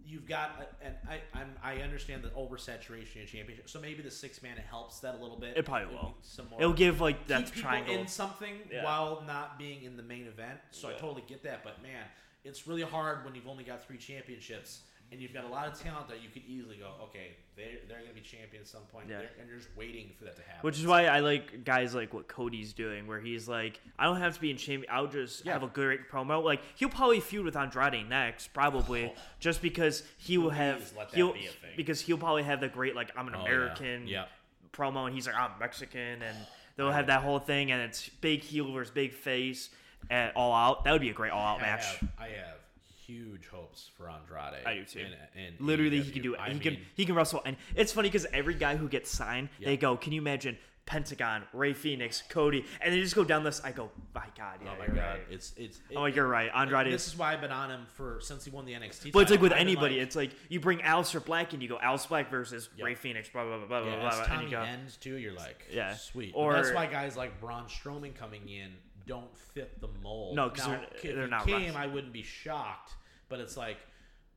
you've 0.08 0.28
got, 0.28 0.72
and 0.82 0.93
I 1.10 1.20
I'm, 1.34 1.53
I 1.64 1.82
understand 1.82 2.24
the 2.24 2.30
oversaturation 2.30 3.22
in 3.22 3.28
championship, 3.28 3.70
so 3.70 3.80
maybe 3.80 4.01
the 4.01 4.12
six 4.12 4.41
man 4.43 4.58
it 4.58 4.66
helps 4.70 4.99
that 4.99 5.16
a 5.16 5.18
little 5.18 5.38
bit. 5.38 5.58
It 5.58 5.66
probably 5.66 5.93
will. 5.93 6.14
Some 6.22 6.47
more. 6.49 6.62
It'll 6.62 6.74
give 6.74 7.01
like 7.01 7.28
that 7.28 7.51
triangle. 7.53 7.93
in 7.95 8.08
something 8.08 8.56
Yeah. 8.72 8.84
while 8.84 9.24
not 9.28 9.58
being 9.58 9.84
in 9.84 9.97
the 9.97 10.03
main 10.03 10.28
event. 10.28 10.60
So 10.72 10.89
I 10.89 10.93
totally 10.93 11.24
get 11.28 11.43
that, 11.43 11.64
but 11.64 11.82
man, 11.82 12.03
it's 12.43 12.68
really 12.68 12.84
hard 12.84 13.26
when 13.26 13.36
you've 13.36 13.47
only 13.47 13.64
got 13.64 13.86
three 13.86 13.97
championships. 13.97 14.82
And 15.12 15.22
you've 15.22 15.34
got 15.34 15.45
a 15.45 15.47
lot 15.47 15.68
of 15.68 15.80
talent 15.80 16.10
that 16.10 16.22
you 16.22 16.30
could 16.30 16.41
easily 16.45 16.78
go, 16.78 16.91
okay, 17.03 17.38
they're, 17.56 17.66
they're 17.88 17.99
going 17.99 18.10
to 18.10 18.16
be 18.16 18.22
champion 18.22 18.62
at 18.64 18.68
some 18.68 18.82
point, 18.91 19.08
Yeah. 19.08 19.20
They're- 19.20 19.30
and 19.39 19.47
you're 19.47 19.58
just 19.60 19.70
waiting 19.78 20.12
for 20.18 20.26
that 20.26 20.36
to 20.36 20.41
happen. 20.41 20.60
Which 20.62 20.78
is 20.80 20.86
why 20.86 21.06
I 21.06 21.20
like 21.20 21.64
guys 21.64 21.95
like 21.95 22.14
what 22.14 22.28
Cody's 22.28 22.74
doing, 22.74 23.08
where 23.08 23.20
he's 23.22 23.47
like, 23.47 23.80
I 23.97 24.06
don't 24.06 24.18
have 24.20 24.34
to 24.36 24.41
be 24.41 24.51
in 24.51 24.58
champion. 24.58 24.91
I'll 24.91 25.08
just 25.08 25.45
Yeah. 25.45 25.53
have 25.53 25.64
a 25.64 25.68
great 25.68 26.10
promo. 26.10 26.43
Like 26.43 26.62
he'll 26.76 26.89
probably 26.89 27.20
feud 27.22 27.45
with 27.45 27.56
Andrade 27.56 28.10
next, 28.10 28.47
probably, 28.53 29.06
Oh. 29.06 29.22
just 29.39 29.62
because 29.62 30.03
he 30.18 30.38
will 30.38 30.49
have 30.49 30.80
Please 30.80 30.93
let 30.97 31.10
that 31.12 31.16
he'll 31.16 31.34
be 31.34 31.45
a 31.45 31.49
thing. 31.49 31.72
because 31.78 32.01
he'll 32.01 32.18
probably 32.18 32.43
have 32.43 32.60
the 32.60 32.68
great 32.68 32.95
like 32.95 33.12
I'm 33.16 33.28
an 33.28 33.36
Oh. 33.36 33.41
American 33.41 34.08
Yeah. 34.08 34.26
promo, 34.74 35.06
and 35.06 35.16
he's 35.16 35.28
like 35.28 35.36
I'm 35.38 35.51
Mexican, 35.60 36.24
and 36.24 36.38
they'll 36.76 36.91
have 36.91 37.08
that 37.08 37.22
whole 37.22 37.39
thing, 37.39 37.72
and 37.72 37.82
it's 37.82 38.10
big 38.10 38.41
heel 38.41 38.70
versus 38.74 38.91
big 38.91 39.14
face 39.14 39.70
at 40.10 40.36
all 40.36 40.51
out. 40.53 40.84
That 40.84 40.91
would 40.91 41.01
be 41.01 41.10
a 41.10 41.14
great 41.14 41.32
all 41.32 41.45
out 41.56 41.60
I 41.60 41.62
match. 41.62 41.86
have, 41.86 42.10
I 42.20 42.28
have 42.30 42.58
huge 43.06 43.47
hopes 43.47 43.89
for 43.97 44.10
Andrade. 44.10 44.66
I 44.66 44.76
do 44.76 44.86
too. 44.86 44.99
in- 44.99 45.39
in 45.41 45.56
Literally, 45.60 46.01
he 46.01 46.12
can 46.12 46.22
do 46.22 46.34
it. 46.34 46.39
I 46.39 46.49
he 46.51 46.60
can 46.60 46.74
mean, 46.74 46.86
he 46.95 47.06
can 47.06 47.16
wrestle, 47.16 47.41
and 47.45 47.56
it's 47.76 47.91
funny 47.91 48.10
because 48.10 48.26
every 48.34 48.56
guy 48.56 48.76
who 48.76 48.88
gets 48.89 49.10
signed, 49.12 49.49
Yeah. 49.60 49.68
they 49.70 49.78
go, 49.78 49.95
"Can 49.97 50.12
you 50.14 50.22
imagine 50.22 50.58
Pentagon, 50.86 51.43
Rey 51.51 51.74
Fénix, 51.74 52.28
Cody?" 52.30 52.64
And 52.80 52.93
they 52.93 52.99
just 53.01 53.16
go 53.16 53.24
down 53.24 53.43
this. 53.43 53.60
I 53.64 53.72
go, 53.72 53.89
"My 54.14 54.26
God, 54.38 54.60
yeah, 54.64 54.72
Oh 54.76 54.80
my 54.80 54.86
god, 54.88 54.95
right." 54.97 55.22
it's 55.32 55.53
it's. 55.58 55.80
Oh, 55.95 56.06
you're 56.06 56.28
right. 56.28 56.51
Andrade 56.53 56.91
This 56.93 57.08
is. 57.08 57.18
why 57.18 57.34
I've 57.34 57.41
been 57.41 57.51
on 57.51 57.72
him 57.72 57.86
for 57.95 58.20
since 58.22 58.45
he 58.45 58.51
won 58.51 58.66
the 58.66 58.74
NXT. 58.74 59.12
But 59.12 59.20
it's 59.24 59.32
like 59.32 59.41
with 59.41 59.51
I've 59.53 59.60
anybody, 59.60 59.95
like, 59.95 60.03
it's 60.03 60.16
like 60.16 60.32
you 60.49 60.60
bring 60.60 60.80
Aleister 60.80 61.24
Black 61.26 61.53
and 61.53 61.62
you 61.64 61.70
go 61.70 61.78
Aleister 61.80 62.10
Black 62.10 62.30
versus 62.30 62.70
Yep. 62.78 62.86
Rey 62.86 62.95
Fénix, 62.95 63.32
blah 63.32 63.43
blah 63.45 63.58
blah 63.58 63.68
blah 63.68 63.80
yeah, 63.89 63.95
blah, 63.99 64.10
as 64.10 64.28
blah, 64.28 64.36
and 64.38 64.43
you 64.43 64.49
go, 64.51 64.62
ends 64.62 64.97
too. 64.97 65.16
You're 65.16 65.34
like, 65.34 65.66
Yeah. 65.72 65.95
sweet. 65.95 66.34
Or- 66.36 66.51
Or 66.51 66.56
that's 66.56 66.72
why 66.72 66.86
guys 66.86 67.18
like 67.18 67.39
Braun 67.39 67.66
Strowman 67.66 68.14
coming 68.16 68.47
in 68.47 68.72
don't 69.08 69.36
fit 69.38 69.80
the 69.82 69.88
mold. 70.01 70.36
No, 70.36 70.49
'cause 70.49 70.60
Now, 70.68 70.78
they're- 70.80 70.89
if 70.95 71.01
they're 71.16 71.28
not 71.28 71.45
came. 71.45 71.76
I 71.76 71.88
wouldn't 71.88 72.14
be 72.14 72.24
shocked. 72.24 72.93
But 73.30 73.39
it's 73.39 73.58
like 73.58 73.78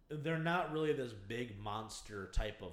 they're 0.08 0.38
not 0.38 0.72
really 0.72 0.92
this 0.94 1.12
big 1.12 1.58
monster 1.58 2.26
type 2.32 2.62
of. 2.62 2.72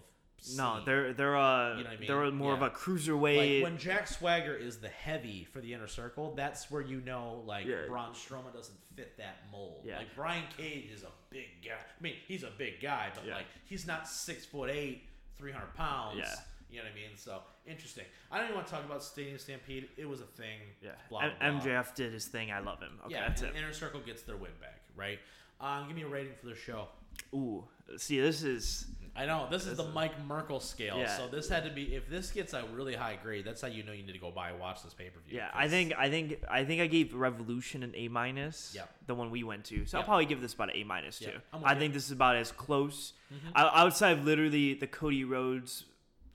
no, 0.55 0.83
they're 0.85 1.11
they're 1.13 1.35
uh 1.35 1.77
You 1.77 1.83
know 1.83 1.89
what 1.89 1.95
I 1.95 1.99
mean? 1.99 2.07
they're 2.07 2.31
more 2.31 2.53
of 2.53 2.61
a 2.61 2.69
cruiserweight. 2.69 3.55
Like 3.61 3.63
when 3.63 3.77
Jack 3.77 4.07
Swagger 4.07 4.55
is 4.55 4.77
the 4.79 4.89
heavy 4.89 5.43
for 5.43 5.59
the 5.59 5.73
inner 5.73 5.87
circle, 5.87 6.33
that's 6.35 6.69
where 6.69 6.81
you 6.81 7.01
know 7.01 7.43
like 7.45 7.65
Yeah. 7.65 7.85
Braun 7.87 8.13
Strowman 8.13 8.53
doesn't 8.53 8.77
fit 8.95 9.17
that 9.17 9.49
mold. 9.51 9.83
Yeah. 9.85 9.97
Like 9.97 10.13
Brian 10.15 10.43
Cage 10.55 10.91
is 10.91 11.03
a 11.03 11.11
big 11.29 11.63
guy. 11.63 11.71
I 11.73 12.01
mean, 12.01 12.15
he's 12.27 12.43
a 12.43 12.51
big 12.51 12.79
guy, 12.81 13.11
but 13.15 13.25
Yeah. 13.25 13.35
like 13.35 13.47
he's 13.65 13.87
not 13.87 14.07
six 14.07 14.45
foot 14.45 14.69
eight, 14.69 15.03
three 15.35 15.51
hundred 15.51 15.73
pounds. 15.73 16.19
Yeah. 16.19 16.35
You 16.69 16.77
know 16.79 16.83
what 16.85 16.91
I 16.91 16.95
mean? 16.95 17.15
So 17.15 17.39
interesting. 17.65 18.05
I 18.31 18.37
don't 18.37 18.45
even 18.47 18.55
want 18.55 18.67
to 18.67 18.73
talk 18.73 18.83
about 18.85 19.03
Stadium 19.03 19.37
Stampede. 19.37 19.87
It 19.97 20.07
was 20.07 20.19
a 20.21 20.25
thing. 20.25 20.59
yeah, 20.81 20.91
Blah, 21.09 21.29
blah. 21.39 21.47
MJF 21.49 21.95
did 21.95 22.11
his 22.13 22.25
thing. 22.25 22.51
I 22.51 22.59
love 22.59 22.79
him. 22.81 22.99
Okay, 23.05 23.15
yeah, 23.15 23.27
that's 23.27 23.41
it. 23.43 23.53
Inner 23.57 23.71
Circle 23.73 24.01
gets 24.01 24.23
their 24.23 24.35
win 24.37 24.51
back, 24.59 24.81
right? 24.95 25.19
Um, 25.61 25.87
give 25.87 25.95
me 25.95 26.01
a 26.03 26.07
rating 26.07 26.33
for 26.39 26.47
their 26.47 26.55
show. 26.55 26.87
Ooh, 27.33 27.63
see, 27.97 28.19
this 28.19 28.43
is 28.43 28.87
I 29.15 29.25
know 29.25 29.47
this 29.49 29.65
is 29.65 29.77
the 29.77 29.85
is- 29.87 29.93
Mike 29.93 30.21
Merkel 30.25 30.59
scale, 30.59 30.97
Yeah. 30.97 31.15
so 31.15 31.29
this 31.29 31.47
had 31.47 31.63
to 31.63 31.69
be. 31.69 31.95
If 31.95 32.09
this 32.09 32.29
gets 32.31 32.51
a 32.53 32.65
really 32.73 32.93
high 32.93 33.17
grade, 33.23 33.45
that's 33.45 33.61
how 33.61 33.69
you 33.69 33.81
know 33.83 33.93
you 33.93 34.03
need 34.03 34.11
to 34.11 34.19
go 34.19 34.31
buy 34.31 34.49
and 34.49 34.59
watch 34.59 34.83
this 34.83 34.93
pay 34.93 35.09
per 35.09 35.21
view. 35.21 35.37
yeah. 35.37 35.49
I 35.53 35.69
think 35.69 35.93
I 35.97 36.09
think 36.09 36.43
I 36.51 36.65
think 36.65 36.81
I 36.81 36.87
gave 36.87 37.13
Revolution 37.13 37.83
an 37.83 37.93
A 37.95 38.09
minus. 38.09 38.73
Yep. 38.75 38.89
The 39.07 39.15
one 39.15 39.31
we 39.31 39.43
went 39.45 39.63
to, 39.65 39.85
so 39.85 39.97
I'll 39.97 40.03
probably 40.03 40.25
give 40.25 40.41
this 40.41 40.53
about 40.53 40.71
an 40.71 40.75
A 40.75 40.83
minus 40.83 41.19
too. 41.19 41.31
I 41.63 41.75
think 41.75 41.93
this 41.93 42.03
is 42.05 42.11
about 42.11 42.35
as 42.35 42.51
close 42.51 43.13
Mm-hmm. 43.33 43.57
I 43.57 43.81
outside 43.83 44.17
of 44.19 44.25
literally 44.25 44.73
the 44.75 44.85
Cody 44.87 45.23
Rhodes 45.23 45.85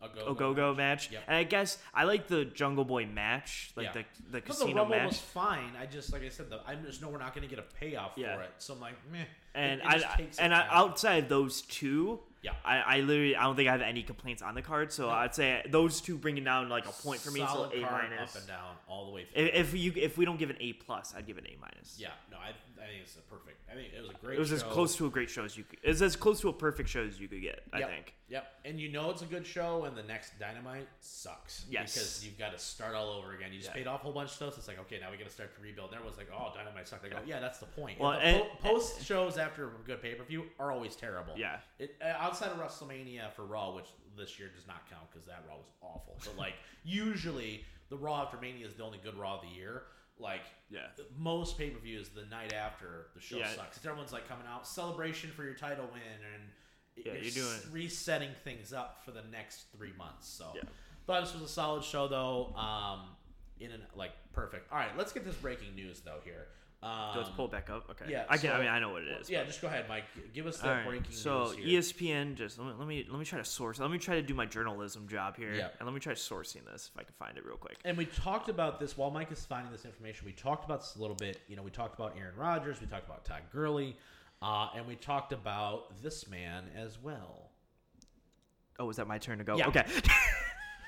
a 0.03 0.09
go 0.09 0.34
go 0.34 0.55
go 0.55 0.74
match. 0.74 1.11
Yep. 1.12 1.22
And 1.26 1.36
I 1.36 1.44
guess 1.44 1.78
I 1.94 2.05
like 2.05 2.26
the 2.26 2.44
Jungle 2.44 2.84
Boy 2.84 3.07
match, 3.07 3.72
like 3.76 3.86
Yeah. 3.86 3.92
the 3.92 4.05
the 4.30 4.40
Because 4.40 4.59
the 4.61 4.66
Rumble 4.66 4.86
match. 4.96 5.09
was 5.09 5.18
fine. 5.18 5.72
I 5.80 5.86
just 5.86 6.12
like 6.12 6.22
I 6.22 6.28
said, 6.28 6.48
the, 6.51 6.61
I 6.66 6.74
just 6.76 7.03
know 7.03 7.09
we're 7.09 7.18
not 7.18 7.34
going 7.34 7.46
to 7.48 7.55
get 7.55 7.59
a 7.59 7.74
payoff 7.78 8.12
Yeah. 8.16 8.36
for 8.36 8.42
it. 8.42 8.51
So 8.59 8.74
I'm 8.74 8.80
like, 8.80 8.94
meh. 9.12 9.18
and 9.55 9.80
It- 9.80 9.86
it 9.86 9.90
just 10.26 10.40
I 10.40 10.44
and 10.44 10.55
I, 10.55 10.66
outside 10.70 11.24
of 11.24 11.28
those 11.28 11.62
two, 11.62 12.20
Yeah. 12.43 12.53
I, 12.64 12.78
I 12.78 13.01
literally 13.01 13.36
I 13.36 13.43
don't 13.45 13.57
think 13.57 13.68
I 13.68 13.72
have 13.72 13.82
any 13.82 14.03
complaints 14.03 14.41
on 14.43 14.55
the 14.55 14.62
card. 14.62 14.93
So 14.93 15.11
I'd 15.11 15.34
say 15.34 15.62
those 15.68 16.01
two 16.01 16.16
bringing 16.16 16.45
down 16.45 16.68
like 16.68 16.86
a 16.86 16.93
point 16.93 17.20
for 17.20 17.30
me, 17.30 17.41
so 17.41 17.70
A 17.72 17.80
minus. 17.82 18.34
up 18.34 18.36
and 18.41 18.47
down 18.49 18.74
all 18.88 19.07
the 19.07 19.12
way 19.12 19.24
through. 19.26 19.45
If, 19.45 19.55
if 19.72 19.74
you 19.74 19.93
if 19.97 20.16
we 20.18 20.24
don't 20.24 20.38
give 20.38 20.51
an 20.51 20.57
A 20.61 20.72
plus, 20.74 21.12
I'd 21.16 21.26
give 21.26 21.38
an 21.38 21.47
A 21.47 21.57
minus. 21.61 21.97
yeah, 21.99 22.09
no, 22.30 22.38
I, 22.38 22.49
I 22.82 22.86
think 22.86 23.03
it's 23.03 23.16
a 23.16 23.20
perfect. 23.20 23.59
I 23.70 23.74
think 23.74 23.93
it 23.97 24.01
was 24.01 24.11
a 24.11 24.14
great. 24.24 24.36
It 24.36 24.41
was 24.41 24.53
as 24.53 24.62
close 24.62 24.97
to 24.97 25.07
a 25.07 25.11
great 25.11 25.28
show 25.30 25.45
as 25.45 25.57
you 25.57 25.64
could. 25.64 25.78
It's 25.82 26.01
as 26.01 26.16
close 26.16 26.41
to 26.41 26.49
a 26.49 26.53
perfect 26.53 26.88
show 26.88 27.03
as 27.03 27.20
you 27.20 27.28
could 27.28 27.43
get. 27.43 27.62
I 27.72 27.80
Yep. 27.80 27.88
think. 27.91 28.14
Yep, 28.30 28.47
and 28.64 28.80
you 28.80 28.88
know 28.91 29.11
it's 29.11 29.22
a 29.22 29.26
good 29.26 29.45
show, 29.47 29.84
and 29.84 29.97
the 29.97 30.05
next 30.05 30.38
Dynamite 30.38 30.86
sucks. 31.01 31.64
Yes. 31.68 31.93
because 31.95 32.24
you've 32.24 32.38
got 32.38 32.53
to 32.53 32.59
start 32.59 32.95
all 32.95 33.11
over 33.11 33.32
again. 33.34 33.53
You 33.53 33.59
just 33.59 33.70
Yeah. 33.70 33.74
paid 33.74 33.86
off 33.88 34.01
a 34.01 34.05
whole 34.05 34.12
bunch 34.12 34.30
of 34.30 34.36
stuff. 34.36 34.55
So 34.55 34.59
it's 34.61 34.68
like, 34.68 34.78
okay, 34.80 34.99
now 35.01 35.11
we 35.11 35.16
got 35.16 35.26
to 35.26 35.32
start 35.32 35.55
to 35.57 35.61
rebuild. 35.61 35.88
And 35.91 35.97
everyone's 35.97 36.16
like, 36.16 36.28
oh, 36.32 36.53
Dynamite 36.55 36.86
sucked. 36.88 37.05
I 37.05 37.09
go, 37.09 37.16
yeah, 37.26 37.41
that's 37.41 37.59
the 37.59 37.66
point. 37.66 37.99
Well, 37.99 38.12
and- 38.12 38.45
post 38.62 39.05
shows 39.05 39.36
after 39.36 39.66
a 39.66 39.70
good 39.84 40.01
pay 40.01 40.14
per 40.14 40.22
view 40.24 40.45
are 40.61 40.70
always 40.70 40.95
terrible. 40.95 41.34
Yeah. 41.36 41.59
It, 41.80 41.97
uh, 42.01 42.07
outside 42.30 42.50
of 42.52 42.58
WrestleMania 42.58 43.32
for 43.32 43.44
Raw, 43.44 43.74
which 43.74 43.86
this 44.16 44.38
year 44.38 44.48
does 44.54 44.66
not 44.66 44.88
count 44.88 45.02
because 45.12 45.26
that 45.26 45.44
Raw 45.48 45.56
was 45.56 45.66
awful. 45.82 46.18
But 46.24 46.36
like 46.36 46.54
usually 46.84 47.64
the 47.88 47.96
Raw 47.96 48.22
after 48.22 48.38
Mania 48.40 48.66
is 48.66 48.74
the 48.74 48.84
only 48.84 48.98
good 49.02 49.16
Raw 49.16 49.36
of 49.36 49.42
the 49.42 49.48
year. 49.48 49.82
Like 50.18 50.42
Yeah. 50.70 50.86
most 51.18 51.56
pay 51.58 51.70
per 51.70 51.78
views, 51.80 52.10
the 52.10 52.26
night 52.26 52.52
after 52.52 53.06
the 53.14 53.20
show 53.20 53.38
Yeah. 53.38 53.48
sucks. 53.54 53.84
Everyone's 53.84 54.12
like 54.12 54.28
coming 54.28 54.46
out 54.46 54.66
celebration 54.68 55.30
for 55.30 55.44
your 55.44 55.54
title 55.54 55.86
win, 55.92 56.02
and 56.34 56.42
Yeah, 56.96 57.12
you're, 57.14 57.22
you're 57.22 57.32
doing- 57.32 57.72
resetting 57.72 58.30
things 58.44 58.72
up 58.72 59.02
for 59.04 59.12
the 59.12 59.22
next 59.32 59.64
three 59.76 59.92
months. 59.96 60.28
So, 60.28 60.52
Yeah. 60.54 60.62
but 61.06 61.22
this 61.22 61.32
was 61.32 61.42
a 61.42 61.48
solid 61.48 61.82
show 61.84 62.06
though. 62.08 62.54
Um, 62.54 63.16
in 63.60 63.70
an 63.72 63.82
like 63.94 64.12
perfect. 64.32 64.70
All 64.72 64.78
right, 64.78 64.96
let's 64.96 65.12
get 65.12 65.24
this 65.24 65.36
breaking 65.36 65.74
news 65.74 66.00
though 66.00 66.20
here. 66.24 66.48
Um, 66.82 67.10
Let's 67.14 67.28
pull 67.28 67.44
it 67.44 67.50
back 67.50 67.68
up. 67.68 67.90
Okay. 67.90 68.10
yeah, 68.10 68.24
I 68.28 68.38
can. 68.38 68.52
I 68.52 68.58
mean, 68.58 68.68
I 68.68 68.78
know 68.78 68.88
what 68.92 69.02
it 69.02 69.08
is. 69.20 69.28
Yeah, 69.28 69.40
but- 69.40 69.48
just 69.48 69.60
go 69.60 69.68
ahead, 69.68 69.84
Mike. 69.86 70.04
Give 70.32 70.46
us 70.46 70.58
that 70.60 70.68
right, 70.78 70.86
breaking 70.86 71.12
so 71.12 71.52
news 71.52 71.94
here. 71.94 72.14
ESPN 72.14 72.36
just 72.36 72.58
let 72.58 72.68
me, 72.68 72.72
let 72.78 72.88
me 72.88 73.06
let 73.10 73.18
me 73.18 73.24
try 73.26 73.38
to 73.38 73.44
source. 73.44 73.78
Let 73.78 73.90
me 73.90 73.98
try 73.98 74.14
to 74.14 74.22
do 74.22 74.32
my 74.32 74.46
journalism 74.46 75.06
job 75.06 75.36
here, 75.36 75.52
Yeah. 75.52 75.68
and 75.78 75.86
let 75.86 75.92
me 75.92 76.00
try 76.00 76.14
sourcing 76.14 76.64
this 76.64 76.90
if 76.94 76.98
I 76.98 77.04
can 77.04 77.12
find 77.18 77.36
it 77.36 77.44
real 77.44 77.58
quick. 77.58 77.76
And 77.84 77.98
we 77.98 78.06
talked 78.06 78.48
about 78.48 78.80
this 78.80 78.96
while 78.96 79.10
Mike 79.10 79.30
is 79.30 79.44
finding 79.44 79.70
this 79.72 79.84
information. 79.84 80.24
We 80.24 80.32
talked 80.32 80.64
about 80.64 80.80
this 80.80 80.96
a 80.96 81.00
little 81.02 81.16
bit. 81.16 81.42
You 81.48 81.56
know, 81.56 81.62
we 81.62 81.70
talked 81.70 81.98
about 81.98 82.16
Aaron 82.18 82.34
Rodgers. 82.36 82.80
We 82.80 82.86
talked 82.86 83.06
about 83.06 83.26
Todd 83.26 83.42
Gurley, 83.52 83.94
uh, 84.40 84.68
and 84.74 84.86
we 84.86 84.94
talked 84.96 85.34
about 85.34 86.00
this 86.02 86.28
man 86.30 86.64
as 86.74 86.98
well. 86.98 87.50
Oh, 88.78 88.88
is 88.88 88.96
that 88.96 89.06
my 89.06 89.18
turn 89.18 89.36
to 89.36 89.44
go? 89.44 89.58
Yeah. 89.58 89.68
Okay. 89.68 89.84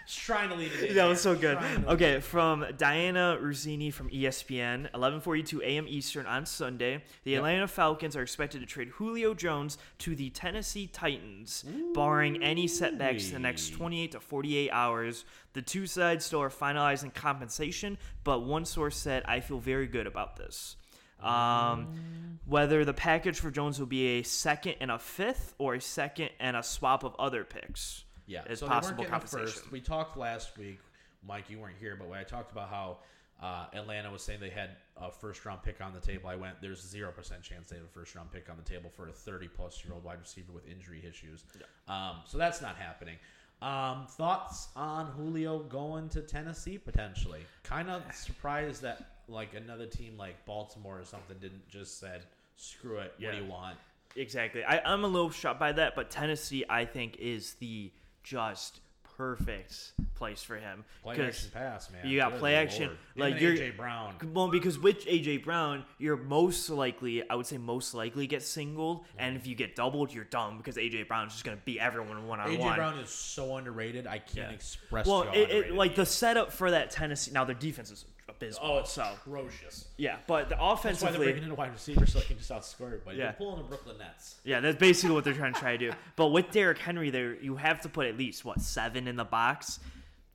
Trying 0.06 0.48
to 0.50 0.54
leave 0.54 0.72
it 0.82 0.94
that 0.94 1.06
was 1.06 1.20
so 1.20 1.34
good. 1.34 1.58
Okay, 1.86 2.20
from 2.20 2.62
Dianna 2.62 3.40
Russini 3.40 3.92
from 3.92 4.08
ESPN, 4.10 4.90
11:42 4.92 5.60
a.m. 5.62 5.86
Eastern 5.88 6.26
on 6.26 6.46
Sunday, 6.46 7.02
the 7.24 7.32
Yep. 7.32 7.38
Atlanta 7.38 7.68
Falcons 7.68 8.16
are 8.16 8.22
expected 8.22 8.60
to 8.60 8.66
trade 8.66 8.88
Julio 8.88 9.34
Jones 9.34 9.78
to 9.98 10.14
the 10.14 10.30
Tennessee 10.30 10.86
Titans, 10.86 11.64
barring 11.94 12.42
any 12.42 12.66
setbacks 12.66 13.28
in 13.28 13.34
the 13.34 13.38
next 13.38 13.70
28 13.70 14.12
to 14.12 14.20
48 14.20 14.70
hours. 14.70 15.24
The 15.52 15.62
two 15.62 15.86
sides 15.86 16.24
still 16.24 16.42
are 16.42 16.50
finalizing 16.50 17.12
compensation, 17.14 17.98
but 18.24 18.40
one 18.40 18.64
source 18.64 18.96
said, 18.96 19.22
"I 19.26 19.40
feel 19.40 19.58
very 19.58 19.86
good 19.86 20.06
about 20.06 20.36
this." 20.36 20.76
Um, 21.20 22.38
whether 22.46 22.84
the 22.84 22.94
package 22.94 23.38
for 23.38 23.50
Jones 23.52 23.78
will 23.78 23.86
be 23.86 24.18
a 24.18 24.22
second 24.24 24.74
and 24.80 24.90
a 24.90 24.98
fifth, 24.98 25.54
or 25.58 25.74
a 25.74 25.80
second 25.80 26.30
and 26.40 26.56
a 26.56 26.62
swap 26.64 27.04
of 27.04 27.14
other 27.18 27.44
picks. 27.44 28.04
Yeah, 28.32 28.42
as 28.46 28.60
so 28.60 28.66
possible 28.66 28.96
they 28.96 29.08
weren't 29.10 29.10
getting 29.10 29.28
compensation. 29.28 29.62
first. 29.62 29.72
We 29.72 29.80
talked 29.80 30.16
last 30.16 30.56
week, 30.58 30.78
Mike. 31.26 31.50
You 31.50 31.58
weren't 31.60 31.76
here, 31.78 31.96
but 31.98 32.08
when 32.08 32.18
I 32.18 32.22
talked 32.24 32.52
about 32.52 32.68
how 32.68 32.98
uh, 33.42 33.66
Atlanta 33.74 34.10
was 34.10 34.22
saying 34.22 34.40
they 34.40 34.50
had 34.50 34.70
a 34.96 35.10
first 35.10 35.44
round 35.44 35.62
pick 35.62 35.80
on 35.80 35.92
the 35.92 36.00
table, 36.00 36.28
I 36.28 36.36
went, 36.36 36.60
"There's 36.60 36.80
zero 36.80 37.10
percent 37.12 37.42
chance 37.42 37.68
they 37.68 37.76
have 37.76 37.84
a 37.84 37.88
first 37.88 38.14
round 38.14 38.30
pick 38.32 38.48
on 38.50 38.56
the 38.56 38.62
table 38.68 38.90
for 38.94 39.08
a 39.08 39.12
30 39.12 39.48
plus 39.48 39.84
year 39.84 39.94
old 39.94 40.04
wide 40.04 40.20
receiver 40.20 40.52
with 40.52 40.66
injury 40.68 41.04
issues." 41.08 41.44
Um, 41.88 42.16
so 42.26 42.38
that's 42.38 42.60
not 42.62 42.76
happening. 42.76 43.16
Um, 43.60 44.06
thoughts 44.08 44.68
on 44.74 45.06
Julio 45.12 45.60
going 45.60 46.08
to 46.10 46.20
Tennessee 46.22 46.78
potentially? 46.78 47.40
Kind 47.62 47.88
of 47.90 48.02
surprised 48.14 48.82
that 48.82 49.04
like 49.28 49.54
another 49.54 49.86
team 49.86 50.16
like 50.18 50.44
Baltimore 50.46 50.98
or 51.00 51.04
something 51.04 51.36
didn't 51.40 51.68
just 51.68 51.98
said, 52.00 52.22
"Screw 52.56 52.98
it, 52.98 53.12
what 53.16 53.20
Yeah. 53.20 53.32
do 53.32 53.38
you 53.44 53.50
want?" 53.50 53.76
Exactly. 54.14 54.62
I, 54.64 54.78
I'm 54.84 55.04
a 55.04 55.08
little 55.08 55.30
shocked 55.30 55.58
by 55.58 55.72
that, 55.72 55.94
but 55.94 56.10
Tennessee, 56.10 56.64
I 56.68 56.84
think, 56.84 57.16
is 57.16 57.54
the 57.54 57.90
just 58.22 58.80
perfect 59.16 59.92
place 60.14 60.42
for 60.42 60.56
him. 60.56 60.84
Play 61.02 61.20
action 61.20 61.50
pass, 61.52 61.90
man. 61.90 62.06
you 62.06 62.18
got 62.18 62.32
Good 62.32 62.40
play 62.40 62.54
action, 62.54 62.86
Lord. 62.86 62.98
Like, 63.32 63.40
you're- 63.40 63.58
AJ 63.58 63.76
Brown. 63.76 64.14
Well, 64.32 64.48
because 64.48 64.78
with 64.78 65.04
AJ 65.06 65.44
Brown, 65.44 65.84
you're 65.98 66.16
most 66.16 66.70
likely, 66.70 67.28
I 67.28 67.34
would 67.34 67.46
say, 67.46 67.58
most 67.58 67.92
likely 67.94 68.26
get 68.26 68.42
singled, 68.42 69.04
and 69.18 69.36
if 69.36 69.46
you 69.46 69.54
get 69.54 69.76
doubled, 69.76 70.12
you're 70.12 70.24
dumb 70.24 70.56
because 70.56 70.76
AJ 70.76 71.06
Brown's 71.08 71.32
just 71.32 71.44
gonna 71.44 71.58
beat 71.64 71.78
everyone 71.78 72.26
one 72.26 72.40
on 72.40 72.58
one. 72.58 72.72
AJ. 72.72 72.76
Brown 72.76 72.98
is 72.98 73.10
so 73.10 73.56
underrated. 73.58 74.06
I 74.06 74.18
can't 74.18 74.48
Yeah. 74.48 74.54
express. 74.54 75.06
Well, 75.06 75.24
to 75.24 75.38
you 75.38 75.44
how 75.46 75.52
it, 75.52 75.66
it, 75.66 75.74
like 75.74 75.94
the 75.94 76.06
setup 76.06 76.50
for 76.52 76.70
that 76.70 76.90
Tennessee. 76.90 77.32
Now 77.32 77.44
their 77.44 77.54
defense 77.54 77.90
is 77.90 78.04
abysmal. 78.42 78.72
oh, 78.72 78.78
it's 78.78 78.92
so 78.92 79.12
atrocious. 79.26 79.86
yeah, 79.96 80.16
but 80.26 80.48
the 80.48 80.56
That's 80.56 80.60
why 80.60 80.66
they're 80.66 80.72
offensively, 80.74 81.26
bringing 81.26 81.44
in 81.44 81.50
a 81.50 81.54
wide 81.54 81.72
receiver 81.72 82.06
so 82.06 82.18
they 82.18 82.24
can 82.26 82.38
just 82.38 82.50
outscore 82.50 82.86
everybody. 82.86 83.18
Yeah. 83.18 83.24
They're 83.24 83.32
pulling 83.34 83.58
the 83.58 83.68
Brooklyn 83.68 83.98
Nets. 83.98 84.36
Yeah, 84.44 84.60
that's 84.60 84.78
basically 84.78 85.14
what 85.14 85.24
they're 85.24 85.34
trying 85.34 85.54
to 85.54 85.60
try 85.60 85.76
to 85.76 85.90
do. 85.90 85.92
But 86.16 86.28
with 86.28 86.50
Derrick 86.50 86.78
Henry, 86.78 87.10
there 87.10 87.34
you 87.34 87.56
have 87.56 87.80
to 87.82 87.88
put 87.88 88.06
at 88.06 88.16
least 88.18 88.44
what 88.44 88.60
seven 88.60 89.08
in 89.08 89.16
the 89.16 89.24
box. 89.24 89.80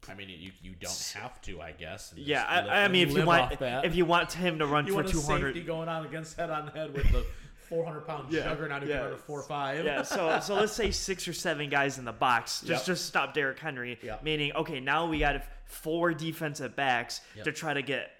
I 0.09 0.13
mean, 0.13 0.29
you 0.29 0.51
you 0.63 0.71
don't 0.79 1.13
have 1.21 1.41
to, 1.41 1.61
I 1.61 1.71
guess. 1.73 2.11
and 2.13 2.21
Yeah, 2.21 2.43
just 2.61 2.69
I, 2.69 2.83
I 2.85 2.87
mean, 2.87 3.03
if 3.03 3.09
you 3.09 3.15
live 3.19 3.27
want, 3.27 3.41
off 3.53 3.59
that. 3.59 3.85
if 3.85 3.95
you 3.95 4.05
want 4.05 4.31
him 4.31 4.59
to 4.59 4.65
run 4.65 4.85
you 4.85 4.93
for 4.93 4.97
want 4.97 5.09
a 5.09 5.11
two 5.11 5.17
safety 5.17 5.31
hundred, 5.33 5.65
going 5.65 5.89
on 5.89 6.05
against 6.05 6.37
head 6.37 6.49
on 6.49 6.67
head 6.67 6.93
with 6.93 7.11
the 7.11 7.25
400 7.69 8.01
pound 8.07 8.31
Yeah, 8.31 8.43
juggernaut 8.43 8.83
who 8.83 8.89
yeah. 8.89 9.07
a 9.13 9.17
four 9.17 9.41
five. 9.43 9.83
yeah. 9.85 10.01
So 10.03 10.39
so 10.39 10.55
let's 10.55 10.73
say 10.73 10.91
six 10.91 11.27
or 11.27 11.33
seven 11.33 11.69
guys 11.69 11.97
in 11.97 12.05
the 12.05 12.13
box, 12.13 12.61
just 12.61 12.87
Yep. 12.87 12.95
just 12.95 13.05
stop 13.05 13.33
Derrick 13.33 13.59
Henry. 13.59 13.97
Yep. 14.01 14.23
Meaning, 14.23 14.53
okay, 14.53 14.79
now 14.79 15.05
we 15.07 15.19
got 15.19 15.43
four 15.65 16.13
defensive 16.13 16.75
backs 16.75 17.21
Yep. 17.35 17.45
to 17.45 17.51
try 17.51 17.73
to 17.73 17.81
get 17.81 18.11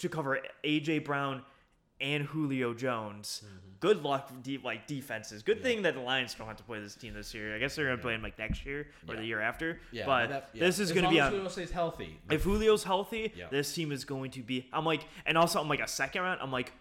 to 0.00 0.08
cover 0.08 0.38
AJ 0.62 1.04
Brown 1.04 1.42
and 2.00 2.24
Julio 2.24 2.74
Jones. 2.74 3.42
Mm-hmm. 3.44 3.58
Good 3.80 4.02
luck, 4.02 4.30
de- 4.42 4.58
like 4.58 4.86
defenses. 4.86 5.42
Good 5.42 5.62
thing 5.62 5.82
that 5.82 5.92
the 5.94 6.00
Lions 6.00 6.32
don't 6.34 6.46
have 6.46 6.56
to 6.56 6.62
play 6.62 6.80
this 6.80 6.94
team 6.94 7.12
this 7.12 7.34
year. 7.34 7.54
I 7.54 7.58
guess 7.58 7.76
they're 7.76 7.84
gonna 7.84 7.98
play 8.00 8.14
him 8.14 8.22
like 8.22 8.38
next 8.38 8.64
year 8.64 8.86
or 9.06 9.14
Yeah. 9.14 9.20
the 9.20 9.26
year 9.26 9.40
after. 9.40 9.78
yeah. 9.92 10.06
but 10.06 10.28
that- 10.30 10.50
yeah. 10.54 10.64
this 10.64 10.78
is 10.78 10.90
gonna 10.92 11.10
be 11.10 11.20
as 11.20 11.26
on. 11.26 11.32
Julio 11.32 11.48
stays 11.48 11.70
healthy. 11.70 12.18
if 12.30 12.44
Julio's 12.44 12.82
healthy, 12.84 13.32
Yeah. 13.36 13.48
this 13.50 13.74
team 13.74 13.92
is 13.92 14.04
going 14.06 14.30
to 14.32 14.40
be. 14.42 14.68
I'm 14.72 14.86
like, 14.86 15.04
and 15.26 15.36
also 15.36 15.60
I'm 15.60 15.68
like 15.68 15.80
a 15.80 15.88
second 15.88 16.22
round. 16.22 16.40
I'm 16.40 16.50
like, 16.52 16.72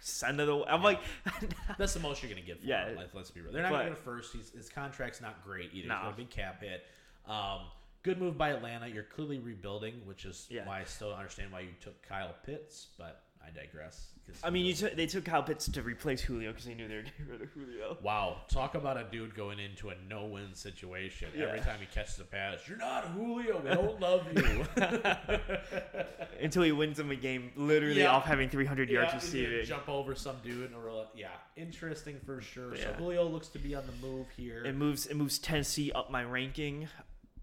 send 0.00 0.40
it. 0.40 0.48
away. 0.48 0.64
I'm 0.68 0.82
like, 0.82 1.00
That's 1.78 1.94
the 1.94 2.00
most 2.00 2.22
you're 2.22 2.30
gonna 2.30 2.42
get. 2.46 2.60
For 2.60 2.66
Yeah. 2.66 2.88
him. 2.88 2.98
Let's, 3.12 3.30
be 3.30 3.40
real. 3.40 3.52
They're 3.52 3.62
not 3.62 3.70
But- 3.72 3.78
gonna 3.78 3.90
get 3.90 3.98
a 3.98 4.02
first. 4.02 4.32
He's, 4.32 4.50
his 4.50 4.68
contract's 4.68 5.20
not 5.20 5.44
great 5.44 5.70
either. 5.74 5.88
No. 5.88 5.94
He's 5.94 6.02
got 6.04 6.12
a 6.12 6.16
big 6.16 6.30
cap 6.30 6.62
hit. 6.62 6.84
Um, 7.26 7.60
good 8.02 8.18
move 8.18 8.36
by 8.38 8.50
Atlanta. 8.50 8.86
You're 8.88 9.04
clearly 9.04 9.38
rebuilding, 9.38 10.00
which 10.04 10.24
is 10.24 10.46
Yeah. 10.50 10.66
why 10.66 10.80
I 10.80 10.84
still 10.84 11.10
don't 11.10 11.18
understand 11.18 11.52
why 11.52 11.60
you 11.60 11.70
took 11.80 12.00
Kyle 12.02 12.34
Pitts, 12.44 12.88
but 12.98 13.22
I 13.46 13.50
digress. 13.50 14.06
I 14.44 14.50
mean, 14.50 14.64
you 14.64 14.74
took 14.74 14.94
they 14.94 15.06
took 15.06 15.24
Kyle 15.24 15.42
Pitts 15.42 15.68
to 15.68 15.82
replace 15.82 16.20
Julio 16.20 16.50
because 16.50 16.64
they 16.64 16.74
knew 16.74 16.86
they 16.86 16.94
were 16.96 17.02
getting 17.02 17.26
rid 17.28 17.42
of 17.42 17.48
Julio. 17.50 17.98
Wow, 18.00 18.42
talk 18.48 18.76
about 18.76 18.96
a 18.96 19.04
dude 19.10 19.34
going 19.34 19.58
into 19.58 19.88
a 19.90 19.94
no-win 20.08 20.54
situation. 20.54 21.28
Every 21.36 21.58
time 21.58 21.80
he 21.80 21.86
catches 21.86 22.20
a 22.20 22.24
pass, 22.24 22.60
you're 22.68 22.78
not 22.78 23.06
Julio. 23.08 23.60
We 23.60 23.70
don't 23.70 24.00
love 24.00 24.24
you. 24.32 24.64
Until 26.40 26.62
he 26.62 26.72
wins 26.72 26.96
them 26.96 27.10
a 27.10 27.16
game, 27.16 27.50
literally 27.56 28.00
Yeah. 28.02 28.12
off 28.12 28.24
having 28.24 28.48
300 28.48 28.88
yards 28.88 29.06
Yeah, 29.06 29.10
gonna 29.10 29.22
receiving. 29.24 29.64
Jump 29.66 29.88
over 29.88 30.14
some 30.14 30.36
dude, 30.44 30.70
and 30.70 30.76
we're 30.80 30.92
like, 30.92 31.08
yeah, 31.16 31.28
interesting 31.56 32.18
for 32.24 32.40
sure. 32.40 32.76
So 32.76 32.92
Julio 32.98 33.28
looks 33.28 33.48
to 33.48 33.58
be 33.58 33.74
on 33.74 33.82
the 33.86 34.06
move 34.06 34.26
here. 34.36 34.64
It 34.64 34.76
moves 34.76 35.06
it 35.06 35.16
moves 35.16 35.38
Tennessee 35.38 35.90
up 35.92 36.10
my 36.10 36.22
ranking, 36.24 36.88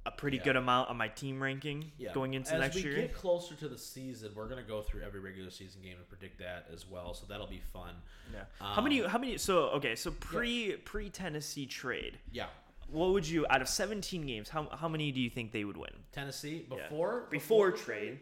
a 0.07 0.11
pretty 0.11 0.37
Yeah. 0.37 0.43
good 0.45 0.55
amount 0.55 0.89
on 0.89 0.97
my 0.97 1.09
team 1.09 1.41
ranking 1.43 1.91
Yeah. 1.97 2.13
going 2.13 2.33
into 2.33 2.53
As 2.53 2.59
next 2.61 2.75
we 2.75 2.83
year. 2.83 2.95
get 2.95 3.13
closer 3.13 3.55
to 3.55 3.67
the 3.67 3.77
season, 3.77 4.33
we're 4.33 4.47
gonna 4.47 4.63
go 4.63 4.81
through 4.81 5.01
every 5.03 5.19
regular 5.19 5.49
season 5.51 5.81
game 5.81 5.97
and 5.97 6.07
predict 6.07 6.39
that 6.39 6.67
as 6.73 6.85
well. 6.87 7.13
So 7.13 7.25
that'll 7.27 7.47
be 7.47 7.59
fun. 7.59 7.95
Yeah. 8.33 8.45
how 8.59 8.81
many? 8.81 9.01
Um, 9.03 9.09
How 9.09 9.17
many? 9.17 9.37
So 9.37 9.69
okay. 9.71 9.95
So 9.95 10.11
pre 10.11 10.77
pre 10.77 11.09
Tennessee 11.09 11.65
trade, 11.65 12.19
Yeah, 12.31 12.47
what 12.87 13.11
would 13.11 13.27
you 13.27 13.45
out 13.49 13.61
of 13.61 13.67
17 13.67 14.25
games? 14.25 14.49
How 14.49 14.69
how 14.69 14.87
many 14.87 15.11
do 15.11 15.19
you 15.19 15.29
think 15.29 15.51
they 15.51 15.65
would 15.65 15.77
win? 15.77 16.05
Tennessee 16.11 16.65
Yeah. 16.71 16.77
before 16.83 17.27
before 17.29 17.71
trade. 17.71 18.19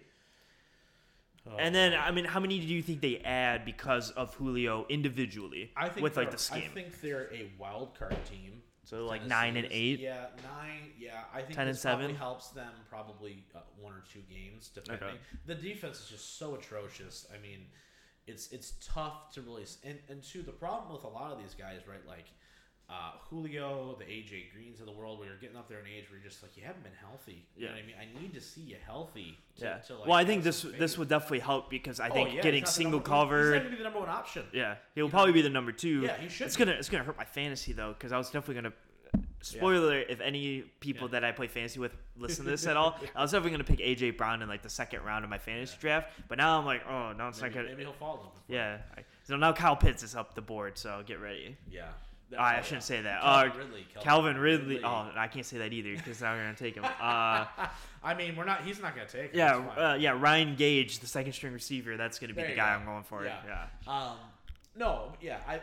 Oh, 1.48 1.58
And 1.58 1.76
then 1.76 1.94
I 1.94 2.10
mean, 2.12 2.26
how 2.26 2.40
many 2.40 2.60
do 2.60 2.66
you 2.66 2.82
think 2.82 3.02
they 3.02 3.20
add 3.20 3.66
because 3.66 4.10
of 4.12 4.34
Julio 4.36 4.88
individually 4.90 5.72
I 5.76 5.90
think 5.90 6.04
with 6.04 6.18
like 6.18 6.32
the 6.32 6.40
scheme? 6.40 6.64
I 6.64 6.68
think 6.74 7.02
they're 7.02 7.32
a 7.32 7.52
wild 7.60 7.94
card 7.96 8.18
team. 8.26 8.64
So, 8.86 9.06
like, 9.06 9.26
nine 9.26 9.58
and 9.58 9.68
eight? 9.72 10.00
Yeah, 10.00 10.28
nine. 10.44 10.92
Yeah, 10.98 11.22
I 11.34 11.42
think 11.42 11.56
10 11.56 11.68
and 11.68 11.78
seven? 11.78 12.16
helps 12.16 12.50
them 12.50 12.72
probably 12.90 13.44
uh, 13.56 13.60
one 13.80 13.94
or 13.94 14.04
two 14.12 14.22
games 14.30 14.70
depending. 14.74 15.08
Okay. 15.08 15.18
The 15.46 15.56
defense 15.56 16.00
is 16.00 16.10
just 16.10 16.38
so 16.38 16.56
atrocious. 16.56 17.26
I 17.34 17.42
mean, 17.42 17.66
it's 18.28 18.52
it's 18.52 18.74
tough 18.86 19.32
to 19.34 19.42
really 19.42 19.66
and 19.84 20.00
and 20.10 20.24
two 20.24 20.42
the 20.42 20.52
problem 20.52 20.94
with 20.94 21.04
a 21.04 21.08
lot 21.08 21.32
of 21.32 21.40
these 21.40 21.54
guys, 21.54 21.82
right? 21.88 22.06
Like 22.08 22.26
uh, 22.90 23.12
Julio, 23.30 23.96
the 23.98 24.06
AJ 24.06 24.52
Greens 24.54 24.80
of 24.80 24.86
the 24.86 24.92
world, 24.92 25.18
where 25.20 25.28
you're 25.28 25.38
getting 25.38 25.58
up 25.58 25.68
there 25.68 25.80
in 25.80 25.86
age 25.88 26.06
where 26.10 26.20
you're 26.20 26.30
just 26.30 26.44
like 26.44 26.56
you 26.56 26.64
haven't 26.64 26.84
been 26.84 26.92
healthy. 27.00 27.44
You 27.58 27.66
know 27.66 27.72
Yeah. 27.72 27.76
what 27.78 27.84
I 27.84 27.88
mean? 27.88 27.96
I 28.18 28.22
need 28.22 28.34
to 28.36 28.42
see 28.42 28.62
you 28.62 28.78
healthy. 28.86 29.38
To, 29.58 29.66
Yeah. 29.66 29.78
To, 29.80 29.96
like, 29.98 30.08
well, 30.08 30.18
I 30.18 30.26
think 30.26 30.44
this 30.44 30.62
this 30.62 30.98
would 30.98 31.08
definitely 31.10 31.40
help 31.40 31.70
because 31.70 32.00
I 32.00 32.10
Oh, 32.10 32.14
think 32.14 32.34
yeah, 32.36 32.42
getting 32.42 32.60
he's 32.62 32.64
not 32.64 32.68
the 32.68 32.72
single 32.74 33.02
cover. 33.02 33.38
he's- 33.38 33.46
He's 33.46 33.50
covered. 33.50 33.54
not 33.56 33.64
gonna 33.64 33.70
be 33.72 33.78
the 33.78 33.84
number 33.84 34.00
one 34.00 34.10
option. 34.10 34.46
Yeah, 34.54 34.76
he'll 34.94 35.10
probably 35.10 35.34
be 35.34 35.42
the 35.42 35.50
number 35.50 35.72
two. 35.72 36.02
Yeah, 36.04 36.18
he 36.18 36.30
should 36.30 36.48
It's 36.48 36.56
be. 36.58 36.66
gonna 36.66 36.78
it's 36.78 36.90
gonna 36.90 37.04
hurt 37.04 37.18
my 37.18 37.26
fantasy 37.26 37.74
though 37.74 37.94
because 37.94 38.12
I 38.12 38.18
was 38.18 38.28
definitely 38.30 38.56
gonna. 38.56 38.74
Spoiler: 39.42 39.86
alert, 40.00 40.08
If 40.10 40.22
any 40.22 40.62
people 40.80 41.08
Yeah. 41.08 41.12
that 41.20 41.24
I 41.24 41.32
play 41.32 41.48
fantasy 41.48 41.80
with 41.80 41.96
listen 42.18 42.46
to 42.46 42.52
this 42.52 42.66
at 42.68 42.76
all, 42.78 43.00
I 43.16 43.22
was 43.22 43.32
definitely 43.32 43.52
gonna 43.52 43.64
pick 43.64 43.80
AJ 43.80 44.12
Brown 44.18 44.42
in 44.42 44.48
like 44.50 44.64
the 44.64 44.70
second 44.70 45.04
round 45.04 45.24
of 45.24 45.30
my 45.30 45.38
fantasy 45.38 45.78
draft. 45.80 46.12
But 46.28 46.38
now 46.40 46.58
I'm 46.58 46.66
like, 46.66 46.84
oh, 46.88 47.14
now 47.14 47.28
it's 47.30 47.42
Maybe, 47.42 47.54
not 47.56 47.62
gonna. 47.62 47.70
maybe 47.70 47.84
he'll 47.84 47.94
fall. 47.94 48.36
Yeah. 48.48 48.80
I- 48.98 49.04
So 49.24 49.36
now 49.38 49.54
Kyle 49.54 49.76
Pitts 49.76 50.02
is 50.04 50.16
up 50.16 50.34
the 50.36 50.42
board, 50.42 50.78
so 50.78 51.04
get 51.06 51.20
ready. 51.20 51.58
Yeah. 51.70 51.90
Oh, 52.34 52.38
I 52.42 52.62
shouldn't 52.62 52.84
say 52.84 53.02
that. 53.02 53.22
Calvin 53.22 53.52
Uh, 53.52 53.56
Ridley. 53.58 53.88
Calvin 54.02 54.38
Ridley. 54.38 54.82
Oh, 54.84 55.10
I 55.16 55.28
can't 55.28 55.46
say 55.46 55.60
that 55.60 55.72
either 55.74 55.94
because 55.96 56.22
now 56.22 56.34
we're 56.34 56.42
gonna 56.44 56.56
take 56.56 56.76
him. 56.76 56.84
Uh, 56.84 56.90
I 58.04 58.14
mean, 58.18 58.36
we're 58.36 58.46
not. 58.46 58.64
He's 58.64 58.82
not 58.82 58.96
gonna 58.96 59.08
take. 59.08 59.32
Him. 59.32 59.38
yeah, 59.40 59.56
uh, 59.92 59.96
yeah. 60.00 60.18
Ryan 60.20 60.56
Gage, 60.56 61.00
the 61.00 61.08
second 61.08 61.34
string 61.34 61.54
receiver. 61.54 61.98
That's 61.98 62.18
gonna 62.20 62.34
be 62.34 62.42
There 62.42 62.50
the 62.52 62.56
guy 62.56 62.74
go. 62.74 62.80
I'm 62.80 62.86
going 62.86 63.04
for. 63.04 63.24
Yeah. 63.26 63.38
yeah. 63.88 63.92
Um, 63.94 64.18
no, 64.76 65.14
yeah, 65.22 65.38
I. 65.48 65.62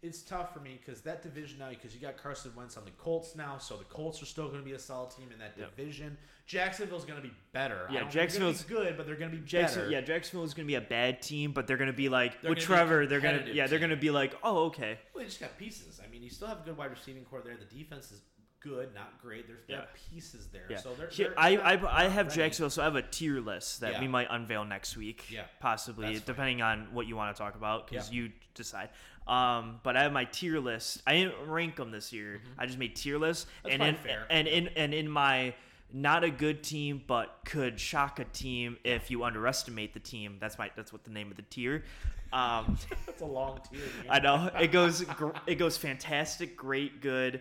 It's 0.00 0.22
tough 0.22 0.54
for 0.54 0.60
me 0.60 0.78
because 0.84 1.00
that 1.02 1.22
division 1.22 1.58
now, 1.58 1.70
because 1.70 1.92
you 1.92 2.00
got 2.00 2.16
Carson 2.16 2.52
Wentz 2.56 2.76
on 2.76 2.84
the 2.84 2.92
Colts 2.92 3.34
now, 3.34 3.58
so 3.58 3.76
the 3.76 3.84
Colts 3.84 4.22
are 4.22 4.26
still 4.26 4.46
going 4.46 4.60
to 4.60 4.64
be 4.64 4.72
a 4.74 4.78
solid 4.78 5.10
team 5.10 5.26
in 5.32 5.38
that 5.40 5.54
Yep. 5.58 5.74
division. 5.76 6.16
Jacksonville's 6.48 7.04
going 7.04 7.20
to 7.20 7.28
be 7.28 7.32
better. 7.52 7.86
I 7.88 7.92
Yeah, 7.92 8.00
don't 8.00 8.10
think 8.10 8.30
they're 8.30 8.40
gonna 8.40 8.50
be 8.50 8.54
Jacksonville's- 8.58 8.62
good, 8.64 8.96
but 8.96 9.06
they're 9.06 9.16
going 9.16 9.30
to 9.30 9.36
be 9.36 9.44
Jackson, 9.44 9.80
better. 9.82 9.90
yeah, 9.92 10.00
Jacksonville 10.00 10.44
is 10.44 10.54
going 10.54 10.66
to 10.66 10.70
be 10.70 10.76
a 10.76 10.80
bad 10.80 11.20
team, 11.22 11.52
but 11.52 11.66
they're 11.66 11.76
going 11.76 11.90
to 11.90 11.96
be 11.96 12.08
like 12.08 12.40
They're 12.40 12.50
with 12.50 12.58
Trevor. 12.58 13.06
They're 13.06 13.20
going 13.20 13.44
to 13.44 13.52
yeah, 13.54 13.66
they're 13.66 13.78
going 13.78 13.90
to 13.90 13.96
be 13.96 14.10
like, 14.10 14.34
oh, 14.42 14.64
okay, 14.66 14.98
Well, 15.14 15.22
they 15.22 15.28
just 15.28 15.40
got 15.40 15.56
pieces. 15.58 16.00
I 16.04 16.10
mean, 16.10 16.22
you 16.22 16.30
still 16.30 16.48
have 16.48 16.60
a 16.60 16.64
good 16.64 16.76
wide 16.76 16.90
receiving 16.90 17.24
core 17.26 17.42
there. 17.44 17.54
The 17.56 17.66
defense 17.76 18.10
is 18.10 18.22
good, 18.60 18.94
not 18.94 19.20
great. 19.20 19.46
There's 19.46 19.60
there 19.68 19.78
Yeah. 19.80 19.84
pieces 20.10 20.48
there. 20.48 20.64
yeah. 20.70 20.78
So 20.78 20.94
they're, 20.94 21.10
they're- 21.14 21.34
I, 21.36 21.56
I, 21.58 22.04
I 22.04 22.08
have 22.08 22.28
ready. 22.28 22.36
Jacksonville, 22.40 22.70
so 22.70 22.80
I 22.80 22.86
have 22.86 22.96
a 22.96 23.02
tier 23.02 23.40
list 23.40 23.82
that 23.82 23.92
Yeah. 23.92 24.00
we 24.00 24.08
might 24.08 24.28
unveil 24.30 24.64
next 24.64 24.96
week. 24.96 25.26
Yeah. 25.30 25.42
possibly 25.60 26.14
That's 26.14 26.24
depending 26.24 26.62
on 26.62 26.88
what 26.94 27.06
you 27.06 27.14
want 27.14 27.36
to 27.36 27.40
talk 27.40 27.56
about 27.56 27.88
because 27.88 28.10
Yeah. 28.10 28.22
you 28.22 28.32
decide. 28.54 28.88
Um, 29.26 29.80
but 29.82 29.94
I 29.98 30.02
have 30.04 30.12
my 30.12 30.24
tier 30.24 30.58
list. 30.58 31.02
I 31.06 31.12
didn't 31.14 31.34
rank 31.46 31.76
them 31.76 31.90
this 31.90 32.10
year. 32.14 32.40
I 32.58 32.64
just 32.64 32.78
made 32.78 32.96
tier 32.96 33.18
lists, 33.18 33.44
Mm-hmm. 33.66 33.68
That's 33.68 33.74
and 33.74 33.96
in 33.98 34.02
fair. 34.02 34.26
and 34.30 34.48
in 34.48 34.68
and 34.68 34.94
in 34.94 35.08
my 35.10 35.54
not 35.92 36.24
a 36.24 36.30
good 36.30 36.62
team, 36.62 37.02
but 37.06 37.40
could 37.44 37.80
shock 37.80 38.18
a 38.18 38.24
team 38.24 38.76
if 38.84 39.10
you 39.10 39.24
underestimate 39.24 39.94
the 39.94 40.00
team. 40.00 40.36
That's 40.40 40.58
my 40.58 40.70
that's 40.76 40.92
what 40.92 41.04
the 41.04 41.10
name 41.10 41.30
of 41.30 41.36
the 41.36 41.42
tier. 41.42 41.84
Um, 42.32 42.76
That's 43.06 43.22
a 43.22 43.26
long 43.26 43.60
tier. 43.70 43.80
man. 43.80 44.10
I 44.10 44.18
know 44.18 44.50
it 44.60 44.70
goes 44.70 45.02
gr- 45.02 45.30
it 45.46 45.54
goes 45.54 45.78
fantastic, 45.78 46.56
great, 46.56 47.00
good, 47.00 47.40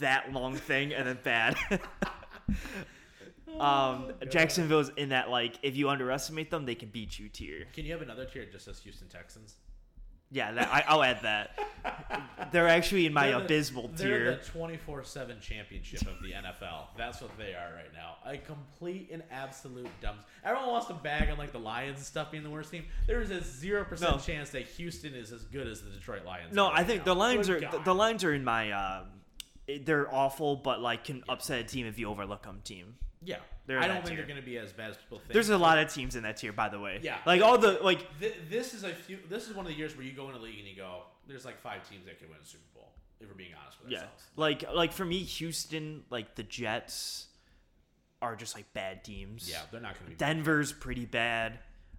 that 0.00 0.32
long 0.32 0.54
thing, 0.54 0.92
and 0.92 1.08
then 1.08 1.18
bad. 1.22 1.56
um, 3.58 4.12
Jacksonville's 4.28 4.90
in 4.96 5.08
that 5.10 5.30
like 5.30 5.58
if 5.62 5.76
you 5.76 5.88
underestimate 5.88 6.50
them, 6.50 6.66
they 6.66 6.74
can 6.74 6.90
beat 6.90 7.18
you 7.18 7.30
tier. 7.30 7.66
Can 7.72 7.86
you 7.86 7.92
have 7.92 8.02
another 8.02 8.26
tier 8.26 8.44
just 8.44 8.68
as 8.68 8.78
Houston 8.80 9.08
Texans? 9.08 9.56
Yeah, 10.30 10.52
that, 10.52 10.68
I, 10.72 10.84
I'll 10.88 11.02
add 11.02 11.22
that. 11.22 11.58
They're 12.52 12.68
actually 12.68 13.06
in 13.06 13.12
my 13.14 13.28
the- 13.30 13.38
abysmal 13.38 13.88
They're 13.94 14.18
tier. 14.18 14.30
the 14.36 14.44
24 14.50 15.04
7 15.04 15.38
championship 15.40 16.02
of 16.02 16.20
the 16.22 16.32
NFL. 16.32 16.88
That's 16.98 17.20
what 17.22 17.30
they 17.38 17.54
are 17.54 17.72
right 17.74 17.92
now. 17.94 18.16
A 18.30 18.36
complete 18.36 19.08
and 19.10 19.22
absolute 19.30 19.88
dumps. 20.02 20.24
Everyone 20.44 20.68
wants 20.70 20.86
to 20.88 20.94
bag 20.94 21.30
on 21.30 21.38
like 21.38 21.52
the 21.52 21.58
Lions 21.58 21.96
and 21.98 22.06
stuff 22.06 22.30
being 22.30 22.42
the 22.42 22.50
worst 22.50 22.70
team. 22.70 22.84
There 23.06 23.20
is 23.22 23.30
a 23.30 23.40
0% 23.40 24.00
No. 24.02 24.18
chance 24.18 24.50
that 24.50 24.66
Houston 24.66 25.14
is 25.14 25.32
as 25.32 25.44
good 25.44 25.66
as 25.66 25.80
the 25.82 25.90
Detroit 25.90 26.24
Lions. 26.26 26.54
no, 26.54 26.66
are 26.66 26.74
I 26.74 26.84
think 26.84 27.00
now. 27.06 27.14
the 27.14 27.18
Lions 27.18 27.46
Good 27.46 27.64
are 27.64 27.70
the, 27.70 27.78
the 27.84 27.94
Lions 27.94 28.22
are 28.24 28.34
in 28.34 28.44
my. 28.44 28.72
Um, 28.72 29.06
they're 29.84 30.12
awful, 30.14 30.56
but 30.56 30.80
like 30.80 31.04
can 31.04 31.22
upset 31.28 31.60
a 31.60 31.64
team 31.64 31.86
if 31.86 31.98
you 31.98 32.08
overlook 32.08 32.42
them. 32.42 32.60
Team. 32.64 32.96
Yeah. 33.22 33.36
They're 33.68 33.78
I 33.78 33.86
don't 33.86 33.96
think 33.98 34.08
tier. 34.08 34.16
they're 34.16 34.26
going 34.26 34.40
to 34.40 34.44
be 34.44 34.58
as 34.58 34.72
bad 34.72 34.90
as 34.90 34.96
people 34.96 35.18
think. 35.18 35.32
There's 35.32 35.50
a 35.50 35.58
lot 35.58 35.78
of 35.78 35.92
teams 35.92 36.16
in 36.16 36.22
that 36.24 36.38
tier, 36.38 36.52
by 36.52 36.68
the 36.70 36.80
way. 36.80 36.98
Yeah. 37.02 37.18
like 37.26 37.42
all 37.42 37.58
the 37.58 37.78
like. 37.82 38.18
Th- 38.18 38.34
this 38.50 38.74
is 38.74 38.82
a 38.82 38.94
few. 38.94 39.18
This 39.28 39.48
is 39.48 39.54
one 39.54 39.66
of 39.66 39.70
the 39.70 39.78
years 39.78 39.96
where 39.96 40.04
you 40.04 40.12
go 40.12 40.28
in 40.30 40.34
a 40.34 40.38
league 40.38 40.58
and 40.58 40.66
you 40.66 40.74
go, 40.74 41.02
"There's 41.28 41.44
like 41.44 41.60
five 41.60 41.88
teams 41.88 42.06
that 42.06 42.18
could 42.18 42.28
win 42.30 42.38
a 42.42 42.46
Super 42.46 42.64
Bowl." 42.74 42.88
If 43.20 43.28
we're 43.28 43.34
being 43.34 43.50
honest 43.60 43.78
with 43.82 43.92
ourselves. 43.92 44.22
Yeah, 44.36 44.40
like 44.42 44.64
like 44.74 44.92
for 44.92 45.04
me, 45.04 45.18
Houston, 45.18 46.04
like 46.08 46.34
the 46.34 46.44
Jets, 46.44 47.26
are 48.22 48.36
just 48.36 48.54
like 48.54 48.72
bad 48.72 49.04
teams. 49.04 49.48
Yeah, 49.50 49.60
they're 49.70 49.80
not 49.80 49.94
going 49.94 50.04
to 50.06 50.10
be 50.10 50.16
Denver's 50.16 50.72
pretty 50.72 51.04
bad. 51.04 51.58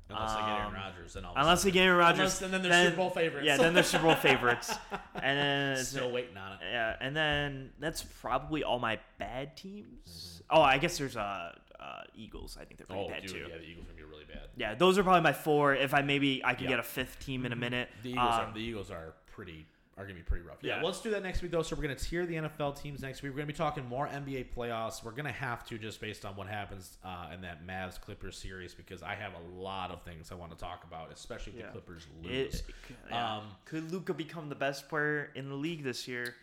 Unless 0.09 0.33
they 0.33 0.39
get 0.41 0.49
Aaron 0.49 0.67
um, 0.67 0.73
Rodgers. 0.73 1.15
And 1.15 1.25
all 1.25 1.33
Unless 1.35 1.63
they 1.63 1.71
get 1.71 1.83
Aaron 1.85 1.97
Rodgers, 1.97 2.19
Unless- 2.19 2.41
and 2.41 2.53
then 2.53 2.61
they're 2.63 2.85
Super 2.85 2.97
Bowl 2.97 3.09
favorites. 3.09 3.45
Yeah, 3.45 3.57
then 3.57 3.73
they're 3.73 3.83
Super 3.83 4.03
Bowl 4.05 4.15
favorites, 4.29 4.73
and 5.15 5.37
then 5.39 5.71
it's- 5.73 5.89
still 5.89 6.11
waiting 6.11 6.37
on 6.37 6.53
it. 6.53 6.59
yeah, 6.71 6.95
and 6.99 7.15
then 7.15 7.71
that's 7.79 8.03
probably 8.03 8.63
all 8.63 8.79
my 8.79 8.99
bad 9.17 9.55
teams. 9.57 9.87
Mm-hmm. 10.07 10.57
Oh, 10.57 10.61
I 10.61 10.77
guess 10.79 10.97
there's 10.97 11.15
uh, 11.15 11.51
uh 11.79 12.01
Eagles. 12.15 12.57
I 12.59 12.65
think 12.65 12.77
they're 12.79 12.87
pretty 12.87 13.03
Oh, 13.03 13.09
bad 13.09 13.21
dude, 13.21 13.31
too. 13.31 13.37
yeah, 13.49 13.57
the 13.57 13.63
Eagles 13.63 13.85
are 13.85 13.89
gonna 13.93 13.97
be 13.97 14.03
really 14.03 14.25
bad. 14.25 14.47
Yeah, 14.57 14.73
those 14.75 14.97
are 14.97 15.03
probably 15.03 15.21
my 15.21 15.33
four. 15.33 15.75
If 15.75 15.93
I 15.93 16.01
maybe 16.01 16.41
I 16.43 16.53
could 16.53 16.63
Yeah. 16.63 16.69
get 16.71 16.79
a 16.79 16.83
fifth 16.83 17.19
team 17.19 17.45
in 17.45 17.53
a 17.53 17.55
minute. 17.55 17.89
The 18.03 18.09
Eagles, 18.11 18.33
Um, 18.35 18.49
are, 18.49 18.53
the 18.53 18.59
Eagles 18.61 18.89
are 18.91 19.13
pretty 19.27 19.65
are 19.99 20.03
gonna 20.03 20.15
be 20.15 20.23
pretty 20.23 20.45
rough. 20.45 20.59
Yeah, 20.61 20.77
Yeah. 20.77 20.83
let's 20.83 21.01
do 21.01 21.09
that 21.11 21.21
next 21.23 21.41
week 21.41 21.51
though. 21.51 21.61
So 21.61 21.75
we're 21.75 21.81
gonna 21.81 21.95
tier 21.95 22.25
the 22.25 22.35
NFL 22.37 22.71
teams 22.71 23.01
next 23.01 23.21
week. 23.21 23.33
We're 23.33 23.37
gonna 23.39 23.47
be 23.47 23.53
talking 23.53 23.85
more 23.85 24.07
NBA 24.07 24.45
playoffs. 24.55 25.03
We're 25.03 25.11
gonna 25.11 25.31
have 25.33 25.65
to 25.67 25.77
just 25.77 25.99
based 25.99 26.23
on 26.25 26.35
what 26.37 26.47
happens 26.47 26.97
uh, 27.03 27.31
in 27.33 27.41
that 27.41 27.67
Mavs 27.67 27.99
Clippers 27.99 28.37
series 28.37 28.73
because 28.73 29.03
I 29.03 29.13
have 29.15 29.33
a 29.33 29.59
lot 29.59 29.91
of 29.91 30.01
things 30.03 30.31
I 30.31 30.35
want 30.35 30.51
to 30.53 30.57
talk 30.57 30.85
about, 30.85 31.11
especially 31.11 31.53
if 31.53 31.59
Yeah. 31.59 31.65
the 31.65 31.71
Clippers 31.73 32.07
it- 32.23 32.27
lose. 32.27 32.63
yeah. 33.09 33.37
Um, 33.37 33.51
could 33.65 33.91
Luka 33.91 34.13
become 34.13 34.47
the 34.47 34.55
best 34.55 34.87
player 34.87 35.31
in 35.35 35.49
the 35.49 35.55
league 35.55 35.83
this 35.83 36.07
year? 36.07 36.33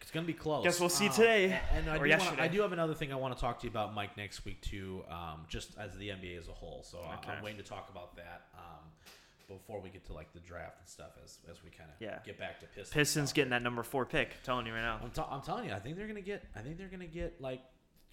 It's 0.00 0.12
gonna 0.12 0.26
be 0.26 0.34
close. 0.34 0.62
Guess 0.62 0.78
we'll 0.78 0.88
see 0.88 1.08
Um, 1.08 1.14
today, 1.14 1.60
And 1.72 1.88
I 1.90 1.94
or 1.94 1.94
do, 1.94 2.00
wanna, 2.02 2.08
yesterday. 2.08 2.42
I 2.42 2.48
do 2.48 2.60
have 2.60 2.72
another 2.72 2.94
thing 2.94 3.12
I 3.12 3.16
want 3.16 3.34
to 3.34 3.40
talk 3.40 3.58
to 3.60 3.64
you 3.66 3.70
about, 3.70 3.92
Mike, 3.94 4.16
next 4.16 4.44
week 4.44 4.60
too. 4.60 5.04
Um, 5.08 5.44
just 5.48 5.76
as 5.78 5.96
the 5.96 6.10
NBA 6.10 6.36
as 6.38 6.46
a 6.46 6.52
whole. 6.52 6.84
So 6.84 7.00
I- 7.00 7.16
Okay. 7.16 7.32
I'm 7.32 7.42
waiting 7.42 7.60
to 7.60 7.68
talk 7.68 7.88
about 7.88 8.14
that. 8.14 8.46
Um, 8.56 8.92
before 9.48 9.80
we 9.80 9.88
get 9.90 10.04
to 10.06 10.12
like 10.12 10.32
the 10.32 10.40
draft 10.40 10.78
and 10.80 10.88
stuff, 10.88 11.12
as, 11.24 11.38
as 11.50 11.62
we 11.62 11.70
kind 11.70 11.88
of 11.90 11.96
Yeah. 12.00 12.18
get 12.24 12.38
back 12.38 12.60
to 12.60 12.66
Pistons. 12.66 12.90
Pistons 12.92 13.32
getting 13.32 13.50
that 13.50 13.62
number 13.62 13.82
four 13.82 14.04
pick. 14.04 14.30
telling 14.42 14.66
you 14.66 14.72
right 14.72 14.80
now. 14.82 14.98
I'm, 15.02 15.10
t- 15.10 15.22
I'm 15.30 15.42
telling 15.42 15.66
you, 15.68 15.72
I 15.72 15.78
think 15.78 15.96
they're 15.96 16.08
gonna 16.08 16.20
get. 16.20 16.44
I 16.56 16.60
think 16.60 16.78
they're 16.78 16.88
gonna 16.88 17.06
get 17.06 17.40
like 17.40 17.60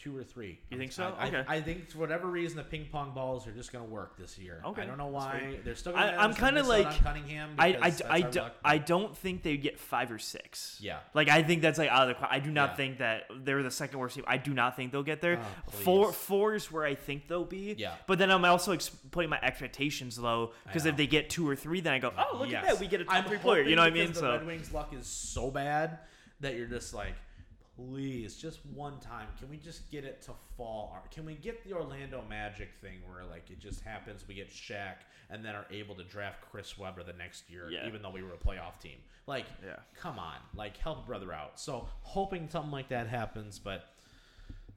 two 0.04 0.18
or 0.18 0.24
three. 0.24 0.60
You 0.70 0.78
think 0.78 0.91
so? 0.91 1.16
I, 1.18 1.24
I- 1.26 1.28
Okay. 1.28 1.43
I, 1.47 1.62
think 1.62 1.89
for 1.89 1.99
whatever 1.99 2.28
reason, 2.28 2.58
the 2.58 2.64
ping 2.64 2.88
pong 2.91 3.14
balls 3.14 3.47
are 3.47 3.51
just 3.51 3.72
gonna 3.72 3.86
work 3.86 4.18
this 4.18 4.38
year. 4.38 4.62
Okay, 4.66 4.82
I 4.82 4.86
don't 4.86 4.97
know 4.97 5.08
why. 5.08 5.58
They're 5.64 5.76
still. 5.76 5.95
I- 5.95 6.08
Gonna 6.12 6.18
I'm 6.18 6.34
kind 6.34 6.58
of 6.58 6.68
like- 6.68 7.01
Cunningham. 7.04 7.56
I 7.58 7.68
I, 7.68 7.72
because 7.72 7.97
d- 7.97 8.04
that's 8.04 8.12
I, 8.12 8.22
d- 8.49 8.54
I 8.66 8.78
don't 8.78 9.16
think 9.18 9.43
they'd 9.43 9.58
get 9.62 9.80
five 9.80 10.12
or 10.12 10.20
six. 10.20 10.78
Yeah. 10.82 10.99
Like 11.14 11.30
I 11.30 11.41
think 11.43 11.62
that's 11.62 11.80
like 11.80 11.89
out 11.89 12.10
of 12.10 12.18
the. 12.20 12.32
I 12.32 12.39
do 12.39 12.51
not 12.51 12.72
Yeah. 12.72 12.76
think 12.76 12.97
that 12.99 13.24
they're 13.43 13.64
the 13.64 13.72
second 13.72 13.99
worst 13.99 14.16
team. 14.16 14.26
I 14.28 14.38
do 14.38 14.54
not 14.54 14.76
think 14.76 14.91
they'll 14.91 15.04
get 15.04 15.22
there. 15.22 15.39
Oh, 15.41 15.72
Four 15.72 16.12
four 16.12 16.54
is 16.56 16.70
where 16.72 16.84
I 16.86 16.95
think 16.95 17.28
they'll 17.28 17.45
be. 17.45 17.76
Yeah. 17.78 17.93
But 18.06 18.20
then 18.20 18.30
I'm 18.30 18.43
also 18.45 18.74
ex- 18.74 18.89
putting 18.89 19.30
my 19.30 19.39
expectations 19.41 20.20
low 20.20 20.51
because 20.66 20.86
if 20.86 20.97
they 20.97 21.08
get 21.08 21.30
two 21.30 21.47
or 21.47 21.56
three, 21.56 21.80
then 21.82 21.93
I 21.93 21.99
go, 21.99 22.12
oh 22.18 22.38
look 22.38 22.49
Yes. 22.51 22.66
at 22.66 22.72
that, 22.74 22.80
we 22.82 22.88
get 22.88 23.01
a 23.01 23.06
top 23.06 23.26
three 23.28 23.38
player. 23.38 23.64
You 23.64 23.76
know 23.78 23.84
what 23.84 23.91
I 23.91 23.95
mean? 23.95 24.14
So 24.14 24.22
the 24.22 24.32
Red 24.39 24.45
Wings 24.47 24.72
luck 24.74 24.93
is 24.93 25.08
so 25.08 25.49
bad 25.49 25.99
that 26.41 26.56
you're 26.56 26.68
just 26.68 26.93
like, 26.93 27.14
please, 27.76 28.36
just 28.38 28.60
one 28.74 29.00
time, 29.00 29.28
can 29.40 29.50
we 29.50 29.58
just 29.58 29.90
get 29.92 30.04
it 30.04 30.22
to 30.24 30.32
fall? 30.58 30.92
Or 30.94 31.02
Can 31.10 31.26
we 31.26 31.36
get 31.36 31.64
the 31.64 31.74
Orlando 31.74 32.24
Magic 32.30 32.70
thing 32.82 33.00
where 33.08 33.24
like 33.26 33.50
it 33.50 33.60
just 33.60 33.82
happens? 33.82 34.26
We 34.28 34.36
get 34.36 34.50
Shaq 34.50 34.96
and 35.30 35.44
then 35.44 35.56
are 35.56 35.66
able 35.72 35.96
to 35.96 36.04
draft 36.04 36.42
Chris 36.52 36.78
Webber 36.78 37.04
the 37.04 37.14
next 37.14 37.50
year, 37.50 37.70
Yeah. 37.72 37.88
even 37.88 38.02
though 38.02 38.12
we 38.12 38.22
were 38.22 38.34
a 38.34 38.38
playoff 38.38 38.80
team. 38.82 38.98
Like, 39.26 39.46
Yeah. 39.66 39.78
come 39.96 40.20
on, 40.20 40.36
like 40.56 40.78
help 40.78 41.06
brother 41.06 41.34
out. 41.34 41.60
So 41.60 41.88
hoping 42.02 42.48
something 42.50 42.72
like 42.72 42.90
that 42.90 43.08
happens, 43.08 43.60
but. 43.60 43.90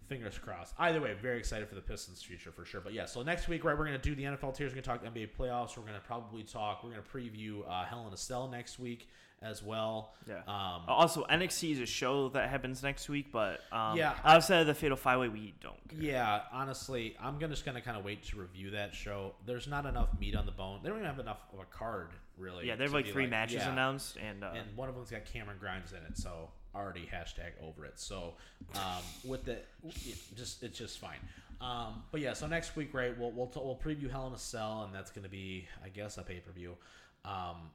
Fingers 0.09 0.39
crossed. 0.39 0.73
Either 0.79 1.01
way, 1.01 1.15
very 1.15 1.37
excited 1.37 1.69
for 1.69 1.75
the 1.75 1.81
Pistons' 1.81 2.23
future 2.23 2.53
for 2.53 2.65
sure. 2.65 2.81
But 2.81 2.93
yeah, 2.93 3.07
so 3.07 3.25
next 3.25 3.49
week, 3.49 3.65
right, 3.65 3.77
we're 3.77 3.87
going 3.89 4.01
to 4.01 4.09
do 4.09 4.15
the 4.15 4.23
NFL 4.23 4.53
tiers. 4.55 4.71
We're 4.73 4.81
going 4.81 5.01
to 5.01 5.05
talk 5.05 5.13
NBA 5.15 5.31
playoffs. 5.37 5.77
We're 5.77 5.83
going 5.83 5.95
to 5.95 6.01
probably 6.07 6.45
talk. 6.45 6.85
We're 6.85 6.91
going 6.93 7.03
to 7.03 7.09
preview 7.11 7.69
uh, 7.69 7.85
Hell 7.87 8.07
in 8.07 8.13
a 8.13 8.17
Cell 8.17 8.47
next 8.47 8.79
week 8.79 9.09
as 9.43 9.63
well. 9.63 10.15
yeah. 10.27 10.39
Um, 10.47 10.83
also, 10.89 11.25
NXT 11.25 11.73
is 11.73 11.81
a 11.81 11.87
show 11.87 12.29
that 12.31 12.49
happens 12.49 12.83
next 12.83 13.09
week, 13.09 13.27
but 13.31 13.61
um, 13.73 13.97
Yeah. 13.97 14.15
outside 14.25 14.61
of 14.61 14.67
the 14.67 14.75
Fatal 14.75 14.97
Five 14.97 15.21
Way, 15.21 15.29
we 15.29 15.55
don't. 15.61 15.89
Care. 15.89 16.01
yeah, 16.01 16.41
honestly, 16.53 17.17
I'm 17.21 17.39
gonna, 17.39 17.53
just 17.53 17.65
going 17.65 17.77
to 17.77 17.81
kind 17.81 17.97
of 17.97 18.05
wait 18.05 18.25
to 18.25 18.37
review 18.39 18.71
that 18.71 18.95
show. 18.95 19.35
There's 19.45 19.69
not 19.69 19.87
enough 19.87 20.09
meat 20.19 20.35
on 20.35 20.47
the 20.47 20.53
bone. 20.53 20.81
They 20.83 20.89
don't 20.89 20.99
even 20.99 21.09
have 21.09 21.19
enough 21.19 21.41
of 21.53 21.61
a 21.61 21.65
card, 21.65 22.09
really. 22.39 22.67
Yeah, 22.67 22.77
they 22.77 22.85
have 22.85 22.93
to 22.93 22.97
like 22.97 23.09
three 23.09 23.27
matches 23.27 23.57
yeah. 23.59 23.73
announced, 23.73 24.17
and, 24.17 24.43
uh, 24.43 24.53
and 24.55 24.77
one 24.77 24.89
of 24.89 24.95
them's 24.95 25.11
got 25.11 25.25
Cameron 25.27 25.59
Grimes 25.61 25.93
in 25.93 25.99
it, 25.99 26.17
so 26.17 26.49
already 26.75 27.09
hashtag 27.13 27.53
over 27.63 27.85
it. 27.87 27.99
So 27.99 28.35
um, 28.75 29.03
with 29.25 29.45
the 29.45 29.53
it 29.85 30.19
just 30.37 30.63
it's 30.63 30.79
just 30.79 30.99
fine. 30.99 31.19
Um, 31.61 32.03
but 32.13 32.21
yeah, 32.21 32.35
so 32.35 32.47
next 32.47 32.77
week, 32.77 32.93
right? 32.93 33.19
We'll 33.19 33.33
we'll, 33.33 33.47
t- 33.47 33.61
we'll 33.63 33.81
preview 33.83 34.11
Hell 34.11 34.27
in 34.27 34.35
a 34.35 34.39
Cell, 34.39 34.83
and 34.85 34.95
that's 34.95 35.11
going 35.11 35.25
to 35.25 35.31
be, 35.31 35.67
I 35.85 35.89
guess, 35.89 36.19
a 36.19 36.23
pay 36.23 36.41
per 36.41 36.53
view. 36.53 36.77
Um, 37.25 37.71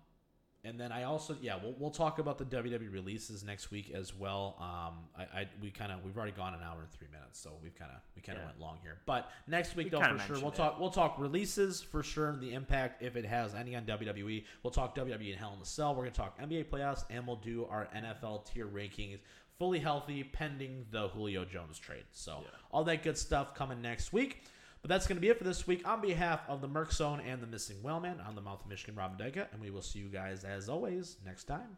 and 0.63 0.79
then 0.79 0.91
I 0.91 1.03
also 1.03 1.35
yeah 1.41 1.57
we'll, 1.61 1.75
we'll 1.79 1.89
talk 1.91 2.19
about 2.19 2.37
the 2.37 2.45
WWE 2.45 2.91
releases 2.91 3.43
next 3.43 3.71
week 3.71 3.91
as 3.93 4.15
well. 4.15 4.55
Um, 4.59 4.99
I, 5.17 5.41
I 5.41 5.47
we 5.61 5.71
kind 5.71 5.91
of 5.91 6.03
we've 6.03 6.15
already 6.15 6.31
gone 6.33 6.53
an 6.53 6.61
hour 6.63 6.79
and 6.81 6.91
three 6.91 7.07
minutes, 7.11 7.39
so 7.39 7.51
we've 7.63 7.75
kind 7.75 7.91
of 7.91 7.97
we 8.15 8.21
kind 8.21 8.37
of 8.37 8.43
Yeah. 8.43 8.47
went 8.49 8.59
long 8.59 8.77
here. 8.83 8.97
But 9.05 9.29
next 9.47 9.75
week 9.75 9.85
We 9.87 9.89
though 9.91 10.01
for 10.01 10.19
sure 10.19 10.39
we'll 10.39 10.51
it. 10.51 10.55
talk 10.55 10.79
we'll 10.79 10.89
talk 10.91 11.15
releases 11.17 11.81
for 11.81 12.03
sure 12.03 12.29
and 12.29 12.39
the 12.41 12.53
impact 12.53 13.01
if 13.01 13.15
it 13.15 13.25
has 13.25 13.53
any 13.55 13.75
on 13.75 13.85
WWE. 13.85 14.43
We'll 14.63 14.71
talk 14.71 14.95
WWE 14.95 15.31
and 15.31 15.39
Hell 15.39 15.53
in 15.53 15.59
the 15.59 15.65
Cell. 15.65 15.93
We're 15.95 16.03
gonna 16.03 16.11
talk 16.11 16.39
NBA 16.39 16.65
playoffs 16.65 17.05
and 17.09 17.25
we'll 17.25 17.37
do 17.37 17.65
our 17.69 17.87
NFL 17.95 18.45
tier 18.45 18.67
rankings. 18.67 19.19
Fully 19.59 19.79
healthy, 19.79 20.23
pending 20.23 20.85
the 20.89 21.07
Julio 21.09 21.45
Jones 21.45 21.77
trade. 21.77 22.05
So 22.11 22.39
Yeah. 22.41 22.47
all 22.71 22.83
that 22.85 23.03
good 23.03 23.17
stuff 23.17 23.53
coming 23.53 23.81
next 23.81 24.11
week. 24.11 24.43
But 24.81 24.89
that's 24.89 25.05
going 25.05 25.17
to 25.17 25.21
be 25.21 25.29
it 25.29 25.37
for 25.37 25.43
this 25.43 25.67
week. 25.67 25.87
On 25.87 26.01
behalf 26.01 26.41
of 26.47 26.61
the 26.61 26.67
Merc 26.67 26.91
Zone 26.91 27.21
and 27.21 27.41
the 27.41 27.47
Missing 27.47 27.77
Whaleman, 27.83 28.25
I'm 28.25 28.35
the 28.35 28.41
Mouth 28.41 28.61
of 28.61 28.67
Michigan, 28.67 28.95
Robin 28.95 29.17
Dyka, 29.17 29.47
and 29.51 29.61
we 29.61 29.69
will 29.69 29.83
see 29.83 29.99
you 29.99 30.07
guys 30.07 30.43
as 30.43 30.69
always 30.69 31.17
next 31.23 31.43
time. 31.43 31.77